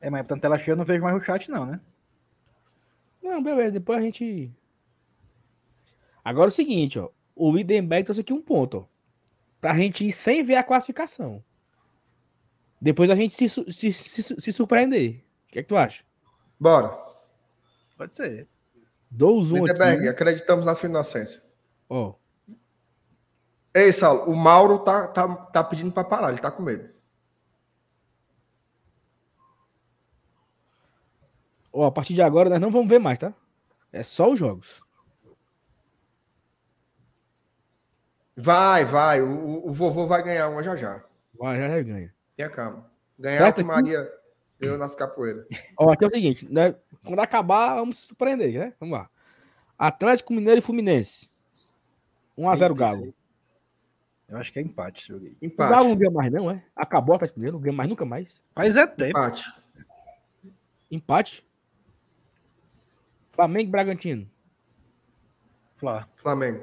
É, 0.00 0.08
mas 0.08 0.22
portanto 0.22 0.42
tela 0.42 0.58
cheia 0.58 0.72
eu 0.72 0.76
não 0.76 0.84
vejo 0.84 1.02
mais 1.02 1.16
o 1.16 1.20
chat, 1.20 1.50
não, 1.50 1.66
né? 1.66 1.80
Não, 3.22 3.42
beleza, 3.42 3.72
depois 3.72 3.98
a 3.98 4.02
gente. 4.02 4.50
Agora 6.24 6.48
é 6.48 6.52
o 6.52 6.54
seguinte, 6.54 6.98
ó. 6.98 7.10
O 7.34 7.54
Lindenberg 7.54 8.04
trouxe 8.04 8.20
aqui 8.22 8.32
um 8.32 8.42
ponto, 8.42 8.78
ó. 8.78 8.84
Pra 9.60 9.74
gente 9.74 10.06
ir 10.06 10.12
sem 10.12 10.42
ver 10.42 10.56
a 10.56 10.62
classificação. 10.62 11.44
Depois 12.80 13.10
a 13.10 13.14
gente 13.14 13.34
se, 13.34 13.46
se, 13.48 13.92
se, 13.92 14.22
se 14.22 14.52
surpreender. 14.52 15.22
O 15.48 15.52
que 15.52 15.58
é 15.58 15.62
que 15.62 15.68
tu 15.68 15.76
acha? 15.76 16.02
Bora. 16.58 16.96
Pode 17.96 18.16
ser. 18.16 18.48
Dou 19.10 19.38
o 19.38 19.42
zoom 19.42 19.66
Lindenberg, 19.66 19.98
aqui. 20.00 20.08
acreditamos 20.08 20.64
na 20.64 20.74
sua 20.74 20.88
inocência. 20.88 21.42
Ó, 21.88 22.14
Ei, 23.74 23.92
Saulo, 23.92 24.30
o 24.30 24.36
Mauro 24.36 24.80
tá, 24.80 25.06
tá, 25.06 25.28
tá 25.36 25.62
pedindo 25.64 25.92
pra 25.92 26.02
parar, 26.02 26.30
ele 26.30 26.40
tá 26.40 26.50
com 26.50 26.62
medo. 26.62 26.88
Ó, 31.72 31.86
a 31.86 31.90
partir 31.90 32.14
de 32.14 32.22
agora 32.22 32.48
nós 32.50 32.60
não 32.60 32.70
vamos 32.70 32.88
ver 32.88 32.98
mais, 32.98 33.18
tá? 33.18 33.32
É 33.92 34.02
só 34.02 34.30
os 34.30 34.38
jogos. 34.38 34.80
Vai, 38.36 38.84
vai, 38.84 39.20
o, 39.20 39.66
o- 39.66 39.72
vovô 39.72 40.06
vai 40.06 40.22
ganhar 40.22 40.48
uma 40.48 40.62
já 40.62 40.74
já. 40.76 41.04
Vai, 41.34 41.58
já, 41.58 41.68
já 41.68 41.82
ganha. 41.82 42.14
Tenha 42.36 42.48
calma. 42.48 42.90
Ganhar 43.18 43.38
Certo? 43.38 43.64
Maria 43.64 44.10
ganhou 44.58 44.78
nas 44.78 44.94
capoeiras. 44.94 45.46
Ó, 45.76 45.92
aqui 45.92 46.04
é 46.04 46.08
o 46.08 46.10
seguinte, 46.10 46.48
né? 46.50 46.74
Quando 47.04 47.20
acabar, 47.20 47.74
vamos 47.76 47.98
se 47.98 48.06
surpreender, 48.06 48.52
né? 48.58 48.72
Vamos 48.80 48.98
lá. 48.98 49.10
Atlético 49.78 50.32
Mineiro 50.32 50.58
e 50.58 50.62
Fluminense. 50.62 51.28
1x0 52.38 52.62
Eita, 52.62 52.74
Galo. 52.74 53.14
Eu 54.28 54.38
acho 54.38 54.52
que 54.52 54.58
é 54.58 54.62
empate, 54.62 55.08
joguei. 55.08 55.36
O 55.42 55.56
Galo 55.56 55.72
Empate. 55.72 55.88
não 55.88 55.96
ganha 55.96 56.10
mais, 56.10 56.32
não, 56.32 56.50
é? 56.50 56.64
Acabou 56.74 57.14
o 57.14 57.16
Atlético 57.16 57.40
Mineiro, 57.40 57.56
não 57.56 57.62
ganha 57.62 57.76
mais 57.76 57.88
nunca 57.88 58.04
mais. 58.04 58.42
Faz 58.54 58.76
é 58.76 58.86
tempo. 58.86 59.18
Empate. 59.18 59.54
Empate. 60.90 61.49
Flamengo 63.40 63.68
e 63.68 63.72
Bragantino. 63.72 64.30
Flá. 65.72 66.06
Flamengo. 66.16 66.62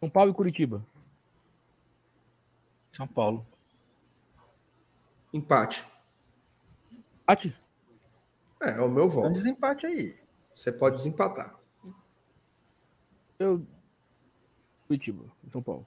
São 0.00 0.10
Paulo 0.10 0.32
e 0.32 0.34
Curitiba. 0.34 0.84
São 2.92 3.06
Paulo. 3.06 3.46
Empate. 5.32 5.84
Empate. 7.22 7.56
É, 8.60 8.70
é 8.70 8.80
o 8.80 8.88
meu 8.88 9.04
Então 9.06 9.22
voto. 9.22 9.32
desempate 9.32 9.86
aí. 9.86 10.18
Você 10.52 10.72
pode 10.72 10.96
desempatar. 10.96 11.54
Eu. 13.38 13.64
Curitiba, 14.88 15.24
São 15.52 15.62
Paulo. 15.62 15.86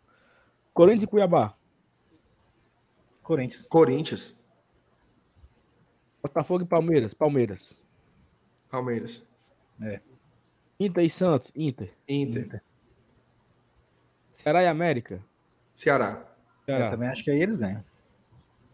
Corinthians 0.74 1.04
e 1.04 1.08
Cuiabá. 1.08 1.54
Corinthians. 3.22 3.68
Corinthians. 3.68 4.40
Botafogo 6.22 6.64
e 6.64 6.68
Palmeiras. 6.68 7.14
Palmeiras. 7.14 7.84
Palmeiras. 8.70 9.28
Inter 10.80 11.04
e 11.04 11.10
Santos. 11.10 11.52
Inter. 11.56 11.94
Inter. 12.08 12.62
Ceará 14.38 14.64
e 14.64 14.68
América. 14.68 15.24
Ceará. 15.74 16.26
Eu 16.68 16.76
Ceará. 16.76 16.90
também 16.90 17.10
acho 17.10 17.24
que 17.24 17.32
aí 17.32 17.42
eles 17.42 17.58
ganham. 17.58 17.84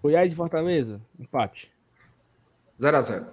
Goiás 0.02 0.32
e 0.32 0.36
Fortaleza. 0.36 1.02
Empate. 1.20 1.72
0x0. 2.80 3.28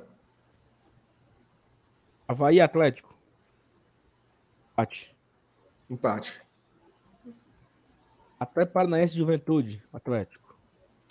Havaí 2.28 2.56
e 2.56 2.60
Atlético. 2.60 3.16
Empate. 4.72 5.16
Empate. 5.88 6.42
Até 8.38 8.66
Paranaense 8.66 9.14
e 9.14 9.18
Juventude. 9.18 9.82
Atlético. 9.92 10.58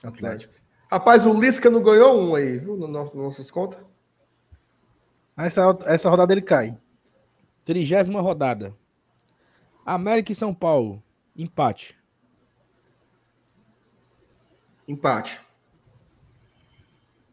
Atlético. 0.03 0.53
Rapaz, 0.91 1.25
o 1.25 1.33
Lisca 1.33 1.69
não 1.69 1.81
ganhou 1.81 2.21
um 2.21 2.35
aí, 2.35 2.59
viu? 2.59 2.77
Nas 2.77 3.13
nossas 3.13 3.49
contas. 3.49 3.83
Essa, 5.37 5.77
essa 5.85 6.09
rodada 6.09 6.33
ele 6.33 6.41
cai. 6.41 6.77
Trigésima 7.65 8.21
rodada. 8.21 8.75
América 9.85 10.31
e 10.31 10.35
São 10.35 10.53
Paulo. 10.53 11.03
Empate. 11.35 11.97
Empate. 14.87 15.41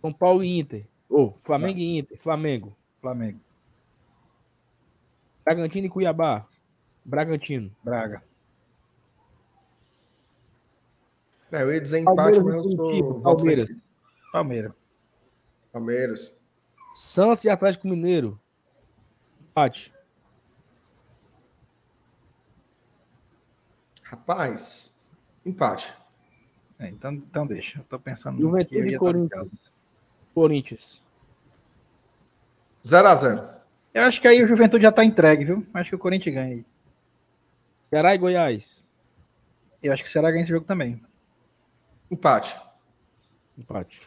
São 0.00 0.12
Paulo 0.12 0.42
e 0.42 0.58
Inter. 0.58 0.86
Ou 1.08 1.36
Flamengo 1.40 1.78
e 1.78 1.98
Inter. 1.98 2.18
Flamengo. 2.18 2.76
Flamengo. 3.00 3.40
Bragantino 5.44 5.86
e 5.86 5.90
Cuiabá. 5.90 6.46
Bragantino. 7.04 7.74
Braga. 7.82 8.22
É, 11.50 11.62
eu 11.62 11.72
ia 11.72 11.80
dizer 11.80 11.98
empate, 11.98 12.40
Palmeiras 12.40 12.44
mas 12.44 12.54
eu 12.54 12.70
sou 12.72 13.20
Palmeiras. 13.20 13.66
Palmeiras. 14.32 14.72
Palmeiras. 15.70 16.41
Santos 16.92 17.44
e 17.44 17.50
Atlético 17.50 17.88
Mineiro. 17.88 18.38
Empate. 19.40 19.92
Rapaz, 24.02 24.94
empate. 25.44 25.94
É, 26.78 26.88
então, 26.88 27.12
então 27.12 27.46
deixa. 27.46 27.78
Eu 27.78 27.84
tô 27.84 27.98
pensando 27.98 28.38
Juventude 28.40 28.68
que 28.68 28.76
eu 28.76 28.86
e 28.86 28.92
no 28.92 28.98
Corinthians. 28.98 29.30
caso. 29.30 29.72
Corinthians. 30.34 31.02
0x0. 32.84 33.62
Eu 33.94 34.02
acho 34.02 34.20
que 34.20 34.28
aí 34.28 34.42
o 34.42 34.46
Juventude 34.46 34.82
já 34.82 34.92
tá 34.92 35.04
entregue, 35.04 35.44
viu? 35.44 35.66
Acho 35.72 35.90
que 35.90 35.96
o 35.96 35.98
Corinthians 35.98 36.34
ganha 36.34 36.56
aí. 36.56 36.66
Ceará 37.88 38.14
e 38.14 38.18
Goiás. 38.18 38.86
Eu 39.82 39.92
acho 39.92 40.02
que 40.02 40.08
o 40.08 40.12
Ceará 40.12 40.30
ganha 40.30 40.42
esse 40.42 40.50
jogo 40.50 40.66
também. 40.66 41.02
Empate. 42.10 42.58
Empate. 43.56 44.00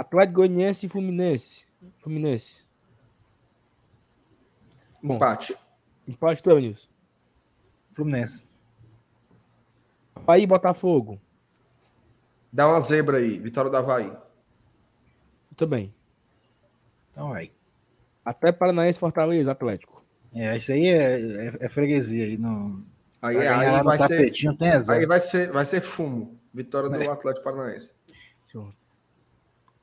Atlético 0.00 0.36
Goianiense 0.36 0.86
e 0.86 0.88
Fluminense. 0.88 1.66
Fluminense. 1.98 2.64
Bom. 5.02 5.16
Empate. 5.16 5.54
Empate, 6.08 6.42
tu, 6.42 6.58
Nilson. 6.58 6.88
Fluminense. 7.92 8.48
Havaí 10.14 10.46
Botafogo. 10.46 11.20
Dá 12.50 12.66
uma 12.66 12.80
zebra 12.80 13.18
aí. 13.18 13.38
Vitória 13.38 13.70
do 13.70 13.76
Havaí. 13.76 14.10
Tu 15.50 15.54
também. 15.54 15.94
Então 17.10 17.28
vai. 17.28 17.52
Até 18.24 18.52
Paranaense 18.52 18.96
e 18.96 19.00
Fortaleza, 19.00 19.52
Atlético. 19.52 20.02
É, 20.34 20.56
isso 20.56 20.72
aí 20.72 20.86
é, 20.86 21.20
é, 21.20 21.56
é 21.60 21.68
freguesia 21.68 22.24
aí. 22.24 22.38
No, 22.38 22.82
Aí, 23.20 23.36
pra 23.36 23.44
ganhar 23.44 23.76
aí 23.78 23.84
vai 23.84 23.98
ser. 23.98 24.32
tem 24.56 24.70
Aí 24.70 25.06
vai 25.06 25.20
ser, 25.20 25.52
vai 25.52 25.64
ser 25.66 25.82
fumo. 25.82 26.40
Vitória 26.54 26.88
do 26.88 26.96
É. 26.96 27.06
Atlético 27.06 27.44
Paranaense. 27.44 27.92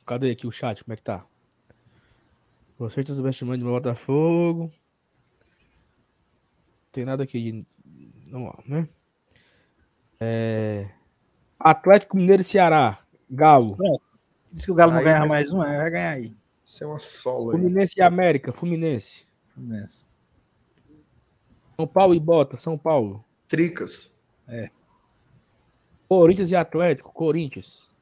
Cadê 0.07 0.31
aqui 0.31 0.47
o 0.47 0.51
chat? 0.51 0.81
Como 0.85 0.93
é 0.93 0.95
que 0.95 1.03
tá? 1.03 1.25
Você 2.79 3.01
está 3.01 3.13
subestimando 3.13 3.57
de 3.57 3.65
Botafogo. 3.65 4.71
Tem 6.93 7.03
nada 7.03 7.23
aqui 7.23 7.41
de. 7.41 7.65
Vamos 8.31 8.53
lá, 8.55 8.63
né? 8.65 8.89
É... 10.19 10.89
Atlético 11.59 12.15
Mineiro 12.15 12.41
e 12.41 12.45
Ceará. 12.45 12.99
Galo. 13.29 13.77
Diz 14.51 14.65
que 14.65 14.71
o 14.71 14.75
Galo 14.75 14.93
não 14.93 14.99
Aí 14.99 15.05
ganha 15.05 15.19
vai 15.19 15.27
mais 15.27 15.51
um, 15.51 15.61
é, 15.61 15.77
vai 15.77 15.91
ganhar 15.91 16.11
aí. 16.11 16.33
Isso 16.65 16.83
é 16.83 16.87
uma 16.87 16.99
sola 16.99 17.53
aí. 17.53 17.59
Fluminense 17.59 17.99
e 17.99 18.01
América. 18.01 18.53
Fluminense. 18.53 19.27
Fluminense. 19.49 20.05
São 21.75 21.85
Paulo 21.85 22.15
e 22.15 22.19
Bota. 22.19 22.55
São 22.55 22.77
Paulo. 22.77 23.25
Tricas. 23.47 24.17
Corinthians 26.07 26.51
e 26.51 26.55
Atlético. 26.55 27.11
Corinthians. 27.11 27.96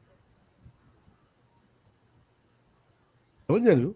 Dizendo, 3.50 3.80
viu? 3.82 3.96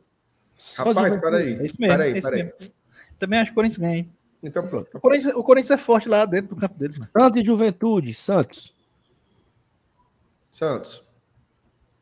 Só 0.53 0.83
Rapaz, 0.83 1.15
peraí. 1.15 1.53
É 1.53 1.65
isso 1.65 1.77
mesmo. 1.79 1.97
Peraí, 1.97 2.17
é 2.17 2.21
peraí. 2.21 2.53
Também 3.17 3.39
acho 3.39 3.45
que 3.47 3.51
o 3.51 3.55
Corinthians 3.55 3.77
ganha, 3.77 3.97
hein? 3.97 4.13
Então 4.41 4.67
pronto. 4.67 4.89
O 4.95 4.99
Corinthians, 4.99 5.35
o 5.35 5.43
Corinthians 5.43 5.71
é 5.71 5.77
forte 5.77 6.07
lá 6.07 6.25
dentro 6.25 6.55
do 6.55 6.59
campo 6.61 6.77
dele. 6.77 6.95
Santos 7.17 7.41
e 7.41 7.45
Juventude. 7.45 8.13
Santos. 8.13 8.75
Santos. 10.49 11.03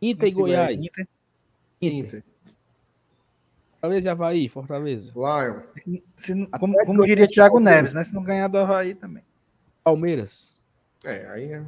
Inter 0.01 0.27
e 0.27 0.31
Goiás. 0.31 0.77
Inter. 0.77 1.07
Inter. 1.81 1.97
Inter. 1.99 2.23
Fortaleza 3.73 4.07
e 4.07 4.11
Havaí. 4.11 4.49
Fortaleza. 4.49 5.11
Lion. 5.15 5.61
Se- 5.77 6.03
se- 6.15 6.47
como, 6.59 6.85
como 6.85 7.05
diria 7.05 7.27
Thiago 7.27 7.59
Neves, 7.59 7.93
né? 7.93 8.03
Se 8.03 8.13
não 8.13 8.23
ganhar 8.23 8.47
do 8.47 8.57
Havaí 8.57 8.93
também. 8.93 9.23
Palmeiras. 9.83 10.55
É, 11.03 11.27
aí 11.29 11.53
é. 11.53 11.65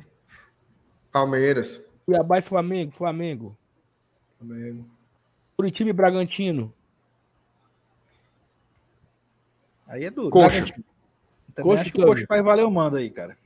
Palmeiras. 1.11 1.81
Cuiabá 2.05 2.39
e 2.39 2.41
Flamengo. 2.41 2.91
Flamengo. 2.91 3.57
Flamengo. 4.37 4.85
Curitiba 5.59 5.89
e 5.89 5.93
Bragantino. 5.93 6.73
Aí 9.85 10.05
é 10.05 10.09
duro. 10.09 10.29
Coxa. 10.29 10.47
Bragantino. 10.61 10.85
Também 11.53 11.69
Coxa 11.71 11.81
acho 11.81 11.91
que 11.91 12.01
o. 12.01 12.05
Coxa 12.05 12.25
vai 12.29 12.41
valer 12.41 12.63
o 12.63 12.71
mando 12.71 12.95
aí, 12.95 13.09
cara. 13.09 13.37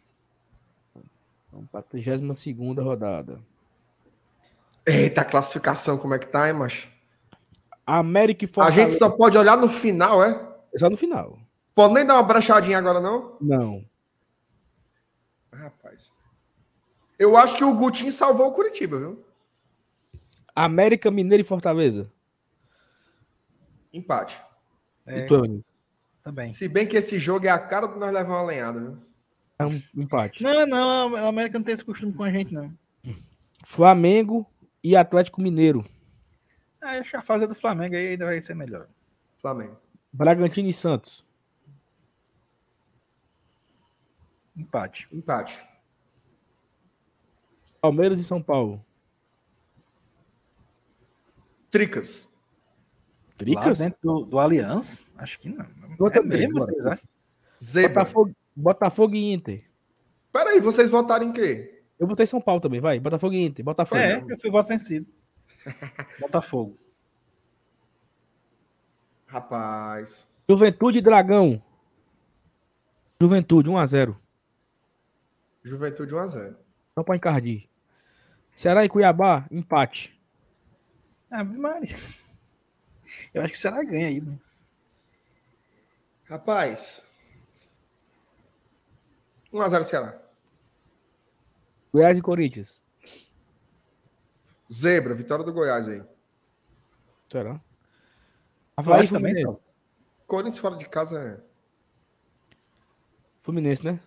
Vamos 1.51 1.67
para 1.71 1.79
a 1.79 1.83
32 1.83 2.77
rodada. 2.77 3.41
Eita, 4.85 5.21
a 5.21 5.25
classificação, 5.25 5.97
como 5.97 6.13
é 6.13 6.19
que 6.19 6.27
tá, 6.27 6.47
hein, 6.47 6.53
macho? 6.53 6.87
América 7.83 8.45
e 8.45 8.47
A 8.47 8.53
Fortaleza. 8.53 8.81
gente 8.81 8.99
só 8.99 9.09
pode 9.09 9.35
olhar 9.35 9.57
no 9.57 9.67
final, 9.67 10.23
é? 10.23 10.39
É 10.71 10.77
só 10.77 10.91
no 10.91 10.97
final. 10.97 11.39
Pode 11.73 11.95
nem 11.95 12.05
dar 12.05 12.13
uma 12.13 12.23
brechadinha 12.23 12.77
agora, 12.77 13.01
não? 13.01 13.35
Não. 13.41 13.83
Rapaz. 15.51 16.13
Eu 17.17 17.35
acho 17.35 17.57
que 17.57 17.63
o 17.63 17.73
Gutinho 17.73 18.11
salvou 18.11 18.49
o 18.49 18.51
Curitiba, 18.53 18.99
viu? 18.99 19.22
América, 20.55 21.09
Mineiro 21.09 21.41
e 21.41 21.45
Fortaleza. 21.45 22.11
Empate. 23.91 24.41
É, 25.05 25.19
E 25.19 25.27
tu, 25.27 25.63
também. 26.23 26.53
Se 26.53 26.67
bem 26.67 26.87
que 26.87 26.97
esse 26.97 27.19
jogo 27.19 27.45
é 27.45 27.49
a 27.49 27.59
cara 27.59 27.87
de 27.87 27.99
nós 27.99 28.13
levar 28.13 28.33
uma 28.33 28.43
lenhada, 28.43 28.79
viu? 28.79 28.97
É 29.59 29.65
um 29.65 29.81
empate. 29.95 30.41
Não, 30.41 30.65
não, 30.65 31.11
o 31.11 31.27
América 31.27 31.57
não 31.59 31.65
tem 31.65 31.75
esse 31.75 31.85
costume 31.85 32.13
com 32.13 32.23
a 32.23 32.29
gente, 32.29 32.53
não. 32.53 32.73
Flamengo 33.65 34.45
e 34.83 34.95
Atlético 34.95 35.41
Mineiro. 35.41 35.85
Ah, 36.81 36.97
acho 36.99 37.11
que 37.11 37.17
a 37.17 37.21
fase 37.21 37.47
do 37.47 37.55
Flamengo 37.55 37.95
aí 37.95 38.07
ainda 38.07 38.25
vai 38.25 38.41
ser 38.41 38.55
melhor. 38.55 38.87
Flamengo. 39.39 39.77
Bragantino 40.11 40.69
e 40.69 40.73
Santos. 40.73 41.25
Empate. 44.55 45.07
Empate. 45.11 45.61
Palmeiras 47.81 48.19
e 48.19 48.23
São 48.23 48.41
Paulo. 48.41 48.83
Tricas. 51.73 52.29
Lá 53.31 53.33
Tricas? 53.35 53.79
dentro 53.79 53.97
do, 54.03 54.25
do 54.25 54.39
Aliança? 54.39 55.03
Acho 55.17 55.39
que 55.39 55.49
não. 55.49 55.65
Eu 55.99 56.05
é 56.05 56.09
também, 56.11 56.41
mesmo, 56.41 56.59
vocês 56.59 56.85
acham? 56.85 57.07
Botafogo, 57.81 58.35
Botafogo 58.55 59.15
e 59.15 59.33
Inter. 59.33 59.63
Peraí, 60.31 60.59
vocês 60.59 60.91
votaram 60.91 61.25
em 61.25 61.33
quê? 61.33 61.81
Eu 61.97 62.05
botei 62.05 62.27
São 62.27 62.39
Paulo 62.39 62.61
também, 62.61 62.79
vai. 62.79 62.99
Botafogo 62.99 63.33
e 63.33 63.43
Inter. 63.43 63.65
Botafogo. 63.65 63.99
É, 63.99 64.23
eu 64.29 64.37
fui 64.37 64.51
voto 64.51 64.67
vencido. 64.67 65.07
Botafogo. 66.21 66.77
Rapaz. 69.25 70.27
Juventude 70.47 70.99
e 70.99 71.01
Dragão. 71.01 71.59
Juventude, 73.19 73.67
1x0. 73.67 74.15
Juventude 75.63 76.13
1x0. 76.13 76.55
Só 76.93 77.03
pra 77.03 77.15
encardir. 77.15 77.67
Ceará 78.53 78.85
e 78.85 78.89
Cuiabá, 78.89 79.47
empate. 79.49 80.13
Ave 81.33 81.57
Maria. 81.57 81.95
Eu 83.33 83.41
acho 83.41 83.51
que 83.51 83.57
será 83.57 83.83
ganha 83.83 84.07
aí, 84.07 84.21
né? 84.21 84.37
Rapaz. 86.25 87.03
1x0 89.51 89.83
Ceará. 89.83 90.21
Goiás 91.91 92.17
e 92.17 92.21
Corinthians. 92.21 92.83
Zebra, 94.71 95.15
vitória 95.15 95.43
do 95.43 95.51
Goiás 95.51 95.87
aí. 95.87 96.03
Será? 97.27 97.59
Havaí 98.77 99.07
também, 99.07 99.07
Fluminense. 99.07 99.41
Saulo? 99.41 99.63
Corinthians 100.27 100.57
fora 100.59 100.77
de 100.77 100.87
casa 100.87 101.19
é. 101.19 101.53
Fluminense, 103.39 103.83
né? 103.83 103.99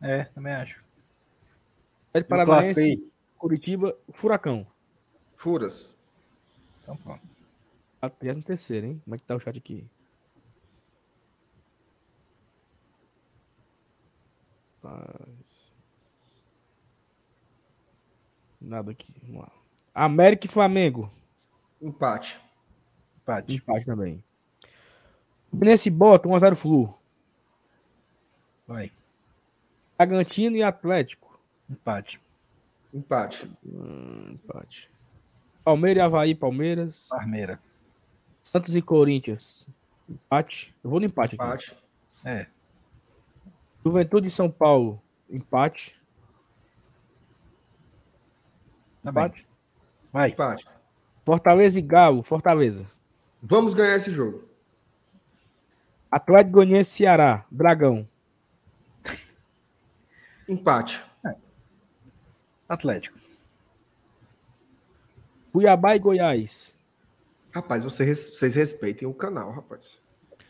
É, 0.00 0.24
também 0.24 0.54
acho. 0.54 0.82
Paranaense, 2.28 2.80
aí. 2.80 3.12
Curitiba, 3.36 3.96
Furacão. 4.12 4.66
Furas. 5.36 5.97
Então, 6.88 6.96
pronto. 6.96 7.22
A 8.00 8.08
33 8.08 8.70
hein? 8.82 9.02
Como 9.04 9.14
é 9.14 9.18
que 9.18 9.24
tá 9.24 9.36
o 9.36 9.40
chat 9.40 9.58
aqui? 9.58 9.86
Paz. 14.80 15.74
Nada 18.58 18.90
aqui. 18.92 19.14
Vamos 19.22 19.42
lá. 19.42 19.52
América 19.94 20.46
e 20.46 20.48
Flamengo. 20.48 21.10
Empate. 21.82 22.40
Empate. 23.18 23.52
Empate 23.52 23.84
também. 23.84 24.24
Fluminense 25.50 25.90
bota 25.90 26.26
1x0 26.26 26.56
Flu. 26.56 26.98
Vai. 28.66 28.90
Bragantino 29.98 30.56
e 30.56 30.62
Atlético. 30.62 31.38
Empate. 31.68 32.18
Empate. 32.94 33.50
Hum, 33.66 34.32
empate. 34.32 34.90
Palmeiras 35.68 36.00
e 36.00 36.06
Havaí, 36.06 36.34
Palmeiras. 36.34 37.08
Parmeira. 37.10 37.60
Santos 38.42 38.74
e 38.74 38.80
Corinthians. 38.80 39.68
Empate. 40.08 40.74
Eu 40.82 40.88
vou 40.88 40.98
no 40.98 41.04
empate 41.04 41.34
aqui. 41.34 41.44
Empate. 41.44 41.76
É. 42.24 42.46
Juventude 43.84 44.28
e 44.28 44.30
São 44.30 44.50
Paulo. 44.50 44.98
Empate. 45.28 46.00
Tá 49.02 49.12
bem. 49.12 49.24
Empate. 49.24 49.46
Vai. 50.10 50.30
Empate. 50.30 50.66
Fortaleza 51.22 51.78
e 51.78 51.82
Galo. 51.82 52.22
Fortaleza. 52.22 52.90
Vamos 53.42 53.74
ganhar 53.74 53.96
esse 53.96 54.10
jogo. 54.10 54.48
Atlético 56.10 56.52
Goianiense 56.52 56.94
e 56.94 56.96
Ceará. 56.96 57.44
Dragão. 57.50 58.08
Empate. 60.48 61.04
Atlético. 62.66 63.18
Cuiabá 65.52 65.96
e 65.96 65.98
Goiás. 65.98 66.74
Rapaz, 67.50 67.82
vocês, 67.82 68.30
vocês 68.30 68.54
respeitem 68.54 69.08
o 69.08 69.14
canal, 69.14 69.50
rapaz. 69.50 70.00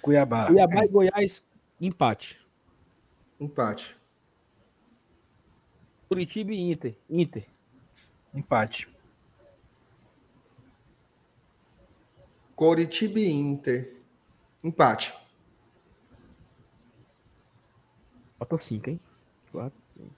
Cuiabá. 0.03 0.47
Cuiabá 0.47 0.85
e 0.85 0.89
Goiás. 0.89 1.43
Empate. 1.81 2.41
Empate. 3.41 3.97
Curitiba 6.09 6.53
e 6.53 6.70
Inter. 6.70 6.99
Inter. 7.09 7.47
Empate. 8.35 8.89
Coritiba 12.57 13.20
e 13.20 13.31
Inter. 13.31 13.97
Empate. 14.65 15.12
Falta 18.39 18.59
5, 18.59 18.91
hein? 18.91 19.01
4, 19.53 19.79
5. 19.91 20.11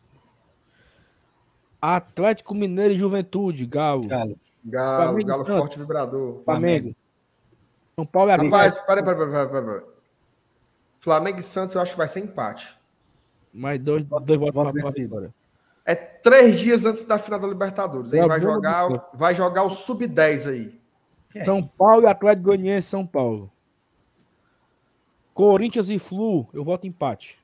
Atlético 1.81 2.55
Mineiro 2.55 2.95
e 2.95 2.99
Juventude. 2.99 3.67
Galo. 3.67 4.07
Galo. 4.07 4.39
Galo, 4.65 5.05
Flamengo 5.05 5.29
Galo 5.29 5.47
Santos. 5.47 5.61
forte 5.61 5.79
vibrador. 5.79 6.43
Flamengo. 6.45 6.95
São 7.97 8.07
Paulo 8.07 8.31
e 8.31 8.37
Rapaz, 8.37 8.79
peraí, 8.87 9.05
peraí, 9.05 9.27
peraí, 9.27 9.49
peraí. 9.49 9.83
Flamengo 10.99 11.41
e 11.41 11.43
Santos 11.43 11.75
eu 11.75 11.81
acho 11.81 11.93
que 11.93 11.99
vai 11.99 12.09
ser 12.09 12.21
empate. 12.21 12.79
Mais 13.53 13.81
dois, 13.81 14.05
dois 14.05 14.39
votos 14.39 14.55
voto 14.55 14.75
vencido. 14.75 15.09
vitória. 15.09 15.35
É 15.85 15.95
três 15.95 16.59
dias 16.59 16.85
antes 16.85 17.05
da 17.05 17.19
final 17.19 17.41
da 17.41 17.49
Libertadores. 17.49 18.13
Aí 18.13 18.21
É 18.21 18.27
vai 18.29 18.41
jogar, 18.41 18.89
vai 19.15 19.35
jogar 19.35 19.65
o 19.65 19.71
sub-10 19.71 20.49
aí. 20.51 20.81
Que 21.31 21.39
é 21.41 21.45
São 21.45 21.59
isso? 21.59 21.79
Paulo 21.79 22.03
e 22.03 22.07
Atlético 22.07 22.45
Goianiense 22.47 22.89
São 22.89 23.07
Paulo. 23.07 23.51
Corinthians 25.33 25.89
e 25.89 25.99
Flu, 25.99 26.47
eu 26.53 26.63
voto 26.63 26.87
empate. 26.87 27.39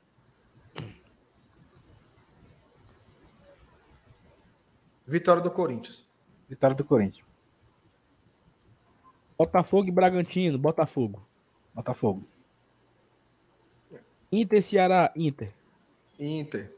Vitória 5.07 5.41
do 5.41 5.51
Corinthians. 5.51 6.05
Vitória 6.49 6.77
do 6.77 6.85
Corinthians. 6.85 7.27
Botafogo 9.39 9.89
e 9.89 9.93
Bragantino, 9.93 10.59
Botafogo. 10.59 11.27
Botafogo. 11.75 12.25
Inter 14.33 14.59
e 14.59 14.63
Ceará, 14.63 15.13
Inter. 15.15 15.53
Inter. 16.19 16.75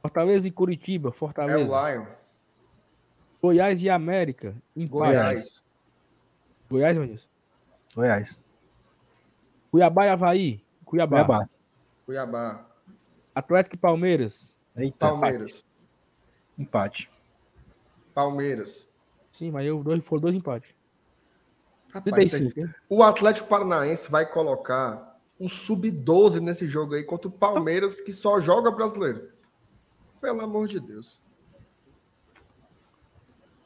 Fortaleza 0.00 0.48
e 0.48 0.50
Curitiba, 0.50 1.08
É 1.08 1.10
o 1.10 1.12
Fortaleza. 1.12 1.90
Lion. 1.90 2.06
Goiás 3.40 3.82
e 3.82 3.90
América, 3.90 4.54
empate. 4.76 4.90
Goiás. 4.90 5.64
Goiás, 6.70 6.96
Vanilson. 6.96 7.28
Goiás. 7.94 8.40
Cuiabá 9.70 10.06
e 10.06 10.08
Havaí, 10.10 10.64
Cuiabá. 10.84 11.24
Cuiabá. 11.24 11.48
Cuiabá. 12.06 12.66
Atlético 13.34 13.76
e 13.76 13.78
Palmeiras. 13.78 14.58
Eita. 14.76 15.08
Palmeiras. 15.08 15.64
Empate. 16.58 17.10
Palmeiras. 18.14 18.88
Sim, 19.30 19.50
mas 19.50 19.66
eu 19.66 19.82
dois, 19.82 20.04
foram 20.04 20.22
dois 20.22 20.34
empates. 20.34 20.74
Rapaz, 21.92 22.30
35, 22.30 22.60
hein? 22.60 22.74
o 22.88 23.02
Atlético 23.02 23.48
Paranaense 23.48 24.10
vai 24.10 24.24
colocar 24.24 25.20
um 25.38 25.48
sub-12 25.48 26.40
nesse 26.40 26.68
jogo 26.68 26.94
aí 26.94 27.02
contra 27.02 27.28
o 27.28 27.32
Palmeiras, 27.32 28.00
que 28.00 28.12
só 28.12 28.40
joga 28.40 28.70
brasileiro. 28.70 29.30
Pelo 30.20 30.40
amor 30.40 30.68
de 30.68 30.78
Deus. 30.78 31.20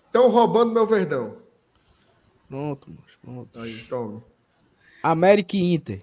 Estão 0.07 0.31
roubando 0.31 0.73
meu 0.73 0.87
verdão. 0.87 1.37
Pronto, 2.49 2.91
moço, 2.91 3.19
pronto. 3.21 3.61
Aí, 3.61 3.85
tome. 3.89 4.23
América 5.03 5.57
e 5.57 5.75
Inter. 5.75 6.03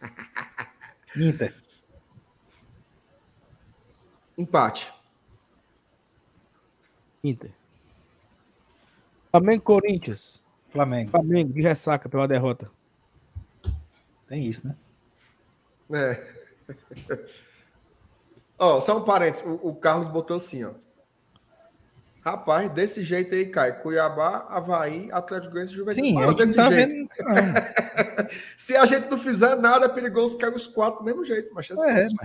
Inter. 1.16 1.54
Empate. 4.36 4.92
Inter. 7.22 7.50
Flamengo 9.30 9.62
Corinthians. 9.62 10.42
Flamengo. 10.70 11.10
Flamengo 11.10 11.52
de 11.52 11.62
ressaca 11.62 12.08
pela 12.08 12.28
derrota. 12.28 12.70
Tem 14.26 14.44
isso, 14.44 14.66
né? 14.68 14.76
É. 15.92 16.34
ó, 18.58 18.80
só 18.80 18.98
um 18.98 19.04
parênteses. 19.04 19.46
O, 19.46 19.68
o 19.68 19.74
Carlos 19.74 20.08
botou 20.08 20.36
assim, 20.36 20.64
ó. 20.64 20.72
Rapaz, 22.24 22.68
desse 22.72 23.04
jeito 23.04 23.32
aí 23.36 23.46
cai. 23.46 23.80
Cuiabá, 23.80 24.46
Havaí, 24.48 25.08
Atlético 25.12 25.52
Goianiense 25.52 25.74
e 25.74 25.76
Juventude. 25.76 26.06
Sim, 26.08 26.20
eu 26.20 26.26
não 26.26 26.34
desse 26.34 26.56
tá 26.56 26.68
jeito. 26.68 26.88
vendo 26.88 27.06
isso, 27.06 27.22
não. 27.22 28.26
Se 28.58 28.76
a 28.76 28.84
gente 28.84 29.08
não 29.08 29.16
fizer 29.16 29.54
nada, 29.54 29.86
é 29.86 29.88
perigoso 29.88 30.36
cair 30.36 30.52
os 30.52 30.66
quatro 30.66 30.98
do 30.98 31.04
mesmo 31.04 31.24
jeito. 31.24 31.54
Mas 31.54 31.70
assim, 31.70 31.88
É, 31.88 32.08
são, 32.08 32.18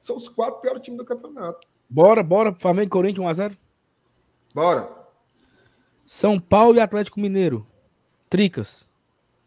são 0.00 0.16
os 0.16 0.28
quatro 0.28 0.60
piores 0.60 0.82
times 0.82 0.98
do 0.98 1.04
campeonato. 1.04 1.68
Bora, 1.88 2.20
bora. 2.20 2.52
Flamengo 2.58 2.88
e 2.88 2.90
Corinthians 2.90 3.38
1x0. 3.38 3.56
Bora. 4.54 4.88
São 6.06 6.38
Paulo 6.38 6.76
e 6.76 6.80
Atlético 6.80 7.18
Mineiro. 7.20 7.66
Tricas. 8.30 8.86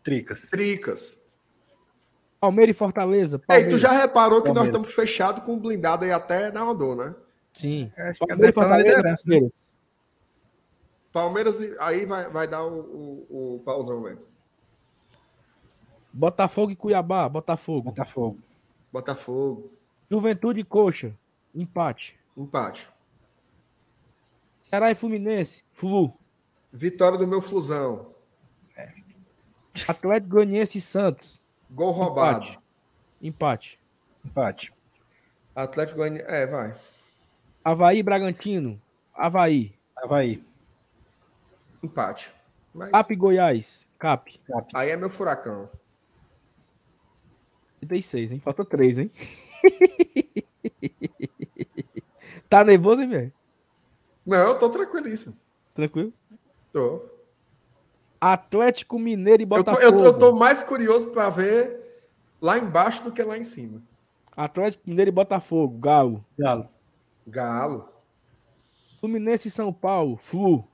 Tricas. 0.04 0.50
Tricas. 0.50 1.24
Palmeiras 2.40 2.76
e 2.76 2.78
Fortaleza. 2.80 3.38
Ei, 3.38 3.42
Palmeiras. 3.48 3.74
tu 3.74 3.78
já 3.78 3.92
reparou 3.92 4.42
que 4.42 4.50
nós 4.50 4.56
Palmeiras. 4.58 4.80
estamos 4.82 4.96
fechados 4.96 5.44
com 5.44 5.54
o 5.56 5.60
blindado 5.60 6.06
aí 6.06 6.12
até 6.12 6.52
na 6.52 6.70
Odô, 6.70 6.96
né? 6.96 7.16
Sim. 7.54 7.92
Acho 7.98 8.20
que 8.20 8.28
Palmeiras 8.28 8.38
deve 8.38 8.48
e 8.48 8.50
estar 8.50 8.62
na 8.62 8.68
Fortaleza. 8.68 8.98
liderança. 8.98 9.24
né? 9.30 9.36
Palmeiras. 9.36 9.54
Palmeiras, 11.12 11.62
e- 11.62 11.76
aí 11.80 12.06
vai, 12.06 12.30
vai 12.30 12.48
dar 12.48 12.64
o, 12.64 12.80
o, 13.30 13.56
o 13.56 13.60
pauzão, 13.66 14.04
velho. 14.04 14.20
Botafogo 16.14 16.72
e 16.72 16.76
Cuiabá. 16.76 17.28
Botafogo. 17.28 17.90
Botafogo. 17.92 18.40
Botafogo. 18.92 19.72
Juventude 20.10 20.60
e 20.60 20.64
Coxa. 20.64 21.14
Empate. 21.54 22.20
Empate. 22.36 22.88
Ceará 24.70 24.92
e 24.92 24.96
Fluminense. 24.96 25.64
Flu. 25.72 26.14
Vitória 26.74 27.18
do 27.18 27.26
meu 27.26 27.42
Flusão. 27.42 28.14
Atlético 29.88 30.32
Goianiense 30.32 30.78
e 30.78 30.82
Santos. 30.82 31.42
Gol 31.72 31.92
roubado. 31.92 32.46
Empate. 32.46 32.60
Empate. 33.22 33.80
Empate. 34.26 34.74
Atlético 35.56 36.00
Goianiense. 36.00 36.26
É, 36.30 36.46
vai. 36.46 36.74
Havaí 37.64 38.00
e 38.00 38.04
Bragantino. 38.04 38.82
Havaí. 39.14 39.74
Havaí. 39.96 40.44
Empate. 41.82 42.30
Mas 42.74 42.92
Cap 42.92 43.14
e 43.14 43.16
Goiás. 43.16 43.88
Cap. 43.98 44.38
Cap. 44.40 44.72
aí 44.76 44.90
é 44.90 44.98
meu 44.98 45.10
furacão. 45.10 45.70
36, 47.80 48.34
hein? 48.34 48.40
Falta 48.42 48.66
3, 48.66 48.98
hein? 48.98 49.12
tá 52.50 52.66
nervoso, 52.66 53.02
hein, 53.02 53.10
velho? 53.10 53.37
Não, 54.28 54.38
eu 54.40 54.60
tô 54.60 54.70
tranquilíssimo. 54.70 55.38
Tranquilo? 55.74 56.12
Tô. 56.74 57.02
Atlético 58.20 59.00
Mineiro 59.00 59.42
e 59.42 59.46
Eu 59.46 59.48
tô, 59.50 59.56
Botafogo. 59.56 59.84
eu 59.86 59.92
tô- 59.92 60.04
eu 60.04 60.20
tô 60.20 60.32
mais 60.36 60.62
curioso 60.62 61.12
pra 61.12 61.30
ver 61.30 62.04
lá 62.42 62.58
embaixo 62.58 63.04
do 63.06 63.12
que 63.12 63.24
lá 63.24 63.38
em 63.38 63.44
cima. 63.46 63.82
Atlético 64.36 64.84
Mineiro 64.86 65.10
e 65.10 65.14
Botafogo. 65.14 65.78
Galo. 65.80 66.26
Galo. 66.38 66.68
Galo. 67.26 67.90
Fluminense 69.00 69.48
e 69.48 69.52
São 69.52 69.72
Paulo. 69.72 70.18
Flu. 70.18 70.68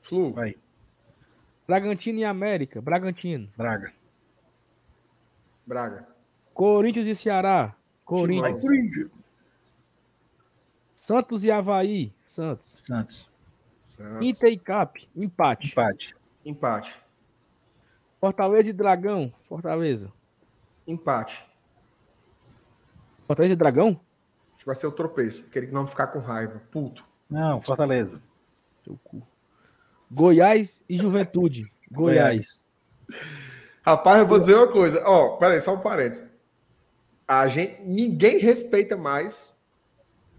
Flu. 0.00 0.32
Vai. 0.32 0.54
Bragantino 1.66 2.18
e 2.18 2.24
América. 2.24 2.80
Bragantino. 2.82 3.48
Braga. 3.56 3.92
Braga. 5.66 6.08
Corinthians 6.52 7.06
e 7.06 7.14
Ceará. 7.14 7.74
Corinthians. 8.04 8.60
Timão. 8.62 9.10
Santos 11.02 11.42
e 11.42 11.50
Havaí. 11.50 12.14
Santos. 12.22 12.74
Santos. 12.76 13.28
Santos. 13.88 14.24
Inter 14.24 14.52
e 14.52 14.56
Cap. 14.56 15.04
Empate. 15.16 15.72
Empate. 15.72 16.16
Empate. 16.44 16.96
Fortaleza 18.20 18.70
e 18.70 18.72
Dragão. 18.72 19.34
Fortaleza. 19.48 20.12
Empate. 20.86 21.44
Fortaleza 23.26 23.52
e 23.52 23.56
Dragão? 23.56 24.00
Acho 24.54 24.58
que 24.58 24.66
vai 24.66 24.76
ser 24.76 24.86
o 24.86 24.92
tropeço. 24.92 25.46
Aquele 25.46 25.66
que 25.66 25.74
não 25.74 25.88
ficar 25.88 26.06
com 26.06 26.20
raiva. 26.20 26.62
Puto. 26.70 27.04
Não, 27.28 27.60
Fortaleza. 27.60 28.22
Seu 28.84 28.96
cu. 29.02 29.26
Goiás 30.08 30.84
e 30.88 30.96
Juventude. 30.96 31.68
Goiás. 31.90 32.64
Rapaz, 33.84 34.20
eu 34.20 34.28
vou 34.28 34.38
dizer 34.38 34.54
uma 34.54 34.68
coisa. 34.68 35.02
Ó, 35.04 35.36
peraí, 35.36 35.60
só 35.60 35.74
um 35.74 35.80
parênteses. 35.80 36.30
A 37.26 37.48
gente, 37.48 37.82
ninguém 37.82 38.38
respeita 38.38 38.96
mais 38.96 39.52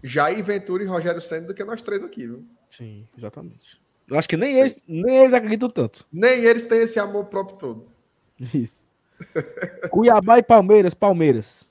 Jair 0.06 0.44
Ventura 0.44 0.82
e 0.82 0.86
Rogério 0.86 1.18
Senna 1.18 1.46
do 1.46 1.54
que 1.54 1.64
nós 1.64 1.80
três 1.80 2.04
aqui, 2.04 2.26
viu? 2.26 2.46
Sim, 2.68 3.08
exatamente. 3.16 3.80
Eu 4.06 4.18
acho 4.18 4.28
que 4.28 4.36
nem 4.36 4.60
eles, 4.60 4.78
nem 4.86 5.16
eles 5.16 5.32
acreditam 5.32 5.70
tanto. 5.70 6.06
Nem 6.12 6.44
eles 6.44 6.66
têm 6.66 6.80
esse 6.80 6.98
amor 6.98 7.24
próprio 7.24 7.56
todo. 7.56 7.88
Isso. 8.52 8.86
Cuiabá 9.90 10.38
e 10.38 10.42
Palmeiras. 10.42 10.92
Palmeiras. 10.92 11.70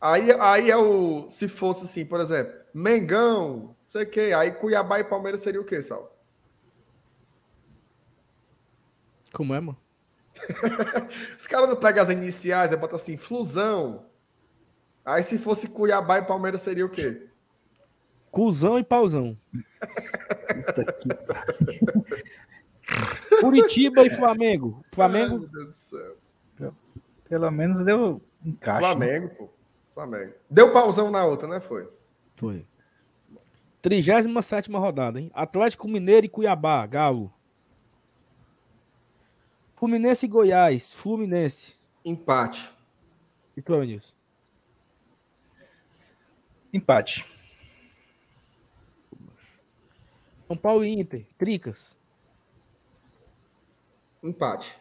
Aí, 0.00 0.32
aí 0.40 0.70
é 0.70 0.76
o. 0.76 1.28
Se 1.28 1.48
fosse 1.48 1.84
assim, 1.84 2.06
por 2.06 2.18
exemplo, 2.18 2.54
Mengão, 2.72 3.56
não 3.56 3.76
sei 3.86 4.04
o 4.04 4.10
quê. 4.10 4.32
Aí 4.34 4.50
Cuiabá 4.52 4.98
e 4.98 5.04
Palmeiras 5.04 5.42
seria 5.42 5.60
o 5.60 5.64
quê, 5.64 5.82
Sal? 5.82 6.18
Como 9.34 9.54
é, 9.54 9.60
mano? 9.60 9.78
Os 11.38 11.46
caras 11.46 11.68
não 11.68 11.76
pegam 11.76 12.02
as 12.02 12.08
iniciais, 12.08 12.72
aí 12.72 12.78
bota 12.78 12.96
assim, 12.96 13.18
Flusão. 13.18 14.06
Aí 15.04 15.22
se 15.22 15.38
fosse 15.38 15.68
Cuiabá 15.68 16.18
e 16.18 16.24
Palmeiras 16.24 16.60
seria 16.60 16.86
o 16.86 16.90
quê? 16.90 17.26
Cusão 18.30 18.78
e 18.78 18.84
pauzão. 18.84 19.36
Puta 20.62 20.92
que 20.92 21.08
Curitiba 23.40 24.04
e 24.04 24.10
Flamengo. 24.10 24.80
Ai, 24.84 24.90
Flamengo. 24.94 25.38
meu 25.40 25.48
Deus 25.48 25.68
do 25.68 25.74
céu. 25.74 26.16
Pelo 27.28 27.50
menos 27.50 27.84
deu 27.84 28.20
encaixe. 28.44 28.80
né? 28.80 28.88
Flamengo, 28.88 29.28
pô. 29.36 29.48
Flamengo. 29.94 30.32
Deu 30.48 30.72
pausão 30.72 31.10
na 31.10 31.24
outra, 31.24 31.48
né? 31.48 31.60
Foi. 31.60 31.88
Foi. 32.36 32.64
37 33.82 34.70
rodada, 34.72 35.18
hein? 35.18 35.30
Atlético 35.34 35.88
Mineiro 35.88 36.26
e 36.26 36.28
Cuiabá. 36.28 36.86
Galo. 36.86 37.32
Fluminense 39.74 40.26
e 40.26 40.28
Goiás. 40.28 40.94
Fluminense. 40.94 41.76
Empate. 42.04 42.72
E 43.56 43.60
tu, 43.60 43.82
Nilson? 43.82 44.14
Empate. 46.72 47.24
São 50.46 50.56
Paulo 50.56 50.84
e 50.84 50.88
Inter. 50.88 51.26
Tricas. 51.36 51.96
Empate. 54.22 54.74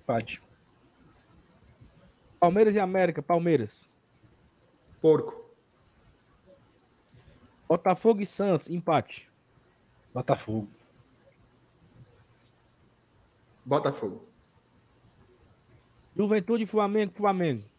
Empate. 0.00 0.42
Palmeiras 2.40 2.74
e 2.74 2.80
América. 2.80 3.22
Palmeiras. 3.22 3.88
Porco. 5.00 5.44
Botafogo 7.68 8.20
e 8.20 8.26
Santos. 8.26 8.68
Empate. 8.68 9.30
Botafogo. 10.12 10.68
Botafogo. 13.64 14.26
Juventude 16.16 16.64
e 16.64 16.66
Flamengo. 16.66 17.12
Flamengo. 17.14 17.71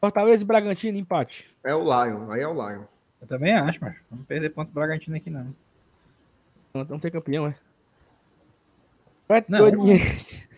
Fortaleza 0.00 0.42
e 0.42 0.46
Bragantino. 0.46 0.98
Empate. 0.98 1.54
É 1.62 1.74
o 1.74 1.82
Lion. 1.82 2.30
Aí 2.30 2.40
é 2.40 2.48
o 2.48 2.54
Lion. 2.54 2.84
Eu 3.20 3.26
também 3.26 3.52
acho, 3.52 3.78
mas 3.80 3.96
vamos 4.10 4.26
perder 4.26 4.50
ponto 4.50 4.72
Bragantino 4.72 5.16
aqui, 5.16 5.28
não. 5.28 5.54
Não, 6.72 6.84
não 6.84 6.98
tem 6.98 7.10
campeão, 7.10 7.46
é? 7.46 7.54
Atlético 9.24 9.52
Não. 9.52 9.68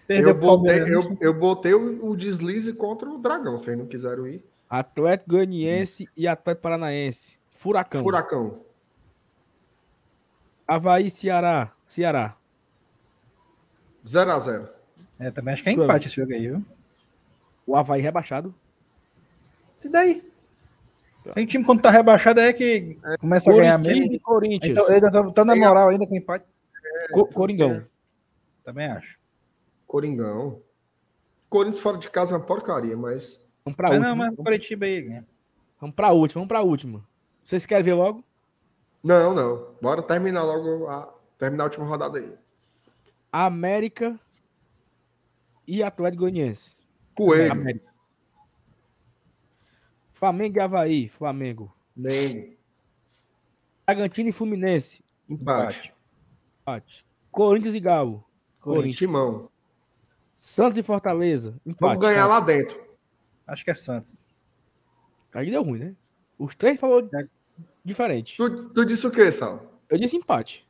Eu 0.08 0.34
botei, 0.34 0.82
eu, 0.82 1.18
eu 1.20 1.34
botei 1.34 1.74
o, 1.74 2.04
o 2.04 2.16
deslize 2.16 2.72
contra 2.72 3.08
o 3.08 3.18
Dragão. 3.18 3.56
Vocês 3.56 3.76
não 3.76 3.86
quiseram 3.86 4.26
ir. 4.26 4.44
Atlético 4.68 5.30
Goianiense 5.30 6.08
e 6.16 6.26
Atlético 6.28 6.62
Paranaense. 6.62 7.38
Furacão. 7.50 8.02
Furacão. 8.02 8.60
Havaí, 10.66 11.10
Ceará. 11.10 11.72
Ceará. 11.84 12.36
0x0. 14.06 14.68
É, 15.18 15.30
também 15.30 15.54
acho 15.54 15.62
que 15.62 15.68
é 15.68 15.72
empate 15.72 16.08
esse 16.08 16.16
jogo 16.16 16.32
aí, 16.32 16.48
viu? 16.48 16.64
O 17.66 17.76
Havaí 17.76 18.00
rebaixado. 18.00 18.54
E 19.84 19.88
daí? 19.88 20.32
Tem 21.34 21.46
time 21.46 21.64
quando 21.64 21.80
tá 21.82 21.90
rebaixado 21.90 22.40
é 22.40 22.52
que 22.52 22.98
começa 23.20 23.50
a 23.50 23.54
ganhar 23.54 23.78
mesmo. 23.78 24.12
e 24.12 24.18
Corinthians. 24.18 24.76
Então, 24.76 24.92
ainda 24.92 25.10
tá, 25.10 25.30
tá 25.30 25.44
na 25.44 25.54
moral 25.54 25.88
ainda 25.90 26.06
com 26.06 26.16
empate. 26.16 26.44
Co- 27.12 27.26
Coringão. 27.26 27.84
Também 28.64 28.86
acho. 28.86 29.18
Coringão. 29.86 30.60
Corinthians 31.48 31.80
fora 31.80 31.98
de 31.98 32.10
casa 32.10 32.34
é 32.34 32.36
uma 32.38 32.44
porcaria, 32.44 32.96
mas. 32.96 33.40
Vamos 33.64 33.76
pra 33.76 33.90
última. 33.90 34.08
não, 34.08 34.16
mas 34.16 34.32
o 34.32 34.36
Curitiba 34.36 34.84
aí 34.86 35.00
ganha. 35.02 35.26
Vamos 35.80 35.94
pra 35.94 36.10
última, 36.10 36.40
vamos 36.40 36.48
pra 36.48 36.60
última. 36.62 37.04
Vocês 37.44 37.66
querem 37.66 37.84
ver 37.84 37.94
logo? 37.94 38.24
Não, 39.02 39.32
não. 39.34 39.68
Bora 39.80 40.02
terminar 40.02 40.42
logo 40.44 40.88
a. 40.88 41.12
Terminar 41.38 41.64
a 41.64 41.66
última 41.66 41.86
rodada 41.86 42.18
aí. 42.18 42.32
América 43.30 44.18
e 45.66 45.82
Atlético 45.82 46.22
Goianiense. 46.22 46.76
Coelho. 47.14 47.52
América. 47.52 47.91
Flamengo 50.22 50.56
e 50.56 50.60
Havaí. 50.60 51.08
Flamengo. 51.08 51.74
Mengo. 51.96 52.54
Bragantino 53.84 54.28
e 54.28 54.32
Fluminense. 54.32 55.02
Empate. 55.28 55.92
Empate. 56.60 57.04
Corinthians 57.28 57.74
e 57.74 57.80
Galo. 57.80 58.24
Corinthians. 58.60 58.98
Timão. 58.98 59.50
Santos 60.36 60.78
e 60.78 60.82
Fortaleza. 60.84 61.60
Empate. 61.66 61.80
Vamos 61.80 61.98
ganhar 61.98 62.28
Santos. 62.28 62.30
lá 62.30 62.40
dentro. 62.40 62.80
Acho 63.44 63.64
que 63.64 63.72
é 63.72 63.74
Santos. 63.74 64.16
Aí 65.34 65.50
deu 65.50 65.64
ruim, 65.64 65.80
né? 65.80 65.96
Os 66.38 66.54
três 66.54 66.78
falou. 66.78 67.02
diferente. 67.84 68.36
Tu, 68.36 68.68
tu 68.68 68.84
disse 68.84 69.04
o 69.04 69.10
quê, 69.10 69.28
Sal? 69.32 69.72
Eu 69.90 69.98
disse 69.98 70.16
empate. 70.16 70.64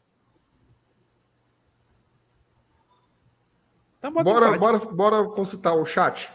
Então 3.99 4.11
Bora, 4.15 4.57
empate. 4.57 4.59
bora, 4.59 4.79
bora 4.79 5.29
consultar 5.29 5.75
o 5.75 5.85
chat. 5.85 6.31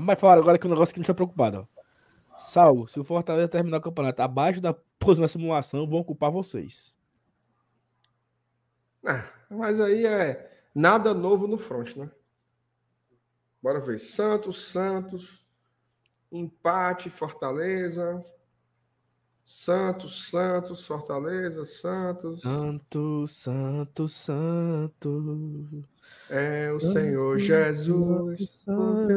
Mas 0.00 0.20
falaram 0.20 0.42
agora 0.42 0.58
que 0.58 0.66
o 0.66 0.70
negócio 0.70 0.94
que 0.94 1.00
me 1.00 1.04
deixa 1.04 1.14
preocupado. 1.14 1.68
Ó. 1.68 2.38
Saulo, 2.38 2.88
se 2.88 2.98
o 2.98 3.04
Fortaleza 3.04 3.48
terminar 3.48 3.78
o 3.78 3.82
campeonato 3.82 4.22
abaixo 4.22 4.60
da 4.60 4.74
posição 4.98 5.22
na 5.22 5.28
simulação, 5.28 5.86
vão 5.86 5.98
ocupar 5.98 6.30
vocês. 6.30 6.94
Ah, 9.04 9.28
mas 9.50 9.80
aí 9.80 10.06
é 10.06 10.64
nada 10.74 11.12
novo 11.12 11.46
no 11.46 11.58
front, 11.58 11.96
né? 11.96 12.10
Bora 13.62 13.80
ver. 13.80 13.98
Santos, 13.98 14.66
Santos. 14.66 15.44
Empate, 16.30 17.10
Fortaleza. 17.10 18.24
Santos, 19.44 20.28
Santos, 20.30 20.86
Fortaleza, 20.86 21.64
Santos. 21.64 22.42
Santo, 22.42 23.26
santo, 23.26 24.08
santo. 24.08 25.84
É 26.30 26.72
o 26.72 26.80
Senhor 26.80 27.36
Jesus. 27.38 28.62
Santo, 28.64 29.12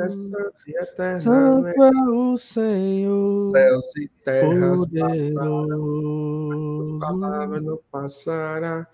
É 0.00 0.08
santo 0.08 0.54
e 0.66 0.76
eterno. 0.76 1.20
santo 1.20 1.66
é 1.68 1.90
o 2.10 2.36
Senhor. 2.36 3.50
Céus 3.52 3.96
e 3.96 4.08
terras 4.24 4.80
Poderoso. 4.80 5.38
passarão. 5.38 6.98
Palavra 6.98 7.60
não 7.60 7.78
passará. 7.92 8.86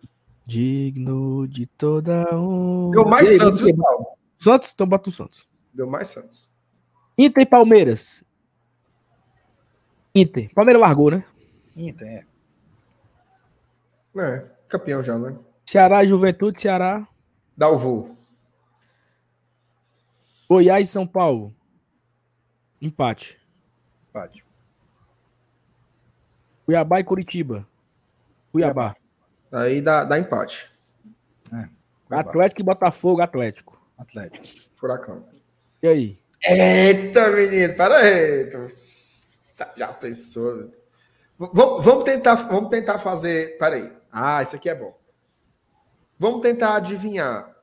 Digno 0.45 1.49
de 1.49 1.67
toda 1.67 2.29
honra. 2.35 2.93
Deu 2.93 3.05
mais 3.07 3.29
aí, 3.31 3.37
Santos, 3.39 3.73
Paulo? 3.73 4.07
Santos, 4.39 4.73
então 4.75 4.87
bota 4.87 5.09
o 5.09 5.13
Santos. 5.13 5.49
Deu 5.73 5.87
mais 5.87 6.09
Santos. 6.09 6.53
Inter 7.17 7.43
e 7.43 7.47
Palmeiras. 7.47 8.23
Inter. 10.15 10.53
Palmeiras 10.55 10.81
largou, 10.83 11.11
né? 11.11 11.25
Inter, 11.75 12.07
é. 12.07 12.27
É, 14.21 14.45
campeão 14.69 15.03
já, 15.03 15.19
né? 15.19 15.37
Ceará 15.67 16.05
e 16.05 16.07
Juventude, 16.07 16.61
Ceará. 16.61 17.07
Dá 17.57 17.69
o 17.69 17.79
voo. 17.79 18.17
Goiás 20.49 20.89
e 20.89 20.93
São 20.93 21.07
Paulo. 21.07 21.55
Empate. 22.81 23.39
Empate. 24.09 24.45
Cuiabá 26.65 27.01
e 27.01 27.05
Curitiba. 27.05 27.67
Cuiabá. 28.53 28.95
Aí 29.53 29.81
dá, 29.81 30.05
dá 30.05 30.19
empate. 30.19 30.71
Cuiabá. 31.49 32.21
Atlético 32.31 32.61
e 32.61 32.65
Botafogo, 32.65 33.23
Atlético. 33.23 33.81
Atlético. 33.99 34.47
Furacão. 34.77 35.27
E 35.83 35.89
aí? 35.89 36.19
Eita, 36.43 37.31
menino, 37.31 37.75
para 37.75 37.97
aí. 37.97 38.51
Tá- 39.57 39.73
Já 39.77 39.89
pensou? 39.89 40.69
V- 41.39 41.51
Vamos, 41.53 41.85
vamos 41.85 42.05
tentar, 42.05 42.35
vamos 42.35 42.71
tentar 42.71 42.99
fazer. 42.99 43.59
Peraí. 43.59 43.93
Ah, 44.13 44.43
isso 44.43 44.55
aqui 44.57 44.69
é 44.69 44.75
bom. 44.75 44.97
Vamos 46.19 46.41
tentar 46.41 46.77
adivinhar 46.77 47.55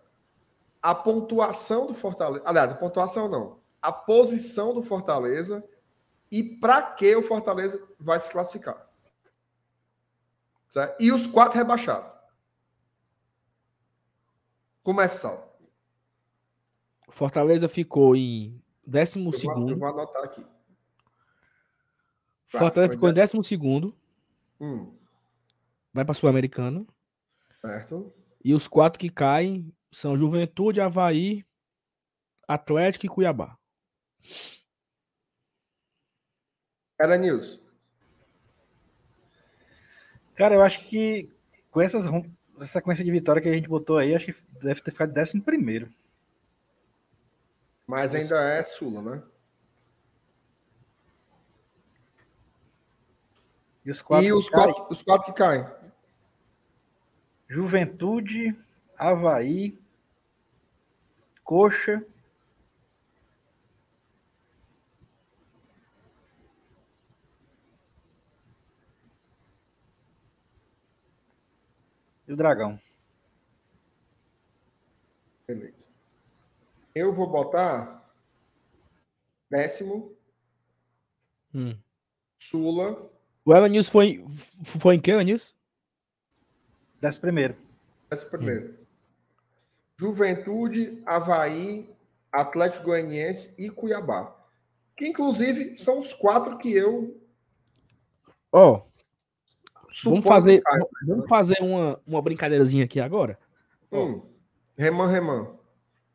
a 0.81 0.93
pontuação 0.93 1.87
do 1.87 1.93
Fortaleza. 1.93 2.43
Aliás, 2.45 2.71
a 2.71 2.75
pontuação 2.75 3.27
não. 3.27 3.59
A 3.81 3.91
posição 3.91 4.73
do 4.73 4.83
Fortaleza 4.83 5.63
e 6.31 6.43
para 6.59 6.81
que 6.81 7.15
o 7.15 7.23
Fortaleza 7.23 7.81
vai 7.99 8.19
se 8.19 8.29
classificar. 8.31 8.87
Certo? 10.69 11.01
E 11.01 11.11
os 11.11 11.27
quatro 11.27 11.57
rebaixados. 11.57 12.11
Começa, 14.83 15.17
Sal. 15.17 15.59
Fortaleza 17.09 17.69
ficou 17.69 18.15
em 18.15 18.61
décimo 18.85 19.29
Eu 19.29 19.31
vou, 19.31 19.33
eu 19.33 19.39
segundo. 19.39 19.77
vou 19.79 19.87
anotar 19.87 20.23
aqui. 20.23 20.45
Fortaleza 22.47 22.93
ficou 22.93 23.09
em 23.09 23.13
décimo 23.13 23.43
segundo. 23.43 23.95
Hum, 24.59 24.95
Vai 25.93 26.03
para 26.03 26.13
Sul-Americana. 26.15 26.85
certo. 27.61 28.11
E 28.43 28.53
os 28.53 28.67
quatro 28.67 28.99
que 28.99 29.09
caem 29.09 29.73
são 29.91 30.17
Juventude, 30.17 30.81
Havaí, 30.81 31.45
Atlético 32.47 33.05
e 33.05 33.09
Cuiabá. 33.09 33.57
Era 36.99 37.17
News. 37.17 37.61
Cara, 40.35 40.55
eu 40.55 40.61
acho 40.61 40.81
que 40.87 41.29
com 41.69 41.81
essas, 41.81 42.05
essa 42.05 42.73
sequência 42.73 43.03
de 43.03 43.11
vitória 43.11 43.41
que 43.41 43.49
a 43.49 43.53
gente 43.53 43.67
botou 43.67 43.97
aí, 43.97 44.15
acho 44.15 44.27
que 44.27 44.35
deve 44.61 44.81
ter 44.81 44.91
ficado 44.91 45.13
décimo 45.13 45.41
primeiro. 45.41 45.91
Mas 47.85 48.15
ainda 48.15 48.41
é 48.41 48.63
Sula, 48.63 49.01
né? 49.01 49.23
E 53.85 53.91
os 53.91 54.01
quatro, 54.01 54.25
e 54.25 54.33
os 54.33 54.49
quatro, 54.49 54.87
os 54.89 55.01
quatro 55.01 55.25
que 55.25 55.33
caem. 55.33 55.65
Juventude, 57.53 58.57
Havaí, 58.97 59.77
Coxa. 61.43 62.03
E 72.27 72.33
o 72.33 72.35
Dragão. 72.35 72.81
Beleza. 75.47 75.87
Eu 76.95 77.13
vou 77.13 77.29
botar 77.29 78.03
décimo, 79.47 80.11
Hum. 81.53 81.77
Sula, 82.39 83.11
O 83.45 83.53
Ela 83.53 83.69
News 83.69 83.87
foi, 83.87 84.25
foi 84.63 84.95
em 84.95 84.99
que, 84.99 85.11
Ela 85.11 85.23
Décimo 87.03 87.21
primeiro. 87.21 87.55
décimo 88.09 88.29
primeiro. 88.31 88.75
Juventude, 89.97 91.01
Havaí, 91.05 91.89
Atlético 92.31 92.85
Goianiense 92.85 93.53
e 93.57 93.69
Cuiabá. 93.69 94.33
Que 94.95 95.07
inclusive 95.07 95.75
são 95.75 95.99
os 95.99 96.13
quatro 96.13 96.57
que 96.57 96.71
eu 96.71 97.19
Ó, 98.51 98.83
suponho 99.89 100.21
vamos 100.21 100.27
fazer, 100.27 100.61
caem. 100.61 100.85
vamos 101.07 101.27
fazer 101.27 101.57
uma, 101.61 101.99
uma 102.07 102.21
brincadeirazinha 102.21 102.85
aqui 102.85 102.99
agora. 103.01 103.37
Hum. 103.91 104.21
Reman, 104.77 105.07
Reman. 105.07 105.55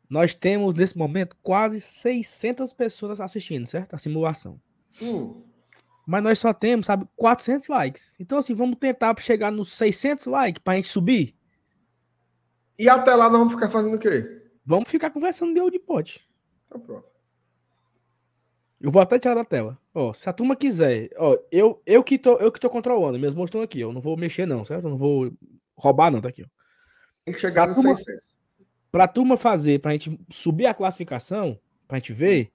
Nós 0.09 0.33
temos, 0.33 0.73
nesse 0.73 0.97
momento, 0.97 1.35
quase 1.43 1.79
600 1.79 2.73
pessoas 2.73 3.21
assistindo, 3.21 3.67
certo? 3.67 3.93
A 3.93 3.99
simulação. 3.99 4.59
Hum. 5.01 5.43
Mas 6.09 6.23
nós 6.23 6.39
só 6.39 6.51
temos, 6.51 6.87
sabe, 6.87 7.05
400 7.15 7.67
likes. 7.67 8.13
Então, 8.19 8.39
assim, 8.39 8.55
vamos 8.55 8.77
tentar 8.77 9.15
chegar 9.19 9.51
nos 9.51 9.73
600 9.73 10.25
likes 10.25 10.59
pra 10.63 10.73
gente 10.73 10.87
subir. 10.87 11.35
E 12.79 12.89
até 12.89 13.13
lá 13.13 13.29
nós 13.29 13.37
vamos 13.37 13.53
ficar 13.53 13.69
fazendo 13.69 13.95
o 13.95 13.99
quê? 13.99 14.41
Vamos 14.65 14.89
ficar 14.89 15.11
conversando 15.11 15.53
de 15.53 15.69
de 15.71 15.77
pote. 15.77 16.27
Tá 16.67 16.79
pronto. 16.79 17.07
Eu 18.81 18.89
vou 18.89 19.01
até 19.03 19.19
tirar 19.19 19.35
da 19.35 19.43
tela. 19.45 19.77
Ó, 19.93 20.11
se 20.11 20.27
a 20.27 20.33
turma 20.33 20.55
quiser, 20.55 21.09
ó, 21.17 21.37
eu, 21.51 21.79
eu 21.85 22.03
que 22.03 22.17
tô, 22.17 22.37
eu 22.37 22.51
que 22.51 22.59
tô 22.59 22.69
controlando, 22.71 23.19
minhas 23.19 23.35
mãos 23.35 23.45
estão 23.49 23.61
aqui, 23.61 23.79
eu 23.79 23.93
não 23.93 24.01
vou 24.01 24.17
mexer 24.17 24.47
não, 24.47 24.65
certo? 24.65 24.85
Eu 24.85 24.89
não 24.91 24.97
vou 24.97 25.31
roubar 25.77 26.09
não, 26.09 26.21
tá 26.21 26.29
aqui, 26.29 26.41
ó. 26.41 26.47
Tem 27.25 27.35
que 27.35 27.39
chegar 27.41 27.63
Tá 27.63 27.67
nos 27.67 27.75
turma- 27.83 27.95
600. 27.95 28.29
Pra 28.91 29.07
turma 29.07 29.37
fazer, 29.37 29.79
pra 29.79 29.91
gente 29.91 30.19
subir 30.31 30.65
a 30.65 30.73
classificação, 30.73 31.59
pra 31.87 31.99
gente 31.99 32.13
ver, 32.13 32.51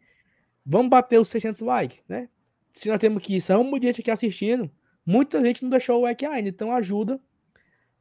vamos 0.67 0.89
bater 0.91 1.21
os 1.21 1.29
600 1.29 1.61
likes, 1.61 2.03
né? 2.09 2.29
Se 2.75 2.89
nós 2.89 2.99
temos 2.99 3.23
aqui, 3.23 3.41
só 3.41 3.59
um 3.59 3.81
gente 3.81 4.01
aqui 4.01 4.11
assistindo, 4.11 4.69
muita 5.07 5.43
gente 5.45 5.63
não 5.63 5.71
deixou 5.71 6.01
o 6.01 6.03
like 6.03 6.27
ainda, 6.27 6.49
então 6.49 6.75
ajuda 6.75 7.21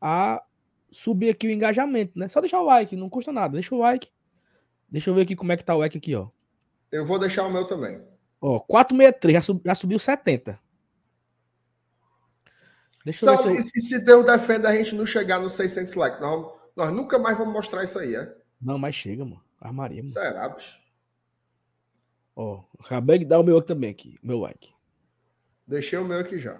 a 0.01 0.43
subir 0.91 1.29
aqui 1.29 1.47
o 1.47 1.51
engajamento, 1.51 2.17
né? 2.17 2.27
Só 2.27 2.41
deixar 2.41 2.59
o 2.59 2.65
like, 2.65 2.95
não 2.95 3.07
custa 3.09 3.31
nada, 3.31 3.53
deixa 3.53 3.73
o 3.73 3.77
like. 3.77 4.09
Deixa 4.89 5.11
eu 5.11 5.13
ver 5.13 5.21
aqui 5.21 5.35
como 5.35 5.51
é 5.51 5.57
que 5.57 5.63
tá 5.63 5.75
o 5.75 5.79
like 5.79 5.97
aqui, 5.97 6.15
ó. 6.15 6.27
Eu 6.91 7.05
vou 7.05 7.19
deixar 7.19 7.45
o 7.45 7.51
meu 7.51 7.65
também. 7.65 8.01
Ó, 8.41 8.59
463, 8.59 9.33
já, 9.35 9.41
sub- 9.41 9.61
já 9.63 9.75
subiu 9.75 9.99
70. 9.99 10.59
Deixa 13.05 13.25
eu 13.25 13.31
ver 13.31 13.37
se 13.37 13.43
Sabe, 13.43 13.57
eu... 13.57 13.61
se, 13.61 14.05
Deus 14.05 14.25
defende 14.25 14.65
a 14.65 14.75
gente 14.75 14.95
não 14.95 15.05
chegar 15.05 15.39
nos 15.39 15.53
600 15.53 15.93
likes, 15.93 16.19
nós, 16.19 16.51
nós 16.75 16.91
nunca 16.91 17.19
mais 17.19 17.37
vamos 17.37 17.53
mostrar 17.53 17.83
isso 17.83 17.99
aí, 17.99 18.15
é? 18.15 18.35
Não, 18.59 18.79
mas 18.79 18.95
chega, 18.95 19.23
mano. 19.23 19.43
Armaria, 19.61 20.01
mano. 20.01 20.11
Será, 20.11 20.49
bicho? 20.49 20.82
Ó, 22.35 22.63
acabei 22.79 23.19
de 23.19 23.25
dar 23.25 23.39
o 23.39 23.43
meu 23.43 23.57
aqui 23.57 23.67
também 23.67 23.89
aqui, 23.89 24.17
meu 24.23 24.39
like. 24.39 24.73
Deixei 25.67 25.97
o 25.99 26.05
meu 26.05 26.19
aqui 26.19 26.39
já. 26.39 26.59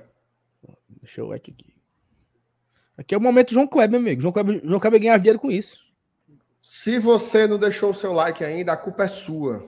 Deixa 0.88 1.22
eu 1.22 1.28
like 1.28 1.52
aqui. 1.52 1.74
Aqui 2.98 3.16
é 3.16 3.18
o 3.18 3.22
momento 3.22 3.54
João 3.54 3.68
Kleber, 3.68 4.00
meu 4.00 4.08
amigo. 4.08 4.22
João 4.22 4.32
Kleber, 4.32 4.62
João 4.64 4.80
Kleber 4.80 5.00
ganhar 5.02 5.18
dinheiro 5.18 5.40
com 5.40 5.50
isso. 5.52 5.84
Se 6.62 7.00
você 7.00 7.46
não 7.48 7.58
deixou 7.60 7.90
o 7.92 7.94
seu 7.96 8.14
like 8.14 8.44
ainda, 8.44 8.72
a 8.74 8.78
culpa 8.78 9.04
é 9.04 9.08
sua. 9.08 9.68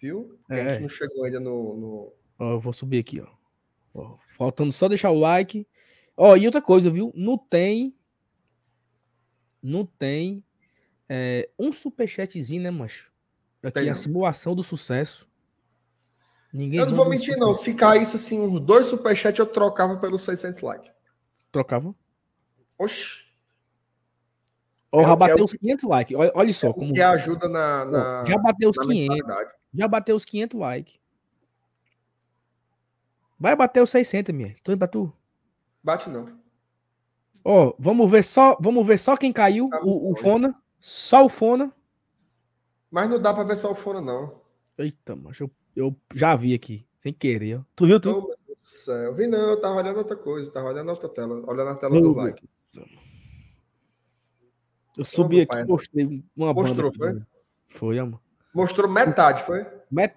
Viu? 0.00 0.38
Porque 0.46 0.60
a 0.60 0.64
É. 0.64 0.72
gente 0.72 0.82
não 0.82 0.88
chegou 0.88 1.24
ainda 1.24 1.40
no. 1.40 1.74
no- 1.76 2.12
Ó, 2.38 2.52
eu 2.52 2.60
vou 2.60 2.72
subir 2.72 2.98
aqui, 2.98 3.20
ó. 3.20 3.28
Ó, 3.94 4.18
Faltando 4.32 4.72
só 4.72 4.88
deixar 4.88 5.10
o 5.10 5.18
like. 5.18 5.66
Ó, 6.16 6.36
e 6.36 6.46
outra 6.46 6.60
coisa, 6.60 6.90
viu? 6.90 7.12
Não 7.14 7.38
tem. 7.38 7.94
Não 9.62 9.84
tem. 9.86 10.44
é, 11.10 11.48
um 11.58 11.72
superchatzinho, 11.72 12.62
né, 12.62 12.70
mancho? 12.70 13.10
Aqui 13.62 13.80
Tem 13.80 13.88
é 13.88 13.92
a 13.92 13.94
simulação 13.94 14.54
do 14.54 14.62
sucesso. 14.62 15.27
Ninguém 16.52 16.80
Eu 16.80 16.86
não 16.86 16.94
vou 16.96 17.08
mentir, 17.08 17.36
não. 17.36 17.52
Se 17.54 17.74
caísse 17.74 18.16
assim 18.16 18.40
uns 18.40 18.60
dois 18.60 18.86
superchats, 18.86 19.38
eu 19.38 19.46
trocava 19.46 19.96
pelos 19.98 20.22
600 20.22 20.60
likes. 20.60 20.90
Trocava. 21.52 21.94
Oxi. 22.78 23.26
Ó, 24.90 25.02
É 25.02 25.04
já 25.04 25.12
é 25.12 25.16
bateu 25.16 25.44
os 25.44 25.52
500 25.52 25.84
likes. 25.84 26.16
Olha, 26.16 26.32
olha 26.34 26.52
só 26.52 26.72
como. 26.72 26.94
Que 26.94 27.02
ajuda 27.02 27.48
na, 27.48 27.84
na, 27.84 28.24
já 28.24 28.38
bateu 28.38 28.70
os 28.70 28.76
na 28.76 28.84
500. 28.84 29.08
mensalidade. 29.16 29.54
Já 29.74 29.88
bateu 29.88 30.16
os 30.16 30.24
500 30.24 30.58
likes. 30.60 30.98
Vai 33.38 33.54
bater 33.54 33.82
os 33.82 33.90
600, 33.90 34.34
minha. 34.34 34.56
Tô 34.62 34.72
indo 34.72 34.78
pra 34.78 34.88
tu. 34.88 35.12
Bate 35.82 36.08
não. 36.10 36.28
Ó, 37.44 37.72
vamos 37.78 38.10
ver 38.10 38.24
só, 38.24 38.56
vamos 38.60 38.86
ver 38.86 38.98
só 38.98 39.16
quem 39.16 39.32
caiu. 39.32 39.68
Tá 39.68 39.80
O, 39.82 40.12
o. 40.12 40.16
Fona. 40.16 40.54
Só 40.80 41.24
o 41.24 41.28
Fona. 41.28 41.72
Mas 42.90 43.08
não 43.10 43.20
dá 43.20 43.34
pra 43.34 43.44
ver 43.44 43.56
só 43.56 43.70
o 43.70 43.74
fone, 43.74 44.04
não. 44.04 44.40
Eita, 44.78 45.14
mas 45.14 45.38
eu, 45.38 45.50
eu 45.78 45.96
já 46.14 46.34
vi 46.34 46.54
aqui. 46.54 46.84
Sem 46.98 47.12
querer. 47.12 47.60
Tu 47.76 47.86
viu, 47.86 48.00
tu? 48.00 48.10
Oh, 48.10 48.26
meu 48.26 48.36
Deus 48.46 48.58
do 48.58 48.66
céu. 48.66 49.14
Vi 49.14 49.26
não, 49.26 49.38
eu 49.38 49.60
tava 49.60 49.76
olhando 49.76 49.98
outra 49.98 50.16
coisa. 50.16 50.50
Tava 50.50 50.68
olhando 50.68 50.88
outra 50.90 51.08
tela. 51.08 51.42
Olhando 51.46 51.70
a 51.70 51.74
tela 51.76 51.92
Meu 51.94 52.02
do 52.02 52.12
like. 52.12 52.48
Eu 54.96 55.04
subi 55.04 55.42
aqui 55.42 55.56
e 55.56 55.64
mostrei 55.64 56.24
uma 56.36 56.52
Mostrou, 56.52 56.90
banda. 56.90 57.20
aqui. 57.20 57.26
Foi, 57.68 57.98
amor. 57.98 58.20
Mostrou 58.52 58.90
metade, 58.90 59.44
foi? 59.44 59.64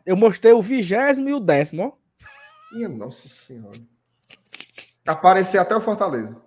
Eu 0.03 0.17
mostrei 0.17 0.53
o 0.53 0.61
vigésimo 0.61 1.29
e 1.29 1.33
o 1.33 1.39
décimo, 1.39 1.83
ó. 1.83 1.91
Minha 2.73 2.89
nossa 2.89 3.27
senhora. 3.27 3.79
Apareceu 5.05 5.61
até 5.61 5.75
o 5.75 5.81
Fortaleza. 5.81 6.41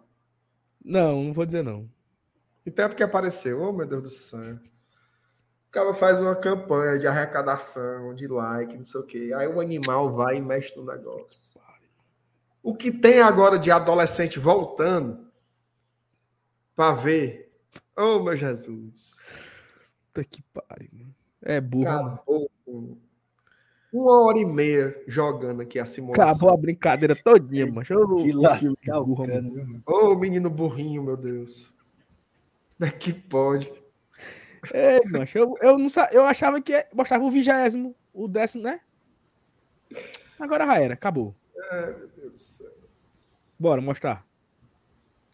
Não, 0.84 1.22
não 1.22 1.32
vou 1.32 1.46
dizer 1.46 1.62
não. 1.62 1.88
Então 2.66 2.86
é 2.86 2.88
porque 2.88 3.02
apareceu. 3.02 3.60
Oh, 3.62 3.72
meu 3.72 3.86
Deus 3.86 4.02
do 4.02 4.10
céu. 4.10 4.58
O 5.74 5.76
cara 5.76 5.92
faz 5.92 6.20
uma 6.22 6.36
campanha 6.36 6.96
de 7.00 7.06
arrecadação, 7.08 8.14
de 8.14 8.28
like, 8.28 8.76
não 8.76 8.84
sei 8.84 9.00
o 9.00 9.04
quê. 9.04 9.32
Aí 9.34 9.48
o 9.48 9.60
animal 9.60 10.12
vai 10.12 10.36
e 10.36 10.40
mexe 10.40 10.72
no 10.76 10.86
negócio. 10.86 11.60
O 12.62 12.76
que 12.76 12.92
tem 12.92 13.20
agora 13.20 13.58
de 13.58 13.72
adolescente 13.72 14.38
voltando 14.38 15.26
para 16.76 16.92
ver? 16.94 17.52
Oh, 17.98 18.20
meu 18.20 18.36
Jesus. 18.36 19.16
Puta 20.12 20.22
que 20.24 20.44
pariu. 20.54 20.90
mano. 20.92 21.14
É 21.42 21.60
burro, 21.60 21.84
mano. 21.86 22.08
Acabou 22.14 22.50
com 22.64 22.96
uma 23.92 24.22
hora 24.26 24.38
e 24.38 24.46
meia 24.46 25.02
jogando 25.08 25.60
aqui 25.62 25.80
a 25.80 25.84
simulação. 25.84 26.24
Acabou 26.24 26.50
a 26.54 26.56
brincadeira 26.56 27.16
todinha, 27.16 27.66
mano. 27.66 27.84
Eu, 27.90 28.16
Que 28.18 28.30
eu- 28.30 28.40
lascar 28.40 29.00
o 29.00 29.06
burro, 29.06 29.26
mano. 29.26 29.52
viu, 29.52 29.66
mano? 29.66 29.82
Ô, 29.84 30.14
menino 30.14 30.48
burrinho, 30.48 31.02
meu 31.02 31.16
Deus. 31.16 31.72
Como 32.78 32.88
é 32.88 32.92
que 32.92 33.12
pode? 33.12 33.72
É. 34.72 34.98
Eu, 35.34 35.54
eu, 35.60 35.78
não, 35.78 35.88
sa- 35.88 36.08
eu 36.12 36.24
achava 36.24 36.60
que 36.60 36.86
mostrava 36.94 37.24
o 37.24 37.30
vigésimo, 37.30 37.94
o 38.12 38.26
décimo, 38.28 38.62
né? 38.62 38.80
Agora 40.38 40.66
já 40.66 40.80
era, 40.80 40.94
acabou. 40.94 41.34
Meu 41.54 42.08
Deus 42.08 42.30
do 42.32 42.36
céu. 42.38 42.70
Bora 43.58 43.80
mostrar. 43.80 44.26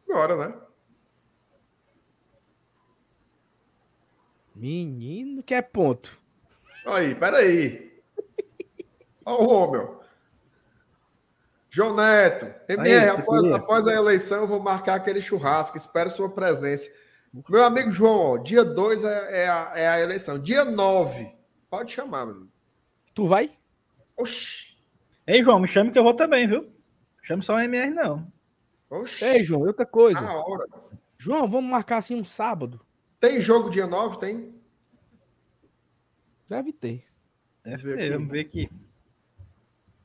Agora, 0.08 0.36
né? 0.48 0.54
Menino 4.54 5.42
que 5.42 5.54
é 5.54 5.62
ponto. 5.62 6.18
Aí, 6.84 7.14
peraí. 7.14 8.02
Olha 9.24 9.42
o 9.42 9.46
Romeu. 9.46 10.00
João 11.70 11.94
Neto, 11.94 12.46
MR, 12.68 12.98
Aí, 12.98 13.08
após, 13.10 13.52
após 13.52 13.86
a 13.86 13.92
eleição, 13.94 14.40
eu 14.40 14.48
vou 14.48 14.60
marcar 14.60 14.96
aquele 14.96 15.20
churrasco. 15.20 15.76
Espero 15.76 16.10
sua 16.10 16.28
presença. 16.28 16.90
Meu 17.48 17.64
amigo 17.64 17.92
João, 17.92 18.16
ó, 18.16 18.38
dia 18.38 18.64
2 18.64 19.04
é, 19.04 19.42
é 19.44 19.48
a, 19.48 19.72
é 19.76 19.88
a 19.88 20.00
eleição. 20.00 20.38
Dia 20.38 20.64
9, 20.64 21.32
pode 21.68 21.92
chamar, 21.92 22.26
meu 22.26 22.34
amigo. 22.34 22.50
Tu 23.14 23.26
vai? 23.26 23.56
Oxi. 24.16 24.76
Ei, 25.26 25.42
João, 25.44 25.60
me 25.60 25.68
chame 25.68 25.92
que 25.92 25.98
eu 25.98 26.02
vou 26.02 26.14
também, 26.14 26.48
viu? 26.48 26.68
Chame 27.22 27.42
só 27.42 27.54
o 27.54 27.60
MR, 27.60 27.90
não. 27.90 28.26
Oxi. 28.90 29.24
Ei, 29.24 29.44
João, 29.44 29.62
outra 29.62 29.86
coisa. 29.86 30.20
Na 30.20 30.34
hora. 30.34 30.66
João, 31.16 31.48
vamos 31.48 31.70
marcar 31.70 31.98
assim 31.98 32.16
um 32.16 32.24
sábado? 32.24 32.80
Tem 33.20 33.40
jogo 33.40 33.70
dia 33.70 33.86
9? 33.86 34.18
Tem? 34.18 34.54
Deve 36.48 36.72
ter. 36.72 37.04
Deve 37.62 37.82
Ver 37.82 37.96
ter, 37.96 38.02
aqui. 38.04 38.12
vamos 38.12 38.28
ver 38.30 38.40
aqui. 38.40 38.70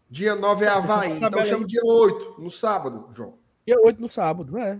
Dia 0.09 0.35
9 0.35 0.65
é 0.65 0.67
Havaí. 0.67 1.17
Então 1.17 1.45
chama 1.45 1.65
dia 1.65 1.81
8, 1.83 2.39
no 2.39 2.51
sábado, 2.51 3.09
João. 3.13 3.39
Dia 3.65 3.79
8 3.79 3.99
no 3.99 4.11
sábado, 4.11 4.57
é. 4.57 4.79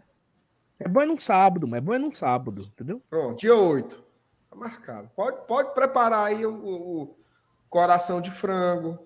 É 0.80 0.88
bom 0.88 1.02
é 1.02 1.06
num 1.06 1.18
sábado, 1.20 1.68
mas 1.68 1.78
é 1.78 1.82
bom 1.82 1.94
é 1.94 2.00
num 2.00 2.14
sábado, 2.14 2.64
entendeu? 2.64 3.02
Pronto, 3.10 3.40
dia 3.40 3.56
8. 3.56 4.04
Tá 4.50 4.56
marcado. 4.56 5.10
Pode, 5.16 5.46
pode 5.48 5.74
preparar 5.74 6.26
aí 6.28 6.46
o, 6.46 6.54
o- 6.54 7.02
o 7.04 7.16
coração 7.70 8.20
de 8.22 8.30
frango. 8.32 9.00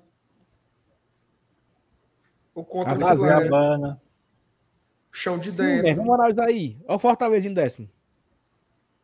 O 2.54 2.64
contra 2.66 2.94
leve, 2.94 3.22
Gabana. 3.50 4.02
chão 5.12 5.38
de 5.38 5.52
Sim, 5.52 5.58
dentro. 5.82 5.96
vamos 6.04 6.14
analisar 6.16 6.46
aí. 6.46 6.78
Olha 6.86 6.96
o 6.96 7.00
Fortaleza 7.00 7.48
em 7.48 7.54
décimo. 7.54 7.90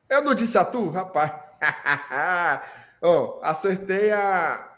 Eu 0.10 0.24
não 0.24 0.36
disse 0.36 0.58
a 0.58 0.66
tu, 0.66 0.90
rapaz. 0.90 1.32
Ó, 3.02 3.40
acertei 3.44 4.12
a... 4.12 4.76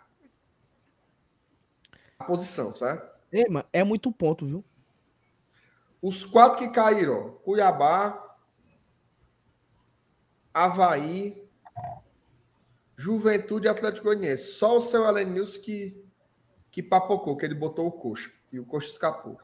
a 2.20 2.24
posição, 2.26 2.74
certo? 2.76 3.16
Ei, 3.32 3.46
mano, 3.50 3.66
é 3.74 3.84
muito 3.84 4.12
ponto, 4.12 4.46
viu? 4.46 4.64
Os 6.02 6.24
quatro 6.24 6.60
que 6.60 6.70
caíram, 6.70 7.14
ó, 7.14 7.30
Cuiabá, 7.44 8.38
Havaí, 10.54 11.48
Juventude 12.96 13.68
e 13.68 13.70
Atlético 13.70 14.06
Goianiense. 14.06 14.54
Só 14.54 14.78
o 14.78 14.82
seu 14.82 15.08
Elenils 15.08 15.58
que, 15.58 16.04
que 16.72 16.82
papocou, 16.82 17.38
que 17.38 17.46
ele 17.46 17.56
botou 17.56 17.88
o 17.88 17.92
coxa. 17.92 18.32
E 18.52 18.60
o 18.60 18.66
coxa 18.66 18.90
escapou. 18.90 19.40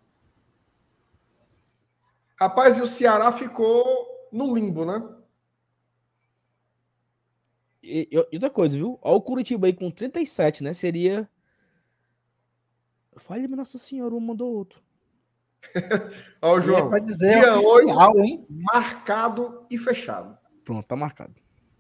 Rapaz, 2.35 2.77
e 2.77 2.81
o 2.81 2.87
Ceará 2.87 3.31
ficou 3.31 4.27
no 4.31 4.53
limbo, 4.53 4.83
né? 4.85 5.07
E, 7.81 8.09
e 8.11 8.17
outra 8.35 8.49
coisa, 8.49 8.75
viu? 8.75 8.97
Olha 9.01 9.15
o 9.15 9.21
Curitiba 9.21 9.67
aí 9.67 9.73
com 9.73 9.91
37, 9.91 10.63
né? 10.63 10.73
Seria. 10.73 11.29
Fale, 13.15 13.47
Nossa 13.47 13.77
Senhora, 13.77 14.15
um 14.15 14.19
mandou 14.19 14.51
outro. 14.51 14.82
Ó, 16.41 16.55
o 16.55 16.61
João, 16.61 16.89
dizer 16.99 17.39
dia 17.39 17.57
oficial, 17.57 18.19
hein? 18.19 18.45
marcado 18.49 19.65
e 19.69 19.77
fechado. 19.77 20.37
Pronto, 20.63 20.85
tá 20.85 20.95
marcado. 20.95 21.33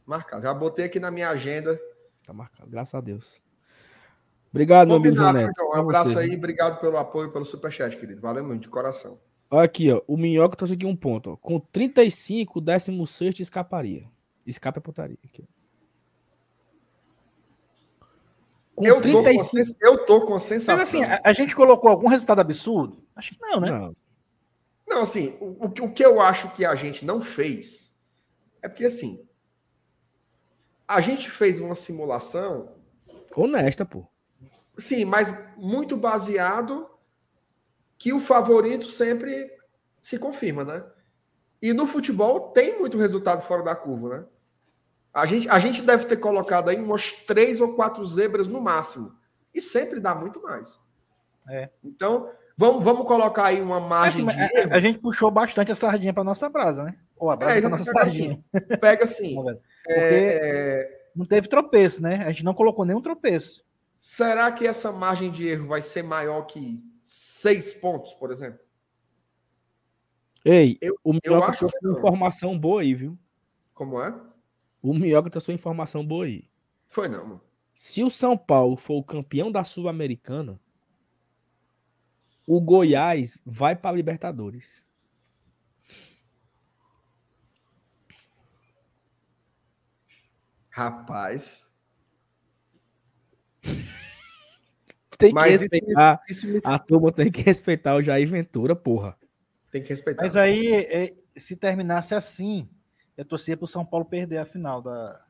Marcado. 0.05 0.43
Já 0.43 0.53
botei 0.53 0.85
aqui 0.85 0.99
na 0.99 1.11
minha 1.11 1.29
agenda. 1.29 1.79
Tá 2.25 2.33
marcado, 2.33 2.69
graças 2.69 2.93
a 2.93 3.01
Deus. 3.01 3.41
Obrigado, 4.51 4.87
meu 4.87 4.97
amigo. 4.97 5.15
João. 5.15 5.33
Um 5.33 5.79
abraço 5.79 6.13
você, 6.13 6.19
aí, 6.19 6.35
obrigado 6.35 6.79
pelo 6.79 6.97
apoio, 6.97 7.31
pelo 7.31 7.45
superchat, 7.45 7.97
querido. 7.97 8.21
Valeu 8.21 8.43
muito, 8.43 8.61
de 8.61 8.69
coração. 8.69 9.19
Olha 9.49 9.65
aqui, 9.65 9.91
ó. 9.91 10.01
O 10.07 10.15
Minhoca 10.15 10.55
trouxe 10.55 10.75
aqui 10.75 10.85
um 10.85 10.95
ponto, 10.95 11.31
ó. 11.31 11.35
Com 11.37 11.59
35, 11.59 12.59
o 12.59 12.61
16 12.61 13.39
escaparia. 13.39 14.05
Escapa 14.45 14.79
é 14.79 14.81
putaria. 14.81 15.17
Aqui. 15.23 15.47
Com 18.75 18.85
Eu 18.85 19.01
tô, 19.01 19.11
com 19.11 19.23
35. 19.23 19.77
eu 19.81 20.05
tô 20.05 20.25
com 20.25 20.35
a 20.35 20.39
sensação. 20.39 20.75
Mas 20.75 20.83
assim, 20.83 21.03
a, 21.03 21.19
a 21.23 21.33
gente 21.33 21.55
colocou 21.55 21.89
algum 21.89 22.07
resultado 22.07 22.39
absurdo? 22.39 23.02
Acho 23.15 23.35
que 23.35 23.41
não, 23.41 23.59
né? 23.59 23.69
Não, 23.69 23.95
Não, 24.87 25.01
assim, 25.03 25.37
o, 25.39 25.65
o 25.65 25.91
que- 25.93 26.05
eu 26.05 26.19
acho 26.21 26.51
que 26.55 26.65
a 26.65 26.75
gente 26.75 27.05
não 27.05 27.21
fez 27.21 27.95
é 28.61 28.67
porque, 28.67 28.85
assim, 28.85 29.27
a 30.87 30.99
gente 31.01 31.29
fez 31.29 31.59
uma 31.59 31.75
simulação, 31.75 32.75
honesta, 33.35 33.85
pô. 33.85 34.05
sim, 34.77 35.05
mas 35.05 35.29
muito 35.57 35.95
baseado 35.97 36.89
que 37.97 38.13
o 38.13 38.19
favorito 38.21 38.87
sempre 38.87 39.51
se 40.01 40.19
confirma, 40.19 40.63
né? 40.63 40.85
E 41.61 41.71
no 41.71 41.87
futebol 41.87 42.51
tem 42.51 42.77
muito 42.77 42.97
resultado 42.97 43.41
fora 43.43 43.63
da 43.63 43.75
curva, 43.75 44.17
né? 44.19 44.25
A 45.13 45.25
gente, 45.25 45.47
a 45.47 45.59
gente 45.59 45.81
deve 45.81 46.05
ter 46.05 46.17
colocado 46.17 46.69
aí 46.69 46.81
umas 46.81 47.11
três 47.13 47.61
ou 47.61 47.75
quatro 47.75 48.03
zebras 48.05 48.47
no 48.47 48.59
máximo. 48.59 49.15
E 49.53 49.61
sempre 49.61 49.99
dá 49.99 50.13
muito 50.15 50.41
mais. 50.41 50.79
É. 51.47 51.69
Então, 51.83 52.29
vamos, 52.57 52.83
vamos 52.83 53.07
colocar 53.07 53.45
aí 53.45 53.61
uma 53.61 53.77
Assim, 53.77 53.87
margem 53.87 54.25
mas 54.25 54.35
de 54.35 54.41
a, 54.41 54.61
erro. 54.61 54.73
a 54.73 54.79
gente 54.79 54.99
puxou 54.99 55.29
bastante 55.31 55.71
a 55.71 55.75
sardinha 55.75 56.13
para 56.13 56.23
nossa 56.23 56.49
brasa, 56.49 56.83
né? 56.83 56.97
Ou 57.17 57.29
a 57.29 57.35
brasa 57.35 57.57
É, 57.57 57.61
para 57.61 57.69
nossa 57.69 57.83
exatamente 57.89 58.43
sardinha. 58.51 58.77
Pega 58.79 59.03
assim. 59.03 59.35
Tá 59.35 59.41
vendo? 59.43 59.61
é, 59.89 61.01
Não 61.15 61.25
teve 61.25 61.47
tropeço, 61.47 62.01
né? 62.01 62.23
A 62.25 62.31
gente 62.31 62.43
não 62.43 62.53
colocou 62.53 62.85
nenhum 62.85 63.01
tropeço. 63.01 63.63
será 63.97 64.51
que 64.51 64.65
essa 64.67 64.91
margem 64.91 65.31
de 65.31 65.47
erro 65.47 65.67
vai 65.67 65.81
ser 65.81 66.03
maior 66.03 66.43
que 66.43 66.83
seis 67.03 67.73
pontos, 67.73 68.13
por 68.13 68.31
exemplo? 68.31 68.59
Ei, 70.45 70.77
Eu- 70.81 70.95
o 71.03 71.13
eu 71.13 71.19
Minhoca 71.33 71.47
acho 71.51 71.59
trouxe 71.59 71.79
que 71.79 71.85
uma 71.85 71.91
não. 71.93 71.99
informação 71.99 72.59
boa 72.59 72.81
aí, 72.81 72.93
viu? 72.93 73.17
Como 73.73 74.01
é? 74.01 74.13
O 74.81 74.93
Minhoca 74.93 75.29
trouxe 75.29 75.51
uma 75.51 75.55
informação 75.55 76.05
boa 76.05 76.25
aí. 76.25 76.49
Foi 76.89 77.07
não, 77.07 77.23
mano. 77.25 77.41
Se 77.73 78.03
o 78.03 78.09
São 78.09 78.37
Paulo 78.37 78.75
for 78.75 78.95
o 78.95 79.03
campeão 79.03 79.51
da 79.51 79.63
Sul-Americana, 79.63 80.59
o 82.45 82.59
Goiás 82.61 83.39
vai 83.45 83.75
para 83.75 83.95
Libertadores. 83.95 84.85
Rapaz. 90.69 91.69
Tem 95.17 95.31
Mas 95.31 95.43
que 95.59 95.65
isso, 95.65 95.75
respeitar. 95.75 96.21
isso 96.27 96.47
me- 96.47 96.61
A 96.63 96.79
turma 96.79 97.11
tem 97.11 97.31
que 97.31 97.41
respeitar 97.41 97.95
o 97.95 98.01
Jair 98.01 98.27
Ventura, 98.27 98.75
porra. 98.75 99.15
tem 99.71 99.81
que 99.81 99.89
respeitar. 99.89 100.23
Mas 100.23 100.35
aí, 100.35 100.73
é, 100.73 101.13
se 101.37 101.55
terminasse 101.55 102.13
assim, 102.15 102.67
eu 103.15 103.23
torcia 103.23 103.55
pro 103.55 103.67
São 103.67 103.85
Paulo 103.85 104.05
perder 104.05 104.37
a 104.39 104.45
final 104.45 104.81
da. 104.81 105.23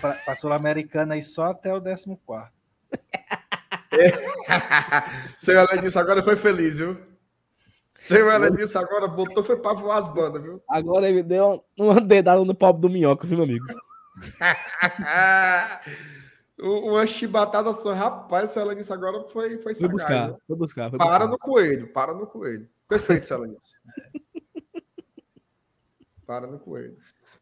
Pra, 0.00 0.12
pra 0.14 0.36
Sul-Americana 0.36 1.14
aí 1.14 1.22
só 1.22 1.44
até 1.50 1.72
o 1.74 1.80
14. 1.82 2.06
Seu 5.36 5.58
Elenilson 5.60 5.98
agora 6.00 6.22
foi 6.22 6.36
feliz, 6.36 6.78
viu? 6.78 6.96
Seu 7.90 8.30
Elenilson 8.30 8.78
agora 8.80 9.08
botou 9.08 9.42
foi 9.42 9.56
pra 9.60 9.72
voar 9.72 9.98
as 9.98 10.08
bandas, 10.08 10.42
viu? 10.42 10.62
Agora 10.68 11.08
ele 11.08 11.22
deu 11.22 11.64
uma 11.78 12.00
dedada 12.00 12.44
no 12.44 12.54
pobre 12.54 12.82
do 12.82 12.90
minhoca, 12.90 13.26
viu, 13.26 13.38
meu 13.38 13.44
amigo? 13.46 13.64
Uma 16.60 17.06
chibatada 17.06 17.72
só, 17.72 17.92
rapaz, 17.92 18.50
seu 18.50 18.62
Elenilson 18.62 18.94
agora 18.94 19.22
foi, 19.28 19.58
foi 19.58 19.62
Foi 19.62 19.74
sagaz, 19.74 19.92
buscar, 19.92 20.26
viu? 20.26 20.38
foi 20.46 20.56
buscar. 20.56 20.90
Foi 20.90 20.98
Para 20.98 21.08
buscar. 21.10 21.28
no 21.28 21.38
coelho, 21.38 21.92
para 21.92 22.14
no 22.14 22.26
coelho. 22.26 22.68
Perfeito, 22.88 23.26
seu 23.26 23.38
Elenilson. 23.38 23.76
Para 26.26 26.46
no 26.46 26.58
coelho. 26.58 26.96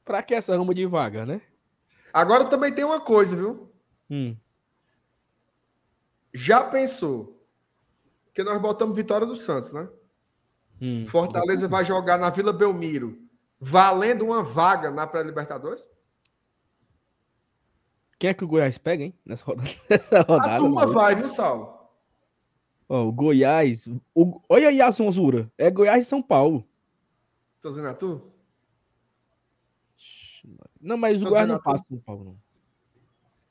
Pra 0.04 0.22
que 0.22 0.34
essa 0.34 0.56
ruma 0.56 0.72
de 0.74 0.86
vaga, 0.86 1.26
né? 1.26 1.40
Agora 2.12 2.44
também 2.44 2.72
tem 2.72 2.84
uma 2.84 3.00
coisa, 3.00 3.34
viu? 3.34 3.72
Hum. 4.08 4.36
Já 6.36 6.62
pensou? 6.62 7.42
Que 8.34 8.44
nós 8.44 8.60
botamos 8.60 8.94
vitória 8.94 9.26
do 9.26 9.34
Santos, 9.34 9.72
né? 9.72 9.88
hum. 10.80 11.06
Fortaleza 11.06 11.66
vai 11.66 11.82
jogar 11.82 12.18
na 12.18 12.28
Vila 12.28 12.52
Belmiro, 12.52 13.18
valendo 13.58 14.26
uma 14.26 14.42
vaga 14.42 14.90
na 14.90 15.06
pré-Libertadores? 15.06 15.88
Quem 18.18 18.28
é 18.30 18.34
que 18.34 18.44
o 18.44 18.48
Goiás 18.48 18.76
pega, 18.76 19.04
hein? 19.04 19.14
Nessa 19.24 19.44
rodada. 19.48 19.70
Nessa 19.88 20.18
A 20.20 20.22
rodada 20.22 20.58
turma 20.58 20.74
maluco. 20.80 20.92
vai, 20.92 21.14
viu, 21.14 21.28
Saulo? 21.30 21.74
Ó, 22.86 23.04
o 23.06 23.12
Goiás. 23.12 23.86
o- 24.14 24.40
Olha 24.46 24.68
aí 24.68 24.80
a 24.82 24.90
zonzura. 24.90 25.50
É 25.56 25.70
Goiás 25.70 26.04
e 26.04 26.08
São 26.08 26.22
Paulo. 26.22 26.66
Tô 27.62 27.70
dizendo 27.70 27.88
a 27.88 27.94
tu? 27.94 28.30
Não, 30.80 30.96
mas 30.98 31.20
o 31.22 31.24
Tô 31.24 31.30
Goiás 31.30 31.48
não 31.48 31.56
a 31.56 31.60
passa 31.60 31.84
São 31.88 31.98
Paulo, 31.98 32.24
não. 32.24 32.45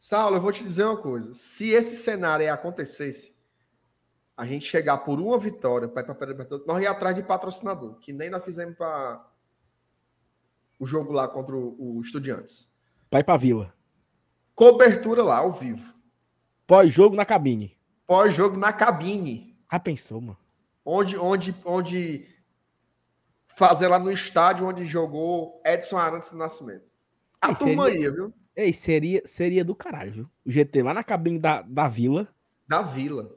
Saulo, 0.08 0.38
eu 0.38 0.42
vou 0.42 0.52
te 0.52 0.64
dizer 0.64 0.84
uma 0.84 0.98
coisa. 0.98 1.34
Se 1.34 1.72
esse 1.72 1.96
cenário 1.96 2.54
acontecesse, 2.54 3.36
a 4.38 4.46
gente 4.46 4.64
chegar 4.64 5.00
por 5.00 5.20
uma 5.20 5.40
vitória 5.40 5.88
para 5.88 6.04
ir 6.04 6.14
para 6.14 6.28
Libertadores, 6.28 6.68
nós 6.68 6.80
ia 6.80 6.92
atrás 6.92 7.16
de 7.16 7.24
patrocinador, 7.24 7.96
que 7.96 8.14
nem 8.14 8.30
nós 8.30 8.46
fizemos 8.46 8.78
para 8.78 9.28
o 10.80 10.86
jogo 10.86 11.12
lá 11.12 11.28
contra 11.28 11.56
o, 11.56 11.98
o 11.98 12.02
Estudiantes. 12.02 12.72
Vai 13.12 13.24
pra 13.24 13.36
Vila. 13.36 13.74
Cobertura 14.54 15.24
lá, 15.24 15.38
ao 15.40 15.52
vivo. 15.52 15.92
Pós-jogo 16.68 17.16
na 17.16 17.26
cabine. 17.26 17.76
Pós-jogo 18.06 18.58
na 18.58 18.72
cabine. 18.72 19.58
Já 19.72 19.80
pensou, 19.80 20.22
mano? 20.22 20.38
Onde, 20.86 21.18
onde, 21.18 21.56
onde 21.66 22.28
fazer 23.48 23.88
lá 23.88 23.98
no 23.98 24.12
estádio 24.12 24.68
onde 24.68 24.86
jogou 24.86 25.60
Edson 25.66 25.98
Arantes 25.98 26.30
do 26.30 26.38
Nascimento. 26.38 26.86
A 27.42 27.50
Ei, 27.50 27.56
turma 27.56 27.90
ia, 27.90 28.12
viu? 28.12 28.32
Ei, 28.56 28.72
seria, 28.72 29.22
seria 29.26 29.66
do 29.66 29.76
caralho, 29.76 30.12
viu? 30.12 30.30
O 30.46 30.52
GT 30.52 30.82
lá 30.82 30.94
na 30.94 31.04
cabine 31.04 31.38
da, 31.38 31.62
da 31.62 31.88
Vila. 31.88 32.28
Da 32.68 32.82
Vila. 32.82 33.36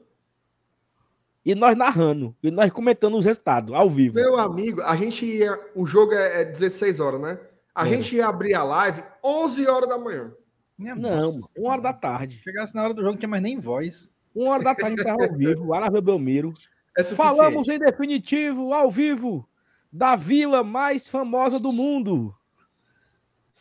E 1.45 1.53
nós 1.55 1.77
narrando. 1.77 2.35
E 2.41 2.49
nós 2.51 2.71
comentando 2.71 3.17
os 3.17 3.25
resultados, 3.25 3.73
ao 3.73 3.89
vivo. 3.89 4.15
Meu 4.15 4.37
amigo, 4.37 4.81
a 4.81 4.95
gente 4.95 5.25
ia. 5.25 5.59
O 5.75 5.85
jogo 5.85 6.13
é, 6.13 6.41
é 6.41 6.45
16 6.45 6.99
horas, 6.99 7.21
né? 7.21 7.39
A 7.73 7.85
É. 7.85 7.89
gente 7.89 8.15
ia 8.15 8.27
abrir 8.27 8.53
a 8.53 8.63
live 8.63 9.03
11 9.23 9.67
horas 9.67 9.89
da 9.89 9.97
manhã. 9.97 10.31
Minha 10.77 10.95
Não, 10.95 11.31
nossa. 11.31 11.59
Uma 11.59 11.71
hora 11.73 11.81
da 11.81 11.93
tarde. 11.93 12.39
Chegasse 12.43 12.73
na 12.73 12.83
hora 12.83 12.93
do 12.93 13.01
jogo, 13.01 13.11
não 13.13 13.17
tinha 13.19 13.29
mais 13.29 13.43
nem 13.43 13.57
voz. 13.57 14.13
Uma 14.33 14.51
hora 14.51 14.63
da 14.63 14.75
tarde 14.75 15.01
a 15.01 15.03
gente 15.03 15.03
tava 15.03 15.23
ao 15.31 15.37
vivo, 15.37 15.67
lá 15.67 15.89
na 15.89 16.01
Belmiro. 16.01 16.53
É. 16.97 17.03
Falamos 17.03 17.67
em 17.67 17.79
definitivo, 17.79 18.73
ao 18.73 18.89
vivo, 18.89 19.47
da 19.91 20.15
vila 20.15 20.63
mais 20.63 21.07
famosa 21.07 21.59
do 21.59 21.71
mundo. 21.71 22.33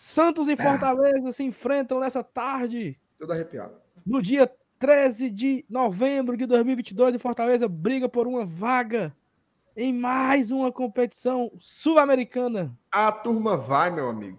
Santos 0.01 0.47
e 0.47 0.57
Fortaleza 0.57 1.33
se 1.33 1.43
enfrentam 1.43 1.99
nessa 1.99 2.23
tarde, 2.23 2.97
Todo 3.19 3.33
arrepiado. 3.33 3.75
no 4.07 4.23
dia 4.23 4.49
13 4.79 5.29
de 5.29 5.65
novembro 5.69 6.37
de 6.37 6.47
2022, 6.47 7.17
e 7.17 7.19
Fortaleza 7.19 7.69
briga 7.69 8.09
por 8.09 8.29
uma 8.29 8.45
vaga 8.45 9.13
em 9.77 9.93
mais 9.93 10.53
uma 10.53 10.71
competição 10.71 11.51
sul-americana. 11.59 12.79
A 12.93 13.11
turma 13.11 13.57
vai, 13.57 13.91
meu 13.91 14.09
amigo. 14.09 14.39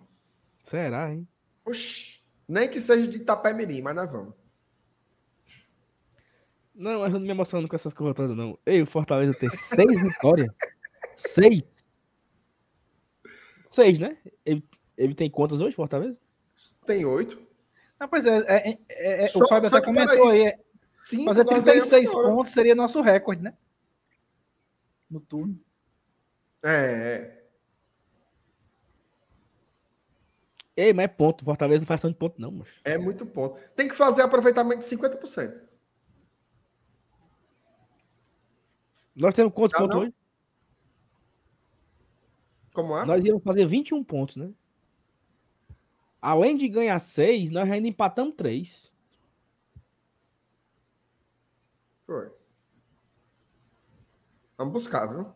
Será, 0.63 1.11
hein? 1.11 1.27
Oxi. 1.65 2.21
Nem 2.47 2.69
que 2.69 2.79
seja 2.79 3.05
de 3.05 3.17
Itapemirim, 3.17 3.81
mas 3.81 3.97
nós 3.97 4.09
vamos. 4.09 4.33
Não, 6.73 7.03
eu 7.03 7.09
não 7.09 7.19
me 7.19 7.31
emociono 7.31 7.67
com 7.67 7.75
essas 7.75 7.93
coisas 7.93 8.15
todas, 8.15 8.33
não. 8.33 8.57
Ei, 8.65 8.81
o 8.81 8.87
Fortaleza 8.87 9.37
tem 9.37 9.49
seis 9.49 10.01
vitórias. 10.01 10.47
Seis. 11.11 11.63
Seis, 13.69 13.99
né? 13.99 14.15
Ele, 14.45 14.63
ele 14.99 15.15
tem 15.15 15.29
quantas 15.31 15.61
hoje, 15.61 15.75
Fortaleza? 15.75 16.19
Tem 16.85 17.05
oito. 17.05 17.41
Não, 17.99 18.07
pois 18.07 18.25
é, 18.25 18.37
é, 18.47 18.69
é, 18.89 19.23
é, 19.23 19.27
Só- 19.27 19.39
o 19.43 19.47
Fábio 19.47 19.67
até 19.67 19.81
comentou 19.81 20.15
peraí, 20.15 20.41
aí. 20.41 20.47
é, 20.47 20.59
Cinco 21.01 21.25
Fazer 21.25 21.43
nós 21.45 21.53
36 21.63 21.89
ganhamos 21.91 22.11
agora. 22.19 22.35
pontos 22.35 22.51
seria 22.53 22.75
nosso 22.75 23.01
recorde, 23.01 23.41
né? 23.41 23.53
No 25.09 25.19
turno. 25.19 25.59
É, 26.61 26.69
é. 26.69 27.39
Ei, 30.77 30.93
mas 30.93 31.05
é 31.05 31.07
ponto. 31.07 31.43
Fortaleza 31.43 31.81
não 31.81 31.87
faz 31.87 32.01
de 32.01 32.13
ponto, 32.13 32.39
não, 32.39 32.51
mas. 32.51 32.67
É 32.83 32.97
muito 32.97 33.25
ponto. 33.25 33.59
Tem 33.75 33.87
que 33.87 33.95
fazer 33.95 34.21
aproveitamento 34.21 34.79
de 34.79 34.85
50%. 34.85 35.59
Nós 39.15 39.33
temos 39.33 39.53
quantos 39.53 39.73
Ah, 39.73 39.79
pontos 39.79 39.95
não? 39.95 40.03
hoje? 40.03 40.13
Como 42.73 42.97
é? 42.97 43.03
Nós 43.05 43.23
íamos 43.25 43.43
fazer 43.43 43.65
21 43.65 44.03
pontos, 44.03 44.35
né? 44.37 44.49
Além 46.21 46.55
de 46.57 46.67
ganhar 46.67 46.99
6, 46.99 47.51
nós 47.51 47.69
ainda 47.71 47.87
empatamos 47.87 48.35
3. 48.35 48.93
Foi. 52.05 52.29
Vamos 54.57 54.73
buscar, 54.73 55.07
viu? 55.07 55.33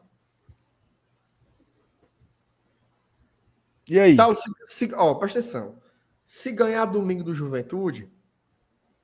E 3.88 4.00
aí? 4.00 4.14
Saulo, 4.14 4.36
se, 4.36 4.50
se- 4.66 4.94
ó, 4.96 5.14
presta 5.16 5.40
atenção. 5.40 5.82
Se 6.26 6.52
ganhar 6.52 6.86
domingo 6.86 7.24
do 7.24 7.34
Juventude, 7.34 8.12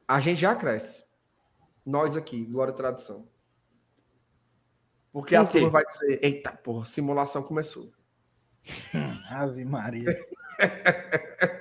a 0.08 0.20
gente 0.20 0.42
já 0.42 0.56
cresce. 0.56 1.06
Nós 1.86 2.16
aqui, 2.16 2.46
Glória 2.46 2.72
e 2.72 2.76
Tradição. 2.76 3.28
Porque 5.12 5.36
a 5.36 5.46
turma 5.46 5.70
vai 5.70 5.86
dizer: 5.86 6.20
eita, 6.24 6.52
porra, 6.52 6.86
simulação 6.86 7.44
começou. 7.44 7.92
Ave 9.30 9.66
Maria. 9.66 10.18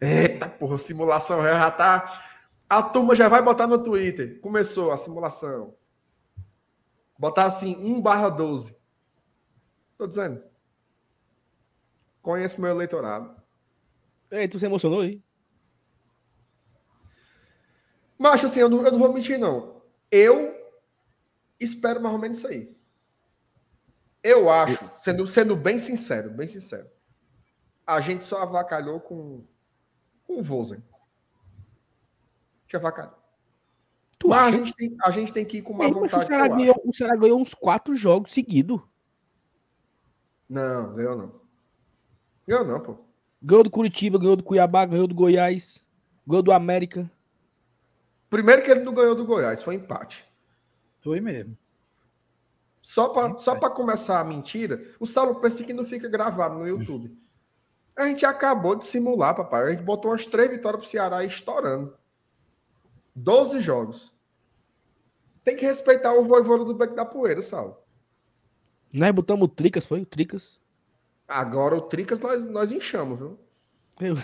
Eita, 0.00 0.48
porra, 0.48 0.78
simulação 0.78 1.42
já 1.42 1.70
tá. 1.70 2.24
A 2.68 2.82
turma 2.82 3.16
já 3.16 3.28
vai 3.28 3.42
botar 3.42 3.66
no 3.66 3.82
Twitter. 3.82 4.40
Começou 4.40 4.92
a 4.92 4.96
simulação. 4.96 5.74
Botar 7.18 7.46
assim, 7.46 7.76
1 7.76 8.00
barra 8.00 8.28
12. 8.28 8.78
Tô 9.96 10.06
dizendo. 10.06 10.42
Conheço 12.22 12.60
meu 12.60 12.70
eleitorado. 12.70 13.34
Ei, 14.30 14.46
tu 14.46 14.58
se 14.58 14.66
emocionou 14.66 15.00
aí? 15.00 15.22
Mas 18.18 18.44
assim, 18.44 18.60
eu 18.60 18.68
não, 18.68 18.84
eu 18.84 18.92
não 18.92 18.98
vou 18.98 19.12
mentir, 19.12 19.38
não. 19.38 19.80
Eu 20.10 20.54
espero 21.58 22.00
mais 22.00 22.14
ou 22.14 22.20
menos 22.20 22.38
isso 22.38 22.48
aí. 22.48 22.76
Eu 24.22 24.50
acho, 24.50 24.90
sendo, 24.96 25.26
sendo 25.26 25.56
bem 25.56 25.78
sincero, 25.78 26.30
bem 26.30 26.46
sincero, 26.46 26.90
a 27.86 28.00
gente 28.00 28.24
só 28.24 28.42
avacalhou 28.42 29.00
com, 29.00 29.46
com 30.28 30.38
o 30.38 30.42
Vozen. 30.42 30.84
Que 32.68 32.76
avacalhou. 32.76 33.14
Tu 34.18 34.28
Mas 34.28 34.54
a 34.54 34.58
gente, 34.58 34.74
tem, 34.74 34.96
a 35.02 35.10
gente 35.10 35.32
tem 35.32 35.44
que 35.44 35.58
ir 35.58 35.62
com 35.62 35.72
uma 35.72 35.84
Ei, 35.84 35.92
vontade. 35.92 36.24
o, 36.24 36.26
Ceará 36.26 36.48
ganhou, 36.48 36.82
o 36.84 36.92
Ceará 36.92 37.16
ganhou 37.16 37.40
uns 37.40 37.54
4 37.54 37.96
jogos 37.96 38.32
seguidos. 38.32 38.80
Não, 40.48 40.94
ganhou 40.94 41.16
não. 41.16 41.40
Ganhou 42.46 42.64
não, 42.66 42.80
pô. 42.80 42.98
Ganhou 43.40 43.64
do 43.64 43.70
Curitiba, 43.70 44.18
ganhou 44.18 44.36
do 44.36 44.42
Cuiabá, 44.42 44.84
ganhou 44.84 45.06
do 45.06 45.14
Goiás, 45.14 45.84
ganhou 46.26 46.42
do 46.42 46.52
América. 46.52 47.10
Primeiro 48.28 48.62
que 48.62 48.70
ele 48.70 48.80
não 48.80 48.92
ganhou 48.92 49.14
do 49.14 49.24
Goiás, 49.24 49.62
foi 49.62 49.76
empate. 49.76 50.26
Foi 51.00 51.20
mesmo. 51.20 51.56
Só 52.82 53.08
para 53.10 53.38
só 53.38 53.54
pra 53.54 53.70
começar 53.70 54.20
a 54.20 54.24
mentira, 54.24 54.94
o 54.98 55.06
Saulo 55.06 55.40
pensa 55.40 55.62
que 55.64 55.72
não 55.72 55.84
fica 55.84 56.08
gravado 56.08 56.58
no 56.58 56.66
YouTube. 56.66 57.16
A 57.98 58.06
gente 58.06 58.24
acabou 58.24 58.76
de 58.76 58.84
simular, 58.84 59.34
papai. 59.34 59.62
A 59.62 59.70
gente 59.70 59.82
botou 59.82 60.12
umas 60.12 60.24
três 60.24 60.50
vitórias 60.50 60.80
pro 60.80 60.90
Ceará 60.90 61.18
aí 61.18 61.26
estourando. 61.26 61.94
12 63.14 63.60
jogos. 63.60 64.14
Tem 65.42 65.56
que 65.56 65.66
respeitar 65.66 66.14
o 66.14 66.24
voivodo 66.24 66.64
do 66.64 66.74
Beco 66.74 66.94
da 66.94 67.04
Poeira, 67.04 67.42
Saulo. 67.42 67.76
Nós 68.92 69.10
botamos 69.10 69.46
o 69.46 69.48
Tricas, 69.48 69.84
foi? 69.84 70.00
O 70.00 70.06
Tricas. 70.06 70.60
Agora 71.26 71.74
o 71.74 71.82
Tricas 71.82 72.20
nós, 72.20 72.46
nós 72.46 72.72
enchamos, 72.72 73.18
viu? 73.18 73.38
Eu, 74.00 74.16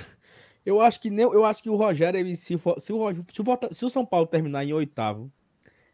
Eu 0.64 0.80
acho 0.80 1.00
que 1.00 1.10
nem, 1.10 1.24
eu 1.24 1.44
acho 1.44 1.62
que 1.62 1.68
o 1.68 1.76
Rogério, 1.76 2.18
ele, 2.18 2.34
se, 2.36 2.56
for, 2.56 2.80
se, 2.80 2.92
o, 2.92 3.12
se, 3.12 3.20
o, 3.20 3.74
se 3.74 3.84
o 3.84 3.90
São 3.90 4.06
Paulo 4.06 4.26
terminar 4.26 4.64
em 4.64 4.72
oitavo, 4.72 5.30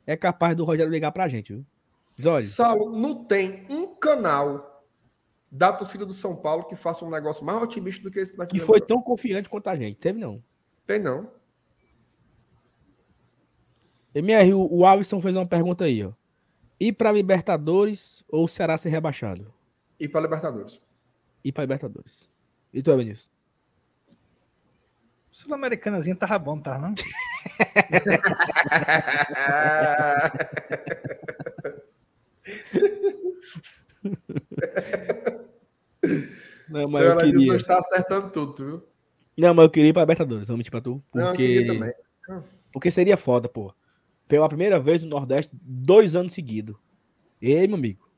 é 0.06 0.16
capaz 0.16 0.56
do 0.56 0.64
Rogério 0.64 0.92
ligar 0.92 1.10
pra 1.10 1.26
gente, 1.26 1.52
viu? 1.52 1.66
Diz, 2.16 2.26
olha. 2.26 2.40
Saulo, 2.40 2.96
não 2.96 3.24
tem 3.24 3.66
um 3.68 3.94
canal 3.94 4.69
da 5.50 5.72
torcida 5.72 6.06
do 6.06 6.12
São 6.12 6.36
Paulo 6.36 6.64
que 6.64 6.76
faça 6.76 7.04
um 7.04 7.10
negócio 7.10 7.44
mais 7.44 7.60
otimista 7.60 8.02
do 8.02 8.10
que 8.10 8.20
esse 8.20 8.36
daqui. 8.36 8.56
E 8.56 8.60
foi 8.60 8.80
tão 8.80 9.02
confiante 9.02 9.48
quanto 9.48 9.68
a 9.68 9.74
gente. 9.74 9.96
Teve 9.96 10.18
não. 10.18 10.42
Tem 10.86 11.00
não. 11.00 11.28
MR, 14.14 14.54
o, 14.54 14.72
o 14.72 14.86
Alisson 14.86 15.20
fez 15.20 15.34
uma 15.34 15.46
pergunta 15.46 15.84
aí, 15.84 16.04
ó. 16.04 16.12
Ir 16.78 16.92
para 16.92 17.12
Libertadores 17.12 18.24
ou 18.28 18.46
será 18.48 18.78
ser 18.78 18.90
rebaixado? 18.90 19.52
Ir 19.98 20.08
para 20.08 20.20
Libertadores. 20.20 20.80
Ir 21.44 21.52
para 21.52 21.64
Libertadores. 21.64 22.30
E 22.72 22.82
tu, 22.82 22.96
Vinícius? 22.96 23.30
Sul-Americanazinha 25.30 26.16
tava 26.16 26.38
bom, 26.38 26.60
tá, 26.60 26.78
não? 26.78 26.94
Não, 36.68 36.82
mas 36.88 37.02
Senhora 37.02 37.26
eu 37.26 37.32
queria... 37.32 37.56
está 37.56 37.78
acertando 37.78 38.30
tudo, 38.30 38.64
viu? 38.64 38.84
Não, 39.36 39.54
mas 39.54 39.64
eu 39.64 39.70
queria 39.70 39.90
ir 39.90 39.92
pra 39.92 40.02
Libertadores, 40.02 40.48
vamos 40.48 40.58
mentir 40.58 40.70
pra 40.70 40.80
tu. 40.80 41.02
Porque... 41.10 41.18
Não, 41.18 41.30
eu 41.30 41.36
queria 41.36 41.66
também. 41.66 41.92
Porque 42.72 42.90
seria 42.90 43.16
foda, 43.16 43.48
pô. 43.48 43.74
Pela 44.28 44.48
primeira 44.48 44.78
vez 44.78 45.02
no 45.02 45.10
Nordeste, 45.10 45.50
dois 45.60 46.14
anos 46.14 46.32
seguidos. 46.32 46.76
Ei, 47.42 47.66
meu 47.66 47.76
amigo. 47.76 48.08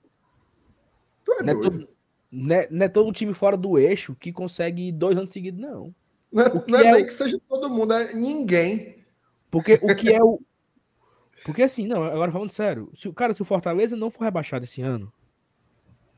Tu 1.25 1.33
é 1.33 1.43
não, 1.43 1.55
doido. 1.55 1.67
É 1.67 1.71
todo, 1.71 1.89
não, 2.31 2.57
é, 2.57 2.69
não 2.71 2.87
é 2.87 2.89
todo 2.89 3.13
time 3.13 3.33
fora 3.33 3.57
do 3.57 3.79
eixo 3.79 4.15
que 4.15 4.33
consegue 4.33 4.89
ir 4.89 4.93
dois 4.93 5.17
anos 5.17 5.31
seguidos, 5.31 5.61
não. 5.61 5.95
Não 6.33 6.43
é, 6.43 6.65
não 6.69 6.79
é, 6.79 6.87
é 6.87 6.93
nem 6.93 7.03
o... 7.03 7.07
que 7.07 7.13
seja 7.13 7.39
todo 7.49 7.71
mundo, 7.71 7.93
é 7.93 8.15
ninguém. 8.15 9.05
Porque 9.51 9.79
o 9.83 9.95
que 9.95 10.11
é 10.13 10.23
o. 10.23 10.41
Porque 11.45 11.63
assim, 11.63 11.87
não, 11.87 12.03
agora 12.03 12.33
falando 12.33 12.49
sério, 12.49 12.91
se 12.95 13.09
o 13.09 13.13
cara, 13.13 13.35
se 13.35 13.43
o 13.43 13.45
Fortaleza 13.45 13.97
não 13.97 14.11
for 14.11 14.25
rebaixado 14.25 14.65
esse 14.65 14.81
ano, 14.81 15.13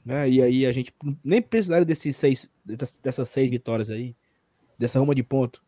né? 0.05 0.29
E 0.29 0.43
aí 0.43 0.67
a 0.67 0.73
gente 0.73 0.93
nem 1.23 1.41
precisaria 1.41 1.85
desses 1.85 2.17
seis, 2.17 2.51
dessas, 2.65 3.29
seis 3.29 3.51
vitórias 3.51 3.89
aí, 3.89 4.15
dessa 4.79 4.99
ruma 4.99 5.15
de 5.15 5.23
ponto. 5.23 5.63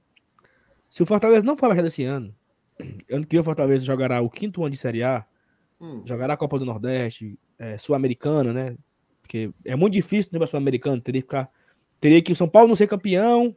Se 0.90 1.02
o 1.02 1.06
Fortaleza 1.06 1.44
não 1.44 1.56
for 1.56 1.66
rebaixado 1.66 1.88
esse 1.88 2.04
ano, 2.04 2.34
ano 3.10 3.26
que 3.26 3.38
o 3.38 3.44
Fortaleza 3.44 3.84
jogará 3.84 4.20
o 4.20 4.28
quinto 4.28 4.62
ano 4.62 4.70
de 4.70 4.76
Série 4.76 5.02
A, 5.02 5.24
hum. 5.80 6.02
jogará 6.04 6.34
a 6.34 6.36
Copa 6.36 6.58
do 6.58 6.64
Nordeste, 6.64 7.38
é, 7.58 7.78
Sul-Americana, 7.78 8.52
né? 8.52 8.76
Porque 9.22 9.50
é 9.64 9.74
muito 9.74 9.94
difícil 9.94 10.30
no 10.32 10.46
Sul-Americano, 10.46 11.00
teria 11.00 11.22
que 11.22 11.26
ficar, 11.26 11.50
teria 12.00 12.22
que 12.22 12.32
o 12.32 12.36
São 12.36 12.48
Paulo 12.48 12.68
não 12.68 12.76
ser 12.76 12.86
campeão 12.86 13.56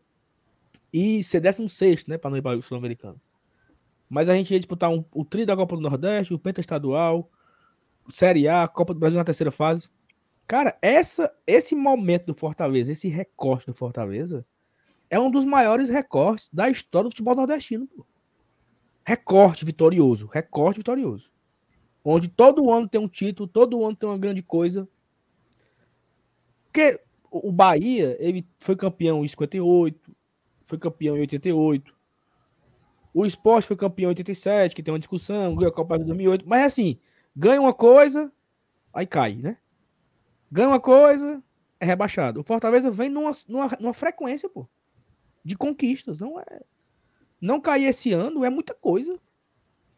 e 0.91 1.23
ser 1.23 1.39
décimo 1.39 1.69
sexto, 1.69 2.09
né, 2.09 2.17
para 2.17 2.31
não 2.31 2.37
ir 2.37 2.41
para 2.41 2.57
o 2.57 2.61
Sul-Americano. 2.63 3.21
Mas 4.09 4.27
a 4.27 4.33
gente 4.33 4.51
ia 4.51 4.59
disputar 4.59 4.89
um, 4.89 5.05
o 5.13 5.23
tri 5.23 5.45
da 5.45 5.55
Copa 5.55 5.75
do 5.75 5.81
Nordeste, 5.81 6.33
o 6.33 6.39
Penta 6.39 6.59
Estadual, 6.59 7.29
Série 8.11 8.47
A, 8.47 8.67
Copa 8.67 8.93
do 8.93 8.99
Brasil 8.99 9.19
na 9.19 9.23
terceira 9.23 9.51
fase. 9.51 9.89
Cara, 10.49 10.75
essa, 10.81 11.31
esse 11.45 11.75
momento 11.75 12.25
do 12.25 12.33
Fortaleza, 12.33 12.91
esse 12.91 13.07
recorte 13.07 13.67
do 13.67 13.73
Fortaleza, 13.73 14.43
é 15.07 15.19
um 15.19 15.29
dos 15.29 15.45
maiores 15.45 15.89
recortes 15.89 16.49
da 16.51 16.67
história 16.67 17.03
do 17.03 17.11
futebol 17.11 17.35
nordestino. 17.35 17.85
Pô. 17.85 18.03
Recorte 19.05 19.63
vitorioso, 19.63 20.25
recorte 20.25 20.77
vitorioso. 20.77 21.29
Onde 22.03 22.27
todo 22.27 22.71
ano 22.71 22.89
tem 22.89 22.99
um 22.99 23.07
título, 23.07 23.47
todo 23.47 23.85
ano 23.85 23.95
tem 23.95 24.09
uma 24.09 24.17
grande 24.17 24.41
coisa. 24.41 24.89
Porque 26.65 26.99
o 27.29 27.51
Bahia, 27.51 28.17
ele 28.19 28.43
foi 28.57 28.75
campeão 28.75 29.23
em 29.23 29.27
58, 29.27 30.15
foi 30.63 30.79
campeão 30.79 31.15
em 31.15 31.19
88, 31.19 31.95
o 33.13 33.23
esporte 33.23 33.67
foi 33.67 33.77
campeão 33.77 34.07
em 34.07 34.15
87, 34.17 34.75
que 34.75 34.81
tem 34.81 34.91
uma 34.91 34.99
discussão, 34.99 35.53
ganhou 35.53 35.69
a 35.69 35.75
Copa 35.75 35.99
de 35.99 36.05
2008. 36.05 36.49
Mas 36.49 36.65
assim, 36.65 36.99
ganha 37.35 37.61
uma 37.61 37.73
coisa, 37.73 38.31
aí 38.91 39.05
cai, 39.05 39.35
né? 39.35 39.55
Ganha 40.51 40.69
uma 40.69 40.79
coisa, 40.79 41.43
é 41.79 41.85
rebaixado. 41.85 42.41
O 42.41 42.43
Fortaleza 42.43 42.89
vem 42.89 43.09
numa, 43.09 43.31
numa, 43.47 43.67
numa 43.79 43.93
frequência, 43.93 44.49
pô, 44.49 44.67
de 45.43 45.57
conquistas. 45.57 46.19
Não 46.19 46.39
é. 46.39 46.61
Não 47.39 47.61
cair 47.61 47.85
esse 47.85 48.11
ano 48.11 48.43
é 48.43 48.49
muita 48.49 48.73
coisa 48.73 49.17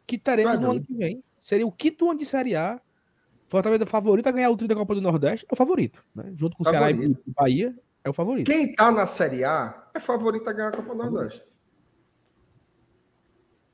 que 0.06 0.18
teremos 0.18 0.60
no 0.60 0.72
ano 0.72 0.82
que 0.82 0.94
vem. 0.94 1.24
Seria 1.40 1.66
o 1.66 1.72
quinto 1.72 2.10
ano 2.10 2.20
de 2.20 2.26
Série 2.26 2.56
A. 2.56 2.80
Fortaleza 3.48 3.86
favorito 3.86 4.28
a 4.28 4.32
ganhar 4.32 4.50
o 4.50 4.56
tri 4.56 4.68
da 4.68 4.76
Copa 4.76 4.96
do 4.96 5.02
Nordeste 5.02 5.46
é 5.50 5.54
o 5.54 5.58
favorito, 5.58 6.02
né? 6.16 6.32
Junto 6.36 6.56
com 6.56 6.64
o 6.64 6.66
Ceará 6.66 6.90
e 6.90 7.14
Bahia, 7.28 7.76
é 8.02 8.10
o 8.10 8.14
favorito. 8.14 8.50
Quem 8.50 8.74
tá 8.74 8.92
na 8.92 9.06
Série 9.06 9.44
A 9.44 9.90
é 9.94 10.00
favorito 10.00 10.50
a 10.50 10.54
ganhar 10.54 10.70
a 10.70 10.72
Copa 10.72 10.96
do 10.96 11.04
Nordeste. 11.04 11.44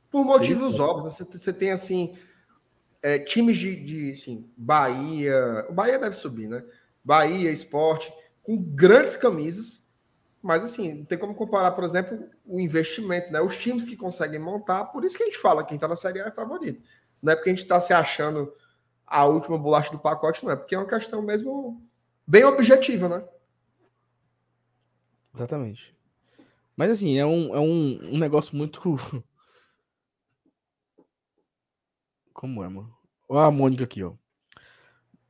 Por 0.09 0.25
motivos 0.25 0.73
Sim. 0.73 0.81
óbvios. 0.81 1.13
Você, 1.13 1.23
você, 1.25 1.53
tem, 1.53 1.71
assim, 1.71 2.17
é, 3.01 3.19
times 3.19 3.57
de, 3.57 3.75
de 3.75 4.11
assim, 4.13 4.49
Bahia. 4.55 5.65
O 5.69 5.73
Bahia 5.73 5.99
deve 5.99 6.15
subir, 6.15 6.47
né? 6.47 6.63
Bahia, 7.03 7.51
esporte, 7.51 8.11
com 8.43 8.57
grandes 8.57 9.15
camisas. 9.15 9.87
Mas, 10.41 10.63
assim, 10.63 10.93
não 10.93 11.05
tem 11.05 11.17
como 11.17 11.35
comparar, 11.35 11.71
por 11.71 11.83
exemplo, 11.83 12.29
o 12.45 12.59
investimento, 12.59 13.31
né? 13.31 13.41
Os 13.41 13.57
times 13.57 13.85
que 13.85 13.95
conseguem 13.95 14.39
montar. 14.39 14.85
Por 14.85 15.03
isso 15.03 15.17
que 15.17 15.23
a 15.23 15.25
gente 15.25 15.37
fala 15.37 15.63
que 15.63 15.69
quem 15.69 15.77
tá 15.77 15.87
na 15.87 15.95
Série 15.95 16.21
A 16.21 16.27
é 16.27 16.31
favorito. 16.31 16.81
Não 17.21 17.33
é 17.33 17.35
porque 17.35 17.49
a 17.49 17.53
gente 17.53 17.65
tá 17.65 17.79
se 17.79 17.93
achando 17.93 18.53
a 19.05 19.25
última 19.25 19.57
bolacha 19.57 19.91
do 19.91 19.99
pacote, 19.99 20.43
não 20.43 20.51
é. 20.51 20.55
Porque 20.55 20.75
é 20.75 20.77
uma 20.77 20.87
questão 20.87 21.21
mesmo 21.21 21.81
bem 22.25 22.43
objetiva, 22.43 23.09
né? 23.09 23.23
Exatamente. 25.33 25.95
Mas 26.75 26.91
assim, 26.91 27.17
é 27.17 27.25
um, 27.25 27.55
é 27.55 27.59
um, 27.59 27.99
um 28.13 28.17
negócio 28.17 28.55
muito 28.55 28.97
Como 32.37 32.63
é, 32.63 32.69
mano? 32.69 32.95
Olha 33.27 33.47
a 33.47 33.51
Mônica 33.51 33.83
aqui, 33.83 34.03
ó. 34.03 34.13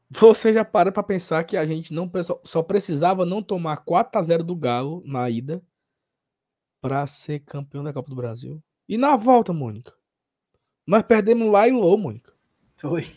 Você 0.09 0.51
já 0.51 0.65
para 0.65 0.91
pra 0.91 1.01
pensar 1.01 1.41
que 1.45 1.55
a 1.55 1.65
gente 1.65 1.93
não 1.93 2.11
só 2.43 2.61
precisava 2.61 3.25
não 3.25 3.41
tomar 3.41 3.77
4 3.77 4.19
a 4.19 4.21
0 4.21 4.43
do 4.43 4.53
Galo 4.53 5.01
na 5.05 5.29
ida 5.29 5.63
para 6.81 7.07
ser 7.07 7.39
campeão 7.39 7.81
da 7.81 7.93
Copa 7.93 8.09
do 8.09 8.15
Brasil. 8.15 8.61
E 8.89 8.97
na 8.97 9.15
volta, 9.15 9.53
Mônica. 9.53 9.93
Nós 10.85 11.01
perdemos 11.01 11.49
lá 11.49 11.65
e 11.65 11.71
Lô, 11.71 11.95
Mônica. 11.97 12.33
Foi. 12.75 13.07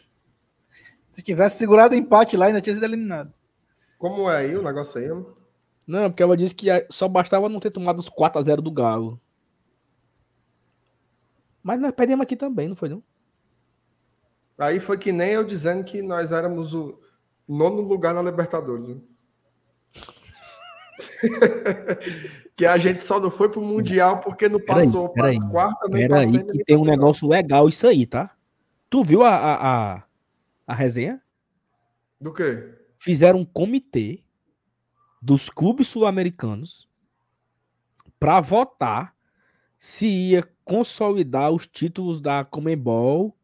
Se 1.10 1.20
tivesse 1.20 1.58
segurado 1.58 1.92
o 1.92 1.98
empate 1.98 2.36
lá, 2.36 2.46
ainda 2.46 2.60
tinha 2.60 2.76
sido 2.76 2.84
eliminado. 2.84 3.34
Como 3.98 4.30
é 4.30 4.36
aí 4.36 4.56
o 4.56 4.62
negócio 4.62 5.00
aí, 5.00 5.08
mano? 5.08 5.36
Não, 5.84 6.08
porque 6.08 6.22
ela 6.22 6.36
disse 6.36 6.54
que 6.54 6.68
só 6.90 7.08
bastava 7.08 7.48
não 7.48 7.58
ter 7.58 7.72
tomado 7.72 7.98
os 7.98 8.08
4 8.08 8.38
a 8.38 8.42
0 8.42 8.62
do 8.62 8.70
Galo. 8.70 9.20
Mas 11.60 11.80
nós 11.80 11.90
perdemos 11.90 12.22
aqui 12.22 12.36
também, 12.36 12.68
não 12.68 12.76
foi 12.76 12.88
não? 12.88 13.02
Aí 14.60 14.78
foi 14.78 14.98
que 14.98 15.10
nem 15.10 15.30
eu 15.30 15.42
dizendo 15.42 15.82
que 15.82 16.02
nós 16.02 16.32
éramos 16.32 16.74
o 16.74 17.00
nono 17.48 17.80
lugar 17.80 18.12
na 18.12 18.20
Libertadores. 18.20 18.86
Né? 18.86 18.96
que 22.54 22.66
a 22.66 22.76
gente 22.76 23.02
só 23.02 23.18
não 23.18 23.30
foi 23.30 23.48
pro 23.48 23.62
Mundial 23.62 24.20
porque 24.20 24.50
não 24.50 24.60
passou 24.60 25.08
para 25.08 25.32
a 25.32 25.50
quarta 25.50 25.88
nem 25.88 26.06
para 26.06 26.18
aí 26.20 26.44
que 26.46 26.62
tem 26.64 26.76
um 26.76 26.84
negócio 26.84 27.26
legal 27.26 27.70
isso 27.70 27.86
aí, 27.86 28.06
tá? 28.06 28.36
Tu 28.90 29.02
viu 29.02 29.22
a, 29.22 29.34
a, 29.34 29.94
a, 29.94 30.02
a 30.66 30.74
resenha? 30.74 31.22
Do 32.20 32.30
quê? 32.30 32.74
Fizeram 32.98 33.38
um 33.40 33.46
comitê 33.46 34.22
dos 35.22 35.48
clubes 35.48 35.88
sul-americanos 35.88 36.86
para 38.18 38.42
votar 38.42 39.14
se 39.78 40.06
ia 40.06 40.46
consolidar 40.66 41.50
os 41.50 41.66
títulos 41.66 42.20
da 42.20 42.44
Comembol 42.44 43.34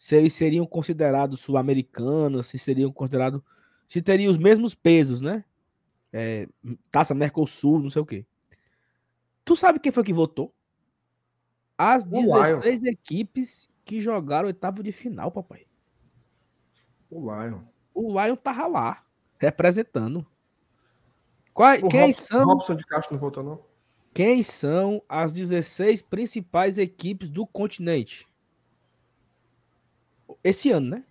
se 0.00 0.16
eles 0.16 0.32
seriam 0.32 0.64
considerados 0.64 1.40
sul-americanos, 1.40 2.46
se 2.46 2.58
seriam 2.58 2.90
considerados. 2.90 3.42
Se 3.86 4.00
teriam 4.00 4.30
os 4.30 4.38
mesmos 4.38 4.74
pesos, 4.74 5.20
né? 5.20 5.44
É, 6.10 6.48
taça 6.90 7.14
Mercosul, 7.14 7.78
não 7.78 7.90
sei 7.90 8.00
o 8.00 8.06
quê. 8.06 8.24
Tu 9.44 9.54
sabe 9.54 9.78
quem 9.78 9.92
foi 9.92 10.02
que 10.02 10.14
votou? 10.14 10.54
As 11.76 12.06
16 12.06 12.82
equipes 12.84 13.68
que 13.84 14.00
jogaram 14.00 14.46
oitavo 14.46 14.82
de 14.82 14.90
final, 14.90 15.30
papai. 15.30 15.66
O 17.10 17.20
Lion. 17.20 17.60
O 17.92 18.08
Lion 18.08 18.36
tava 18.36 18.66
lá, 18.66 19.04
representando. 19.38 20.26
Qual, 21.52 21.76
quem 21.90 22.06
Robson, 22.06 22.22
são? 22.22 22.44
Robson 22.46 22.74
de 22.74 22.86
Castro 22.86 23.12
não 23.12 23.20
votou, 23.20 23.42
não? 23.42 23.62
Quem 24.14 24.42
são 24.42 25.02
as 25.06 25.34
16 25.34 26.00
principais 26.00 26.78
equipes 26.78 27.28
do 27.28 27.46
continente? 27.46 28.29
Esse 30.42 30.70
ano, 30.70 30.90
né? 30.90 31.04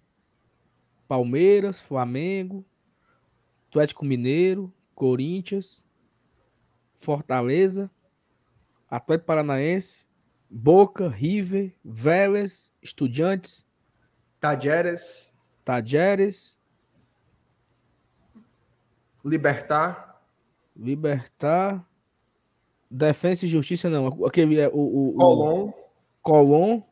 Palmeiras, 1.07 1.81
Flamengo, 1.81 2.65
Atlético 3.69 4.05
Mineiro, 4.05 4.71
Corinthians, 4.93 5.85
Fortaleza, 6.95 7.89
Atlético 8.89 9.27
Paranaense, 9.27 10.07
Boca, 10.49 11.07
River, 11.07 11.73
Vélez, 11.83 12.73
Estudiantes, 12.81 13.65
Tajeres, 14.39 15.37
Tajeres, 15.63 16.57
Libertar, 19.23 20.21
Libertar, 20.75 21.85
Defensa 22.89 23.45
e 23.45 23.47
Justiça 23.47 23.89
não. 23.89 24.07
Aquele 24.25 24.59
é 24.59 24.67
o, 24.67 24.71
o, 24.71 25.09
o 25.17 25.73
Colom. 26.21 26.83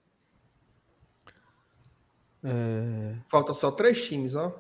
É... 2.44 3.16
Falta 3.28 3.54
só 3.54 3.72
três 3.72 4.06
times, 4.06 4.36
ó. 4.36 4.54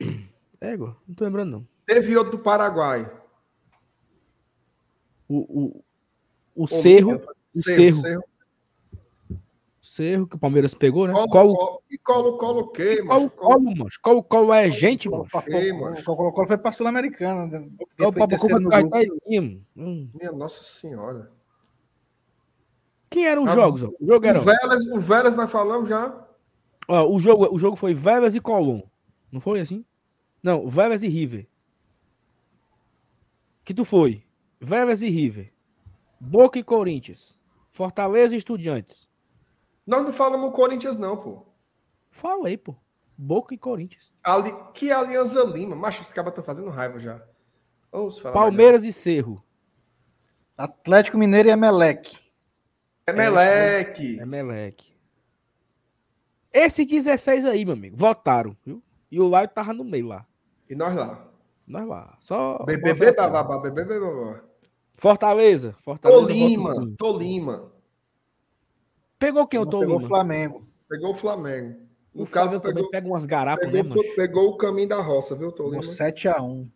Égua, 0.60 0.96
não 1.06 1.14
tô 1.14 1.24
lembrando 1.24 1.50
não. 1.50 1.68
Teve 1.86 2.16
outro 2.16 2.32
do 2.32 2.42
Paraguai. 2.42 3.10
O, 5.28 5.38
o, 5.38 5.84
o 6.54 6.66
Cerro, 6.66 7.20
o 7.54 7.62
Cerro, 7.62 8.00
Cerro. 8.00 8.24
Cerro, 9.80 10.26
que 10.26 10.36
o 10.36 10.38
Palmeiras 10.38 10.74
pegou, 10.74 11.06
né? 11.06 11.12
Colo, 11.12 11.28
Qual, 11.28 11.54
colo, 11.54 11.82
e 11.90 11.98
colo, 11.98 12.36
colo 12.36 12.60
o 12.60 12.68
quê, 12.68 13.02
qual, 13.02 13.20
mano? 13.20 13.30
qual, 13.30 13.60
mano? 13.60 13.86
Qual, 14.02 14.22
qual 14.22 14.54
é 14.54 14.70
gente, 14.70 15.08
mano? 15.08 15.26
Ei, 15.46 15.72
mano. 15.72 15.98
O 15.98 16.04
Colo-Colo 16.04 16.46
foi 16.46 16.58
pra 16.58 16.72
Sul-Americana. 16.72 17.48
papo 17.96 18.28
terceiro 18.28 18.60
no 18.60 18.70
com 18.70 18.88
grupo. 18.88 19.62
Hum. 19.76 20.10
Minha 20.14 20.32
Nossa 20.32 20.62
Senhora. 20.62 21.32
Quem 23.10 23.26
eram 23.26 23.44
os 23.44 23.50
Ah, 23.50 23.54
jogos? 23.54 23.82
O 23.82 23.96
jogo 24.00 24.26
era. 24.26 24.40
O 24.40 24.42
Vélez, 24.42 24.86
o 24.92 25.00
Vélez 25.00 25.34
nós 25.34 25.50
falamos 25.50 25.88
já. 25.88 26.26
Ó, 26.86 27.08
o, 27.14 27.18
jogo, 27.18 27.48
o 27.54 27.58
jogo 27.58 27.76
foi 27.76 27.94
Vélez 27.94 28.34
e 28.34 28.40
Colom. 28.40 28.82
Não 29.30 29.40
foi 29.40 29.60
assim? 29.60 29.84
Não, 30.42 30.68
Vélez 30.68 31.02
e 31.02 31.08
River. 31.08 31.46
Que 33.64 33.74
tu 33.74 33.84
foi? 33.84 34.24
Vélez 34.60 35.02
e 35.02 35.08
River. 35.08 35.52
Boca 36.20 36.58
e 36.58 36.64
Corinthians. 36.64 37.38
Fortaleza 37.70 38.34
e 38.34 38.38
Estudiantes. 38.38 39.08
Nós 39.86 40.02
não 40.04 40.12
falamos 40.12 40.54
Corinthians, 40.54 40.98
não, 40.98 41.16
pô. 41.16 41.46
Falei, 42.10 42.56
pô. 42.56 42.74
Boca 43.16 43.54
e 43.54 43.58
Corinthians. 43.58 44.12
Ali, 44.22 44.54
que 44.74 44.90
Alianza 44.92 45.44
Lima. 45.44 45.74
Macho, 45.74 46.02
os 46.02 46.12
caras 46.12 46.30
estão 46.30 46.44
fazendo 46.44 46.70
raiva 46.70 46.98
já. 47.00 47.22
Palmeiras 48.32 48.84
e 48.84 48.92
Cerro. 48.92 49.42
Atlético 50.56 51.18
Mineiro 51.18 51.48
e 51.48 51.52
Emelec. 51.52 52.16
Melhor. 53.12 53.42
Emelec. 53.42 54.20
É 54.20 54.26
Meleque. 54.26 54.92
Esse 56.52 56.84
16 56.84 57.44
aí, 57.44 57.64
meu 57.64 57.74
amigo, 57.74 57.96
votaram, 57.96 58.56
viu? 58.64 58.82
E 59.10 59.20
o 59.20 59.28
Laio 59.28 59.48
tava 59.48 59.72
no 59.72 59.84
meio 59.84 60.06
lá. 60.06 60.26
E 60.68 60.74
nós 60.74 60.94
lá. 60.94 61.26
Nós 61.66 61.86
lá. 61.86 62.16
Só. 62.20 62.64
BBB, 62.64 63.12
babá, 63.12 63.58
BBB, 63.58 64.00
babá. 64.00 64.42
Fortaleza. 64.96 65.74
Fortaleza. 65.80 66.26
Tolima. 66.26 66.94
Tolima. 66.96 67.72
Pegou 69.18 69.46
quem 69.46 69.60
o 69.60 69.66
Pegou 69.66 69.80
Tolima? 69.80 69.96
o 69.96 70.08
Flamengo. 70.08 70.66
Pegou 70.88 71.10
o 71.10 71.14
Flamengo. 71.14 71.80
O 72.14 72.20
No 72.20 72.26
caso, 72.26 72.58
Flamengo 72.58 72.62
também 72.62 72.74
pegou, 72.74 72.90
pega 72.90 73.06
umas 73.08 73.26
garapas, 73.26 73.66
pegou, 73.70 73.82
né, 73.84 73.88
mano? 73.90 74.16
pegou 74.16 74.48
o 74.48 74.56
caminho 74.56 74.88
da 74.88 75.00
roça, 75.00 75.34
viu, 75.36 75.52
Pegou 75.52 75.70
Tolima? 75.72 75.82
7x1. 75.82 76.68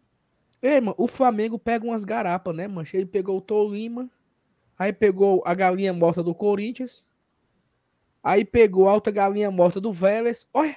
Ei, 0.61 0.81
mano, 0.81 0.95
o 0.99 1.09
Flamengo 1.09 1.59
pega 1.59 1.85
umas 1.85 2.05
garapas, 2.05 2.55
né, 2.55 2.69
mancha? 2.69 2.97
Ele 2.97 3.07
pegou 3.07 3.37
o 3.39 3.41
Tolima, 3.41 4.09
aí 4.79 4.93
pegou 4.93 5.43
a 5.45 5.55
galinha 5.55 5.93
morta 5.93 6.23
do 6.23 6.35
Corinthians, 6.35 7.07
aí 8.23 8.45
pegou 8.45 8.89
a 8.89 8.93
alta 8.93 9.11
galinha 9.11 9.51
morta 9.51 9.81
do 9.81 9.93
Vélez. 9.93 10.47
Olha, 10.53 10.77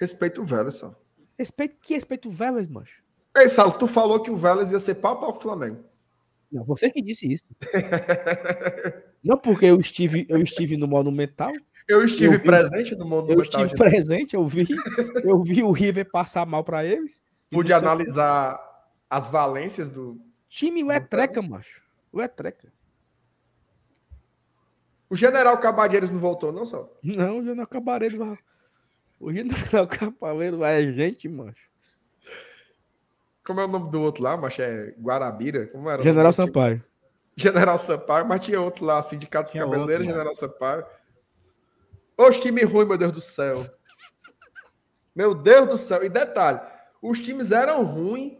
Respeita 0.00 0.40
o 0.40 0.44
Vélez, 0.44 0.74
só. 0.74 0.94
respeito, 1.38 1.76
que 1.80 1.94
respeito 1.94 2.28
o 2.28 2.32
Vélez, 2.32 2.68
mancha? 2.68 3.00
Ei, 3.36 3.48
Salo, 3.48 3.72
tu 3.72 3.86
falou 3.86 4.20
que 4.22 4.30
o 4.30 4.36
Vélez 4.36 4.70
ia 4.72 4.78
ser 4.78 4.96
pau 4.96 5.18
para 5.18 5.28
o 5.28 5.40
Flamengo. 5.40 5.84
Não, 6.52 6.64
você 6.64 6.90
que 6.90 7.00
disse 7.02 7.32
isso. 7.32 7.48
Não 9.22 9.38
porque 9.38 9.66
eu 9.66 9.78
estive, 9.80 10.26
eu 10.28 10.38
estive 10.42 10.76
no 10.76 10.86
Monumental, 10.86 11.52
Eu 11.88 12.04
estive 12.04 12.26
Eu 12.34 12.38
vi- 12.40 12.44
presente 12.46 12.94
no 12.96 13.04
mundo 13.06 13.30
eu 13.30 13.40
estive 13.40 13.74
presente, 13.74 14.34
eu 14.34 14.46
vi, 14.46 14.66
eu 15.22 15.42
vi 15.42 15.62
o 15.62 15.70
River 15.72 16.10
passar 16.10 16.44
mal 16.46 16.62
pra 16.64 16.84
eles. 16.84 17.22
Pude 17.50 17.72
analisar 17.72 18.58
as 19.08 19.28
valências 19.28 19.90
do. 19.90 20.20
Time 20.48 20.82
letreca, 20.82 21.40
macho. 21.42 21.82
Letreca. 22.14 22.72
O 25.10 25.16
General 25.16 25.56
Cabadeiros 25.58 26.10
não 26.10 26.18
voltou, 26.18 26.52
não 26.52 26.66
só. 26.66 26.90
Não, 27.02 27.38
o 27.38 27.44
General 27.44 27.66
Cabareiro 27.66 28.18
vai. 28.18 28.38
O 29.20 29.32
General 29.32 29.86
Cabareiro 29.86 30.58
vai 30.58 30.82
é 30.82 30.92
gente, 30.92 31.28
macho. 31.28 31.68
Como 33.44 33.60
é 33.60 33.64
o 33.64 33.68
nome 33.68 33.90
do 33.90 34.00
outro 34.00 34.22
lá, 34.22 34.36
mas 34.36 34.58
é 34.58 34.94
Guarabira? 34.98 35.66
Como 35.66 35.88
era? 35.88 36.00
o 36.00 36.04
General 36.04 36.32
nome 36.32 36.32
do 36.32 36.36
time? 36.36 36.46
Sampaio. 36.46 36.84
General 37.36 37.78
Sampaio, 37.78 38.26
mas 38.26 38.44
tinha 38.44 38.60
outro 38.60 38.84
lá, 38.84 39.02
Sindicato 39.02 39.52
dos 39.52 39.60
Cabeleireiros, 39.60 40.06
General 40.06 40.34
Sampaio. 40.34 40.86
Os 42.16 42.38
time 42.38 42.62
ruim, 42.62 42.86
meu 42.86 42.96
Deus 42.96 43.12
do 43.12 43.20
céu. 43.20 43.68
Meu 45.14 45.34
Deus 45.34 45.68
do 45.68 45.76
céu. 45.76 46.04
E 46.04 46.08
detalhe, 46.08 46.60
os 47.02 47.20
times 47.20 47.52
eram 47.52 47.84
ruins 47.84 48.38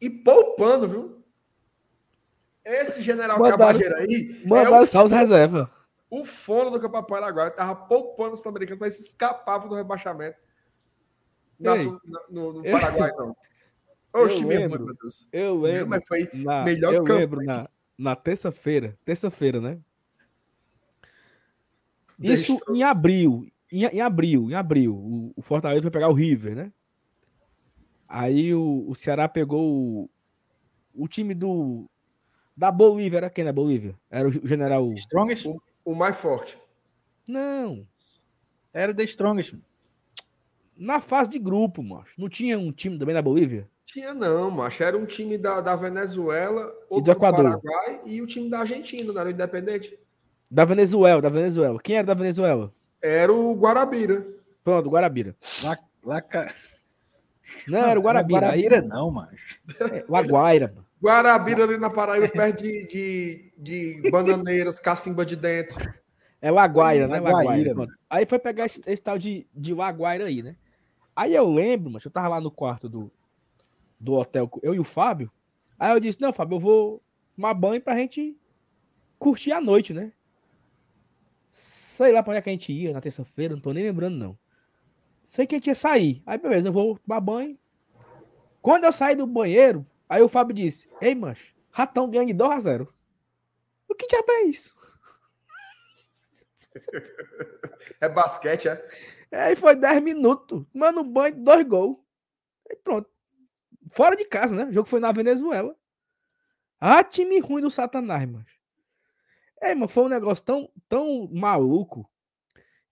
e 0.00 0.10
poupando, 0.10 0.88
viu? 0.88 1.15
Esse 2.66 3.00
General 3.02 3.38
Mandaram- 3.38 3.58
Cabageiro 3.58 3.94
aí 3.96 4.40
é 4.44 4.48
Mandaram 4.48 4.82
o, 4.82 4.86
só 4.86 5.04
os 5.04 5.10
reservas. 5.12 5.68
o 6.10 6.24
fono 6.24 6.70
do 6.70 6.80
Campeonato 6.80 7.08
Paraguai. 7.08 7.50
Tava 7.54 7.76
poupando 7.76 8.34
os 8.34 8.44
americanos, 8.46 8.80
mas 8.80 8.94
se 8.94 9.02
escapava 9.02 9.68
do 9.68 9.74
rebaixamento. 9.74 10.36
Na 11.60 11.76
Ei, 11.76 11.84
no, 12.28 12.52
no 12.54 12.66
eu- 12.66 12.72
Paraguai, 12.78 13.10
não. 13.16 13.36
eu 14.14 14.28
time 14.28 14.40
ruim, 14.44 14.56
lembro. 14.56 14.96
Eu 15.32 15.60
lembro. 15.60 15.88
Mas 15.88 16.06
foi 16.06 16.28
Na, 16.34 16.64
melhor 16.64 16.92
eu 16.92 17.04
campanha 17.04 17.20
lembro 17.20 17.42
na, 17.44 17.68
na 17.96 18.16
terça-feira. 18.16 18.98
Terça-feira, 19.04 19.60
né? 19.60 19.78
Isso 22.20 22.58
em 22.70 22.82
abril. 22.82 23.46
Em, 23.70 23.84
em 23.84 24.00
abril, 24.00 24.50
em 24.50 24.54
abril. 24.54 24.94
O, 24.94 25.32
o 25.36 25.42
Fortaleza 25.42 25.82
foi 25.82 25.90
pegar 25.90 26.08
o 26.08 26.12
River, 26.14 26.54
né? 26.56 26.72
Aí 28.08 28.54
o, 28.54 28.84
o 28.88 28.94
Ceará 28.94 29.28
pegou 29.28 29.60
o, 29.72 30.10
o 30.94 31.08
time 31.08 31.34
do. 31.34 31.88
Da 32.56 32.70
Bolívia, 32.70 33.18
era 33.18 33.30
quem 33.30 33.44
na 33.44 33.52
Bolívia? 33.52 33.94
Era 34.10 34.28
o 34.28 34.32
general. 34.32 34.92
Strongest? 34.94 35.46
o 35.84 35.94
mais 35.94 36.16
forte. 36.16 36.58
Não. 37.26 37.86
Era 38.72 38.92
o 38.92 38.94
The 38.94 39.04
Strongest. 39.04 39.54
Na 40.76 41.00
fase 41.00 41.30
de 41.30 41.38
grupo, 41.38 41.82
macho. 41.82 42.14
Não 42.18 42.28
tinha 42.28 42.58
um 42.58 42.72
time 42.72 42.98
também 42.98 43.14
da 43.14 43.22
Bolívia? 43.22 43.68
Tinha 43.84 44.12
não, 44.14 44.50
macho. 44.50 44.82
Era 44.82 44.96
um 44.96 45.06
time 45.06 45.38
da, 45.38 45.60
da 45.60 45.76
Venezuela, 45.76 46.72
outro 46.88 47.04
do 47.04 47.10
Equador. 47.12 47.60
Paraguai 47.60 48.00
e 48.04 48.20
o 48.20 48.26
time 48.26 48.50
da 48.50 48.60
Argentina, 48.60 49.12
não 49.12 49.20
era 49.20 49.28
o 49.28 49.32
Independente. 49.32 49.98
Da 50.50 50.64
Venezuela, 50.64 51.20
da 51.22 51.28
Venezuela. 51.28 51.78
Quem 51.82 51.96
era 51.96 52.06
da 52.06 52.14
Venezuela? 52.14 52.72
Era 53.02 53.32
o 53.32 53.54
Guarabira. 53.54 54.26
Pronto, 54.64 54.88
Guarabira. 54.90 55.36
Lá, 55.62 55.78
lá, 56.02 56.20
ca- 56.20 56.52
Não, 57.66 57.78
era 57.86 57.98
o 57.98 58.02
Guarabira. 58.02 58.40
Guarabira 58.40 58.76
Aí, 58.80 58.86
não, 58.86 59.10
mano. 59.10 59.28
é, 59.92 60.04
Laguaira, 60.08 60.68
mano. 60.68 60.85
Guarabira 61.02 61.64
ali 61.64 61.76
na 61.76 61.90
Paraíba, 61.90 62.28
perto 62.28 62.62
de, 62.62 62.86
de, 62.86 63.52
de 63.58 64.10
bananeiras, 64.10 64.80
cacimba 64.80 65.26
de 65.26 65.36
dentro. 65.36 65.76
É 66.40 66.50
Laguaira, 66.50 67.06
né? 67.06 67.20
Laguaira, 67.20 67.70
Laguaira. 67.70 67.92
Aí 68.08 68.26
foi 68.26 68.38
pegar 68.38 68.66
esse, 68.66 68.80
esse 68.86 69.02
tal 69.02 69.18
de, 69.18 69.46
de 69.54 69.74
Laguaira 69.74 70.26
aí, 70.26 70.42
né? 70.42 70.56
Aí 71.14 71.34
eu 71.34 71.50
lembro, 71.50 71.90
mas 71.90 72.04
eu 72.04 72.10
tava 72.10 72.28
lá 72.28 72.40
no 72.40 72.50
quarto 72.50 72.88
do, 72.88 73.10
do 73.98 74.14
hotel, 74.14 74.50
eu 74.62 74.74
e 74.74 74.78
o 74.78 74.84
Fábio. 74.84 75.30
Aí 75.78 75.92
eu 75.92 76.00
disse, 76.00 76.20
não, 76.20 76.32
Fábio, 76.32 76.56
eu 76.56 76.60
vou 76.60 77.02
tomar 77.34 77.54
banho 77.54 77.80
pra 77.80 77.96
gente 77.96 78.36
curtir 79.18 79.52
a 79.52 79.60
noite, 79.60 79.92
né? 79.92 80.12
Sei 81.48 82.12
lá 82.12 82.22
pra 82.22 82.32
onde 82.32 82.38
é 82.38 82.42
que 82.42 82.50
a 82.50 82.52
gente 82.52 82.72
ia 82.72 82.92
na 82.92 83.00
terça-feira, 83.00 83.54
não 83.54 83.60
tô 83.60 83.72
nem 83.72 83.84
lembrando, 83.84 84.16
não. 84.16 84.38
Sei 85.24 85.46
que 85.46 85.54
a 85.54 85.58
gente 85.58 85.68
ia 85.68 85.74
sair. 85.74 86.22
Aí, 86.26 86.38
beleza, 86.38 86.68
eu 86.68 86.72
vou 86.72 86.98
tomar 86.98 87.20
banho. 87.20 87.58
Quando 88.62 88.84
eu 88.84 88.92
saí 88.92 89.14
do 89.14 89.26
banheiro, 89.26 89.86
aí 90.08 90.22
o 90.22 90.28
Fábio 90.28 90.54
disse, 90.54 90.88
ei, 91.00 91.14
mancho, 91.14 91.54
ratão 91.70 92.08
ganha 92.10 92.26
de 92.26 92.32
2 92.32 92.52
a 92.52 92.60
0 92.60 92.94
O 93.88 93.94
que 93.94 94.06
diabo 94.06 94.30
é 94.32 94.42
isso? 94.44 94.74
É 98.00 98.08
basquete, 98.08 98.68
é? 98.68 98.88
Aí 99.32 99.56
foi 99.56 99.74
10 99.74 100.02
minutos, 100.02 100.64
mano, 100.72 101.02
banho, 101.02 101.34
dois 101.36 101.64
gols. 101.64 101.96
Aí 102.68 102.76
pronto. 102.76 103.08
Fora 103.94 104.16
de 104.16 104.24
casa, 104.24 104.54
né? 104.54 104.64
O 104.64 104.72
jogo 104.72 104.88
foi 104.88 105.00
na 105.00 105.12
Venezuela. 105.12 105.74
Ah, 106.80 107.02
time 107.02 107.38
ruim 107.38 107.62
do 107.62 107.70
Satanás, 107.70 108.28
mano. 108.28 108.44
É, 109.60 109.74
mano, 109.74 109.88
foi 109.88 110.04
um 110.04 110.08
negócio 110.08 110.44
tão, 110.44 110.70
tão 110.88 111.28
maluco 111.32 112.08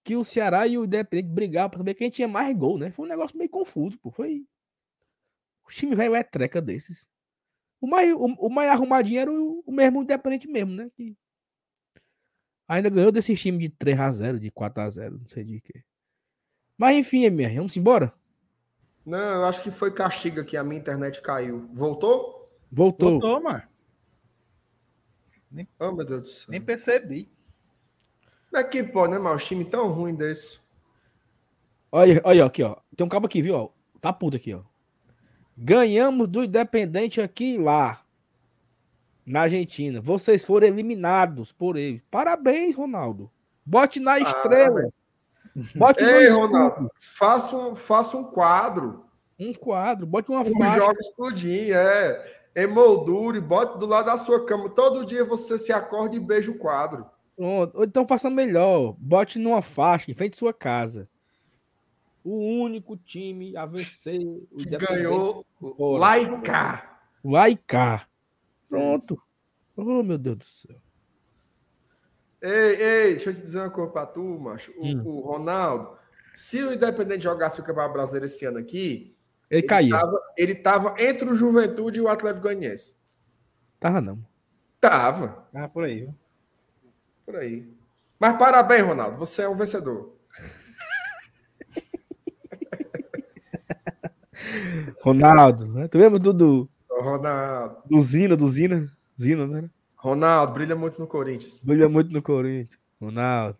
que 0.03 0.16
o 0.16 0.24
Ceará 0.24 0.66
e 0.66 0.78
o 0.78 0.85
Independente 0.85 1.32
brigavam 1.32 1.70
pra 1.70 1.78
saber 1.78 1.95
quem 1.95 2.11
tinha 2.11 2.28
mais 2.28 2.57
gol, 2.57 2.78
né? 2.78 2.91
Foi 2.91 3.07
um 3.07 3.09
negócio 3.09 3.36
meio 3.36 3.51
confuso, 3.51 3.99
pô. 3.99 4.11
Foi. 4.11 4.47
O 5.66 5.70
time 5.70 5.95
velho 5.95 6.15
é 6.15 6.23
treca 6.23 6.61
desses. 6.61 7.09
O 7.81 7.86
mais, 7.86 8.12
o, 8.12 8.24
o 8.24 8.49
mais 8.49 8.70
arrumadinho 8.70 9.20
era 9.20 9.32
o, 9.32 9.62
o 9.66 9.73
mesmo 9.73 10.03
Independente 10.03 10.49
mesmo, 10.49 10.73
né? 10.73 10.91
Que 10.97 11.16
ainda 12.66 12.89
ganhou 12.89 13.12
desse 13.12 13.35
time 13.36 13.59
de 13.59 13.70
3x0, 13.70 14.39
de 14.39 14.51
4x0, 14.51 15.19
não 15.20 15.28
sei 15.28 15.45
de 15.45 15.61
quê. 15.61 15.85
Mas 16.77 16.97
enfim, 16.97 17.24
MR, 17.24 17.57
vamos 17.57 17.77
embora? 17.77 18.12
Não, 19.05 19.19
eu 19.19 19.45
acho 19.45 19.62
que 19.62 19.70
foi 19.70 19.93
castigo 19.93 20.41
aqui, 20.41 20.57
a 20.57 20.65
minha 20.65 20.81
internet 20.81 21.20
caiu. 21.20 21.69
Voltou? 21.73 22.51
Voltou. 22.70 23.20
Voltou, 23.20 23.43
mano. 23.43 23.62
Oh, 25.78 25.93
meu 25.93 26.05
Deus 26.05 26.23
do 26.23 26.28
céu. 26.28 26.47
Nem 26.51 26.61
percebi. 26.61 27.31
Não 28.51 28.61
é 28.61 28.65
que 28.65 28.82
pode, 28.82 29.12
né, 29.12 29.19
mas 29.19 29.43
um 29.43 29.47
time 29.47 29.65
tão 29.65 29.91
ruim 29.91 30.15
desse. 30.15 30.59
Olha, 31.93 32.20
olha 32.24 32.45
aqui, 32.45 32.62
ó. 32.62 32.77
Tem 32.97 33.07
um 33.07 33.09
cabo 33.09 33.27
aqui, 33.27 33.43
viu? 33.43 33.55
ó? 33.55 33.70
Tá 34.01 34.12
puto 34.12 34.36
aqui, 34.36 34.53
ó. 34.55 34.62
Ganhamos 35.56 36.28
do 36.28 36.43
Independente 36.44 37.20
aqui 37.20 37.55
e 37.55 37.59
lá. 37.59 38.01
na 39.26 39.43
Argentina. 39.43 40.01
Vocês 40.01 40.44
foram 40.44 40.66
eliminados 40.66 41.51
por 41.52 41.76
eles. 41.76 42.02
Parabéns, 42.10 42.74
Ronaldo. 42.76 43.31
Bote 43.64 43.98
na 43.98 44.18
estrela. 44.18 44.90
Bote 45.74 46.02
Ei, 46.02 46.28
Ronaldo, 46.28 46.90
faça 47.01 47.56
um, 47.56 47.74
faça 47.74 48.16
um 48.16 48.24
quadro. 48.24 49.05
Um 49.39 49.55
quadro, 49.55 50.05
bote 50.06 50.31
uma 50.31 50.40
um 50.43 50.59
faixa. 50.59 50.78
jogo 50.78 51.01
explodir, 51.01 51.74
é. 51.74 52.35
Emoldure, 52.56 53.40
bote 53.40 53.78
do 53.78 53.86
lado 53.86 54.06
da 54.06 54.18
sua 54.18 54.44
cama. 54.44 54.68
Todo 54.68 55.06
dia 55.06 55.24
você 55.24 55.59
se 55.59 55.72
acorda 55.72 56.14
e 56.16 56.20
beija 56.20 56.51
o 56.51 56.59
quadro. 56.59 57.06
Ou 57.36 57.72
então 57.85 58.06
faça 58.06 58.28
melhor. 58.28 58.94
Bote 58.98 59.39
numa 59.39 59.62
faixa 59.62 60.10
em 60.10 60.14
frente 60.14 60.35
à 60.35 60.39
sua 60.39 60.52
casa. 60.52 61.09
O 62.24 62.62
único 62.62 62.96
time 62.96 63.55
a 63.55 63.66
vencer 63.66 64.18
o 64.51 64.56
que 64.56 64.76
ganhou 64.78 65.44
Laica. 65.60 66.98
Laica. 67.22 68.06
Pronto. 68.68 69.22
Oh, 69.76 70.02
meu 70.02 70.16
Deus 70.16 70.38
do 70.38 70.44
céu. 70.44 70.76
Ei, 72.40 72.76
ei, 72.76 73.10
deixa 73.10 73.30
eu 73.30 73.34
te 73.34 73.42
dizer 73.42 73.60
uma 73.60 73.70
coisa 73.70 73.90
pra 73.90 74.06
tu, 74.06 74.22
macho. 74.38 74.72
O, 74.78 74.86
hum. 74.86 75.02
o 75.05 75.20
Ronaldo, 75.20 75.96
se 76.34 76.62
o 76.62 76.72
Independente 76.72 77.24
jogasse 77.24 77.60
o 77.60 77.64
Campeonato 77.64 77.92
Brasileiro 77.92 78.26
esse 78.26 78.44
ano 78.44 78.59
aqui, 78.59 79.14
ele, 79.51 79.60
ele 79.60 79.66
caía. 79.66 79.90
Tava, 79.90 80.20
ele 80.36 80.55
tava 80.55 80.94
entre 80.98 81.28
o 81.28 81.34
Juventude 81.34 81.98
e 81.98 82.02
o 82.02 82.09
Atlético 82.09 82.42
Goianiense. 82.42 82.96
Tava 83.78 84.01
não. 84.01 84.18
Tava. 84.80 85.46
Ah, 85.55 85.68
por 85.68 85.84
aí. 85.84 86.09
Por 87.24 87.36
aí. 87.36 87.68
Mas 88.18 88.38
parabéns, 88.38 88.86
Ronaldo. 88.86 89.18
Você 89.18 89.42
é 89.42 89.48
um 89.48 89.56
vencedor. 89.56 90.14
Ronaldo, 95.01 95.66
né? 95.72 95.89
Tu 95.89 95.98
lembra 95.98 96.18
do, 96.18 96.32
do, 96.32 96.68
Ronaldo. 96.90 97.76
do 97.86 98.01
Zina, 98.01 98.36
do 98.36 98.48
Zina? 98.48 98.90
Zina, 99.20 99.47
né? 99.47 99.70
Ronaldo, 99.97 100.52
brilha 100.52 100.76
muito 100.76 101.01
no 101.01 101.06
Corinthians. 101.06 101.60
Brilha 101.62 101.89
muito 101.89 102.12
no 102.12 102.22
Corinthians. 102.22 102.78
Ronaldo. 103.01 103.59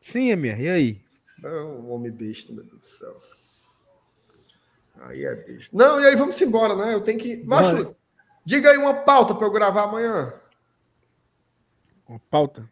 Sim, 0.00 0.36
minha. 0.36 0.56
E 0.56 0.68
aí? 0.68 1.04
Não, 1.42 1.80
um 1.80 1.92
homem 1.92 2.12
besta, 2.12 2.52
meu 2.52 2.62
Deus 2.64 2.78
do 2.78 2.84
céu. 2.84 3.20
Aí 5.00 5.24
é 5.24 5.34
besta. 5.34 5.76
Não, 5.76 6.00
e 6.00 6.06
aí 6.06 6.14
vamos 6.14 6.40
embora, 6.40 6.76
né? 6.76 6.94
Eu 6.94 7.00
tenho 7.00 7.18
que. 7.18 7.42
Macho, 7.44 7.96
diga 8.44 8.70
aí 8.70 8.78
uma 8.78 8.94
pauta 8.94 9.34
para 9.34 9.46
eu 9.46 9.50
gravar 9.50 9.84
amanhã. 9.84 10.32
Uma 12.08 12.20
pauta? 12.30 12.70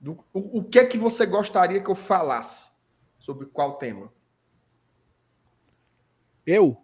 Do, 0.00 0.12
o, 0.32 0.58
o 0.58 0.64
que 0.64 0.78
é 0.78 0.84
que 0.84 0.98
você 0.98 1.26
gostaria 1.26 1.80
que 1.82 1.90
eu 1.90 1.94
falasse? 1.94 2.70
Sobre 3.18 3.46
qual 3.46 3.74
tema? 3.74 4.12
Eu? 6.46 6.76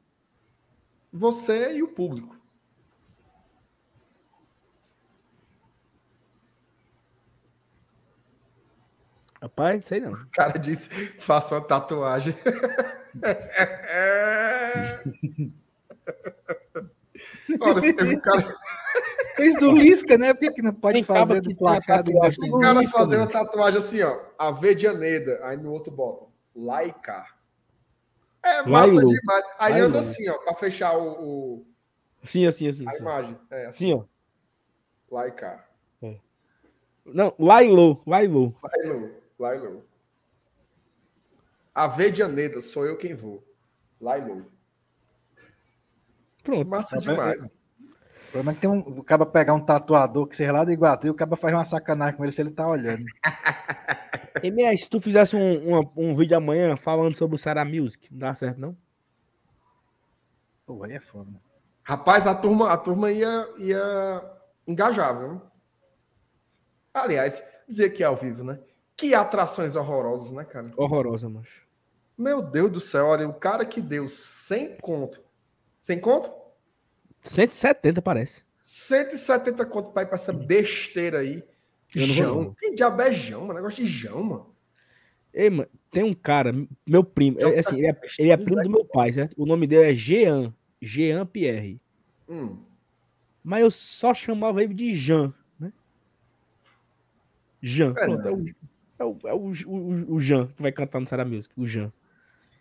Você 1.12 1.72
e 1.76 1.82
o 1.82 1.88
público. 1.88 2.36
Rapaz, 9.40 9.86
sei 9.86 10.00
não. 10.00 10.12
O 10.12 10.30
cara 10.32 10.58
disse: 10.58 10.88
faça 11.18 11.54
uma 11.54 11.60
tatuagem. 11.60 12.34
Olha, 17.60 17.74
você 17.74 17.92
teve 17.92 18.16
um 18.16 18.20
cara. 18.20 18.56
Fez 19.36 19.54
do 19.56 19.70
Lisca, 19.72 20.18
né? 20.18 20.34
Por 20.34 20.52
que, 20.52 20.60
não 20.60 20.74
pode 20.74 20.94
Tem 20.94 21.04
fazer 21.04 21.40
do 21.40 21.54
placar 21.54 22.02
do 22.02 22.10
O 22.10 22.58
cara 22.58 22.82
fazer 22.88 23.16
uma 23.18 23.28
tatuagem 23.28 23.78
assim, 23.78 24.02
ó. 24.02 24.20
A 24.36 24.50
V 24.50 24.74
de 24.74 24.86
Aneda, 24.88 25.40
aí 25.44 25.56
no 25.56 25.70
outro 25.70 25.92
bota. 25.92 26.26
Laika. 26.56 27.24
É 28.42 28.62
massa 28.62 28.94
Lailo. 28.94 29.08
demais. 29.08 29.44
Aí 29.58 29.72
Lailo. 29.72 29.86
anda 29.88 29.98
assim, 30.00 30.28
ó, 30.28 30.38
pra 30.38 30.54
fechar 30.54 30.96
o. 30.96 31.22
o... 31.22 31.66
Sim, 32.24 32.46
assim, 32.46 32.68
assim. 32.68 32.86
A 32.86 32.90
assim. 32.90 32.98
imagem. 33.00 33.38
É, 33.50 33.66
assim. 33.66 33.92
ó. 33.94 34.04
Laika. 35.10 35.64
É. 36.02 36.16
Não, 37.04 37.34
Lailo. 37.38 38.02
Lailo. 38.06 38.54
Lailo. 38.62 39.10
Lailo. 39.38 39.84
A 41.74 41.86
V 41.86 42.10
de 42.10 42.22
Aneda, 42.22 42.60
sou 42.60 42.84
eu 42.86 42.96
quem 42.96 43.14
vou. 43.14 43.44
Lailo. 44.00 44.50
Pronto. 46.42 46.68
Massa 46.68 47.00
demais. 47.00 47.42
O 47.42 48.30
problema 48.32 48.52
é 48.52 48.54
que 48.54 48.60
tem 48.60 48.70
um. 48.70 48.78
O 48.78 49.02
cara 49.02 49.24
pegar 49.24 49.54
um 49.54 49.60
tatuador 49.60 50.26
que 50.26 50.36
seja 50.36 50.52
lá 50.52 50.64
do 50.64 50.72
Iguatu 50.72 51.06
e 51.06 51.10
o 51.10 51.14
cara 51.14 51.34
faz 51.36 51.54
uma 51.54 51.64
sacanagem 51.64 52.16
com 52.16 52.24
ele 52.24 52.32
se 52.32 52.42
ele 52.42 52.50
tá 52.50 52.66
olhando. 52.66 53.04
E 54.46 54.78
se 54.78 54.88
tu 54.88 55.00
fizesse 55.00 55.36
um, 55.36 55.78
um, 55.78 55.90
um, 55.96 56.14
vídeo 56.16 56.36
amanhã 56.36 56.76
falando 56.76 57.14
sobre 57.14 57.34
o 57.34 57.38
Sarah 57.38 57.64
Music, 57.64 58.08
não 58.10 58.18
dá 58.18 58.34
certo, 58.34 58.58
não? 58.58 58.76
Pô, 60.66 60.84
aí 60.84 60.92
é 60.92 61.00
foda. 61.00 61.30
Né? 61.30 61.38
Rapaz, 61.82 62.26
a 62.26 62.34
turma, 62.34 62.70
a 62.70 62.76
turma 62.76 63.10
ia, 63.10 63.48
ia 63.58 64.22
engajar, 64.66 65.18
viu? 65.18 65.40
Aliás, 66.92 67.42
dizer 67.66 67.90
que 67.90 68.02
é 68.02 68.06
ao 68.06 68.16
vivo, 68.16 68.44
né? 68.44 68.58
Que 68.96 69.14
atrações 69.14 69.76
horrorosas, 69.76 70.32
né, 70.32 70.44
cara? 70.44 70.70
Horrorosa, 70.76 71.28
macho. 71.28 71.66
Meu 72.16 72.42
Deus 72.42 72.70
do 72.70 72.80
céu, 72.80 73.06
olha, 73.06 73.28
o 73.28 73.32
cara 73.32 73.64
que 73.64 73.80
deu 73.80 74.08
100 74.08 74.78
conto. 74.78 75.22
100 75.80 76.00
conto? 76.00 76.30
170, 77.22 78.02
parece. 78.02 78.44
170 78.60 79.64
conto 79.64 79.92
pra 79.92 80.02
ir 80.02 80.06
pra 80.06 80.16
essa 80.16 80.32
besteira 80.32 81.20
aí. 81.20 81.42
Jão. 81.94 82.54
Que 82.58 82.74
diabo 82.74 83.02
é 83.02 83.12
Jão, 83.12 83.40
mano? 83.42 83.54
Negócio 83.54 83.84
de 83.84 83.90
Jão, 83.90 84.22
mano. 84.22 84.54
Ei, 85.32 85.50
mano, 85.50 85.68
tem 85.90 86.02
um 86.02 86.12
cara, 86.12 86.54
meu 86.86 87.04
primo, 87.04 87.38
é, 87.40 87.58
assim, 87.58 87.78
ele, 87.78 87.86
é, 87.86 88.00
ele 88.18 88.30
é 88.30 88.36
primo 88.36 88.62
do 88.62 88.70
meu 88.70 88.84
pai, 88.84 89.12
certo? 89.12 89.34
O 89.40 89.46
nome 89.46 89.66
dele 89.66 89.90
é 89.90 89.94
Jean, 89.94 90.54
Jean 90.80 91.24
Pierre. 91.26 91.80
Hum. 92.28 92.58
Mas 93.42 93.62
eu 93.62 93.70
só 93.70 94.12
chamava 94.12 94.62
ele 94.62 94.74
de 94.74 94.92
Jean, 94.92 95.32
né? 95.58 95.72
Jean. 97.62 97.94
É, 97.96 98.04
Pronto, 98.04 98.28
é, 98.28 98.32
o, 98.32 98.46
é, 98.98 99.04
o, 99.04 99.18
é 99.24 99.34
o, 99.34 99.52
o, 99.66 100.14
o, 100.14 100.20
Jean 100.20 100.46
que 100.48 100.60
vai 100.60 100.72
cantar 100.72 101.00
no 101.00 101.06
Sarah 101.06 101.24
Music, 101.24 101.52
o 101.56 101.66
Jean. 101.66 101.92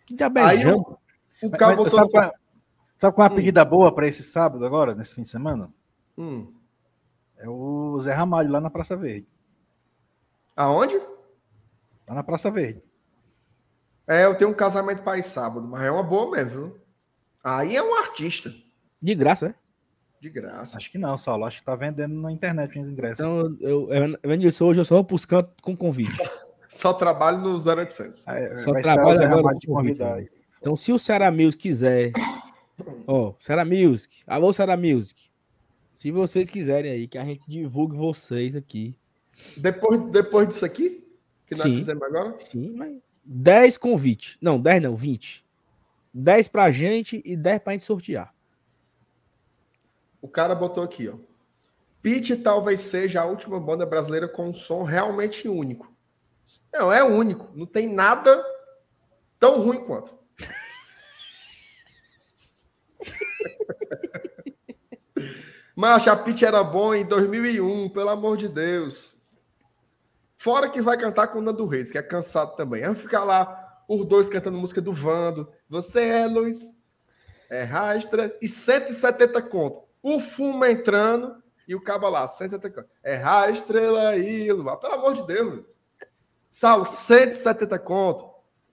Que 0.06 0.14
diabo 0.14 0.38
é 0.38 0.42
Aí 0.44 0.58
Jean? 0.58 0.76
O, 0.76 0.98
o 1.42 1.50
cara 1.50 1.76
botou 1.76 1.90
sabe, 1.90 2.02
assim... 2.02 2.12
qual, 2.12 2.32
sabe 2.96 3.14
qual 3.14 3.26
é 3.26 3.28
uma 3.28 3.34
hum. 3.34 3.36
pedida 3.36 3.64
boa 3.64 3.94
para 3.94 4.06
esse 4.06 4.22
sábado 4.22 4.64
agora, 4.64 4.94
nesse 4.94 5.14
fim 5.14 5.22
de 5.22 5.28
semana? 5.28 5.72
Hum. 6.16 6.52
É 7.38 7.48
o 7.48 8.00
Zé 8.00 8.12
Ramalho, 8.12 8.50
lá 8.50 8.60
na 8.60 8.70
Praça 8.70 8.96
Verde. 8.96 9.28
Aonde? 10.56 10.98
Lá 12.08 12.16
na 12.16 12.22
Praça 12.22 12.50
Verde. 12.50 12.82
É, 14.06 14.24
eu 14.24 14.34
tenho 14.34 14.50
um 14.50 14.54
casamento 14.54 15.02
para 15.02 15.18
ir 15.18 15.22
sábado, 15.22 15.66
mas 15.66 15.84
é 15.84 15.90
uma 15.90 16.02
boa 16.02 16.30
mesmo, 16.30 16.50
viu? 16.50 16.76
Aí 17.44 17.76
é 17.76 17.82
um 17.82 17.94
artista. 17.94 18.52
De 19.00 19.14
graça, 19.14 19.48
é? 19.48 19.54
De 20.20 20.28
graça. 20.28 20.76
Acho 20.76 20.90
que 20.90 20.98
não, 20.98 21.16
Saulo. 21.16 21.44
Acho 21.44 21.60
que 21.60 21.64
tá 21.64 21.76
vendendo 21.76 22.20
na 22.20 22.32
internet 22.32 22.78
os 22.78 22.88
ingressos. 22.88 23.24
Então, 23.24 23.56
eu, 23.60 23.92
eu, 23.92 24.18
eu 24.22 24.40
isso 24.42 24.64
hoje, 24.64 24.80
eu 24.80 24.84
só 24.84 24.96
vou 24.96 25.04
pros 25.04 25.24
cantos 25.24 25.54
com 25.62 25.76
convite. 25.76 26.18
só 26.68 26.92
trabalho 26.92 27.38
no 27.38 27.56
0800. 27.56 28.26
É, 28.26 28.56
só 28.58 28.72
trabalho 28.72 29.24
agora 29.24 29.56
de 29.56 29.66
convidar. 29.66 30.24
Então, 30.60 30.74
se 30.74 30.92
o 30.92 30.98
Ceará 30.98 31.30
Music 31.30 31.58
quiser, 31.58 32.12
ó, 33.06 33.34
Ceará 33.38 33.64
Music, 33.64 34.22
alô 34.26 34.52
Ceará 34.52 34.76
Music, 34.76 35.27
se 35.98 36.12
vocês 36.12 36.48
quiserem 36.48 36.92
aí 36.92 37.08
que 37.08 37.18
a 37.18 37.24
gente 37.24 37.42
divulgue 37.48 37.96
vocês 37.96 38.54
aqui. 38.54 38.96
Depois, 39.56 40.00
depois 40.12 40.46
disso 40.46 40.64
aqui? 40.64 41.04
Que 41.44 41.56
nós 41.56 41.64
sim, 41.64 41.74
fizemos 41.74 42.04
agora? 42.04 42.38
Sim, 42.38 42.70
mas 42.70 42.98
10 43.24 43.78
convites. 43.78 44.38
Não, 44.40 44.60
10 44.60 44.82
não, 44.82 44.94
20. 44.94 45.44
10 46.14 46.46
pra 46.46 46.70
gente 46.70 47.20
e 47.24 47.36
10 47.36 47.58
pra 47.62 47.72
gente 47.72 47.84
sortear. 47.84 48.32
O 50.22 50.28
cara 50.28 50.54
botou 50.54 50.84
aqui, 50.84 51.08
ó. 51.08 51.16
Pete 52.00 52.36
talvez 52.36 52.78
seja 52.78 53.22
a 53.22 53.26
última 53.26 53.58
banda 53.58 53.84
brasileira 53.84 54.28
com 54.28 54.50
um 54.50 54.54
som 54.54 54.84
realmente 54.84 55.48
único. 55.48 55.92
Não, 56.72 56.92
é 56.92 57.02
único. 57.02 57.50
Não 57.56 57.66
tem 57.66 57.92
nada 57.92 58.40
tão 59.36 59.64
ruim 59.64 59.84
quanto. 59.84 60.16
Mas 65.80 66.08
a 66.08 66.16
Pitch 66.16 66.42
era 66.42 66.64
bom 66.64 66.92
em 66.92 67.04
2001, 67.04 67.90
pelo 67.90 68.10
amor 68.10 68.36
de 68.36 68.48
Deus. 68.48 69.16
Fora 70.36 70.68
que 70.68 70.82
vai 70.82 70.98
cantar 70.98 71.28
com 71.28 71.38
o 71.38 71.40
Nando 71.40 71.66
Reis, 71.66 71.92
que 71.92 71.96
é 71.96 72.02
cansado 72.02 72.56
também. 72.56 72.82
Vai 72.82 72.96
ficar 72.96 73.22
lá, 73.22 73.84
os 73.86 74.04
dois 74.04 74.28
cantando 74.28 74.58
música 74.58 74.80
do 74.80 74.92
Vando. 74.92 75.48
Você 75.68 76.02
é 76.02 76.26
luz, 76.26 76.74
é 77.48 77.62
rastra, 77.62 78.36
e 78.42 78.48
170 78.48 79.40
conto. 79.42 79.84
O 80.02 80.18
fumo 80.18 80.64
entrando 80.64 81.40
e 81.68 81.76
o 81.76 81.80
cabo 81.80 82.08
lá, 82.08 82.26
170 82.26 82.74
conto. 82.74 82.90
É 83.00 83.14
rastra, 83.14 84.08
aí, 84.08 84.48
pelo 84.48 84.94
amor 84.94 85.14
de 85.14 85.24
Deus. 85.28 85.64
Saulo, 86.50 86.84
170 86.84 87.78
conto. 87.78 88.28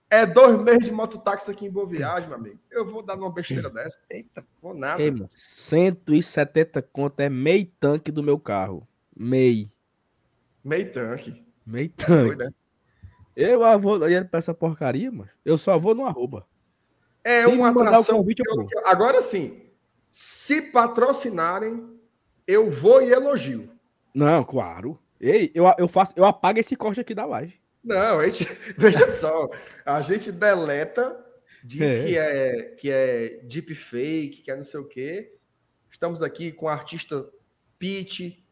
É 0.08 0.24
dois 0.24 0.58
meses 0.60 0.84
de 0.84 0.92
mototáxi 0.92 1.50
aqui 1.50 1.66
em 1.66 1.70
Boa 1.70 1.86
Viagem, 1.86 2.28
meu 2.28 2.38
amigo. 2.38 2.60
Eu 2.70 2.86
vou 2.86 3.02
dar 3.02 3.16
uma 3.16 3.32
besteira 3.32 3.68
dessa. 3.68 3.98
Eita, 4.08 4.46
vou 4.62 4.72
nada. 4.72 5.02
Ei, 5.02 5.10
mano, 5.10 5.28
170 5.32 6.80
conto 6.82 7.20
é 7.20 7.28
meio 7.28 7.66
tanque 7.80 8.12
do 8.12 8.22
meu 8.22 8.38
carro. 8.38 8.86
Meio. 9.16 9.70
Meio 10.62 10.92
tanque. 10.92 11.44
Meio 11.66 11.90
tanque. 11.90 12.36
Né? 12.36 12.50
Eu 13.34 13.78
vou 13.78 13.98
olhando 13.98 14.28
pra 14.28 14.38
essa 14.38 14.54
porcaria, 14.54 15.10
mano. 15.10 15.30
Eu 15.44 15.58
só 15.58 15.76
vou 15.78 15.94
no 15.94 16.06
arroba. 16.06 16.46
É 17.24 17.42
Se 17.42 17.48
uma 17.48 17.70
atração. 17.70 18.18
Convite, 18.18 18.42
eu... 18.46 18.86
Agora 18.86 19.20
sim. 19.20 19.62
Se 20.12 20.62
patrocinarem, 20.62 21.98
eu 22.46 22.70
vou 22.70 23.02
e 23.02 23.12
elogio. 23.12 23.68
Não, 24.14 24.44
claro. 24.44 24.98
Ei, 25.20 25.50
eu, 25.54 25.64
eu 25.76 25.88
faço, 25.88 26.14
eu 26.16 26.24
apago 26.24 26.60
esse 26.60 26.76
corte 26.76 27.00
aqui 27.00 27.14
da 27.14 27.24
live. 27.24 27.54
Não, 27.86 28.18
a 28.18 28.28
gente, 28.28 28.44
veja 28.76 29.08
só, 29.08 29.48
a 29.84 30.00
gente 30.00 30.32
deleta, 30.32 31.24
diz 31.64 31.80
É. 31.82 32.04
que 32.04 32.18
é 32.18 32.62
que 32.76 32.90
é 32.90 33.28
deepfake, 33.44 34.42
que 34.42 34.50
é 34.50 34.56
não 34.56 34.64
sei 34.64 34.80
o 34.80 34.84
quê. 34.84 35.32
Estamos 35.90 36.22
aqui 36.22 36.50
com 36.52 36.66
o 36.66 36.68
artista 36.68 37.26
Pete. 37.78 38.44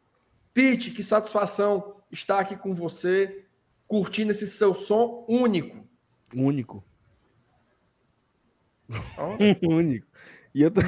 Pete, 0.54 0.92
que 0.92 1.02
satisfação 1.02 1.96
estar 2.12 2.38
aqui 2.38 2.56
com 2.56 2.72
você, 2.72 3.44
curtindo 3.88 4.30
esse 4.30 4.46
seu 4.46 4.72
som 4.72 5.26
único. 5.28 5.84
Único. 6.34 6.84
Único. 9.62 10.06
E 10.54 10.62
eu, 10.62 10.70
tô- 10.70 10.80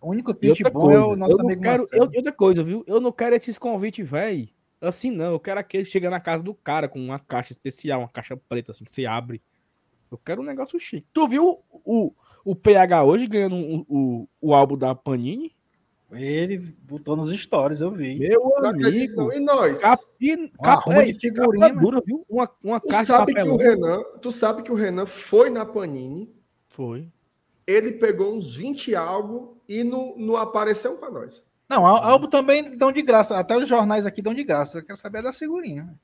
O 0.00 0.10
único 0.10 0.30
e 0.32 0.34
pitch 0.34 0.60
outra 0.60 0.70
bom 0.70 0.80
coisa, 0.80 1.00
é 1.00 1.04
o 1.04 1.16
nosso 1.16 1.32
eu 1.32 1.38
não 1.38 1.44
amigo 1.46 1.62
quero, 1.62 1.78
Marcelo. 1.82 2.04
eu, 2.04 2.16
outra 2.16 2.32
coisa, 2.32 2.64
viu? 2.64 2.84
Eu 2.86 3.00
não 3.00 3.12
quero 3.12 3.34
esses 3.36 3.58
convites, 3.58 4.08
velho. 4.08 4.48
Assim 4.80 5.10
não, 5.10 5.32
eu 5.32 5.40
quero 5.40 5.58
aquele 5.60 5.84
que 5.84 5.90
chega 5.90 6.08
na 6.08 6.20
casa 6.20 6.42
do 6.42 6.54
cara 6.54 6.88
com 6.88 6.98
uma 7.00 7.18
caixa 7.18 7.52
especial, 7.52 8.00
uma 8.00 8.08
caixa 8.08 8.36
preta, 8.36 8.72
assim, 8.72 8.84
que 8.84 8.92
você 8.92 9.06
abre. 9.06 9.42
Eu 10.10 10.18
quero 10.18 10.40
um 10.40 10.44
negócio 10.44 10.78
chique. 10.78 11.06
Tu 11.12 11.28
viu 11.28 11.58
o, 11.84 12.12
o 12.44 12.54
PH 12.54 13.04
hoje 13.04 13.26
ganhando 13.26 13.56
um- 13.56 13.84
o, 13.88 14.28
o 14.40 14.54
álbum 14.54 14.76
da 14.78 14.94
Panini? 14.94 15.52
Ele 16.10 16.56
botou 16.58 17.14
nos 17.16 17.28
stories, 17.38 17.82
eu 17.82 17.90
vi. 17.90 18.18
Meu 18.18 18.56
amigo. 18.64 19.30
E 19.30 19.40
nós? 19.40 19.78
Capi, 19.80 20.50
Uma 20.58 20.72
arruma 20.72 21.04
de 21.04 21.12
figurinha, 21.12 21.68
capa 21.68 21.80
dura, 21.80 22.00
viu? 22.06 22.24
Uma, 22.30 22.50
uma 22.64 22.80
Tu 22.80 22.88
caixa 22.88 23.02
de 23.02 23.18
sabe, 23.18 23.34
que 23.34 23.40
o. 23.42 23.56
Renan, 23.56 24.02
tu 24.22 24.32
sabe 24.32 24.62
que 24.62 24.72
o 24.72 24.74
Renan 24.74 25.04
foi 25.04 25.50
na 25.50 25.66
Panini, 25.66 26.32
Foi. 26.70 27.06
ele 27.66 27.92
pegou 27.92 28.34
uns 28.34 28.56
20 28.56 28.94
álbuns 28.94 29.50
e 29.68 29.84
não, 29.84 30.16
não 30.16 30.36
apareceu 30.36 30.96
para 30.96 31.10
nós. 31.10 31.44
Não, 31.68 31.86
á- 31.86 32.10
álbum 32.10 32.28
também 32.28 32.76
dão 32.76 32.90
de 32.90 33.02
graça. 33.02 33.38
Até 33.38 33.56
os 33.56 33.68
jornais 33.68 34.06
aqui 34.06 34.22
dão 34.22 34.32
de 34.34 34.42
graça. 34.44 34.78
Eu 34.78 34.84
quero 34.84 34.96
saber 34.98 35.22
da 35.22 35.32
figurinha. 35.32 35.94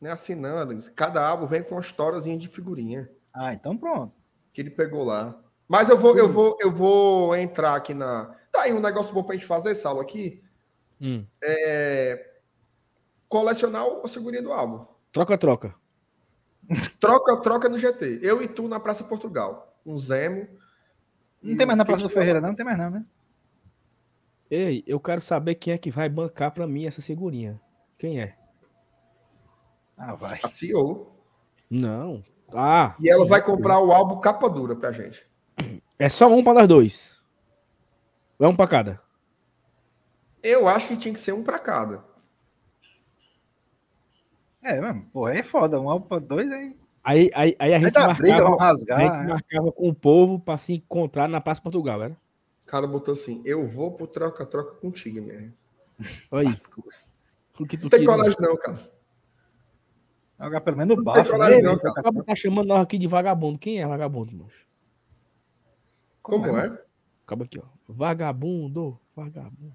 Não 0.00 0.10
é 0.10 0.12
assim, 0.12 0.34
não, 0.34 0.58
Alex. 0.58 0.88
Cada 0.90 1.26
álbum 1.26 1.46
vem 1.46 1.62
com 1.62 1.74
uma 1.74 1.80
historiazinha 1.80 2.36
de 2.38 2.48
figurinha 2.48 3.10
Ah, 3.32 3.52
então 3.52 3.76
pronto. 3.76 4.12
que 4.52 4.60
ele 4.60 4.70
pegou 4.70 5.04
lá. 5.04 5.34
Mas 5.68 5.88
eu 5.88 5.96
vou, 5.96 6.18
eu 6.18 6.28
vou, 6.28 6.56
eu 6.60 6.70
vou 6.72 7.36
entrar 7.36 7.74
aqui 7.76 7.94
na. 7.94 8.34
Tá 8.50 8.62
aí 8.62 8.72
um 8.72 8.80
negócio 8.80 9.14
bom 9.14 9.22
pra 9.22 9.34
gente 9.34 9.46
fazer, 9.46 9.74
Saulo, 9.74 10.00
aqui. 10.00 10.42
Hum. 11.00 11.24
É 11.42 12.26
colecionar 13.28 13.84
a 14.04 14.08
figurinha 14.08 14.42
do 14.42 14.52
álbum. 14.52 14.84
Troca, 15.12 15.38
troca. 15.38 15.74
Troca, 16.98 17.36
troca 17.38 17.68
no 17.68 17.78
GT. 17.78 18.20
Eu 18.22 18.42
e 18.42 18.48
tu 18.48 18.66
na 18.68 18.78
Praça 18.80 19.04
Portugal. 19.04 19.76
Um 19.86 19.96
Zemo. 19.98 20.46
Não 21.42 21.56
tem 21.56 21.66
mais 21.66 21.76
na 21.78 21.84
Praça 21.84 22.02
do 22.02 22.08
Ferreira, 22.08 22.40
não? 22.40 22.48
Não 22.50 22.56
tem 22.56 22.64
mais 22.66 22.76
não, 22.78 22.90
né? 22.90 23.04
Ei, 24.50 24.82
eu 24.86 24.98
quero 24.98 25.22
saber 25.22 25.54
quem 25.54 25.72
é 25.72 25.78
que 25.78 25.90
vai 25.90 26.08
bancar 26.08 26.50
pra 26.50 26.66
mim 26.66 26.84
essa 26.84 27.00
figurinha. 27.00 27.60
Quem 27.96 28.20
é? 28.20 28.34
Ah, 29.96 30.14
vai. 30.14 30.40
A 30.42 30.48
CEO. 30.48 31.12
Não. 31.70 32.24
Ah. 32.52 32.96
E 32.98 33.08
ela 33.08 33.24
sim. 33.24 33.30
vai 33.30 33.44
comprar 33.44 33.78
o 33.78 33.92
álbum 33.92 34.18
capa 34.18 34.48
dura 34.48 34.74
pra 34.74 34.90
gente. 34.90 35.24
É 35.98 36.08
só 36.08 36.26
um 36.26 36.42
pra 36.42 36.54
nós 36.54 36.66
dois. 36.66 37.22
É 38.40 38.46
um 38.48 38.56
pra 38.56 38.66
cada. 38.66 39.00
Eu 40.42 40.66
acho 40.66 40.88
que 40.88 40.96
tinha 40.96 41.14
que 41.14 41.20
ser 41.20 41.32
um 41.32 41.44
pra 41.44 41.58
cada. 41.58 42.02
É, 44.62 44.80
mano. 44.80 45.06
Porra, 45.12 45.34
é 45.34 45.42
foda. 45.42 45.80
Um 45.80 45.88
álbum 45.88 46.08
pra 46.08 46.18
dois 46.18 46.50
aí. 46.50 46.76
Aí, 47.04 47.30
aí, 47.34 47.56
aí 47.58 47.74
a 47.74 47.78
gente 47.78 47.92
dar 47.92 48.16
briga, 48.16 48.32
marcava, 48.32 48.50
vão 48.50 48.60
a 48.60 48.64
rasgar. 48.64 49.00
gente 49.00 49.28
marcava 49.28 49.72
com 49.72 49.88
o 49.88 49.94
povo 49.94 50.40
pra 50.40 50.58
se 50.58 50.72
encontrar 50.74 51.28
na 51.28 51.40
Praça 51.40 51.62
Portugal, 51.62 52.02
era? 52.02 52.16
O 52.70 52.76
cara 52.78 52.86
botou 52.86 53.14
assim: 53.14 53.42
eu 53.44 53.66
vou 53.66 53.90
pro 53.96 54.06
troca-troca 54.06 54.74
contigo, 54.76 55.20
mesmo. 55.20 55.52
Olha 56.30 56.42
aí. 56.46 56.54
Lascou-se. 56.54 57.14
O 57.58 57.66
que 57.66 57.76
tu 57.76 57.82
Não 57.82 57.90
tem 57.90 57.98
queria. 57.98 58.14
coragem, 58.14 58.36
não, 58.38 58.56
cara. 58.56 58.76
Jogar 60.40 60.60
pelo 60.60 60.76
menos 60.76 60.92
o 60.94 61.02
Não 61.02 61.12
tem 61.12 61.22
bafo, 61.24 61.36
né? 61.36 61.58
não, 61.60 61.74
O 61.74 61.80
cara. 61.80 61.94
cara 62.00 62.24
tá 62.24 62.34
chamando 62.36 62.68
nós 62.68 62.80
aqui 62.82 62.96
de 62.96 63.08
vagabundo. 63.08 63.58
Quem 63.58 63.82
é 63.82 63.86
vagabundo, 63.88 64.36
moço? 64.36 64.54
Como, 66.22 66.44
Como 66.44 66.58
é? 66.58 66.80
Acaba 67.26 67.44
aqui, 67.44 67.58
ó. 67.58 67.64
Vagabundo, 67.88 69.00
vagabundo. 69.16 69.74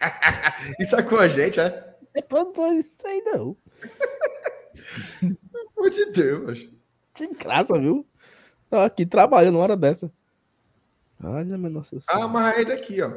Isso 0.80 0.96
é 0.96 1.02
com 1.04 1.16
a 1.16 1.28
gente, 1.28 1.60
é? 1.60 1.96
É 2.12 2.22
pra 2.22 2.42
não 2.42 2.72
isso 2.72 2.98
aí, 3.06 3.22
não. 3.24 3.56
Pelo 5.20 5.70
amor 5.76 5.90
de 5.90 6.06
Deus. 6.10 6.68
Que 7.14 7.28
graça, 7.34 7.78
viu? 7.78 8.04
Tô 8.68 8.78
aqui 8.78 9.06
trabalhando 9.06 9.54
uma 9.54 9.62
hora 9.62 9.76
dessa. 9.76 10.12
Olha, 11.22 11.58
meu 11.58 11.70
nossa 11.70 11.96
Ah, 11.96 12.00
senhora. 12.00 12.28
mas 12.28 12.58
ele 12.58 12.72
aqui, 12.72 13.02
ó. 13.02 13.10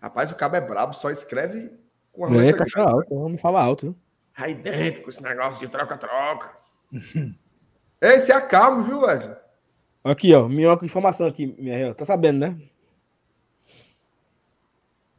Rapaz, 0.00 0.30
o 0.30 0.36
cabo 0.36 0.56
é 0.56 0.60
brabo, 0.60 0.92
só 0.94 1.10
escreve 1.10 1.70
com 2.12 2.24
a 2.26 2.28
É, 2.28 2.32
letra 2.32 2.58
caixa 2.58 2.76
grande. 2.80 2.92
alta, 2.92 3.14
vamos 3.14 3.40
falar 3.40 3.62
alto, 3.62 3.86
viu? 3.86 3.96
Aí 4.36 4.54
dentro 4.54 5.02
com 5.02 5.08
esse 5.10 5.22
negócio 5.22 5.58
de 5.60 5.68
troca-troca. 5.72 6.50
Esse 8.00 8.30
é 8.30 8.34
acalmo, 8.34 8.84
viu, 8.84 9.00
Wesley? 9.00 9.34
Aqui, 10.04 10.34
ó, 10.34 10.46
minhoca, 10.46 10.84
informação 10.84 11.26
aqui, 11.26 11.46
minha, 11.58 11.94
tá 11.94 12.04
sabendo, 12.04 12.38
né? 12.40 12.60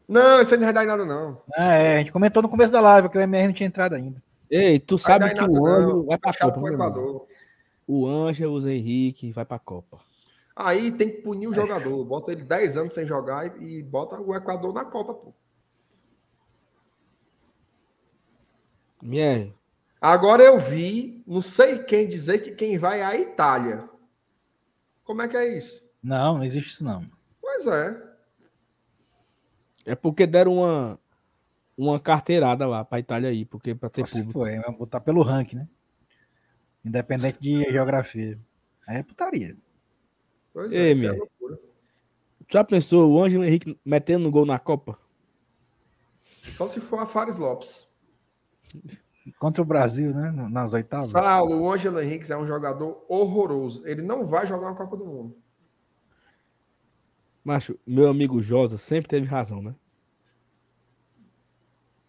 Não, 0.07 0.39
isso 0.41 0.53
aí 0.53 0.59
não 0.59 0.65
vai 0.67 0.73
dar 0.73 0.83
em 0.83 0.87
nada, 0.87 1.03
não. 1.03 1.41
Ah, 1.53 1.73
é, 1.73 1.95
a 1.95 1.97
gente 1.99 2.11
comentou 2.11 2.41
no 2.41 2.47
começo 2.47 2.71
da 2.71 2.79
live 2.79 3.09
que 3.09 3.17
o 3.17 3.21
MR 3.21 3.47
não 3.47 3.53
tinha 3.53 3.67
entrado 3.67 3.93
ainda. 3.95 4.21
Ei, 4.49 4.79
tu 4.79 4.97
sabe 4.97 5.27
que 5.33 5.41
nada, 5.41 5.51
o. 5.51 5.65
Ângelo 5.67 6.05
vai 6.05 6.17
pra 6.17 6.31
Fechado 6.31 6.53
Copa, 6.61 7.25
o 7.85 8.07
Ângelo, 8.07 8.53
o 8.53 8.61
Zé 8.61 8.71
Henrique 8.73 9.31
vai 9.33 9.43
pra 9.43 9.59
Copa. 9.59 9.99
Aí 10.57 10.91
tem 10.91 11.09
que 11.09 11.21
punir 11.21 11.47
o 11.47 11.53
jogador. 11.53 12.03
Bota 12.03 12.31
ele 12.31 12.43
10 12.43 12.77
anos 12.77 12.93
sem 12.93 13.05
jogar 13.05 13.61
e, 13.61 13.77
e 13.77 13.83
bota 13.83 14.19
o 14.19 14.35
Equador 14.35 14.73
na 14.73 14.83
Copa, 14.83 15.13
pô. 15.13 15.33
Minha, 18.99 19.53
Agora 19.99 20.43
eu 20.43 20.59
vi, 20.59 21.23
não 21.25 21.41
sei 21.41 21.83
quem 21.83 22.07
dizer 22.07 22.39
que 22.39 22.51
quem 22.51 22.77
vai 22.77 23.01
é 23.01 23.05
a 23.05 23.17
Itália. 23.17 23.89
Como 25.03 25.21
é 25.21 25.27
que 25.27 25.35
é 25.35 25.57
isso? 25.57 25.83
Não, 26.03 26.37
não 26.37 26.43
existe 26.43 26.69
isso 26.69 26.85
não. 26.85 27.09
Pois 27.41 27.65
é. 27.65 28.03
é 29.85 29.95
porque 29.95 30.27
deram 30.27 30.57
uma, 30.57 30.99
uma 31.75 31.99
carteirada 31.99 32.67
lá 32.67 32.85
pra 32.85 32.99
Itália 32.99 33.29
aí, 33.29 33.43
porque 33.43 33.73
pra 33.73 33.89
ter 33.89 34.07
se 34.07 34.19
público. 34.19 34.33
for, 34.33 34.47
é, 34.47 34.59
vai 34.59 34.71
botar 34.71 34.99
pelo 34.99 35.23
ranking, 35.23 35.57
né? 35.57 35.67
Independente 36.85 37.39
de 37.41 37.63
geografia. 37.71 38.39
Aí 38.85 38.97
é 38.97 39.03
putaria. 39.03 39.57
Pois 40.57 40.73
Ei, 40.73 40.87
é, 40.87 40.91
isso 40.91 41.05
é 41.05 41.11
loucura. 41.11 41.59
Já 42.49 42.63
pensou 42.63 43.11
o 43.11 43.21
Ângelo 43.21 43.43
Henrique 43.43 43.79
metendo 43.85 44.31
gol 44.31 44.43
na 44.43 44.57
Copa? 44.57 44.97
Só 46.41 46.67
se 46.67 46.81
for 46.81 46.97
a 46.97 47.05
Fares 47.05 47.37
Lopes. 47.37 47.87
Contra 49.37 49.61
o 49.61 49.65
Brasil, 49.65 50.15
né? 50.15 50.31
Nas 50.49 50.73
oitavas. 50.73 51.11
Saulo, 51.11 51.61
o 51.61 51.71
Ângelo 51.71 52.01
Henrique 52.01 52.33
é 52.33 52.35
um 52.35 52.47
jogador 52.47 53.05
horroroso. 53.07 53.85
Ele 53.85 54.01
não 54.01 54.25
vai 54.25 54.47
jogar 54.47 54.65
uma 54.65 54.75
Copa 54.75 54.97
do 54.97 55.05
Mundo. 55.05 55.37
Macho, 57.43 57.77
meu 57.85 58.09
amigo 58.09 58.41
Josa 58.41 58.79
sempre 58.79 59.09
teve 59.09 59.27
razão, 59.27 59.61
né? 59.61 59.75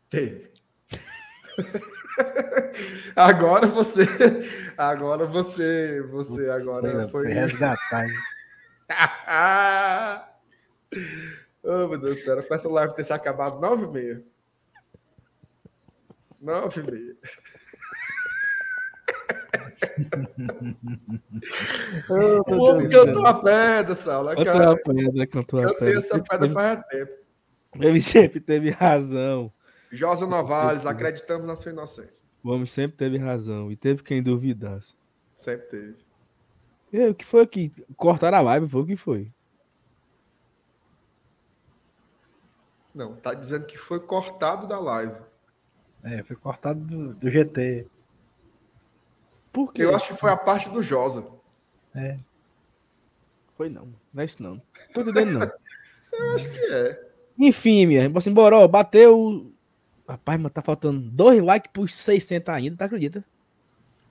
Teve. 0.08 0.50
agora 3.14 3.66
você. 3.66 4.06
Agora 4.78 5.26
você. 5.26 6.00
Você 6.12 6.48
agora 6.48 7.08
foi 7.10 7.26
resgatar. 7.28 8.06
hein? 8.06 8.37
oh, 11.62 11.88
meu 11.88 11.98
Deus 11.98 12.16
do 12.16 12.22
céu. 12.22 12.42
Pra 12.42 12.56
essa 12.56 12.68
live 12.68 12.94
ter 12.94 13.04
se 13.04 13.12
acabado 13.12 13.60
9 13.60 13.84
e 13.84 13.88
meia. 13.88 14.24
9 16.40 16.80
e 16.80 16.90
meia. 16.90 17.16
O 22.48 22.62
homem 22.62 22.88
cantou 22.88 23.26
a 23.26 23.34
pedra, 23.34 23.94
Saulo. 23.94 24.34
Cantou 24.34 24.72
a 24.72 24.76
pedra, 24.76 25.26
cantou 25.26 25.60
a 25.60 25.62
Cantei 25.62 25.78
pedra. 25.78 25.98
essa 25.98 26.14
Sempre 26.14 26.28
pedra 26.28 26.50
faz 26.50 26.86
tempo. 26.86 27.12
Ele 27.80 28.02
sempre 28.02 28.40
teve 28.40 28.70
razão. 28.70 29.52
Josa 29.90 30.26
Novales, 30.26 30.86
acreditamos 30.86 31.46
na 31.46 31.56
sua 31.56 31.72
inocência. 31.72 32.22
O 32.42 32.50
homem 32.50 32.66
sempre 32.66 32.96
teve 32.96 33.18
razão. 33.18 33.70
E 33.70 33.76
teve 33.76 34.02
quem 34.02 34.22
duvidasse. 34.22 34.94
Sempre 35.34 35.66
teve. 35.68 35.96
E 36.92 37.06
o 37.06 37.14
que 37.14 37.24
foi 37.24 37.46
que 37.46 37.70
cortaram 37.96 38.38
a 38.38 38.40
live? 38.40 38.68
Foi 38.68 38.82
o 38.82 38.86
que 38.86 38.96
foi? 38.96 39.30
Não, 42.94 43.14
tá 43.14 43.34
dizendo 43.34 43.66
que 43.66 43.76
foi 43.78 44.00
cortado 44.00 44.66
da 44.66 44.78
live. 44.80 45.16
É, 46.02 46.22
foi 46.22 46.36
cortado 46.36 46.80
do, 46.80 47.14
do 47.14 47.30
GT. 47.30 47.86
Por 49.52 49.72
quê? 49.72 49.84
Eu 49.84 49.94
acho 49.94 50.08
que 50.08 50.20
foi 50.20 50.30
a 50.30 50.36
parte 50.36 50.68
do 50.68 50.82
Josa. 50.82 51.26
É. 51.94 52.18
Foi 53.56 53.68
não. 53.68 53.88
Não 54.12 54.22
é 54.22 54.24
isso 54.24 54.42
não. 54.42 54.60
Tô 54.94 55.02
entendendo 55.02 55.38
não. 55.38 55.52
Acho 56.34 56.50
que 56.50 56.58
é. 56.72 57.08
Enfim, 57.38 57.86
minha. 57.86 58.08
Vamos 58.08 58.26
embora, 58.26 58.56
ó. 58.56 58.66
Bateu. 58.66 59.52
Rapaz, 60.08 60.40
mas 60.40 60.52
tá 60.52 60.62
faltando 60.62 61.00
dois 61.00 61.42
likes 61.42 61.70
por 61.72 61.88
600 61.88 62.48
ainda, 62.54 62.76
tá 62.76 62.86
acredita? 62.86 63.24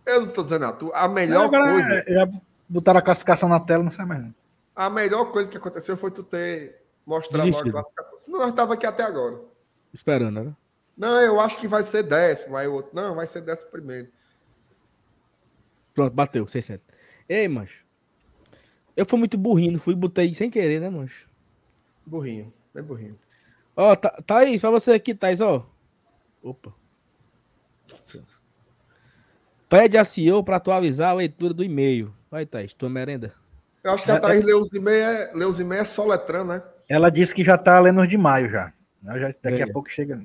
Eu 0.06 0.22
não 0.22 0.32
tô 0.32 0.44
dizendo 0.44 0.66
a 0.66 0.72
tu. 0.72 0.92
A 0.94 1.08
melhor 1.08 1.46
Agora, 1.46 1.72
coisa. 1.72 1.94
é, 2.08 2.14
Já 2.14 2.30
botaram 2.68 3.00
a 3.00 3.02
classificação 3.02 3.50
na 3.50 3.60
tela, 3.60 3.84
não 3.84 3.92
sai 3.92 4.06
mais 4.06 4.22
não. 4.22 4.34
a 4.76 4.90
melhor 4.90 5.32
coisa 5.32 5.50
que 5.50 5.58
aconteceu 5.58 5.98
foi 5.98 6.12
tu 6.12 6.24
ter 6.24 6.82
mostrado 7.06 7.50
a 7.50 7.72
classificação. 7.72 8.18
Senão 8.18 8.40
nós 8.40 8.54
tava 8.54 8.74
aqui 8.74 8.86
até 8.86 9.04
agora. 9.04 9.40
Esperando, 9.94 10.44
né? 10.44 10.56
Não, 10.98 11.20
eu 11.22 11.40
acho 11.40 11.60
que 11.60 11.68
vai 11.68 11.84
ser 11.84 12.04
décimo. 12.04 12.58
Aí 12.58 12.68
o 12.68 12.74
outro, 12.74 12.92
não, 12.94 13.16
vai 13.16 13.28
ser 13.28 13.42
décimo 13.42 13.72
primeiro. 13.72 14.10
Pronto, 15.94 16.14
bateu, 16.14 16.48
600. 16.48 16.86
Ei, 17.30 17.48
mancho. 17.48 17.86
Eu 18.96 19.06
fui 19.06 19.20
muito 19.20 19.38
burrinho, 19.38 19.80
fui 19.80 19.96
botei 19.96 20.34
sem 20.34 20.50
querer, 20.50 20.82
né, 20.82 20.90
mancho? 20.90 21.30
Burrinho, 22.06 22.52
bem 22.74 22.84
burrinho. 22.84 23.20
Ó, 23.76 23.96
tá, 23.96 24.10
tá 24.26 24.40
aí, 24.40 24.60
pra 24.60 24.72
você 24.72 24.92
aqui, 24.92 25.14
Thais, 25.14 25.40
ó. 25.40 25.68
Opa. 26.42 26.74
Pede 29.70 29.98
a 29.98 30.06
CEO 30.06 30.44
pra 30.44 30.56
atualizar 30.56 31.10
a 31.10 31.14
leitura 31.14 31.54
do 31.54 31.64
e-mail. 31.64 32.14
Vai, 32.30 32.46
Thaís, 32.46 32.74
tua 32.74 32.90
merenda. 32.90 33.34
Eu 33.84 33.92
acho 33.92 34.04
que 34.04 34.12
a 34.12 34.20
Thaís 34.20 34.44
leu 34.44 34.60
os 34.60 34.72
e-mails 34.74 35.34
leu 35.34 35.50
os 35.50 35.60
e-mails 35.60 35.88
soletrando, 35.90 36.54
né? 36.54 36.64
Ela 36.90 37.10
disse 37.10 37.34
que 37.34 37.44
já 37.44 37.58
tá 37.58 37.80
lendo 37.80 38.02
os 38.02 38.08
de 38.08 38.18
maio 38.18 38.50
já. 38.50 38.74
já 39.04 39.34
daqui 39.42 39.62
é. 39.62 39.64
a 39.64 39.72
pouco 39.72 39.90
chega. 39.90 40.22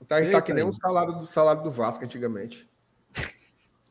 O 0.00 0.04
Thaís 0.04 0.28
tá 0.28 0.40
que 0.40 0.52
nem 0.52 0.64
o 0.64 0.72
salário 0.72 1.14
do 1.14 1.26
salário 1.26 1.62
do 1.62 1.70
Vasco 1.70 2.04
antigamente. 2.04 2.68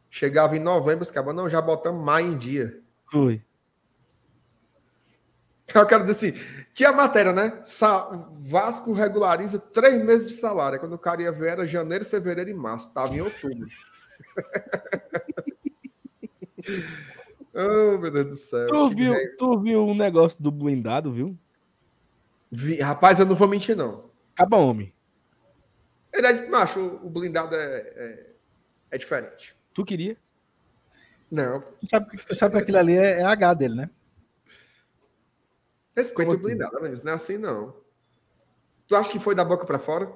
Chegava 0.10 0.56
em 0.56 0.60
novembro, 0.60 1.04
os 1.04 1.12
cabas, 1.12 1.36
não, 1.36 1.50
já 1.50 1.62
botamos 1.62 2.04
maio 2.04 2.34
em 2.34 2.38
dia. 2.38 2.80
Foi. 3.12 3.42
Eu 5.76 5.86
quero 5.86 6.06
dizer 6.06 6.32
assim, 6.32 6.42
tinha 6.74 6.92
matéria, 6.94 7.34
né? 7.34 7.62
Sa 7.66 8.10
Vasco 8.40 8.94
regulariza 8.94 9.60
três 9.60 10.04
meses 10.04 10.28
de 10.28 10.34
salário. 10.34 10.80
Quando 10.80 10.94
o 10.94 11.00
cara 11.00 11.22
ia 11.22 11.32
ver, 11.32 11.50
era 11.50 11.68
janeiro, 11.68 12.06
fevereiro 12.06 12.50
e 12.50 12.54
março. 12.54 12.88
Estava 12.88 13.14
em 13.14 13.22
outubro. 13.22 13.68
oh, 17.54 17.98
meu 17.98 18.12
Deus 18.12 18.28
do 18.28 18.36
céu. 18.36 18.68
Tu 18.68 18.90
viu, 18.92 19.14
tu 19.38 19.60
viu 19.60 19.86
um 19.86 19.96
negócio 19.96 20.42
do 20.42 20.52
blindado, 20.52 21.12
viu? 21.12 21.38
Vi, 22.52 22.80
rapaz, 22.80 23.20
eu 23.20 23.26
não 23.26 23.36
vou 23.36 23.48
mentir, 23.48 23.76
não. 23.76 24.10
Acaba 24.34 24.58
homem. 24.58 24.94
Ele 26.14 26.28
é, 26.28 26.50
macho, 26.50 26.80
o 27.04 27.10
blindado 27.10 27.56
é, 27.56 27.78
é, 27.78 28.30
é 28.92 28.98
diferente. 28.98 29.56
Tu 29.74 29.86
queria? 29.86 30.18
Não. 31.30 31.64
Sabe, 31.88 32.18
sabe 32.36 32.56
que 32.56 32.62
aquilo 32.62 32.78
ali 32.78 32.98
é, 32.98 33.20
é 33.20 33.24
H 33.24 33.54
dele, 33.54 33.76
né? 33.76 33.90
Respeita 35.96 36.32
o 36.32 36.38
blindado, 36.38 36.78
mas 36.82 37.02
não 37.02 37.12
é 37.12 37.16
assim, 37.16 37.38
não. 37.38 37.76
Tu 38.88 38.96
acha 38.96 39.12
que 39.12 39.20
foi 39.20 39.36
da 39.36 39.44
boca 39.44 39.66
para 39.66 39.80
fora? 39.80 40.12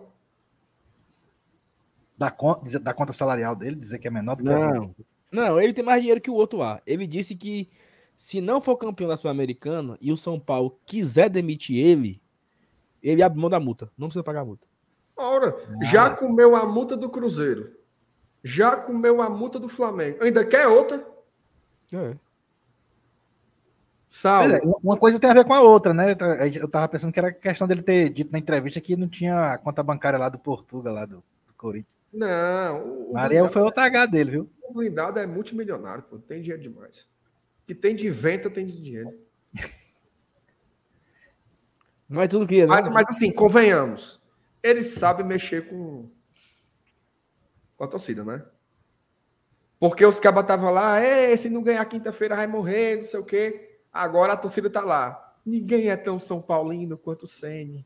Da 2.18 2.32
conta, 2.32 2.80
da 2.80 2.94
conta 2.94 3.12
salarial 3.12 3.56
dele, 3.56 3.76
dizer 3.76 4.00
que 4.00 4.08
é 4.08 4.12
menor 4.12 4.36
do 4.36 4.44
que 4.44 4.50
Não. 4.50 4.96
Não, 5.32 5.60
ele 5.60 5.74
tem 5.74 5.84
mais 5.84 6.02
dinheiro 6.02 6.20
que 6.20 6.30
o 6.30 6.36
outro 6.36 6.60
lá. 6.60 6.82
Ele 6.86 7.08
disse 7.08 7.36
que 7.36 7.70
se 8.16 8.42
não 8.42 8.60
for 8.60 8.78
campeão 8.78 9.08
da 9.08 9.18
Sul-Americana 9.18 9.98
e 10.02 10.12
o 10.12 10.18
São 10.18 10.40
Paulo 10.40 10.78
quiser 10.86 11.30
demitir 11.30 11.78
ele, 11.78 12.22
ele 13.02 13.24
abre 13.24 13.40
mão 13.40 13.50
da 13.50 13.60
multa. 13.60 13.90
Não 13.98 14.08
precisa 14.08 14.24
pagar 14.24 14.42
a 14.42 14.46
multa. 14.46 14.68
Ora, 15.16 15.56
ah. 15.68 15.84
já 15.86 16.10
comeu 16.10 16.56
a 16.56 16.66
multa 16.66 16.98
do 16.98 17.10
Cruzeiro. 17.10 17.76
Já 18.44 18.76
comeu 18.76 19.22
a 19.22 19.30
multa 19.30 19.60
do 19.60 19.70
Flamengo. 19.70 20.24
Ainda 20.24 20.46
quer 20.46 20.68
outra? 20.68 21.06
É. 21.94 22.16
Saulo. 24.08 24.80
Uma 24.84 24.98
coisa 24.98 25.20
tem 25.20 25.30
a 25.30 25.34
ver 25.34 25.46
com 25.46 25.54
a 25.54 25.62
outra, 25.62 25.94
né? 25.94 26.12
Eu 26.54 26.68
tava 26.68 26.88
pensando 26.90 27.14
que 27.14 27.20
era 27.20 27.32
questão 27.32 27.66
dele 27.68 27.82
ter 27.82 28.10
dito 28.10 28.32
na 28.32 28.40
entrevista 28.40 28.82
que 28.82 28.96
não 28.96 29.08
tinha 29.08 29.54
a 29.54 29.58
conta 29.58 29.82
bancária 29.82 30.20
lá 30.20 30.28
do 30.28 30.38
Portugal, 30.38 30.94
lá 30.94 31.06
do, 31.06 31.24
do 31.48 31.54
Corinthians. 31.56 31.88
Não. 32.12 33.12
O 33.12 33.18
Ariel 33.18 33.48
foi 33.48 33.62
o 33.62 33.72
TH 33.72 34.08
dele, 34.08 34.32
viu? 34.32 34.50
O 34.72 34.74
blindado 34.74 35.20
é 35.20 35.28
multimilionário, 35.28 36.02
pô. 36.04 36.18
Tem 36.18 36.42
dinheiro 36.42 36.62
demais. 36.64 37.06
Que 37.68 37.76
tem 37.76 37.94
de 37.94 38.10
venta, 38.10 38.50
tem 38.50 38.66
de 38.66 38.82
dinheiro. 38.82 39.20
Mas 42.08 42.30
tudo 42.30 42.48
que. 42.48 42.62
Né? 42.62 42.68
Mas, 42.68 42.88
mas 42.88 43.10
assim, 43.10 43.34
convenhamos. 43.34 44.22
Ele 44.64 44.82
sabe 44.82 45.24
mexer 45.24 45.68
com, 45.68 46.10
com 47.76 47.84
a 47.84 47.88
torcida, 47.88 48.24
né? 48.24 48.46
Porque 49.78 50.06
os 50.06 50.20
cabas 50.20 50.44
estavam 50.44 50.72
lá, 50.72 51.00
se 51.36 51.50
não 51.50 51.62
ganhar 51.64 51.84
quinta-feira 51.84 52.38
vai 52.38 52.48
morrer, 52.48 52.98
não 52.98 53.04
sei 53.04 53.20
o 53.20 53.26
quê. 53.26 53.78
Agora 53.92 54.34
a 54.34 54.38
torcida 54.38 54.68
está 54.68 54.80
lá. 54.80 55.36
Ninguém 55.46 55.90
é 55.90 55.98
tão 55.98 56.18
São 56.18 56.42
Paulino 56.42 56.98
quanto 56.98 57.24
o 57.24 57.28
Sene. 57.28 57.86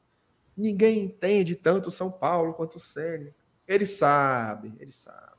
Ninguém 0.55 1.05
entende 1.05 1.55
tanto 1.55 1.89
São 1.89 2.11
Paulo 2.11 2.53
quanto 2.53 2.75
o 2.75 2.79
Sene. 2.79 3.33
Ele 3.67 3.87
sabe, 3.87 4.73
ele 4.79 4.91
sabe. 4.91 5.34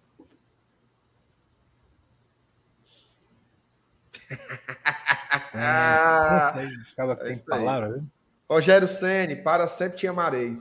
ah, 5.55 6.55
é 6.99 7.15
tem 7.17 7.45
palavra, 7.45 7.93
viu? 7.93 8.07
Rogério 8.49 8.87
Ceni, 8.87 9.37
para 9.37 9.67
sempre 9.67 9.99
te 9.99 10.07
amarei. 10.07 10.61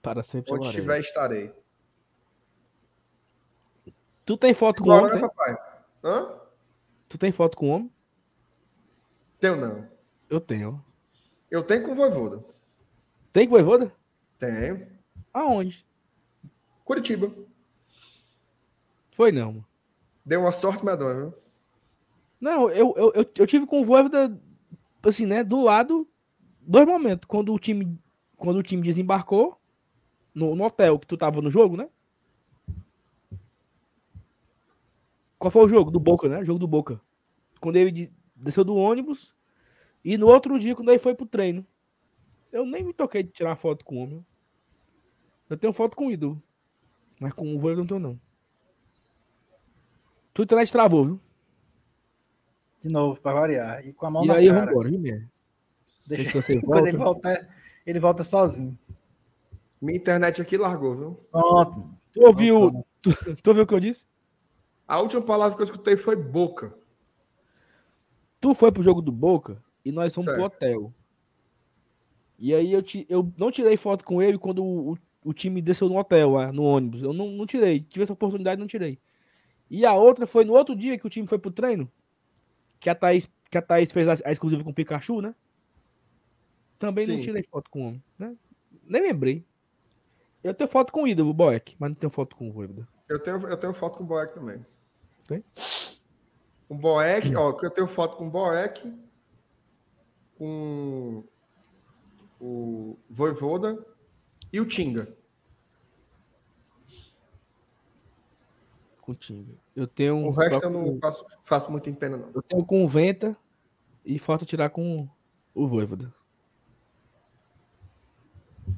Para 0.00 0.22
sempre 0.22 0.52
Onde 0.52 0.62
amarei. 0.62 0.80
estiver, 0.80 1.00
estarei. 1.00 1.52
Tu 4.24 4.36
tem 4.36 4.54
foto 4.54 4.82
com 4.82 4.90
o 4.90 4.92
homem? 4.92 5.12
Né, 5.12 5.20
papai? 5.20 5.56
Hã? 6.02 6.40
Tu 7.08 7.18
tem 7.18 7.32
foto 7.32 7.56
com 7.56 7.70
o 7.70 7.72
homem? 7.74 7.92
Tenho 9.38 9.56
não. 9.56 9.88
Eu 10.28 10.40
tenho. 10.40 10.84
Eu 11.50 11.62
tenho 11.62 11.84
com 11.84 11.92
o 11.92 11.94
Voivoda. 11.94 12.44
Tem 13.32 13.46
com 13.46 13.54
o 13.54 13.58
Voivoda? 13.58 13.92
Tenho. 14.38 14.86
Aonde? 15.32 15.86
Curitiba. 16.84 17.32
Foi 19.12 19.30
não, 19.30 19.52
mano. 19.52 19.66
Deu 20.24 20.40
uma 20.40 20.52
sorte 20.52 20.84
medonha, 20.84 21.14
viu? 21.14 21.34
Não, 22.40 22.70
eu, 22.70 22.94
eu, 22.96 23.12
eu, 23.14 23.26
eu 23.38 23.46
tive 23.46 23.66
com 23.66 23.80
o 23.80 23.84
Voivoda, 23.84 24.40
assim, 25.02 25.26
né, 25.26 25.42
do 25.42 25.62
lado, 25.62 26.06
dois 26.60 26.86
momentos. 26.86 27.26
Quando 27.26 27.52
o 27.52 27.58
time, 27.58 27.98
quando 28.36 28.58
o 28.58 28.62
time 28.62 28.82
desembarcou 28.82 29.58
no, 30.34 30.54
no 30.54 30.64
hotel 30.64 30.98
que 30.98 31.06
tu 31.06 31.16
tava 31.16 31.40
no 31.40 31.50
jogo, 31.50 31.76
né? 31.76 31.88
Qual 35.38 35.50
foi 35.50 35.64
o 35.64 35.68
jogo? 35.68 35.90
Do 35.90 36.00
Boca, 36.00 36.28
né? 36.28 36.44
Jogo 36.44 36.58
do 36.58 36.66
Boca. 36.66 37.00
Quando 37.60 37.76
ele 37.76 38.12
desceu 38.34 38.64
do 38.64 38.76
ônibus 38.76 39.34
e 40.04 40.16
no 40.16 40.26
outro 40.26 40.58
dia, 40.58 40.74
quando 40.74 40.90
ele 40.90 40.98
foi 40.98 41.14
pro 41.14 41.26
treino, 41.26 41.66
eu 42.52 42.64
nem 42.64 42.84
me 42.84 42.92
toquei 42.92 43.22
de 43.22 43.30
tirar 43.30 43.56
foto 43.56 43.84
com 43.84 43.96
o 43.96 44.02
homem. 44.02 44.26
Eu 45.48 45.56
tenho 45.56 45.72
foto 45.72 45.96
com 45.96 46.06
o 46.06 46.10
ídolo. 46.10 46.42
Mas 47.20 47.32
com 47.32 47.54
o 47.54 47.58
vô 47.58 47.70
eu 47.70 47.76
não 47.76 47.86
tenho, 47.86 48.00
não. 48.00 48.20
Tu 50.34 50.42
internet 50.42 50.70
travou, 50.70 51.04
viu? 51.04 51.20
De 52.82 52.90
novo, 52.90 53.20
pra 53.20 53.32
variar. 53.32 53.86
E 53.86 53.92
com 53.92 54.06
a 54.06 54.10
mão 54.10 54.24
e 54.24 54.28
na 54.28 54.34
aí, 54.34 54.48
cara. 54.48 54.66
vambora, 54.66 54.90
viu, 54.90 55.22
Deixa 56.08 56.40
você 56.40 56.58
volta. 56.60 56.88
ele 56.88 56.96
volta, 56.96 57.48
ele 57.86 57.98
volta 57.98 58.24
sozinho. 58.24 58.78
Minha 59.80 59.96
internet 59.96 60.40
aqui 60.40 60.56
largou, 60.56 60.94
viu? 60.94 61.20
Pronto. 61.30 61.90
Tu 62.12 62.20
ouviu, 62.22 62.86
tu, 63.02 63.10
tu 63.42 63.48
ouviu 63.48 63.64
o 63.64 63.66
que 63.66 63.74
eu 63.74 63.80
disse? 63.80 64.06
A 64.86 65.00
última 65.00 65.22
palavra 65.22 65.56
que 65.56 65.62
eu 65.62 65.66
escutei 65.66 65.96
foi 65.96 66.16
boca. 66.16 66.74
Tu 68.40 68.54
foi 68.54 68.70
pro 68.70 68.82
jogo 68.82 69.02
do 69.02 69.10
Boca 69.10 69.62
e 69.84 69.90
nós 69.90 70.14
fomos 70.14 70.26
certo. 70.26 70.36
pro 70.36 70.46
hotel. 70.46 70.94
E 72.38 72.54
aí 72.54 72.72
eu, 72.72 72.82
te, 72.82 73.06
eu 73.08 73.32
não 73.36 73.50
tirei 73.50 73.76
foto 73.76 74.04
com 74.04 74.22
ele 74.22 74.38
quando 74.38 74.62
o, 74.62 74.92
o, 74.92 74.98
o 75.24 75.32
time 75.32 75.62
desceu 75.62 75.88
no 75.88 75.98
hotel, 75.98 76.32
lá, 76.32 76.52
no 76.52 76.62
ônibus. 76.62 77.02
Eu 77.02 77.12
não, 77.12 77.28
não 77.30 77.46
tirei. 77.46 77.80
Tive 77.80 78.02
essa 78.04 78.12
oportunidade 78.12 78.60
não 78.60 78.66
tirei. 78.66 78.98
E 79.70 79.84
a 79.84 79.94
outra 79.94 80.26
foi 80.26 80.44
no 80.44 80.52
outro 80.52 80.76
dia 80.76 80.98
que 80.98 81.06
o 81.06 81.10
time 81.10 81.26
foi 81.26 81.38
pro 81.38 81.50
treino. 81.50 81.90
Que 82.78 82.90
a 82.90 82.94
Thaís, 82.94 83.28
que 83.50 83.58
a 83.58 83.62
Thaís 83.62 83.92
fez 83.92 84.08
a, 84.08 84.14
a 84.24 84.32
exclusiva 84.32 84.62
com 84.62 84.70
o 84.70 84.74
Pikachu, 84.74 85.20
né? 85.20 85.34
Também 86.78 87.06
Sim. 87.06 87.14
não 87.14 87.20
tirei 87.20 87.42
foto 87.42 87.70
com 87.70 87.82
o 87.82 87.88
homem. 87.88 88.02
Né? 88.18 88.36
Nem 88.84 89.02
lembrei. 89.02 89.44
Eu 90.44 90.54
tenho 90.54 90.70
foto 90.70 90.92
com 90.92 91.02
o 91.02 91.08
ídolo, 91.08 91.30
o 91.30 91.34
Boeck, 91.34 91.74
mas 91.78 91.90
não 91.90 91.96
tenho 91.96 92.10
foto 92.10 92.36
com 92.36 92.48
o 92.48 92.52
Voivoda. 92.52 92.86
Eu 93.08 93.18
tenho, 93.18 93.48
eu 93.48 93.56
tenho 93.56 93.74
foto 93.74 93.98
com 93.98 94.04
o 94.04 94.06
Boeck 94.06 94.34
também. 94.34 94.64
Tem? 95.26 95.44
Um 96.70 96.76
Boeck, 96.76 97.34
ó, 97.34 97.58
eu 97.62 97.70
tenho 97.70 97.86
foto 97.88 98.16
com 98.16 98.28
o 98.28 98.30
Boeck, 98.30 98.92
com 100.36 101.24
o 102.40 102.96
Voivoda 103.08 103.84
e 104.52 104.60
o 104.60 104.66
Tinga. 104.66 105.16
Com 109.06 109.12
o. 109.12 109.16
Eu 109.76 109.86
tenho. 109.86 110.16
O 110.26 110.30
resto 110.32 110.64
eu 110.64 110.70
não 110.70 110.98
faço, 110.98 111.24
faço 111.44 111.70
muito 111.70 111.88
em 111.88 111.94
pena, 111.94 112.16
não. 112.16 112.28
Eu 112.34 112.42
tenho 112.42 112.64
com 112.64 112.84
o 112.84 112.88
Venta 112.88 113.36
e 114.04 114.18
falta 114.18 114.44
tirar 114.44 114.70
com 114.70 115.08
o 115.54 115.64
Voivoda. 115.64 116.12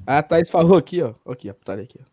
A 0.05 0.21
Thaís 0.21 0.51
falou 0.51 0.77
aqui, 0.77 1.01
ó. 1.01 1.15
Aqui, 1.25 1.49
a 1.49 1.53
putaria 1.53 1.83
aqui, 1.83 1.99
ó. 1.99 2.05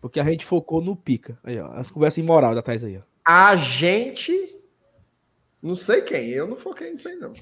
Porque 0.00 0.20
a 0.20 0.24
gente 0.24 0.46
focou 0.46 0.80
no 0.80 0.94
pica. 0.94 1.36
Aí, 1.42 1.58
ó. 1.58 1.72
As 1.72 1.90
conversas 1.90 2.18
imoral 2.18 2.54
da 2.54 2.62
Thaís 2.62 2.84
aí, 2.84 2.98
ó. 2.98 3.02
A 3.24 3.56
gente. 3.56 4.60
Não 5.60 5.74
sei 5.74 6.02
quem, 6.02 6.28
eu 6.28 6.46
não 6.46 6.54
foquei 6.56 6.92
nisso 6.92 7.08
aí, 7.08 7.16
não. 7.16 7.32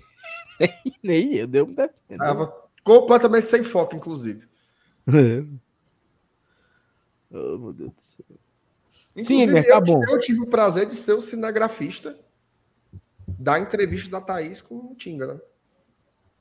Nem 1.04 1.34
eu, 1.34 1.46
deu 1.46 1.66
um 1.66 1.74
Tava 2.16 2.50
completamente 2.82 3.46
sem 3.46 3.62
foco, 3.62 3.94
inclusive. 3.94 4.48
oh, 7.30 7.58
meu 7.58 7.74
Deus 7.74 7.92
do 7.92 8.00
céu. 8.00 8.24
Inclusive, 9.16 9.62
Sim, 9.62 9.68
tá 9.68 9.80
bom. 9.80 10.02
Eu 10.08 10.20
tive 10.20 10.40
o 10.40 10.46
prazer 10.46 10.86
de 10.86 10.94
ser 10.94 11.12
o 11.12 11.20
cinegrafista 11.20 12.18
da 13.26 13.58
entrevista 13.58 14.10
da 14.10 14.20
Thaís 14.20 14.60
com 14.60 14.74
o 14.74 14.94
Tinga, 14.94 15.34
né? 15.34 15.40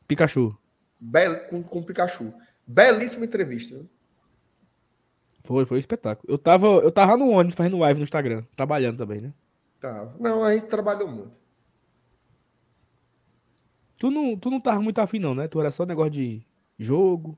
Pikachu. 0.08 0.58
Bel, 1.00 1.48
com, 1.48 1.64
com 1.64 1.80
o 1.80 1.84
Pikachu. 1.84 2.34
Belíssima 2.66 3.26
entrevista. 3.26 3.78
Né? 3.78 3.86
Foi, 5.44 5.66
foi 5.66 5.78
um 5.78 5.80
espetáculo. 5.80 6.32
Eu 6.32 6.38
tava, 6.38 6.68
eu 6.68 6.92
tava 6.92 7.18
no 7.18 7.30
ônibus 7.30 7.56
fazendo 7.56 7.80
live 7.80 8.00
no 8.00 8.04
Instagram, 8.04 8.44
trabalhando 8.56 8.98
também, 8.98 9.22
né? 9.22 9.34
Tá. 9.80 10.14
Não, 10.20 10.44
a 10.44 10.54
gente 10.54 10.68
trabalhou 10.68 11.08
muito. 11.08 11.32
Tu 13.98 14.10
não, 14.10 14.38
tu 14.38 14.50
não 14.50 14.60
tava 14.60 14.82
muito 14.82 15.00
afim, 15.00 15.20
não, 15.20 15.34
né? 15.34 15.48
Tu 15.48 15.60
era 15.60 15.72
só 15.72 15.86
negócio 15.86 16.12
de 16.12 16.46
jogo. 16.78 17.38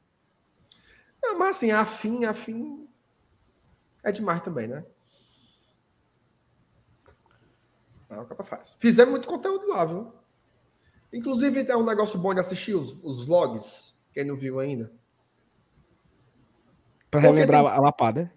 Não, 1.21 1.37
mas 1.37 1.57
assim, 1.57 1.71
afim, 1.71 2.25
afim. 2.25 2.87
É 4.03 4.11
demais 4.11 4.41
também, 4.41 4.67
né? 4.67 4.83
É 8.11 8.19
o 8.19 8.25
que 8.25 8.43
faz. 8.43 8.75
Fizemos 8.77 9.11
muito 9.11 9.27
conteúdo 9.27 9.69
lá, 9.69 9.85
viu? 9.85 10.11
Inclusive, 11.13 11.63
tem 11.63 11.75
um 11.75 11.85
negócio 11.85 12.19
bom 12.19 12.33
de 12.33 12.41
assistir 12.41 12.75
os, 12.75 13.01
os 13.03 13.25
vlogs. 13.25 13.97
Quem 14.13 14.25
não 14.25 14.35
viu 14.35 14.59
ainda. 14.59 14.91
Pra 17.09 17.21
relembrar 17.21 17.63
tem... 17.63 17.71
a 17.71 17.79
lapada. 17.79 18.31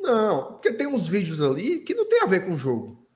Não, 0.00 0.54
porque 0.54 0.72
tem 0.72 0.88
uns 0.88 1.06
vídeos 1.06 1.40
ali 1.40 1.78
que 1.80 1.94
não 1.94 2.08
tem 2.08 2.22
a 2.22 2.26
ver 2.26 2.44
com 2.44 2.54
o 2.54 2.58
jogo. 2.58 3.06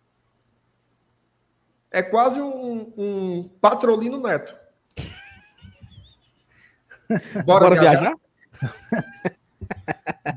É 1.91 2.03
quase 2.03 2.41
um, 2.41 2.93
um 2.97 3.49
patrolino 3.61 4.21
neto. 4.21 4.55
Bora, 7.45 7.69
Bora 7.69 7.81
viajar? 7.81 8.15
viajar? 8.61 9.37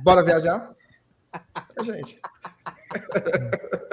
Bora 0.04 0.24
viajar? 0.24 0.76
É, 1.78 1.84
gente. 1.84 2.20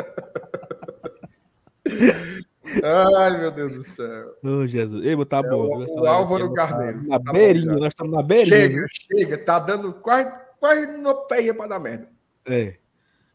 Ai, 2.83 3.39
meu 3.39 3.51
Deus 3.51 3.73
do 3.73 3.83
céu. 3.83 4.35
Oh, 4.43 4.67
Jesus. 4.67 5.05
Ei, 5.05 5.25
tá 5.25 5.39
é 5.39 5.43
bom. 5.43 5.85
O, 5.85 6.01
o 6.01 6.07
Álvaro 6.07 6.53
Carneiro. 6.53 7.07
Na 7.07 7.21
tá 7.21 7.33
beirinha, 7.33 7.75
bom, 7.75 7.81
nós 7.81 7.89
estamos 7.89 8.13
na 8.13 8.23
beirinha. 8.23 8.57
Chega, 8.57 8.87
chega. 8.91 9.39
Tá 9.39 9.59
dando 9.59 9.93
quase, 9.95 10.33
quase 10.59 10.87
no 10.99 11.15
pé 11.27 11.53
para 11.53 11.69
dar 11.69 11.79
merda. 11.79 12.09
É. 12.45 12.77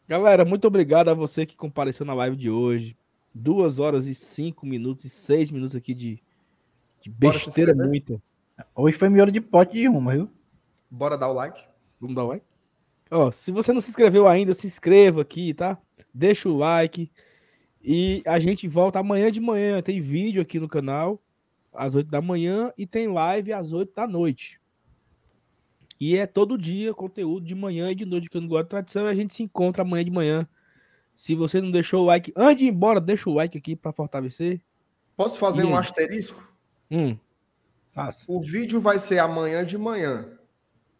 Galera, 0.08 0.44
muito 0.44 0.66
obrigado 0.66 1.08
a 1.08 1.14
você 1.14 1.46
que 1.46 1.56
compareceu 1.56 2.04
na 2.04 2.14
live 2.14 2.36
de 2.36 2.50
hoje. 2.50 2.96
Duas 3.34 3.78
horas 3.78 4.06
e 4.06 4.14
cinco 4.14 4.66
minutos 4.66 5.06
e 5.06 5.10
seis 5.10 5.50
minutos 5.50 5.74
aqui 5.74 5.94
de, 5.94 6.22
de 7.00 7.08
besteira 7.08 7.74
muita. 7.74 8.20
Hoje 8.74 8.96
foi 8.96 9.08
miolo 9.08 9.32
de 9.32 9.40
pote 9.40 9.72
de 9.72 9.88
uma, 9.88 10.12
viu? 10.12 10.30
Bora 10.90 11.16
dar 11.16 11.28
o 11.28 11.32
like. 11.32 11.64
Vamos 11.98 12.14
dar 12.14 12.24
o 12.24 12.28
like? 12.28 12.44
Ó, 13.10 13.30
se 13.30 13.50
você 13.50 13.72
não 13.72 13.80
se 13.80 13.90
inscreveu 13.90 14.28
ainda, 14.28 14.52
se 14.52 14.66
inscreva 14.66 15.22
aqui, 15.22 15.54
tá? 15.54 15.78
Deixa 16.12 16.48
o 16.48 16.56
like. 16.56 17.10
E 17.84 18.22
a 18.24 18.38
gente 18.38 18.68
volta 18.68 18.98
amanhã 18.98 19.30
de 19.30 19.40
manhã. 19.40 19.82
Tem 19.82 20.00
vídeo 20.00 20.40
aqui 20.40 20.60
no 20.60 20.68
canal 20.68 21.20
às 21.72 21.94
8 21.94 22.10
da 22.10 22.20
manhã 22.20 22.72
e 22.76 22.86
tem 22.86 23.08
live 23.08 23.52
às 23.52 23.72
8 23.72 23.94
da 23.94 24.06
noite. 24.06 24.60
E 26.00 26.16
é 26.16 26.26
todo 26.26 26.58
dia 26.58 26.92
conteúdo 26.92 27.46
de 27.46 27.54
manhã 27.54 27.90
e 27.90 27.94
de 27.94 28.04
noite 28.04 28.28
que 28.28 28.36
eu 28.36 28.40
não 28.40 28.48
gosto 28.48 28.64
de 28.64 28.70
tradição. 28.70 29.06
E 29.06 29.10
a 29.10 29.14
gente 29.14 29.34
se 29.34 29.42
encontra 29.42 29.82
amanhã 29.82 30.04
de 30.04 30.10
manhã. 30.10 30.48
Se 31.14 31.34
você 31.34 31.60
não 31.60 31.70
deixou 31.70 32.02
o 32.02 32.06
like, 32.06 32.32
antes 32.36 32.58
de 32.58 32.64
ir 32.64 32.68
embora, 32.68 33.00
deixa 33.00 33.28
o 33.28 33.34
like 33.34 33.56
aqui 33.56 33.76
para 33.76 33.92
fortalecer. 33.92 34.60
Posso 35.16 35.38
fazer 35.38 35.62
e... 35.62 35.66
um 35.66 35.76
asterisco? 35.76 36.42
Hum. 36.90 37.16
O 38.26 38.40
vídeo 38.40 38.80
vai 38.80 38.98
ser 38.98 39.18
amanhã 39.18 39.64
de 39.64 39.76
manhã. 39.76 40.26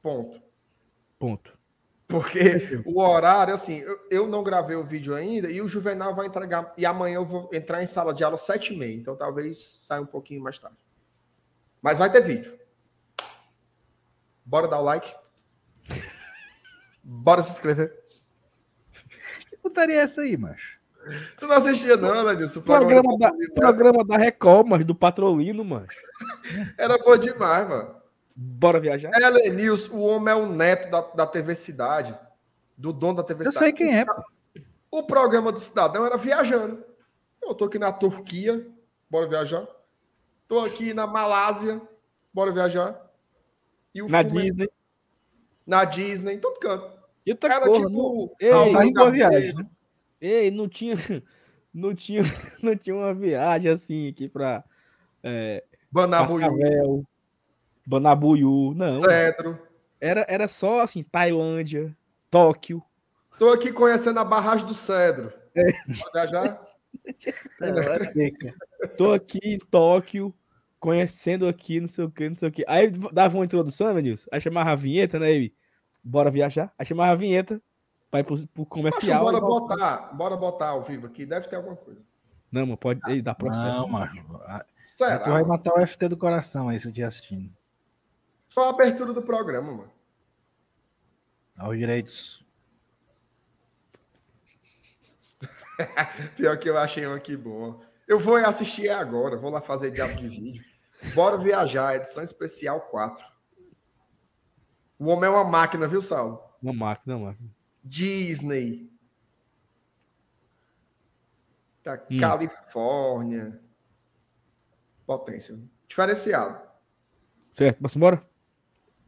Ponto. 0.03 0.41
Ponto. 1.19 1.59
Porque 2.13 2.83
o 2.85 3.01
horário, 3.01 3.55
assim, 3.55 3.83
eu, 4.11 4.29
não 4.29 4.45
gravei 4.45 4.77
o 4.77 4.85
vídeo 4.85 5.15
ainda 5.15 5.51
e 5.51 5.63
o 5.63 5.67
Juvenal 5.67 6.15
vai 6.15 6.27
entregar. 6.27 6.75
E 6.77 6.85
amanhã 6.85 7.15
eu 7.15 7.25
vou 7.25 7.49
entrar 7.55 7.83
em 7.83 7.87
sala 7.87 8.13
de 8.13 8.23
aula 8.23 8.37
e 8.71 8.77
meia, 8.77 8.95
então 8.95 9.17
talvez 9.17 9.57
saia 9.57 10.03
um 10.03 10.07
pouquinho 10.07 10.43
mais 10.43 10.59
tarde. 10.59 10.77
Mas 11.81 11.99
vai 11.99 12.13
ter 12.13 12.21
vídeo. 12.21 12.59
Bora 14.45 14.69
dar 14.69 14.81
o 14.81 14.85
like. 14.85 15.15
Bora 17.03 17.43
se 17.43 17.53
inscrever. 17.53 17.99
Que 19.49 19.57
putaria 19.57 19.97
é 19.97 20.03
essa 20.03 20.21
aí, 20.21 20.37
macho? 20.37 20.79
Tu 21.39 21.47
não 21.47 21.57
assistia, 21.57 21.97
não, 21.97 22.25
né, 22.25 22.35
Nilson? 22.35 22.61
Programa, 22.61 23.03
programa, 23.03 23.19
da, 23.19 23.55
programa 23.55 24.05
da 24.05 24.17
Record, 24.19 24.69
mas 24.69 24.85
do 24.85 24.95
Patrolino, 24.95 25.65
mano. 25.65 25.87
Era 26.77 26.97
bom 26.99 27.17
demais, 27.17 27.69
mano. 27.69 28.02
Bora 28.35 28.81
viajar? 28.81 29.11
Ellen 29.15 29.53
News, 29.53 29.89
o 29.89 30.01
homem 30.01 30.33
é 30.33 30.37
o 30.37 30.47
neto 30.47 30.91
da, 30.91 31.01
da 31.01 31.27
TV 31.27 31.55
Cidade, 31.55 32.19
do 32.77 32.93
dono 32.93 33.17
da 33.17 33.23
TV 33.23 33.47
Eu 33.47 33.53
Cidade. 33.53 33.73
Eu 33.73 33.77
sei 33.77 33.87
quem 33.87 33.99
é, 33.99 34.05
pô. 34.05 34.23
O 34.91 35.03
programa 35.03 35.51
do 35.53 35.59
Cidadão 35.59 36.05
era 36.05 36.17
viajando. 36.17 36.85
Eu 37.43 37.55
tô 37.55 37.65
aqui 37.65 37.79
na 37.79 37.93
Turquia, 37.93 38.67
bora 39.11 39.27
viajar. 39.27 39.67
Tô 40.47 40.61
aqui 40.61 40.93
na 40.93 41.07
Malásia, 41.07 41.81
bora 42.33 42.53
viajar. 42.53 43.11
E 43.95 44.03
o 44.03 44.09
na 44.09 44.23
Disney. 44.23 44.69
Na 45.67 45.85
Disney, 45.85 46.35
em 46.35 46.41
todo 46.41 46.59
canto. 46.59 46.91
E 47.25 47.31
outra 47.31 47.55
era 47.55 47.67
porra, 47.67 47.87
tipo. 47.87 48.37
Ei, 48.39 48.73
tá 48.73 48.87
em 48.87 48.93
boa 48.93 49.11
viagem, 49.11 49.55
né? 49.55 49.67
Ei, 50.21 50.51
não 50.51 50.69
tinha, 50.69 50.97
não 51.73 51.95
tinha, 51.95 52.23
não 52.63 52.77
tinha 52.77 52.95
uma 52.95 53.15
viagem 53.15 53.71
assim 53.71 54.09
aqui 54.09 54.29
pra. 54.29 54.65
É, 55.23 55.65
Banabuiú. 55.91 57.07
Banabuiú, 57.87 58.75
não. 58.75 59.01
Cedro. 59.01 59.59
Era, 60.01 60.27
era 60.29 60.49
só 60.49 60.83
assim, 60.83 61.03
Tailândia, 61.03 61.97
Tóquio. 62.31 62.83
Tô 63.39 63.51
aqui 63.51 63.73
conhecendo 63.73 64.19
a 64.21 64.25
barragem 64.25 64.67
do 64.67 64.75
Cedro. 64.75 65.33
É. 65.55 65.73
Já 66.15 66.27
já? 66.27 66.61
Não, 67.61 67.79
é 67.79 67.99
seca. 67.99 68.55
Tô 68.97 69.13
aqui 69.13 69.41
em 69.43 69.59
Tóquio, 69.59 70.35
conhecendo 70.79 71.49
aqui, 71.49 71.81
não 71.81 71.89
sei 71.89 72.05
o 72.05 72.11
que, 72.11 72.29
não 72.29 72.37
sei 72.37 72.49
o 72.49 72.53
que. 72.53 72.65
Aí 72.69 72.91
dava 72.91 73.39
uma 73.39 73.45
introdução, 73.45 73.93
né, 73.93 74.03
Nilson? 74.03 74.29
Aí 74.31 74.41
chamava 74.41 74.71
a 74.71 74.75
vinheta, 74.75 75.19
né, 75.19 75.33
ele? 75.33 75.55
Bora 76.05 76.31
viajar. 76.31 76.73
Aí 76.79 76.85
chamava 76.85 77.13
a 77.13 77.17
vinheta 77.17 77.61
pra 78.11 78.21
ir 78.21 78.25
pro, 78.25 78.47
pro 78.49 78.67
comercial. 78.67 79.25
bora 79.25 79.41
botar, 79.41 80.13
bora 80.15 80.37
botar 80.37 80.69
ao 80.69 80.83
vivo 80.83 81.07
aqui, 81.07 81.25
deve 81.25 81.49
ter 81.49 81.57
alguma 81.57 81.77
coisa. 81.77 82.01
Não, 82.51 82.67
mas 82.67 82.79
pode 82.79 83.01
ele 83.09 83.23
dar 83.23 83.35
processo. 83.35 83.81
Não, 83.81 83.89
macho. 83.89 84.23
Será? 84.85 85.21
Tu 85.21 85.31
vai 85.31 85.43
matar 85.45 85.73
o 85.73 85.87
FT 85.87 86.09
do 86.09 86.17
coração 86.17 86.69
aí 86.69 86.79
se 86.79 86.87
eu 86.87 86.91
estiver 86.91 87.07
assistindo. 87.07 87.51
Só 88.53 88.67
a 88.67 88.71
abertura 88.71 89.15
do 89.15 89.23
programa, 89.23 89.73
mano. 89.73 89.93
Aos 91.57 91.79
direitos. 91.79 92.45
Pior 96.37 96.59
que 96.59 96.69
eu 96.69 96.77
achei 96.77 97.07
um 97.07 97.15
aqui 97.15 97.35
bom. 97.35 97.83
Eu 98.07 98.21
vou 98.21 98.37
assistir 98.37 98.91
agora, 98.91 99.39
vou 99.39 99.51
lá 99.51 99.63
fazer 99.63 99.91
diabo 99.91 100.15
de 100.17 100.29
vídeo. 100.29 100.63
Bora 101.15 101.39
viajar, 101.39 101.97
edição 101.97 102.23
especial 102.23 102.83
4. 102.83 103.25
O 104.99 105.07
homem 105.07 105.31
é 105.31 105.33
uma 105.33 105.45
máquina, 105.45 105.89
viu, 105.89 106.03
Saulo? 106.03 106.39
Uma 106.63 106.75
máquina, 106.75 107.17
uma 107.17 107.29
máquina. 107.29 107.49
Disney. 107.83 108.93
Tá, 111.83 111.95
hum. 112.11 112.19
Califórnia. 112.21 113.59
Potência. 115.07 115.59
Diferenciado. 115.89 116.61
Certo, 117.51 117.79
vamos 117.79 117.97
embora? 117.97 118.32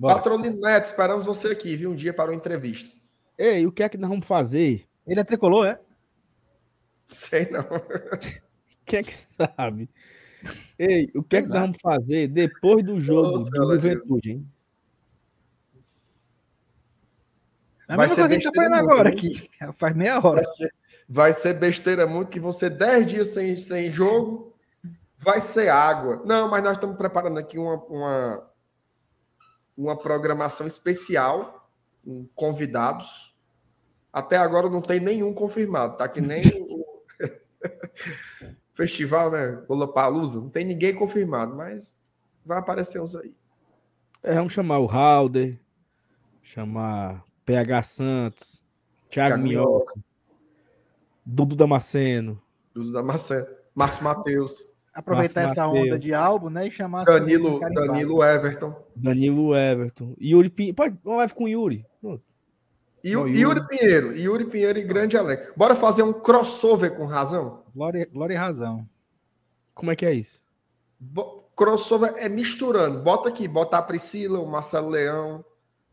Patrolino 0.01 0.61
Neto, 0.61 0.87
esperamos 0.87 1.25
você 1.25 1.49
aqui, 1.49 1.77
viu? 1.77 1.91
Um 1.91 1.95
dia 1.95 2.13
para 2.13 2.31
uma 2.31 2.37
entrevista. 2.37 2.95
Ei, 3.39 3.67
o 3.67 3.73
que 3.73 3.83
é 3.83 3.89
que 3.89 3.97
nós 3.97 4.11
vamos 4.11 4.27
fazer? 4.27 4.87
Ele 5.07 5.21
é 5.21 5.25
tricolor, 5.25 5.67
é? 5.67 5.81
Sei 7.09 7.49
não. 7.51 7.65
Quem 8.85 8.99
é 8.99 9.03
que 9.03 9.15
sabe? 9.15 9.89
Ei, 10.79 11.11
o 11.15 11.23
que 11.23 11.37
é 11.37 11.43
que 11.43 11.49
nós 11.49 11.61
vamos 11.61 11.79
fazer 11.81 12.29
depois 12.29 12.85
do 12.85 13.01
jogo 13.01 13.33
Nossa, 13.33 13.51
do 13.51 13.75
Juventude, 13.75 14.33
hein? 14.33 14.49
É 17.89 17.95
a 17.95 17.97
mesma 17.97 18.15
coisa 18.15 18.29
que 18.29 18.35
a 18.35 18.41
gente 18.41 18.53
tá 18.53 18.63
fazendo 18.63 18.75
agora 18.75 19.09
aqui. 19.09 19.49
Faz 19.75 19.95
meia 19.95 20.19
hora. 20.19 20.37
Vai 20.37 20.45
ser, 20.45 20.75
vai 21.09 21.33
ser 21.33 21.55
besteira 21.55 22.07
muito 22.07 22.31
que 22.31 22.41
você 22.41 22.69
10 22.71 23.07
dias 23.07 23.29
sem, 23.29 23.57
sem 23.57 23.91
jogo 23.91 24.55
vai 25.25 25.41
ser 25.41 25.71
água. 25.71 26.23
Não, 26.25 26.49
mas 26.49 26.63
nós 26.63 26.75
estamos 26.75 26.97
preparando 26.97 27.39
aqui 27.39 27.59
uma, 27.59 27.77
uma 27.85 28.51
uma 29.77 29.97
programação 29.97 30.67
especial, 30.67 31.71
com 32.05 32.27
convidados. 32.35 33.35
Até 34.13 34.37
agora 34.37 34.71
não 34.71 34.81
tem 34.81 35.01
nenhum 35.01 35.35
confirmado, 35.35 35.97
tá? 35.97 36.09
Que 36.09 36.21
nem 36.21 36.41
o 36.71 37.03
festival, 38.75 39.31
né? 39.31 39.63
Palusa, 39.93 40.41
não 40.41 40.49
tem 40.49 40.65
ninguém 40.65 40.95
confirmado, 40.95 41.55
mas 41.55 41.93
vai 42.45 42.59
aparecer 42.59 43.01
uns 43.01 43.17
aí. 43.17 43.35
É, 44.23 44.35
vamos 44.35 44.53
chamar 44.53 44.79
o 44.79 44.87
Halder, 44.87 45.59
chamar 46.43 47.25
PH 47.45 47.83
Santos, 47.83 48.65
Thiago, 49.09 49.35
Thiago 49.35 49.43
Minhoca, 49.43 49.95
Dudu 51.25 51.57
Damasceno. 51.57 52.41
Dudu 52.73 52.93
Damasceno, 52.93 53.47
Marcos 53.75 54.01
Matheus. 54.01 54.74
Aproveitar 54.95 55.41
Marcos 55.43 55.59
essa 55.59 55.67
Mateus. 55.67 55.87
onda 55.87 55.99
de 55.99 56.15
álbum, 56.15 56.49
né? 56.51 56.69
E 56.69 56.71
chamar 56.71 57.05
Danilo, 57.05 57.59
Danilo 57.59 58.23
Everton. 58.23 58.75
Danilo 58.95 59.57
Everton. 59.57 60.15
Yuri 60.21 60.49
Pinheiro. 60.49 60.77
Pode, 60.77 60.97
uma 61.05 61.17
live 61.17 61.35
com 61.35 61.49
Yuri. 61.49 61.85
Yuri. 63.05 63.39
Yuri 63.39 63.67
Pinheiro. 63.67 64.17
Yuri 64.17 64.45
Pinheiro 64.47 64.79
e 64.79 64.83
grande 64.83 65.17
elenco. 65.17 65.53
Bora 65.57 65.75
fazer 65.75 66.03
um 66.03 66.13
crossover 66.13 66.97
com 66.97 67.05
razão? 67.05 67.63
Glória, 67.75 68.09
glória 68.11 68.35
e 68.35 68.37
razão. 68.37 68.89
Como 69.75 69.91
é 69.91 69.97
que 69.97 70.07
é 70.07 70.15
isso? 70.15 70.41
Bo- 70.99 71.45
crossover 71.57 72.15
é 72.17 72.29
misturando. 72.29 73.01
Bota 73.01 73.29
aqui, 73.29 73.47
bota 73.47 73.77
a 73.77 73.83
Priscila, 73.83 74.39
o 74.41 74.47
Marcelo 74.47 74.89
Leão, 74.89 75.45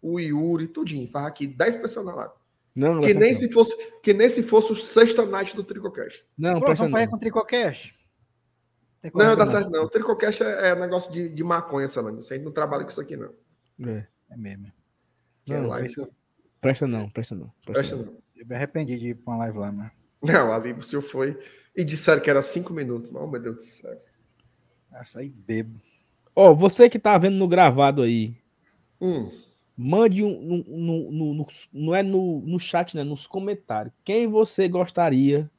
o 0.02 0.20
Yuri, 0.20 0.68
tudinho. 0.68 1.10
Faz 1.10 1.26
aqui 1.26 1.48
10 1.48 1.76
pessoas 1.78 2.06
na 2.06 2.14
live. 2.16 2.34
Não, 2.76 2.94
não 2.96 3.02
Que 3.02 3.14
nem, 3.14 3.34
se 3.34 3.52
fosse, 3.52 3.76
que 4.02 4.14
nem 4.14 4.30
se 4.30 4.42
fosse 4.44 4.72
o 4.72 4.76
sexta 4.76 5.26
night 5.26 5.54
do 5.56 5.64
Tricocast. 5.64 6.24
não. 6.38 6.54
Não, 6.54 6.60
Pô, 6.62 6.74
vamos 6.74 6.92
fazer 6.92 7.08
com 7.10 7.18
Tricocast. 7.18 7.94
Não, 9.04 9.12
como 9.12 9.36
dá 9.36 9.46
você 9.46 9.52
certo 9.54 9.70
não. 9.72 9.84
O 9.86 9.90
Tricocast 9.90 10.44
é, 10.44 10.70
é 10.70 10.76
negócio 10.76 11.12
de, 11.12 11.30
de 11.30 11.44
maconha, 11.44 11.88
Salando. 11.88 12.20
Isso 12.20 12.32
aí 12.34 12.40
não 12.40 12.52
trabalha 12.52 12.84
com 12.84 12.90
isso 12.90 13.02
aqui, 13.02 13.16
não. 13.18 13.34
É. 13.88 14.06
É 14.30 14.38
mesmo. 14.38 14.68
É 15.50 15.60
Não, 15.60 15.78
eu- 15.78 16.12
presta 16.62 16.88
não, 16.88 17.10
presta 17.10 17.36
não. 17.36 17.52
Presta 17.66 17.74
Presta 17.74 17.96
não. 17.96 18.04
não. 18.06 18.22
Eu 18.36 18.46
me 18.46 18.56
arrependi 18.56 18.98
de 18.98 19.08
ir 19.10 19.16
pra 19.16 19.34
uma 19.34 19.40
live 19.40 19.58
lá, 19.58 19.72
mas. 19.72 19.92
Não, 20.24 20.54
ali 20.54 20.72
o 20.74 20.82
senhor 20.84 21.02
foi 21.02 21.38
e 21.76 21.84
disseram 21.84 22.22
que 22.22 22.30
era 22.30 22.42
cinco 22.42 22.74
minutos. 22.74 23.10
Oh, 23.14 23.26
meu 23.28 23.42
Deus 23.42 23.56
do 23.56 23.62
céu. 23.62 24.00
Essa 24.94 25.20
aí 25.20 25.30
bebo. 25.30 25.80
Ó, 26.36 26.54
você 26.54 26.90
que 26.90 27.00
tá 27.00 27.18
vendo 27.18 27.38
no 27.38 27.48
gravado 27.48 28.02
aí, 28.04 28.36
Hum, 29.02 29.32
mande 29.76 30.24
um. 30.24 30.40
No, 30.42 30.64
no- 30.78 31.12
no- 31.12 31.34
no- 31.34 31.48
não 31.74 31.96
é 31.96 32.04
no, 32.04 32.40
no 32.42 32.60
chat, 32.60 32.96
né? 32.96 33.04
Nos 33.04 33.26
comentários. 33.26 33.94
Quem 34.04 34.28
você 34.28 34.68
gostaria 34.68 35.50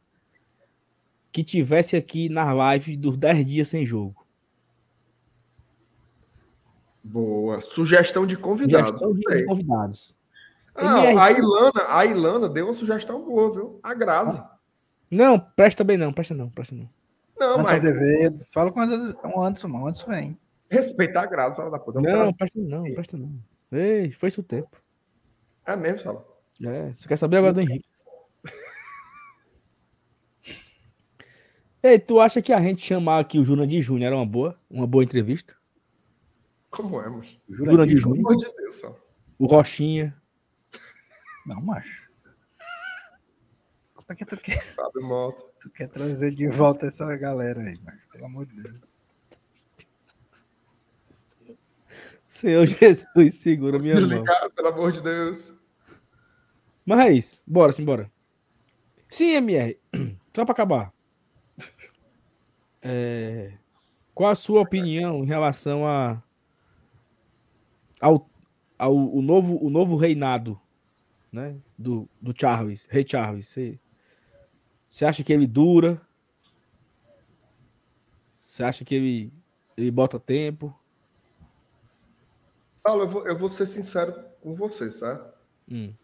que 1.32 1.42
tivesse 1.42 1.96
aqui 1.96 2.28
na 2.28 2.52
live 2.52 2.96
dos 2.96 3.16
10 3.16 3.46
dias 3.46 3.68
sem 3.68 3.84
jogo? 3.86 4.22
boa. 7.02 7.60
Sugestão 7.60 8.26
de 8.26 8.36
convidado. 8.36 8.98
Sugestão 8.98 9.12
de, 9.14 9.44
convidados. 9.44 10.14
Ah, 10.74 11.04
MR. 11.04 11.18
a 11.18 11.30
Ilana, 11.32 11.84
a 11.88 12.06
Ilana 12.06 12.48
deu 12.48 12.66
uma 12.66 12.74
sugestão 12.74 13.22
boa, 13.22 13.52
viu? 13.52 13.80
A 13.82 13.92
Grazi. 13.92 14.42
Não, 15.10 15.38
presta 15.38 15.84
bem 15.84 15.98
não, 15.98 16.12
presta 16.12 16.34
não, 16.34 16.48
presta 16.48 16.74
não. 16.74 16.88
Não, 17.38 17.54
Anderson 17.59 17.62
mas 17.74 17.84
Azevedo. 17.84 18.46
Fala 18.50 18.72
com 18.72 18.80
o 18.80 18.82
Anderson, 18.82 19.16
o 19.34 19.42
Anderson, 19.42 19.68
mano. 19.68 19.84
O 19.84 19.88
Anderson 19.88 20.06
vem. 20.06 20.38
respeitar 20.70 21.22
a 21.22 21.26
Grazi, 21.26 21.56
fala 21.56 21.70
da 21.70 21.78
puta. 21.78 22.00
Vamos 22.00 22.09
Não, 22.10 22.18
trazer- 22.18 22.36
presta 22.36 22.59
não, 22.60 22.82
presta 22.94 23.16
não. 23.18 23.32
Ei, 23.72 24.12
foi 24.12 24.28
isso 24.28 24.40
o 24.40 24.44
tempo. 24.44 24.80
É 25.66 25.76
mesmo, 25.76 25.98
fala. 25.98 26.24
É, 26.64 26.94
você 26.94 27.09
quer 27.09 27.16
saber 27.18 27.38
agora 27.38 27.52
do 27.52 27.60
Henrique? 27.60 27.84
Ei, 31.82 31.98
tu 31.98 32.20
acha 32.20 32.40
que 32.40 32.52
a 32.52 32.60
gente 32.60 32.80
chamar 32.80 33.18
aqui 33.18 33.38
o 33.38 33.44
Júnior 33.44 33.66
de 33.66 33.82
Júnior 33.82 34.06
era 34.09 34.16
uma 34.16 34.24
boa? 34.26 34.56
Uma 34.70 34.86
boa 34.86 35.02
entrevista? 35.02 35.56
Como 36.70 37.00
é? 37.00 37.04
Júnior 37.48 37.86
de 37.86 37.94
Pelo 37.94 37.96
Júnior, 37.96 38.18
amor 38.18 38.36
de 38.36 38.52
Deus, 38.56 38.82
o 39.38 39.46
Rochinha. 39.46 40.16
Não, 41.44 41.60
macho. 41.60 42.09
Como 43.94 44.06
é 44.09 44.14
que 44.14 44.24
tu 44.24 44.36
quer, 44.36 44.62
Fábio 44.62 45.02
Mota. 45.02 45.42
tu 45.60 45.70
quer 45.70 45.88
trazer 45.88 46.32
de 46.32 46.46
volta 46.48 46.86
essa 46.86 47.16
galera 47.16 47.60
aí, 47.60 47.74
macho? 47.84 48.09
Pelo 48.12 48.26
amor 48.26 48.46
de 48.46 48.62
Deus. 48.62 48.80
Senhor 52.28 52.66
Jesus, 52.66 53.34
segura 53.36 53.78
minha 53.78 53.94
mão. 53.94 54.09
Desligar, 54.09 54.50
pelo 54.50 54.68
amor 54.68 54.92
de 54.92 55.02
Deus. 55.02 55.54
Mas 56.84 57.00
é 57.00 57.12
isso. 57.12 57.42
Bora, 57.46 57.72
simbora. 57.72 58.09
Sim, 59.09 59.34
MR. 59.34 59.78
Só 60.34 60.44
pra 60.44 60.52
acabar. 60.52 60.92
É, 62.82 63.52
Qual 64.14 64.30
a 64.30 64.34
sua 64.34 64.60
opinião 64.60 65.22
em 65.22 65.26
relação 65.26 65.86
a 65.86 66.22
ao, 68.00 68.28
ao 68.78 68.94
o 68.94 69.22
novo 69.22 69.64
o 69.64 69.70
novo 69.70 69.96
reinado, 69.96 70.60
né, 71.30 71.56
do, 71.78 72.09
do 72.20 72.34
Charles, 72.38 72.86
Rei 72.90 73.06
Charles? 73.06 73.48
Você, 73.48 73.78
você 74.88 75.04
acha 75.04 75.22
que 75.22 75.32
ele 75.32 75.46
dura? 75.46 76.00
Você 78.34 78.64
acha 78.64 78.84
que 78.84 78.94
ele 78.94 79.32
ele 79.76 79.90
bota 79.90 80.18
tempo? 80.20 80.76
Saulo, 82.76 83.04
eu 83.04 83.09
vou, 83.09 83.26
eu 83.26 83.38
vou 83.38 83.48
ser 83.48 83.66
sincero 83.66 84.12
com 84.40 84.54
você, 84.54 84.90
certo? 84.90 85.32
Hum. 85.70 85.94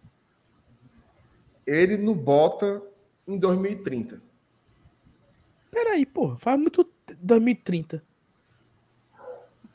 Ele 1.67 1.97
não 1.97 2.15
bota 2.15 2.81
em 3.27 3.37
2030. 3.37 4.23
Peraí, 5.85 6.05
pô, 6.05 6.37
faz 6.39 6.59
muito 6.59 6.85
2030. 7.21 8.03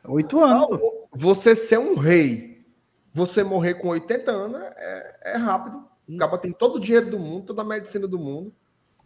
Oito 0.05 0.37
anos. 0.43 0.79
você 1.13 1.55
ser 1.55 1.79
um 1.79 1.95
rei, 1.95 2.61
você 3.13 3.41
morrer 3.43 3.75
com 3.75 3.87
80 3.87 4.31
anos 4.31 4.61
é, 4.75 5.19
é 5.33 5.37
rápido. 5.37 5.81
O 6.09 6.17
cara 6.17 6.37
tem 6.37 6.51
todo 6.51 6.75
o 6.75 6.79
dinheiro 6.79 7.09
do 7.09 7.17
mundo, 7.17 7.45
toda 7.45 7.61
a 7.61 7.65
medicina 7.65 8.05
do 8.05 8.19
mundo. 8.19 8.53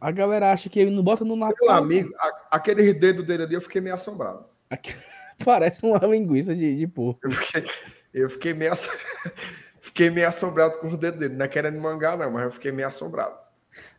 A 0.02 0.10
galera 0.10 0.52
acha 0.52 0.70
que 0.70 0.80
ele 0.80 0.90
não 0.90 1.04
bota 1.04 1.24
no 1.24 1.36
Meu 1.38 1.48
Natal. 1.48 1.70
amigo, 1.70 2.10
a- 2.18 2.48
aquele 2.52 2.92
dedo 2.94 3.22
dele 3.24 3.44
ali, 3.44 3.54
eu 3.54 3.62
fiquei 3.62 3.80
meio 3.80 3.94
assombrado. 3.94 4.46
Aqui- 4.70 4.96
Parece 5.46 5.86
uma 5.86 6.00
linguiça 6.00 6.56
de, 6.56 6.76
de 6.78 6.88
porco. 6.88 7.20
Eu 7.24 7.30
fiquei, 7.32 7.66
eu 8.12 8.30
fiquei 8.32 8.54
meio, 8.56 8.74
fiquei 9.80 10.10
meio 10.10 10.28
assombrado 10.28 10.80
com 10.80 10.88
os 10.88 10.98
dedos 10.98 11.20
dele. 11.20 11.36
Não 11.36 11.46
é 11.46 11.48
querendo 11.48 11.80
mangar, 11.80 12.18
não, 12.18 12.32
mas 12.32 12.46
eu 12.46 12.52
fiquei 12.52 12.72
meio 12.72 12.88
assombrado. 12.88 13.38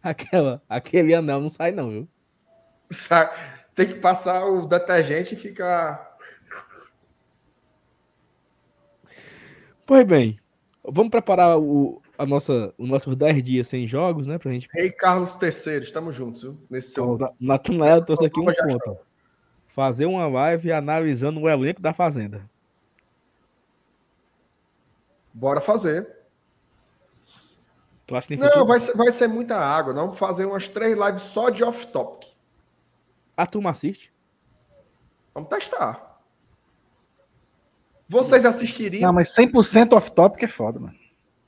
Aquela, 0.03 0.61
aquele 0.69 1.15
anel 1.15 1.41
não 1.41 1.49
sai, 1.49 1.71
não, 1.71 1.91
viu? 1.91 2.09
Tem 3.75 3.87
que 3.87 3.95
passar 3.95 4.45
o 4.47 4.67
detergente 4.67 5.35
e 5.35 5.39
ficar. 5.39 6.17
Pois 9.87 10.07
bem, 10.07 10.39
vamos 10.85 11.11
preparar 11.11 11.59
o, 11.59 12.03
a 12.19 12.27
nossa, 12.27 12.75
os 12.77 12.89
nossos 12.89 13.15
10 13.17 13.43
dias 13.43 13.69
sem 13.69 13.87
jogos, 13.87 14.27
né? 14.27 14.37
Pra 14.39 14.51
gente. 14.51 14.69
Rei 14.73 14.91
Carlos 14.91 15.39
III, 15.41 15.83
estamos 15.83 16.15
juntos, 16.15 16.43
viu? 16.43 16.59
Nesse 16.69 16.91
seu. 16.91 17.17
Natanael 17.41 18.05
trouxe 18.05 18.27
aqui 18.27 18.41
um 18.41 18.45
ponto. 18.45 18.99
Fazer 19.69 20.07
uma 20.07 20.27
live 20.27 20.73
analisando 20.73 21.41
o 21.41 21.49
elenco 21.49 21.81
da 21.81 21.95
Fazenda. 21.95 22.43
Bora 25.33 25.61
fazer. 25.61 26.19
Tu 28.05 28.17
acha 28.17 28.27
que 28.27 28.37
Não, 28.37 28.67
vai 28.67 28.81
ser, 28.81 28.97
vai 28.97 29.13
ser 29.13 29.29
muita 29.29 29.57
água. 29.57 29.93
Nós 29.93 30.05
vamos 30.05 30.19
fazer 30.19 30.47
umas 30.47 30.67
três 30.67 30.99
lives 30.99 31.23
só 31.23 31.49
de 31.51 31.63
off-topic. 31.63 32.38
A 33.39 33.47
turma 33.47 33.71
assiste? 33.71 34.13
Vamos 35.33 35.49
testar. 35.49 36.21
Vocês 38.09 38.45
assistiriam 38.45 39.03
Não, 39.03 39.13
mas 39.13 39.33
100% 39.33 39.93
off-topic 39.93 40.43
é 40.43 40.49
foda, 40.49 40.81
mano. 40.81 40.99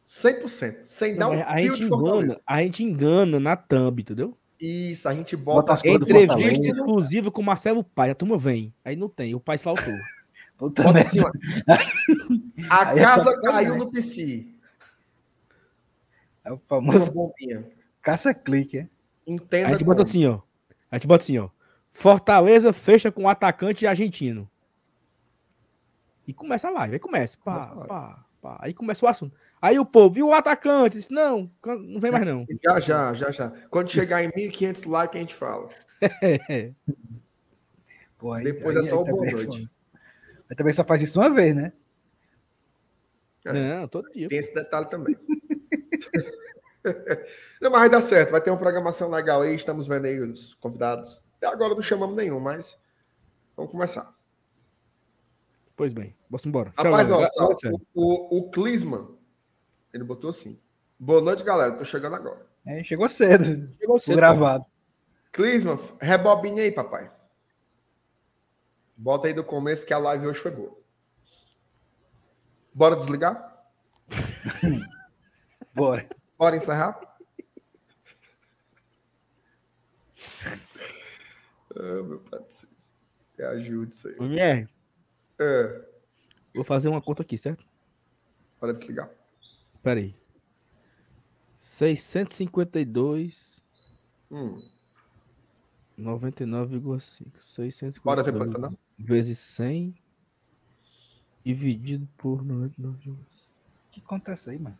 100%, 0.06 0.84
sem 0.84 1.16
dar 1.16 1.26
Não, 1.26 1.32
um 1.32 1.36
mas 1.38 1.46
a, 1.48 1.58
gente 1.58 1.82
engana, 1.82 2.40
a 2.46 2.62
gente 2.62 2.84
engana 2.84 3.40
na 3.40 3.56
thumb, 3.56 4.00
entendeu? 4.02 4.36
Isso, 4.60 5.08
a 5.08 5.14
gente 5.14 5.36
Bota 5.36 5.60
bota. 5.60 5.72
as 5.72 5.84
Entrevista 5.84 6.68
exclusiva 6.68 7.30
com 7.30 7.40
o 7.40 7.44
Marcelo 7.44 7.82
Paz. 7.82 8.12
A 8.12 8.14
turma 8.14 8.38
vem. 8.38 8.72
Aí 8.84 8.94
não 8.94 9.08
tem, 9.08 9.34
o 9.34 9.40
pai 9.40 9.58
faltou. 9.58 9.92
Puta 10.58 10.82
Bota 10.84 11.00
assim, 11.00 11.20
ó. 11.20 11.28
A 12.70 12.88
Aí 12.90 12.98
é 12.98 13.02
casa 13.02 13.40
caiu 13.40 13.76
no 13.78 13.90
PC. 13.90 14.46
É 16.44 16.52
o 16.52 16.58
famoso 16.68 17.10
bombinha. 17.10 17.64
caça-clique, 18.00 18.78
é? 18.78 18.82
A 18.82 18.88
Entenda 19.26 19.68
gente 19.70 19.78
como. 19.78 19.90
bota 19.90 20.02
assim, 20.04 20.26
ó. 20.26 20.40
A 20.90 20.96
gente 20.96 21.06
bota 21.06 21.24
assim, 21.24 21.38
ó. 21.38 21.48
Fortaleza 21.92 22.72
fecha 22.72 23.12
com 23.12 23.24
o 23.24 23.28
atacante 23.28 23.86
argentino. 23.86 24.50
E 26.26 26.32
começa 26.32 26.68
a 26.68 26.70
live. 26.70 26.94
Aí 26.94 27.00
começa. 27.00 27.36
Pá, 27.44 27.66
Começa 27.66 27.88
pá, 27.88 28.24
pá. 28.40 28.56
Aí 28.60 28.72
começa 28.72 29.04
o 29.04 29.08
assunto. 29.08 29.36
Aí 29.60 29.78
o 29.78 29.84
povo, 29.84 30.14
viu 30.14 30.28
o 30.28 30.32
atacante? 30.32 30.96
Disse, 30.96 31.12
não, 31.12 31.50
não 31.64 32.00
vem 32.00 32.10
mais 32.10 32.24
não. 32.24 32.46
Já, 32.62 32.80
já, 32.80 33.12
já, 33.14 33.30
já. 33.30 33.50
Quando 33.68 33.90
chegar 33.90 34.22
em 34.22 34.30
1.500 34.30 34.88
likes, 34.88 35.16
a 35.16 35.20
gente 35.20 35.34
fala. 35.34 35.68
Pô, 38.16 38.32
aí- 38.32 38.44
Depois 38.44 38.76
aí- 38.76 38.86
é 38.86 38.88
só 38.88 38.96
aí 38.96 39.02
o 39.02 39.04
boa 39.14 39.26
é 39.26 39.30
noite. 39.32 39.70
Mas 40.48 40.56
também 40.56 40.72
só 40.74 40.84
faz 40.84 41.02
isso 41.02 41.20
uma 41.20 41.30
vez, 41.30 41.54
né? 41.54 41.72
É. 43.44 43.52
Não, 43.52 43.88
todo 43.88 44.10
dia. 44.12 44.28
Tem 44.28 44.38
esse 44.38 44.54
detalhe 44.54 44.88
também. 44.88 45.16
não, 47.60 47.70
mas 47.70 47.80
vai 47.80 47.90
dar 47.90 48.00
certo. 48.00 48.30
Vai 48.30 48.40
ter 48.40 48.50
uma 48.50 48.58
programação 48.58 49.10
legal 49.10 49.42
aí. 49.42 49.54
Estamos 49.54 49.86
vendo 49.86 50.06
aí 50.06 50.18
os 50.20 50.54
convidados. 50.54 51.22
Até 51.40 51.46
agora 51.46 51.74
não 51.74 51.80
chamamos 51.80 52.14
nenhum, 52.14 52.38
mas 52.38 52.78
vamos 53.56 53.72
começar. 53.72 54.14
Pois 55.74 55.90
bem, 55.90 56.14
vamos 56.28 56.44
embora. 56.44 56.70
Tchau, 56.76 56.84
Rapaz, 56.84 57.10
ó, 57.10 57.14
galera. 57.14 57.30
Sal, 57.30 57.56
o, 57.72 57.78
o, 57.94 58.38
o 58.38 58.50
Clisman, 58.50 59.16
ele 59.90 60.04
botou 60.04 60.28
assim. 60.28 60.60
Boa 60.98 61.22
noite, 61.22 61.42
galera. 61.42 61.72
Tô 61.78 61.84
chegando 61.86 62.16
agora. 62.16 62.46
É, 62.66 62.84
chegou 62.84 63.08
cedo. 63.08 63.74
Chegou 63.78 63.98
cedo, 63.98 64.16
gravado. 64.16 64.66
Clisman, 65.32 65.78
rebobine 65.98 66.60
aí, 66.60 66.70
papai. 66.70 67.10
Bota 68.94 69.28
aí 69.28 69.32
do 69.32 69.42
começo 69.42 69.86
que 69.86 69.94
a 69.94 69.98
live 69.98 70.26
hoje 70.26 70.40
foi 70.40 70.50
boa. 70.50 70.78
Bora 72.74 72.96
desligar? 72.96 73.64
Bora. 75.74 76.06
Bora 76.36 76.56
encerrar? 76.56 77.00
Ah, 81.76 82.02
meu 82.02 82.18
pai 82.20 82.40
do 82.40 82.48
céu. 82.50 82.68
Me 83.38 83.44
ajude 83.44 83.94
isso 83.94 84.08
aí. 84.08 84.14
pô. 84.14 84.24
MR, 84.24 84.68
É, 85.38 85.84
vou 86.54 86.64
fazer 86.64 86.88
uma 86.88 87.00
conta 87.00 87.22
aqui, 87.22 87.38
certo? 87.38 87.64
bora 88.60 88.74
desligar. 88.74 89.08
Pera 89.82 90.00
aí. 90.00 90.14
652 91.56 93.60
Hum, 94.30 94.56
99,5. 95.98 97.26
600 97.38 97.98
Bora 97.98 98.22
ver 98.22 98.36
quanto, 98.36 98.58
não? 98.58 98.76
vezes 98.98 99.38
100 99.38 99.94
dividido 101.44 102.08
por 102.16 102.42
99,5. 102.44 103.12
O 103.12 103.16
que 103.90 104.00
acontece 104.00 104.50
aí, 104.50 104.58
mano? 104.58 104.78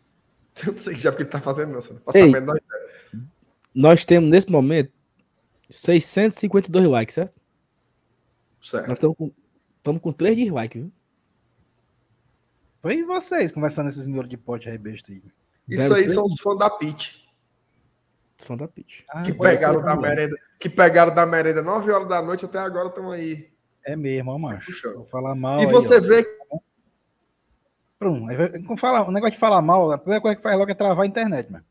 Eu 0.65 0.73
não 0.73 0.79
sei 0.79 0.97
já 0.97 1.11
o 1.11 1.17
que 1.17 1.23
ele 1.23 1.31
tá 1.31 1.41
fazendo, 1.41 1.73
não. 1.73 1.81
Você 1.81 1.93
não 1.95 2.01
faço 2.01 2.19
Ei. 2.19 2.29
a 2.29 2.33
menor 2.33 2.57
ideia. 2.57 3.25
Nós 3.75 4.05
temos 4.05 4.31
nesse 4.31 4.51
momento 4.51 4.93
652 5.70 6.86
likes, 6.88 7.14
certo? 7.14 7.40
Certo. 8.62 8.88
Nós 8.88 8.97
estamos 8.98 9.16
com, 9.16 9.32
estamos 9.76 10.02
com 10.02 10.12
3 10.12 10.36
dislikes, 10.36 10.82
viu? 10.82 10.92
Foi 12.82 13.02
vocês 13.05 13.52
conversando 13.52 13.88
esses 13.90 14.06
miolos 14.06 14.28
de 14.28 14.36
pote 14.36 14.68
aí 14.68 14.78
besta 14.78 15.12
aí. 15.12 15.22
Isso 15.68 15.82
Zero 15.82 15.94
aí 15.94 16.02
três? 16.02 16.14
são 16.14 16.24
os 16.24 16.40
fãs 16.40 16.59
da 16.59 16.68
Pitch. 16.70 17.16
Os 18.38 18.44
fãs 18.44 18.59
da 18.59 18.66
Pitch. 18.68 19.02
Ah, 19.09 19.22
Que 19.22 19.32
pegaram 19.32 19.82
da 19.82 19.94
merenda. 19.97 20.36
Que 20.59 20.68
pegaram 20.68 21.14
da 21.14 21.26
merenda 21.26 21.62
9 21.62 21.90
horas 21.92 22.09
da 22.09 22.22
noite 22.22 22.44
até 22.44 22.59
agora 22.59 22.88
estão 22.88 23.10
aí. 23.12 23.51
É 23.84 23.94
mesmo, 23.97 24.30
ó, 24.32 24.38
macho. 24.38 24.66
Puxando. 24.66 24.94
Vou 24.97 25.05
falar 25.05 25.34
mal. 25.34 25.60
e 25.60 25.66
aí, 25.66 25.72
você 25.72 25.98
ó. 25.98 26.01
vê 26.01 26.24
Pronto, 27.98 28.76
falar, 28.78 29.06
o 29.06 29.12
negócio 29.12 29.34
de 29.34 29.38
falar 29.38 29.60
mal, 29.60 29.92
a 29.92 29.98
primeira 29.98 30.22
coisa 30.22 30.34
que 30.34 30.42
faz 30.42 30.56
logo 30.59 30.70
é 30.70 30.74
travar 30.74 31.05
a 31.05 31.06
internet, 31.06 31.52
mano. 31.52 31.64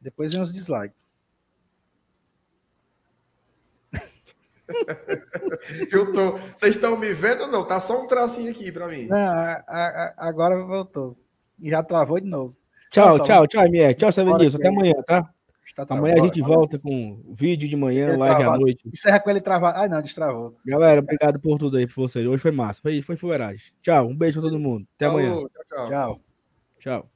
Depois 0.00 0.32
vem 0.32 0.40
os 0.40 0.52
dislikes. 0.52 0.96
Eu 5.92 6.12
tô. 6.12 6.38
Vocês 6.54 6.74
estão 6.74 6.96
me 6.98 7.12
vendo 7.14 7.42
ou 7.42 7.48
não? 7.48 7.64
Tá 7.64 7.78
só 7.80 8.02
um 8.02 8.06
tracinho 8.06 8.50
aqui 8.50 8.70
pra 8.72 8.88
mim. 8.88 9.06
Não, 9.06 9.16
a- 9.16 9.62
a- 9.68 10.14
agora 10.18 10.56
voltou. 10.64 11.16
E 11.60 11.70
já 11.70 11.82
travou 11.82 12.20
de 12.20 12.26
novo. 12.28 12.56
Tchau, 12.90 13.16
Tchau, 13.18 13.26
tchau, 13.26 13.46
tchau, 13.46 13.64
MR. 13.64 13.94
Tchau, 13.94 14.12
Sevenilson. 14.12 14.58
Até 14.58 14.68
que- 14.68 14.74
amanhã, 14.76 14.94
tá? 15.06 15.30
Está 15.78 15.94
Amanhã 15.94 16.14
a 16.14 16.24
gente 16.24 16.40
volta 16.40 16.78
com 16.78 17.20
vídeo 17.34 17.68
de 17.68 17.76
manhã, 17.76 18.08
Ele 18.08 18.16
live 18.16 18.34
à 18.34 18.38
travado. 18.38 18.60
noite. 18.62 18.88
Encerra 18.88 19.20
com 19.20 19.28
ele 19.28 19.42
travado. 19.42 19.78
Ai, 19.78 19.88
não, 19.90 20.00
destravou. 20.00 20.56
Galera, 20.66 21.00
obrigado 21.02 21.38
por 21.38 21.58
tudo 21.58 21.76
aí, 21.76 21.86
por 21.86 21.94
vocês. 21.96 22.26
Hoje 22.26 22.40
foi 22.40 22.50
massa. 22.50 22.80
Foi, 22.80 23.02
foi 23.02 23.14
fuleiragem. 23.16 23.72
Tchau, 23.82 24.06
um 24.06 24.16
beijo 24.16 24.40
pra 24.40 24.48
todo 24.48 24.58
mundo. 24.58 24.86
Até 24.96 25.04
amanhã. 25.06 25.28
Falou, 25.34 25.50
tchau, 25.50 25.64
tchau. 25.68 25.88
Tchau. 25.90 26.20
Tchau. 26.78 27.10